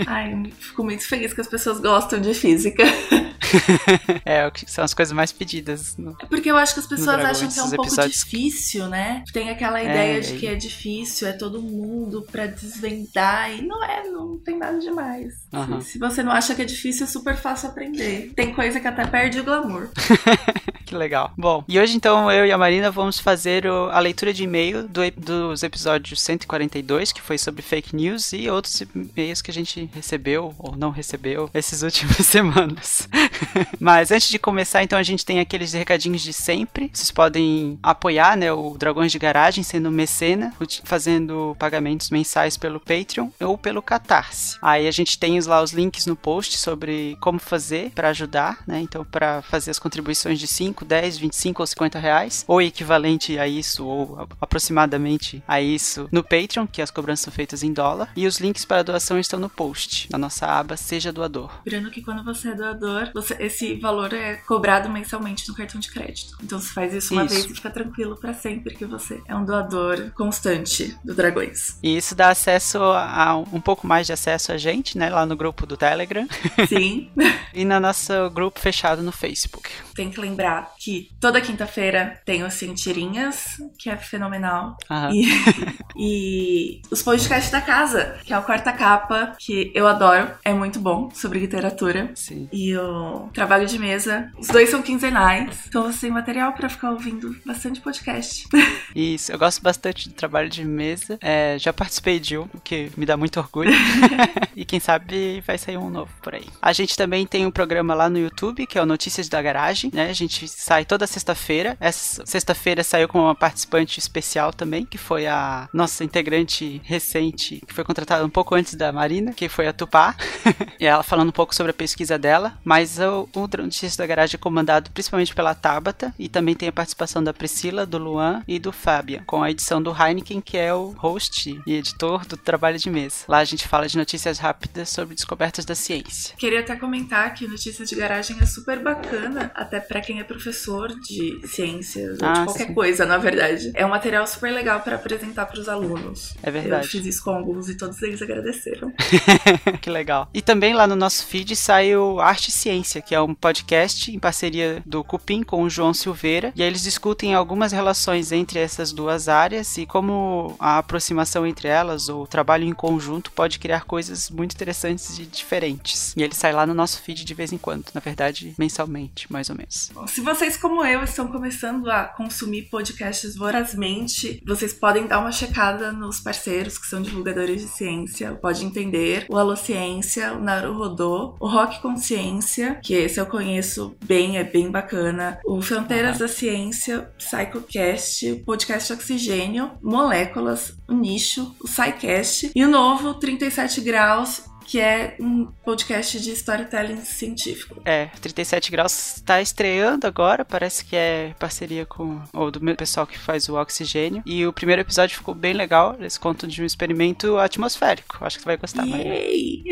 Ai, 0.07 0.51
fico 0.57 0.83
muito 0.83 1.07
feliz 1.07 1.33
que 1.33 1.41
as 1.41 1.47
pessoas 1.47 1.79
gostam 1.79 2.19
de 2.19 2.33
física. 2.33 2.83
é, 4.25 4.51
são 4.67 4.83
as 4.83 4.93
coisas 4.93 5.13
mais 5.13 5.31
pedidas. 5.31 5.95
No, 5.97 6.15
é 6.21 6.25
porque 6.25 6.49
eu 6.49 6.57
acho 6.57 6.73
que 6.73 6.79
as 6.79 6.87
pessoas 6.87 7.19
acham 7.23 7.49
que 7.49 7.59
é 7.59 7.63
um 7.63 7.71
pouco 7.71 8.07
difícil, 8.07 8.87
né? 8.87 9.23
Tem 9.31 9.49
aquela 9.49 9.81
ideia 9.81 10.17
é, 10.17 10.19
de 10.19 10.33
que 10.37 10.47
é 10.47 10.55
difícil, 10.55 11.27
é 11.27 11.33
todo 11.33 11.61
mundo 11.61 12.25
pra 12.31 12.47
desvendar. 12.47 13.51
E 13.51 13.61
não 13.61 13.83
é, 13.83 14.03
não 14.09 14.37
tem 14.37 14.57
nada 14.57 14.79
demais. 14.79 15.33
Uhum. 15.51 15.81
Se 15.81 15.97
você 15.97 16.23
não 16.23 16.31
acha 16.31 16.55
que 16.55 16.61
é 16.61 16.65
difícil, 16.65 17.05
é 17.05 17.07
super 17.07 17.35
fácil 17.35 17.69
aprender. 17.69 18.31
Tem 18.35 18.53
coisa 18.53 18.79
que 18.79 18.87
até 18.87 19.05
perde 19.05 19.39
o 19.39 19.43
glamour. 19.43 19.89
que 20.85 20.95
legal. 20.95 21.31
Bom, 21.37 21.63
e 21.67 21.79
hoje 21.79 21.95
então 21.95 22.31
eu 22.31 22.45
e 22.45 22.51
a 22.51 22.57
Marina 22.57 22.91
vamos 22.91 23.19
fazer 23.19 23.65
o, 23.65 23.89
a 23.89 23.99
leitura 23.99 24.33
de 24.33 24.43
e-mail 24.43 24.87
do, 24.87 25.01
dos 25.17 25.63
episódios 25.63 26.21
142, 26.21 27.11
que 27.11 27.21
foi 27.21 27.37
sobre 27.37 27.61
fake 27.61 27.95
news, 27.95 28.33
e 28.33 28.49
outros 28.49 28.81
e-mails 28.81 29.41
que 29.41 29.51
a 29.51 29.53
gente 29.53 29.89
recebeu 29.93 30.53
ou 30.57 30.75
não 30.75 30.89
recebeu 30.89 31.49
essas 31.53 31.83
últimas 31.83 32.17
semanas. 32.25 33.07
Mas 33.79 34.11
antes 34.11 34.29
de 34.29 34.39
começar, 34.39 34.83
então 34.83 34.97
a 34.97 35.03
gente 35.03 35.25
tem 35.25 35.39
aqueles 35.39 35.73
recadinhos 35.73 36.21
de 36.21 36.33
sempre. 36.33 36.89
Vocês 36.93 37.11
podem 37.11 37.79
apoiar, 37.81 38.37
né, 38.37 38.51
o 38.51 38.77
Dragões 38.77 39.11
de 39.11 39.19
Garagem 39.19 39.63
sendo 39.63 39.91
mecena, 39.91 40.53
fazendo 40.83 41.55
pagamentos 41.57 42.09
mensais 42.09 42.57
pelo 42.57 42.79
Patreon 42.79 43.29
ou 43.39 43.57
pelo 43.57 43.81
Catarse. 43.81 44.57
Aí 44.61 44.87
a 44.87 44.91
gente 44.91 45.17
tem 45.17 45.39
lá 45.39 45.61
os 45.61 45.71
links 45.71 46.05
no 46.05 46.15
post 46.15 46.57
sobre 46.57 47.17
como 47.21 47.39
fazer 47.39 47.91
para 47.91 48.09
ajudar, 48.09 48.59
né? 48.67 48.79
Então, 48.81 49.05
para 49.05 49.41
fazer 49.41 49.71
as 49.71 49.79
contribuições 49.79 50.39
de 50.39 50.47
5, 50.47 50.83
10, 50.83 51.17
25 51.17 51.61
ou 51.61 51.67
50 51.67 51.99
reais, 51.99 52.43
ou 52.47 52.61
equivalente 52.61 53.37
a 53.37 53.47
isso, 53.47 53.85
ou 53.85 54.27
aproximadamente 54.41 55.43
a 55.47 55.61
isso, 55.61 56.09
no 56.11 56.23
Patreon, 56.23 56.67
que 56.67 56.81
as 56.81 56.91
cobranças 56.91 57.23
são 57.25 57.33
feitas 57.33 57.63
em 57.63 57.71
dólar. 57.71 58.11
E 58.15 58.27
os 58.27 58.39
links 58.39 58.65
para 58.65 58.83
doação 58.83 59.19
estão 59.19 59.39
no 59.39 59.49
post, 59.49 60.09
na 60.11 60.17
nossa 60.17 60.45
aba 60.47 60.75
Seja 60.75 61.11
Doador. 61.11 61.51
Lembrando 61.65 61.91
que 61.91 62.01
quando 62.01 62.23
você 62.23 62.49
é 62.49 62.55
doador, 62.55 63.11
você, 63.13 63.28
esse 63.39 63.75
valor 63.75 64.13
é 64.13 64.35
cobrado 64.35 64.89
mensalmente 64.89 65.47
no 65.47 65.55
cartão 65.55 65.79
de 65.79 65.89
crédito. 65.91 66.37
Então, 66.43 66.59
você 66.59 66.73
faz 66.73 66.93
isso 66.93 67.13
uma 67.13 67.25
isso. 67.25 67.35
vez 67.35 67.45
e 67.45 67.53
fica 67.53 67.69
tranquilo 67.69 68.15
para 68.15 68.33
sempre 68.33 68.75
que 68.75 68.85
você 68.85 69.21
é 69.27 69.35
um 69.35 69.45
doador 69.45 70.11
constante 70.15 70.97
do 71.03 71.13
Dragões. 71.13 71.77
E 71.83 71.97
isso 71.97 72.15
dá 72.15 72.29
acesso 72.29 72.79
a 72.81 73.35
um 73.51 73.61
pouco 73.61 73.85
mais 73.85 74.07
de 74.07 74.13
acesso 74.13 74.51
a 74.51 74.57
gente, 74.57 74.97
né? 74.97 75.09
Lá 75.09 75.25
no 75.25 75.35
grupo 75.35 75.65
do 75.65 75.77
Telegram. 75.77 76.27
Sim. 76.67 77.09
e 77.53 77.65
no 77.65 77.79
nosso 77.79 78.29
grupo 78.31 78.59
fechado 78.59 79.01
no 79.01 79.11
Facebook. 79.11 79.69
Tem 79.95 80.09
que 80.09 80.19
lembrar 80.19 80.73
que 80.77 81.09
toda 81.19 81.41
quinta-feira 81.41 82.21
tem 82.25 82.43
o 82.43 82.51
Cientirinhas, 82.51 83.57
que 83.77 83.89
é 83.89 83.97
fenomenal. 83.97 84.77
Aham. 84.89 85.11
E, 85.13 85.29
E 86.01 86.81
os 86.89 87.03
podcasts 87.03 87.51
da 87.51 87.59
casa, 87.59 88.17
que 88.23 88.31
é 88.31 88.39
o 88.39 88.43
Quarta 88.43 88.71
Capa, 88.71 89.35
que 89.37 89.69
eu 89.75 89.85
adoro, 89.85 90.31
é 90.45 90.53
muito 90.53 90.79
bom 90.79 91.09
sobre 91.13 91.39
literatura. 91.39 92.11
Sim. 92.15 92.47
E 92.53 92.75
o 92.77 93.18
trabalho 93.27 93.65
de 93.65 93.77
mesa, 93.77 94.31
os 94.37 94.47
dois 94.47 94.69
são 94.69 94.81
quinzenais, 94.81 95.67
então 95.67 95.83
você 95.83 96.01
tem 96.01 96.11
material 96.11 96.53
pra 96.53 96.69
ficar 96.69 96.91
ouvindo 96.91 97.35
bastante 97.45 97.81
podcast. 97.81 98.47
Isso, 98.95 99.31
eu 99.31 99.37
gosto 99.37 99.61
bastante 99.61 100.09
do 100.09 100.15
trabalho 100.15 100.49
de 100.49 100.63
mesa. 100.63 101.17
É, 101.21 101.57
já 101.59 101.73
participei 101.73 102.19
de 102.19 102.37
um, 102.37 102.47
o 102.53 102.59
que 102.61 102.91
me 102.97 103.05
dá 103.05 103.15
muito 103.17 103.39
orgulho. 103.39 103.71
e 104.55 104.65
quem 104.65 104.79
sabe 104.79 105.41
vai 105.45 105.57
sair 105.57 105.77
um 105.77 105.89
novo 105.89 106.11
por 106.21 106.35
aí. 106.35 106.45
A 106.61 106.73
gente 106.73 106.95
também 106.95 107.25
tem 107.25 107.45
um 107.45 107.51
programa 107.51 107.93
lá 107.93 108.09
no 108.09 108.17
YouTube, 108.17 108.65
que 108.65 108.77
é 108.77 108.81
o 108.81 108.85
Notícias 108.85 109.29
da 109.29 109.41
Garagem, 109.41 109.91
né? 109.93 110.09
A 110.09 110.13
gente 110.13 110.47
sai 110.47 110.85
toda 110.85 111.07
sexta-feira. 111.07 111.77
Essa 111.79 112.25
sexta-feira 112.25 112.83
saiu 112.83 113.07
com 113.07 113.19
uma 113.19 113.35
participante 113.35 113.99
especial 113.99 114.53
também, 114.53 114.85
que 114.85 114.97
foi 114.97 115.27
a 115.27 115.69
nossa 115.73 116.03
integrante 116.03 116.81
recente, 116.83 117.61
que 117.67 117.73
foi 117.73 117.83
contratada 117.83 118.25
um 118.25 118.29
pouco 118.29 118.55
antes 118.55 118.75
da 118.75 118.91
Marina, 118.91 119.33
que 119.33 119.49
foi 119.49 119.67
a 119.67 119.73
Tupá. 119.73 120.15
e 120.79 120.85
ela 120.85 121.03
falando 121.03 121.29
um 121.29 121.33
pouco 121.33 121.55
sobre 121.55 121.71
a 121.71 121.73
pesquisa 121.73 122.17
dela. 122.17 122.57
Mas 122.63 122.99
o, 123.09 123.27
Notícias 123.59 123.95
da 123.95 124.05
Garagem 124.05 124.35
é 124.35 124.37
comandado 124.39 124.89
principalmente 124.91 125.33
pela 125.35 125.53
Tabata, 125.53 126.13
e 126.17 126.29
também 126.29 126.55
tem 126.55 126.69
a 126.69 126.71
participação 126.71 127.23
da 127.23 127.33
Priscila, 127.33 127.85
do 127.85 127.97
Luan 127.97 128.43
e 128.47 128.59
do 128.59 128.71
Fábio, 128.71 129.23
com 129.25 129.43
a 129.43 129.51
edição 129.51 129.81
do 129.81 129.91
Heineken, 129.91 130.41
que 130.41 130.57
é 130.57 130.73
o 130.73 130.91
host 130.97 131.59
e 131.65 131.73
editor 131.73 132.25
do 132.25 132.37
trabalho 132.37 132.77
de 132.77 132.89
mesa. 132.89 133.25
Lá 133.27 133.39
a 133.39 133.45
gente 133.45 133.67
fala 133.67 133.87
de 133.87 133.97
notícias 133.97 134.39
rápidas 134.39 134.89
sobre 134.89 135.15
descobertas 135.15 135.65
da 135.65 135.75
ciência. 135.75 136.35
Queria 136.37 136.59
até 136.61 136.75
comentar 136.75 137.33
que 137.33 137.47
Notícias 137.47 137.89
de 137.89 137.95
Garagem 137.95 138.37
é 138.41 138.45
super 138.45 138.79
bacana, 138.81 139.51
até 139.55 139.79
pra 139.79 140.01
quem 140.01 140.19
é 140.19 140.23
professor 140.23 140.89
de 140.99 141.39
ciências 141.47 142.19
ou 142.21 142.27
Ah, 142.27 142.33
de 142.33 142.43
qualquer 142.45 142.67
sim. 142.67 142.73
coisa, 142.73 143.05
na 143.05 143.17
verdade. 143.17 143.71
É 143.75 143.85
um 143.85 143.89
material 143.89 144.25
super 144.25 144.51
legal 144.51 144.79
pra 144.81 144.95
apresentar 144.95 145.45
pros 145.45 145.67
alunos. 145.67 146.33
É 146.41 146.49
verdade. 146.49 146.85
Eu 146.85 146.89
fiz 146.89 147.05
isso 147.05 147.23
com 147.23 147.31
alguns 147.31 147.69
e 147.69 147.75
todos 147.75 148.01
eles 148.01 148.21
agradeceram. 148.21 148.91
que 149.81 149.89
legal. 149.89 150.29
E 150.33 150.41
também 150.41 150.73
lá 150.73 150.87
no 150.87 150.95
nosso 150.95 151.25
feed 151.25 151.55
sai 151.55 151.95
o 151.95 152.19
Arte 152.19 152.49
e 152.49 152.51
Ciência, 152.51 152.88
que 153.05 153.13
é 153.13 153.21
um 153.21 153.33
podcast 153.33 154.11
em 154.11 154.19
parceria 154.19 154.81
do 154.85 155.03
Cupim 155.03 155.43
com 155.43 155.63
o 155.63 155.69
João 155.69 155.93
Silveira. 155.93 156.53
E 156.55 156.63
aí 156.63 156.67
eles 156.67 156.81
discutem 156.81 157.35
algumas 157.35 157.71
relações 157.71 158.31
entre 158.31 158.59
essas 158.59 158.91
duas 158.91 159.27
áreas 159.27 159.77
e 159.77 159.85
como 159.85 160.55
a 160.59 160.77
aproximação 160.77 161.45
entre 161.45 161.67
elas 161.67 162.09
ou 162.09 162.23
o 162.23 162.27
trabalho 162.27 162.63
em 162.63 162.73
conjunto 162.73 163.31
pode 163.31 163.59
criar 163.59 163.83
coisas 163.83 164.29
muito 164.29 164.53
interessantes 164.53 165.19
e 165.19 165.25
diferentes. 165.25 166.13
E 166.15 166.23
ele 166.23 166.33
sai 166.33 166.53
lá 166.53 166.65
no 166.65 166.73
nosso 166.73 167.01
feed 167.01 167.25
de 167.25 167.33
vez 167.33 167.51
em 167.51 167.57
quando, 167.57 167.85
na 167.93 168.01
verdade, 168.01 168.55
mensalmente, 168.57 169.31
mais 169.31 169.49
ou 169.49 169.55
menos. 169.55 169.91
Se 170.07 170.21
vocês, 170.21 170.55
como 170.55 170.85
eu, 170.85 171.03
estão 171.03 171.27
começando 171.27 171.89
a 171.91 172.05
consumir 172.05 172.69
podcasts 172.69 173.35
vorazmente, 173.35 174.41
vocês 174.45 174.73
podem 174.73 175.05
dar 175.05 175.19
uma 175.19 175.31
checada 175.31 175.91
nos 175.91 176.19
parceiros 176.19 176.77
que 176.77 176.87
são 176.87 177.01
divulgadores 177.01 177.61
de 177.61 177.67
ciência. 177.67 178.33
Pode 178.35 178.69
Entender, 178.69 179.25
o 179.27 179.35
Alô 179.35 179.55
Ciência, 179.55 180.33
o 180.33 180.39
Naruhodô, 180.39 181.35
o 181.39 181.47
Rock 181.47 181.81
Consciência, 181.81 182.78
que 182.81 182.93
esse 182.93 183.19
eu 183.19 183.25
conheço 183.25 183.95
bem, 184.03 184.37
é 184.37 184.43
bem 184.43 184.69
bacana. 184.71 185.39
O 185.45 185.61
Fronteiras 185.61 186.19
da 186.19 186.27
Ciência, 186.27 187.09
PsychoCast, 187.17 188.31
o 188.31 188.43
podcast 188.43 188.93
Oxigênio, 188.93 189.71
Moléculas, 189.81 190.77
o 190.87 190.93
Nicho, 190.93 191.55
o 191.61 191.67
SciCast 191.67 192.51
e 192.55 192.63
o 192.63 192.69
novo 192.69 193.13
37 193.15 193.81
Graus, 193.81 194.43
que 194.69 194.79
é 194.79 195.15
um 195.19 195.47
podcast 195.65 196.19
de 196.19 196.29
storytelling 196.29 197.03
científico. 197.03 197.81
É, 197.83 198.05
37 198.21 198.69
Graus 198.69 199.15
está 199.15 199.41
estreando 199.41 200.05
agora, 200.05 200.45
parece 200.45 200.85
que 200.85 200.95
é 200.95 201.33
parceria 201.39 201.87
com 201.87 202.21
o 202.31 202.51
do 202.51 202.61
meu 202.61 202.75
pessoal 202.75 203.07
que 203.07 203.17
faz 203.17 203.49
o 203.49 203.55
oxigênio. 203.55 204.21
E 204.27 204.45
o 204.45 204.53
primeiro 204.53 204.83
episódio 204.83 205.17
ficou 205.17 205.33
bem 205.33 205.53
legal, 205.53 205.95
eles 205.99 206.19
contam 206.19 206.47
de 206.47 206.61
um 206.61 206.65
experimento 206.65 207.39
atmosférico. 207.39 208.23
Acho 208.23 208.37
que 208.37 208.43
você 208.43 208.45
vai 208.45 208.57
gostar. 208.57 208.85
Yay! 208.85 209.63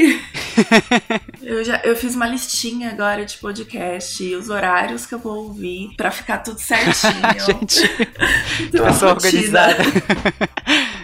eu, 1.43 1.63
já, 1.63 1.79
eu 1.83 1.95
fiz 1.95 2.15
uma 2.15 2.27
listinha 2.27 2.89
agora 2.89 3.23
de 3.23 3.37
podcast 3.37 4.23
e 4.23 4.35
os 4.35 4.49
horários 4.49 5.05
que 5.05 5.13
eu 5.13 5.19
vou 5.19 5.45
ouvir 5.45 5.91
pra 5.95 6.09
ficar 6.09 6.39
tudo 6.39 6.59
certinho. 6.59 7.13
Gente, 7.45 7.87
pessoa 8.71 9.13
rotina. 9.13 9.13
organizada. 9.13 9.83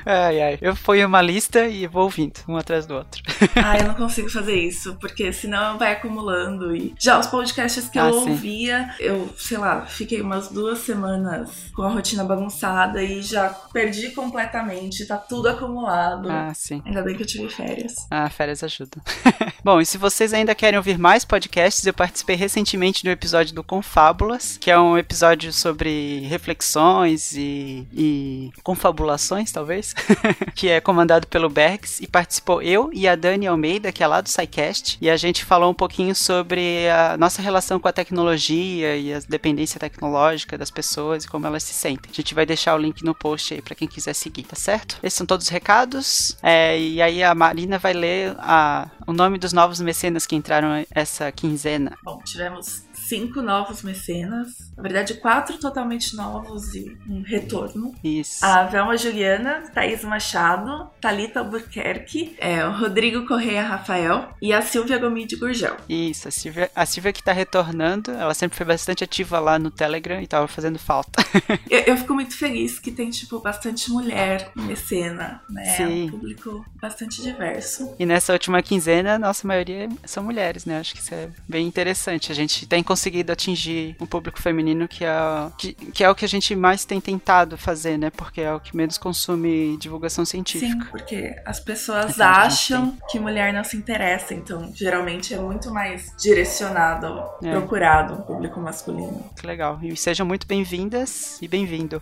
ai, 0.04 0.42
ai. 0.42 0.58
Eu 0.60 0.76
ponho 0.76 1.08
uma 1.08 1.22
lista 1.22 1.68
e 1.68 1.86
vou 1.86 2.06
ouvindo, 2.06 2.40
um 2.48 2.58
atrás 2.58 2.88
do 2.88 2.96
outro. 2.96 3.22
Ah, 3.56 3.83
eu 3.84 3.88
não 3.90 3.96
consigo 3.96 4.30
fazer 4.30 4.56
isso, 4.56 4.96
porque 5.00 5.32
senão 5.34 5.78
vai 5.78 5.92
acumulando. 5.92 6.76
E 6.76 6.94
já 6.98 7.20
os 7.20 7.28
podcasts 7.28 7.90
que 7.90 8.00
Ah, 8.00 8.08
eu 8.08 8.22
sim. 8.22 8.30
ouvia, 8.32 8.96
eu, 9.00 9.30
sei 9.38 9.58
lá, 9.58 9.86
fiquei 9.86 10.22
umas 10.22 10.48
duas 10.48 10.80
semanas 10.80 11.50
com 11.76 11.82
a 11.84 11.90
rotina 11.90 12.24
bagunçada 12.24 13.04
e 13.04 13.22
já 13.22 13.50
perdi 13.50 14.12
completamente, 14.12 15.06
tá 15.06 15.18
tudo 15.18 15.50
acumulado. 15.50 16.30
Ah, 16.32 16.54
sim. 16.54 16.82
Ainda 16.86 17.02
bem 17.02 17.16
que 17.16 17.24
eu 17.24 17.28
tive 17.28 17.50
férias. 17.50 17.94
Ah, 18.10 18.30
férias 18.30 18.64
ajuda. 18.64 19.02
Bom, 19.64 19.80
e 19.82 19.86
se 19.86 19.98
vocês 19.98 20.34
ainda 20.34 20.56
querem 20.56 20.78
ouvir 20.78 20.98
mais 20.98 21.26
podcasts, 21.26 21.86
eu 21.86 21.94
participei 21.94 22.36
recentemente 22.36 23.04
do 23.04 23.10
episódio 23.10 23.54
do 23.54 23.64
Confábulas, 23.64 24.58
que 24.60 24.72
é 24.72 24.80
um 24.80 24.98
episódio 24.98 25.52
sobre 25.52 26.20
reflexões 26.28 27.34
e, 27.34 27.88
e 27.94 28.52
confabulações, 28.64 29.52
talvez, 29.52 29.94
que 30.56 30.70
é 30.70 30.80
comandado 30.80 31.28
pelo 31.28 31.50
Bergs, 31.50 32.02
e 32.02 32.08
participou 32.08 32.62
eu 32.62 32.90
e 32.94 33.08
a 33.08 33.16
Dani 33.16 33.48
Almeida, 33.48 33.63
que 33.94 34.04
é 34.04 34.08
lá 34.08 34.20
do 34.22 34.28
SciCast, 34.30 34.98
e 35.02 35.10
a 35.10 35.16
gente 35.18 35.46
falou 35.46 35.72
um 35.72 35.74
pouquinho 35.74 36.14
sobre 36.14 36.90
a 36.90 37.18
nossa 37.18 37.42
relação 37.42 37.80
com 37.80 37.88
a 37.88 37.94
tecnologia 37.94 38.96
e 38.98 39.14
a 39.14 39.20
dependência 39.28 39.80
tecnológica 39.80 40.58
das 40.58 40.70
pessoas 40.70 41.24
e 41.24 41.28
como 41.28 41.48
elas 41.48 41.64
se 41.64 41.74
sentem. 41.74 42.12
A 42.12 42.16
gente 42.16 42.34
vai 42.36 42.46
deixar 42.46 42.76
o 42.76 42.78
link 42.78 43.04
no 43.04 43.16
post 43.16 43.54
aí 43.54 43.62
pra 43.62 43.76
quem 43.76 43.88
quiser 43.88 44.14
seguir, 44.14 44.44
tá 44.44 44.56
certo? 44.56 44.98
Esses 45.02 45.18
são 45.18 45.26
todos 45.26 45.46
os 45.46 45.50
recados, 45.52 46.38
é, 46.44 46.78
e 46.80 47.02
aí 47.02 47.24
a 47.24 47.34
Marina 47.34 47.78
vai 47.80 47.94
ler 47.94 48.36
a- 48.40 48.90
o 49.08 49.14
nome 49.14 49.38
dos 49.38 49.54
novos 49.54 49.80
mecenas 49.80 50.26
que 50.26 50.36
entraram 50.36 50.86
essa 50.92 51.32
quinzena. 51.32 51.98
Bom, 52.04 52.20
tivemos 52.24 52.84
cinco 53.14 53.44
novos 53.44 53.84
mecenas. 53.84 54.72
Na 54.76 54.82
verdade, 54.82 55.14
quatro 55.14 55.60
totalmente 55.60 56.16
novos 56.16 56.74
e 56.74 56.98
um 57.08 57.22
retorno. 57.22 57.94
Isso. 58.04 58.44
A 58.44 58.64
Velma 58.64 58.98
Juliana, 58.98 59.62
Thaís 59.72 60.04
Machado, 60.04 60.90
Thalita 61.00 61.42
Albuquerque, 61.42 62.36
é, 62.40 62.66
o 62.66 62.72
Rodrigo 62.72 63.28
Correia 63.28 63.62
Rafael 63.62 64.30
e 64.42 64.52
a 64.52 64.64
Silvia 64.64 64.98
Gomide 64.98 65.36
Gurgel. 65.36 65.78
Isso, 65.88 66.28
a 66.28 66.32
Silvia, 66.32 66.72
a 66.76 66.88
Silvia 66.88 67.14
que 67.14 67.22
tá 67.22 67.32
retornando, 67.32 68.10
ela 68.10 68.34
sempre 68.34 68.58
foi 68.58 68.66
bastante 68.66 69.04
ativa 69.04 69.40
lá 69.40 69.60
no 69.60 69.70
Telegram 69.70 70.20
e 70.20 70.26
tava 70.26 70.48
fazendo 70.48 70.80
falta. 70.80 71.24
Eu, 71.70 71.80
eu 71.82 71.98
fico 71.98 72.14
muito 72.14 72.36
feliz 72.38 72.80
que 72.80 72.92
tem, 72.92 73.10
tipo, 73.10 73.40
bastante 73.40 73.90
mulher 73.90 74.52
em 74.56 74.76
cena, 74.76 75.42
né? 75.50 75.64
É 75.68 75.78
Sim. 75.78 76.04
um 76.04 76.12
público 76.12 76.66
bastante 76.82 77.22
diverso. 77.22 77.96
E 77.98 78.06
nessa 78.06 78.34
última 78.34 78.62
quinzena, 78.62 79.16
a 79.16 79.20
nossa 79.20 79.48
maioria 79.48 79.90
são 80.06 80.24
mulheres, 80.24 80.66
né? 80.66 80.80
Acho 80.80 80.94
que 80.94 81.00
isso 81.00 81.14
é 81.14 81.30
bem 81.48 81.66
interessante. 81.66 82.32
A 82.32 82.36
gente 82.36 82.66
tem 82.68 82.84
conseguido 83.04 83.34
atingir 83.34 83.98
um 84.00 84.06
público 84.06 84.42
feminino 84.42 84.88
que 84.88 85.04
é, 85.04 85.12
que, 85.58 85.74
que 85.74 86.04
é 86.06 86.10
o 86.10 86.16
que 86.16 86.24
a 86.24 86.28
gente 86.28 86.56
mais 86.56 86.86
tem 86.86 87.02
tentado 87.02 87.58
fazer, 87.58 87.98
né? 87.98 88.10
Porque 88.10 88.40
é 88.40 88.54
o 88.54 88.62
que 88.62 88.76
menos 88.78 88.98
consome 88.98 89.76
divulgação 89.78 90.24
Sim, 90.24 90.32
científica. 90.44 90.88
porque 90.90 91.36
as 91.46 91.60
pessoas 91.60 92.12
gente 92.12 92.22
acham 92.22 92.98
que 93.10 93.20
mulher 93.20 93.52
não 93.52 93.64
se 93.64 93.76
interessa, 93.76 94.34
então 94.34 94.72
geralmente 94.74 95.34
é 95.34 95.38
muito 95.38 95.70
mais 95.70 96.14
direcionado, 96.18 97.24
É. 97.44 97.52
procurado 97.52 98.14
um 98.14 98.22
público 98.22 98.60
masculino. 98.62 99.30
Que 99.38 99.46
legal. 99.46 99.80
E 99.84 99.96
sejam 99.98 100.26
muito 100.26 100.48
bem-vindas 100.48 101.42
e 101.42 101.48
bem-vindo. 101.48 102.02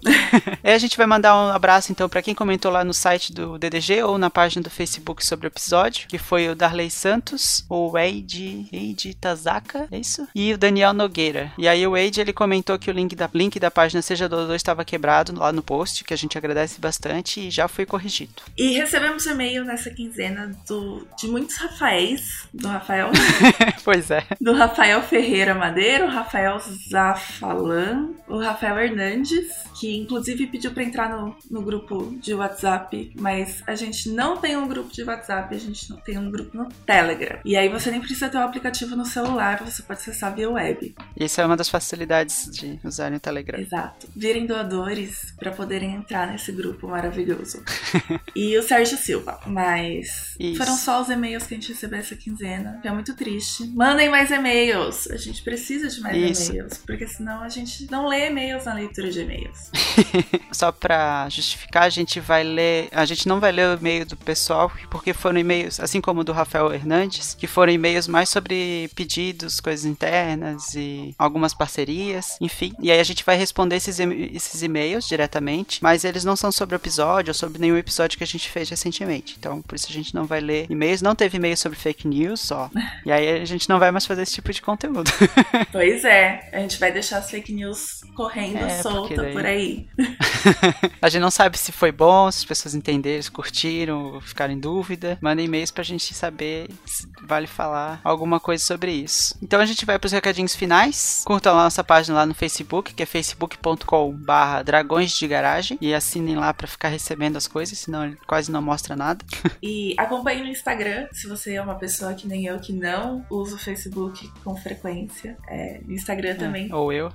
Aí 0.63 0.73
a 0.73 0.77
gente 0.77 0.95
vai 0.97 1.07
mandar 1.07 1.35
um 1.35 1.49
abraço, 1.49 1.91
então, 1.91 2.07
pra 2.07 2.21
quem 2.21 2.35
comentou 2.35 2.71
lá 2.71 2.83
no 2.83 2.93
site 2.93 3.33
do 3.33 3.57
DDG 3.57 4.03
ou 4.03 4.19
na 4.19 4.29
página 4.29 4.61
do 4.61 4.69
Facebook 4.69 5.25
sobre 5.25 5.47
o 5.47 5.49
episódio, 5.49 6.07
que 6.07 6.19
foi 6.19 6.47
o 6.47 6.55
Darley 6.55 6.91
Santos, 6.91 7.65
o 7.67 7.89
Wade, 7.89 8.67
Wade 8.71 9.15
Tazaka, 9.15 9.87
é 9.91 9.97
isso? 9.97 10.27
E 10.35 10.53
o 10.53 10.57
Daniel 10.57 10.80
Nogueira. 10.93 11.51
E 11.57 11.67
aí 11.67 11.85
o 11.85 11.91
Wade, 11.91 12.21
ele 12.21 12.33
comentou 12.33 12.77
que 12.77 12.89
o 12.89 12.93
link 12.93 13.15
da, 13.15 13.29
link 13.33 13.59
da 13.59 13.69
página 13.69 14.01
Seja 14.01 14.27
Doador 14.27 14.55
estava 14.55 14.83
quebrado 14.83 15.37
lá 15.37 15.51
no 15.51 15.61
post, 15.61 16.03
que 16.03 16.13
a 16.13 16.17
gente 16.17 16.37
agradece 16.37 16.79
bastante 16.79 17.39
e 17.39 17.51
já 17.51 17.67
foi 17.67 17.85
corrigido. 17.85 18.41
E 18.57 18.71
recebemos 18.73 19.25
e-mail 19.25 19.63
nessa 19.63 19.89
quinzena 19.89 20.51
do, 20.67 21.07
de 21.17 21.27
muitos 21.27 21.55
Rafaéis, 21.57 22.47
do 22.53 22.67
Rafael, 22.67 23.09
pois 23.83 24.11
é. 24.11 24.25
do 24.39 24.53
Rafael 24.53 25.01
Ferreira 25.03 25.53
Madeiro, 25.53 26.05
o 26.05 26.09
Rafael 26.09 26.59
Zafalan, 26.89 28.09
o 28.27 28.37
Rafael 28.39 28.77
Hernandes, 28.79 29.47
que 29.79 29.97
inclusive 29.97 30.47
pediu 30.47 30.71
pra 30.71 30.83
entrar 30.83 31.09
no, 31.09 31.35
no 31.49 31.61
grupo 31.61 32.15
de 32.19 32.33
WhatsApp, 32.33 33.11
mas 33.19 33.63
a 33.67 33.75
gente 33.75 34.09
não 34.09 34.37
tem 34.37 34.55
um 34.55 34.67
grupo 34.67 34.91
de 34.91 35.03
WhatsApp, 35.03 35.53
a 35.53 35.59
gente 35.59 35.89
não 35.89 35.97
tem 35.97 36.17
um 36.17 36.29
grupo 36.29 36.55
no 36.55 36.69
Telegram. 36.85 37.39
E 37.43 37.55
aí 37.55 37.69
você 37.69 37.91
nem 37.91 37.99
precisa 37.99 38.29
ter 38.29 38.37
o 38.37 38.41
aplicativo 38.41 38.95
no 38.95 39.05
celular, 39.05 39.63
você 39.63 39.81
pode 39.81 39.99
acessar 39.99 40.33
via 40.35 40.49
web. 40.49 40.70
Web. 40.71 40.95
Isso 41.19 41.39
é 41.39 41.45
uma 41.45 41.57
das 41.57 41.69
facilidades 41.69 42.49
de 42.51 42.79
usarem 42.83 43.17
o 43.17 43.19
Telegram. 43.19 43.59
Exato. 43.59 44.07
Virem 44.15 44.45
doadores 44.45 45.33
para 45.37 45.51
poderem 45.51 45.93
entrar 45.95 46.27
nesse 46.27 46.51
grupo 46.51 46.87
maravilhoso. 46.87 47.63
e 48.35 48.57
o 48.57 48.63
Sérgio 48.63 48.97
Silva. 48.97 49.39
Mas 49.45 50.35
Isso. 50.39 50.57
foram 50.57 50.75
só 50.75 51.01
os 51.01 51.09
e-mails 51.09 51.45
que 51.45 51.53
a 51.53 51.57
gente 51.57 51.69
recebeu 51.73 51.99
essa 51.99 52.15
quinzena, 52.15 52.79
que 52.81 52.87
é 52.87 52.91
muito 52.91 53.15
triste. 53.15 53.67
Mandem 53.67 54.09
mais 54.09 54.31
e-mails. 54.31 55.09
A 55.11 55.17
gente 55.17 55.43
precisa 55.43 55.87
de 55.87 56.01
mais 56.01 56.17
Isso. 56.17 56.51
e-mails, 56.51 56.77
porque 56.79 57.07
senão 57.07 57.41
a 57.41 57.49
gente 57.49 57.89
não 57.91 58.07
lê 58.07 58.27
e-mails 58.27 58.65
na 58.65 58.73
leitura 58.73 59.11
de 59.11 59.21
e-mails. 59.21 59.71
Só 60.51 60.71
pra 60.71 61.27
justificar, 61.29 61.83
a 61.83 61.89
gente 61.89 62.19
vai 62.19 62.43
ler. 62.43 62.89
A 62.91 63.05
gente 63.05 63.27
não 63.27 63.39
vai 63.39 63.51
ler 63.51 63.67
o 63.67 63.79
e-mail 63.79 64.05
do 64.05 64.17
pessoal, 64.17 64.71
porque 64.89 65.13
foram 65.13 65.39
e-mails, 65.39 65.79
assim 65.79 66.01
como 66.01 66.21
o 66.21 66.23
do 66.23 66.31
Rafael 66.31 66.73
Hernandes, 66.73 67.33
que 67.33 67.47
foram 67.47 67.71
e-mails 67.71 68.07
mais 68.07 68.29
sobre 68.29 68.89
pedidos, 68.95 69.59
coisas 69.59 69.85
internas 69.85 70.60
e 70.75 71.13
algumas 71.17 71.53
parcerias, 71.53 72.37
enfim. 72.41 72.73
E 72.79 72.91
aí 72.91 72.99
a 72.99 73.03
gente 73.03 73.23
vai 73.23 73.35
responder 73.35 73.75
esses, 73.75 73.99
esses 73.99 74.61
e-mails 74.61 75.07
diretamente, 75.07 75.81
mas 75.83 76.03
eles 76.03 76.23
não 76.23 76.35
são 76.35 76.51
sobre 76.51 76.75
o 76.75 76.77
episódio 76.77 77.31
ou 77.31 77.35
sobre 77.35 77.59
nenhum 77.59 77.77
episódio 77.77 78.17
que 78.17 78.23
a 78.23 78.27
gente 78.27 78.49
fez 78.49 78.69
recentemente. 78.69 79.35
Então, 79.37 79.61
por 79.61 79.75
isso 79.75 79.87
a 79.89 79.93
gente 79.93 80.13
não 80.15 80.25
vai 80.25 80.39
ler 80.39 80.65
e-mails. 80.69 81.01
Não 81.01 81.15
teve 81.15 81.37
e-mail 81.37 81.57
sobre 81.57 81.77
fake 81.77 82.07
news 82.07 82.39
só. 82.41 82.69
E 83.05 83.11
aí 83.11 83.41
a 83.41 83.45
gente 83.45 83.67
não 83.67 83.79
vai 83.79 83.89
mais 83.91 84.05
fazer 84.05 84.21
esse 84.21 84.33
tipo 84.33 84.51
de 84.53 84.61
conteúdo. 84.61 85.09
Pois 85.71 86.03
é, 86.05 86.49
a 86.53 86.59
gente 86.59 86.79
vai 86.79 86.91
deixar 86.91 87.17
as 87.17 87.29
fake 87.31 87.51
news 87.53 88.01
correndo 88.15 88.57
É, 88.57 88.81
solta 88.81 89.15
daí- 89.15 89.33
por 89.33 89.45
aí. 89.45 89.87
A 91.01 91.09
gente 91.09 91.21
não 91.21 91.31
sabe 91.31 91.57
se 91.57 91.71
foi 91.71 91.91
bom, 91.91 92.29
se 92.31 92.39
as 92.39 92.45
pessoas 92.45 92.75
entenderam, 92.75 93.21
se 93.21 93.31
curtiram, 93.31 94.19
ficaram 94.21 94.53
em 94.53 94.59
dúvida. 94.59 95.17
Manda 95.21 95.41
e-mails 95.41 95.71
pra 95.71 95.83
gente 95.83 96.13
saber 96.13 96.69
se 96.85 97.07
vale 97.23 97.47
falar 97.47 97.99
alguma 98.03 98.39
coisa 98.39 98.63
sobre 98.63 98.91
isso. 98.91 99.35
Então 99.41 99.59
a 99.59 99.65
gente 99.65 99.85
vai 99.85 99.97
pros 99.97 100.11
recadinhos 100.11 100.50
finais. 100.55 101.23
Curtam 101.25 101.57
a 101.57 101.63
nossa 101.63 101.83
página 101.83 102.17
lá 102.17 102.25
no 102.25 102.33
Facebook, 102.33 102.93
que 102.93 103.03
é 103.03 103.05
facebook.com 103.05 104.11
barra 104.13 104.63
dragões 104.63 105.11
de 105.11 105.27
garagem. 105.27 105.77
E 105.81 105.93
assinem 105.93 106.35
lá 106.35 106.53
pra 106.53 106.67
ficar 106.67 106.89
recebendo 106.89 107.37
as 107.37 107.47
coisas, 107.47 107.77
senão 107.77 108.05
ele 108.05 108.17
quase 108.27 108.51
não 108.51 108.61
mostra 108.61 108.95
nada. 108.95 109.23
E 109.63 109.93
acompanhe 109.97 110.41
no 110.41 110.47
Instagram, 110.47 111.07
se 111.11 111.27
você 111.27 111.53
é 111.53 111.61
uma 111.61 111.75
pessoa 111.75 112.13
que 112.15 112.27
nem 112.27 112.45
eu, 112.45 112.59
que 112.59 112.73
não 112.73 113.23
usa 113.29 113.55
o 113.55 113.59
Facebook 113.59 114.31
com 114.43 114.55
frequência. 114.55 115.37
É, 115.47 115.79
no 115.85 115.93
Instagram 115.93 116.35
também. 116.35 116.73
Ou 116.73 116.91
eu. 116.91 117.11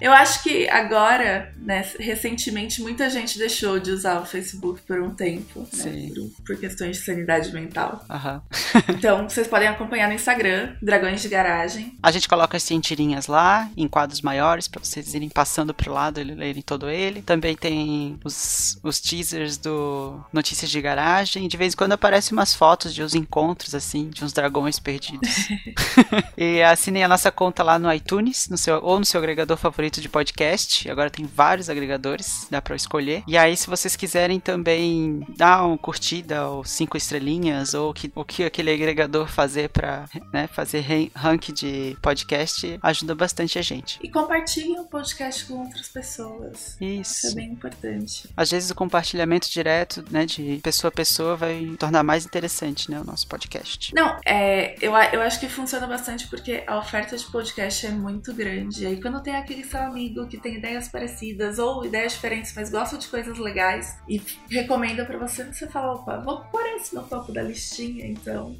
Eu 0.00 0.12
acho 0.12 0.42
que 0.42 0.68
agora, 0.68 1.52
né, 1.56 1.84
recentemente, 1.98 2.80
muita 2.80 3.08
gente 3.10 3.38
deixou 3.38 3.78
de 3.78 3.90
usar 3.90 4.20
o 4.20 4.26
Facebook 4.26 4.80
por 4.82 5.00
um 5.00 5.10
tempo, 5.14 5.60
né, 5.60 5.66
Sim. 5.72 6.14
por, 6.14 6.44
por 6.44 6.56
questões 6.56 6.98
de 6.98 7.04
sanidade 7.04 7.52
mental. 7.52 8.04
Aham. 8.08 8.42
Então, 8.88 9.28
vocês 9.28 9.46
podem 9.46 9.68
acompanhar 9.68 10.08
no 10.08 10.14
Instagram, 10.14 10.74
Dragões 10.80 11.22
de 11.22 11.28
Garagem. 11.28 11.96
A 12.02 12.10
gente 12.10 12.28
coloca 12.28 12.56
as 12.56 12.64
tirinhas 12.64 13.26
lá, 13.26 13.70
em 13.76 13.86
quadros 13.86 14.20
maiores, 14.20 14.66
pra 14.66 14.82
vocês 14.82 15.14
irem 15.14 15.28
passando 15.28 15.72
pro 15.72 15.92
lado 15.92 16.20
e 16.20 16.24
lerem 16.24 16.62
todo 16.62 16.90
ele. 16.90 17.22
Também 17.22 17.56
tem 17.56 18.18
os, 18.24 18.78
os 18.82 19.00
teasers 19.00 19.56
do 19.56 20.20
Notícias 20.32 20.70
de 20.70 20.80
Garagem. 20.80 21.46
De 21.46 21.56
vez 21.56 21.72
em 21.72 21.76
quando 21.76 21.92
aparecem 21.92 22.32
umas 22.32 22.52
fotos 22.54 22.92
de 22.92 23.02
uns 23.02 23.14
encontros, 23.14 23.74
assim, 23.74 24.10
de 24.10 24.24
uns 24.24 24.32
dragões 24.32 24.78
perdidos. 24.78 25.48
e 26.36 26.62
assinem 26.62 27.04
a 27.04 27.08
nossa 27.08 27.30
conta 27.30 27.62
lá 27.62 27.78
no 27.78 27.92
iTunes, 27.92 28.48
no 28.48 28.56
seu, 28.56 28.80
ou 28.82 28.98
no 28.98 29.04
seu 29.04 29.18
agregador 29.18 29.43
favorito 29.56 30.00
de 30.00 30.08
podcast. 30.08 30.90
Agora 30.90 31.10
tem 31.10 31.26
vários 31.26 31.68
agregadores, 31.68 32.46
dá 32.50 32.60
pra 32.62 32.74
escolher. 32.76 33.22
E 33.26 33.36
aí, 33.36 33.56
se 33.56 33.66
vocês 33.68 33.94
quiserem 33.96 34.40
também 34.40 35.26
dar 35.36 35.64
uma 35.64 35.76
curtida, 35.78 36.46
ou 36.48 36.64
cinco 36.64 36.96
estrelinhas, 36.96 37.74
ou 37.74 37.92
que- 37.92 38.10
o 38.14 38.24
que 38.24 38.44
aquele 38.44 38.72
agregador 38.72 39.26
fazer 39.28 39.68
pra 39.68 40.08
né, 40.32 40.46
fazer 40.46 40.80
ran- 40.80 41.08
rank 41.14 41.50
de 41.52 41.96
podcast, 42.00 42.78
ajuda 42.82 43.14
bastante 43.14 43.58
a 43.58 43.62
gente. 43.62 43.98
E 44.02 44.08
compartilhem 44.08 44.78
o 44.80 44.84
podcast 44.84 45.44
com 45.46 45.54
outras 45.60 45.88
pessoas. 45.88 46.76
Isso 46.80 47.26
é 47.26 47.28
Isso. 47.28 47.34
bem 47.34 47.50
importante. 47.52 48.28
Às 48.36 48.50
vezes 48.50 48.70
o 48.70 48.74
compartilhamento 48.74 49.50
direto, 49.50 50.04
né, 50.10 50.24
de 50.26 50.60
pessoa 50.62 50.88
a 50.88 50.92
pessoa 50.92 51.36
vai 51.36 51.74
tornar 51.78 52.02
mais 52.02 52.24
interessante, 52.24 52.90
né, 52.90 53.00
o 53.00 53.04
nosso 53.04 53.26
podcast. 53.26 53.94
Não, 53.94 54.16
é, 54.24 54.74
eu, 54.80 54.92
eu 55.12 55.20
acho 55.22 55.38
que 55.40 55.48
funciona 55.48 55.86
bastante 55.86 56.26
porque 56.28 56.62
a 56.66 56.78
oferta 56.78 57.16
de 57.16 57.24
podcast 57.26 57.86
é 57.86 57.90
muito 57.90 58.32
grande. 58.32 58.84
E 58.84 58.86
aí, 58.86 59.00
quando 59.00 59.20
tem 59.22 59.33
aquele 59.34 59.64
seu 59.64 59.80
amigo 59.80 60.26
que 60.26 60.38
tem 60.38 60.56
ideias 60.56 60.88
parecidas 60.88 61.58
ou 61.58 61.84
ideias 61.84 62.12
diferentes, 62.12 62.52
mas 62.54 62.70
gosta 62.70 62.96
de 62.96 63.06
coisas 63.08 63.38
legais 63.38 63.96
e 64.08 64.20
recomenda 64.50 65.04
pra 65.04 65.18
você, 65.18 65.44
você 65.44 65.66
fala: 65.66 65.94
opa, 65.94 66.18
vou 66.18 66.40
pôr 66.44 66.64
esse 66.76 66.94
no 66.94 67.02
topo 67.02 67.32
da 67.32 67.42
listinha, 67.42 68.06
então. 68.06 68.56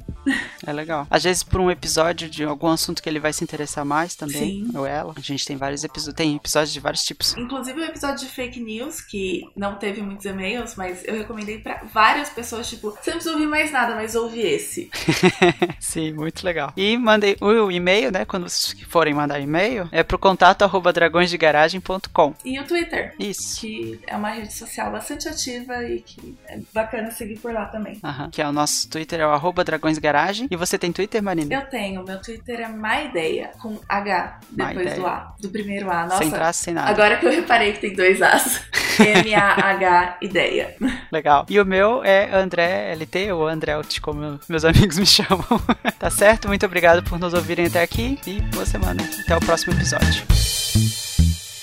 É 0.65 0.73
legal. 0.73 1.05
Às 1.09 1.23
vezes 1.23 1.43
por 1.43 1.61
um 1.61 1.69
episódio 1.69 2.29
de 2.29 2.43
algum 2.43 2.67
assunto 2.67 3.01
que 3.01 3.09
ele 3.09 3.19
vai 3.19 3.31
se 3.31 3.43
interessar 3.43 3.85
mais 3.85 4.15
também, 4.15 4.65
Sim. 4.65 4.77
ou 4.77 4.85
ela. 4.85 5.13
A 5.15 5.21
gente 5.21 5.45
tem 5.45 5.55
vários 5.55 5.83
episódios, 5.83 6.15
tem 6.15 6.35
episódios 6.35 6.73
de 6.73 6.79
vários 6.79 7.03
tipos. 7.03 7.35
Inclusive 7.37 7.79
o 7.79 7.83
episódio 7.83 8.25
de 8.25 8.31
fake 8.31 8.59
news, 8.59 9.01
que 9.01 9.43
não 9.55 9.75
teve 9.75 10.01
muitos 10.01 10.25
e-mails, 10.25 10.75
mas 10.75 11.03
eu 11.05 11.15
recomendei 11.15 11.59
pra 11.59 11.83
várias 11.93 12.29
pessoas, 12.29 12.67
tipo, 12.67 12.91
você 12.91 13.11
não 13.11 13.17
precisa 13.17 13.33
ouvir 13.33 13.47
mais 13.47 13.71
nada, 13.71 13.95
mas 13.95 14.15
ouve 14.15 14.39
esse. 14.39 14.89
Sim, 15.79 16.13
muito 16.13 16.43
legal. 16.43 16.73
E 16.75 16.97
mandei 16.97 17.37
o 17.39 17.71
e-mail, 17.71 18.11
né, 18.11 18.25
quando 18.25 18.49
vocês 18.49 18.75
forem 18.87 19.13
mandar 19.13 19.39
e-mail, 19.39 19.87
é 19.91 20.03
pro 20.03 20.17
contato 20.17 20.64
arroba 20.65 20.91
dragõesdegaragem.com. 20.91 22.33
E 22.43 22.59
o 22.59 22.63
Twitter, 22.65 23.13
Isso. 23.19 23.59
que 23.61 23.99
é 24.07 24.15
uma 24.15 24.29
rede 24.31 24.53
social 24.53 24.91
bastante 24.91 25.27
ativa 25.27 25.83
e 25.83 26.01
que 26.01 26.35
é 26.47 26.59
bacana 26.73 27.11
seguir 27.11 27.39
por 27.39 27.53
lá 27.53 27.65
também. 27.65 27.99
Aham. 28.03 28.29
Que 28.29 28.41
é 28.41 28.47
o 28.47 28.51
nosso 28.51 28.89
Twitter, 28.89 29.19
é 29.19 29.27
o 29.27 29.31
arroba 29.31 29.63
dragõesgaragem. 29.63 30.47
E 30.51 30.55
você 30.55 30.77
tem 30.77 30.91
Twitter, 30.91 31.21
Marina? 31.23 31.53
Eu 31.53 31.65
tenho, 31.67 32.03
meu 32.03 32.21
Twitter 32.21 32.59
é 32.61 32.67
Maideia, 32.67 33.51
com 33.61 33.79
H 33.87 34.39
depois 34.51 34.93
do 34.95 35.05
A, 35.07 35.35
do 35.39 35.49
primeiro 35.49 35.89
A. 35.91 36.05
Nossa, 36.05 36.17
Sem 36.17 36.31
traço, 36.31 36.63
sem 36.63 36.73
nada. 36.73 36.89
agora 36.89 37.17
que 37.17 37.25
eu 37.25 37.31
reparei 37.31 37.73
que 37.73 37.79
tem 37.79 37.93
dois 37.95 38.21
As. 38.21 38.61
M-A-H 38.99 40.17
Ideia. 40.21 40.75
Legal. 41.11 41.45
E 41.49 41.59
o 41.59 41.65
meu 41.65 42.03
é 42.03 42.33
André 42.33 42.93
LT, 42.95 43.31
ou 43.33 43.47
André 43.47 43.73
Alt, 43.73 43.99
como 43.99 44.39
meus 44.47 44.63
amigos 44.65 44.97
me 44.97 45.05
chamam. 45.05 45.45
tá 45.99 46.09
certo? 46.09 46.47
Muito 46.47 46.65
obrigado 46.65 47.03
por 47.03 47.19
nos 47.19 47.33
ouvirem 47.33 47.65
até 47.67 47.81
aqui 47.81 48.19
e 48.25 48.41
boa 48.41 48.65
semana. 48.65 49.03
Até 49.23 49.35
o 49.35 49.39
próximo 49.39 49.73
episódio. 49.73 50.54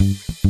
Música 0.03 0.43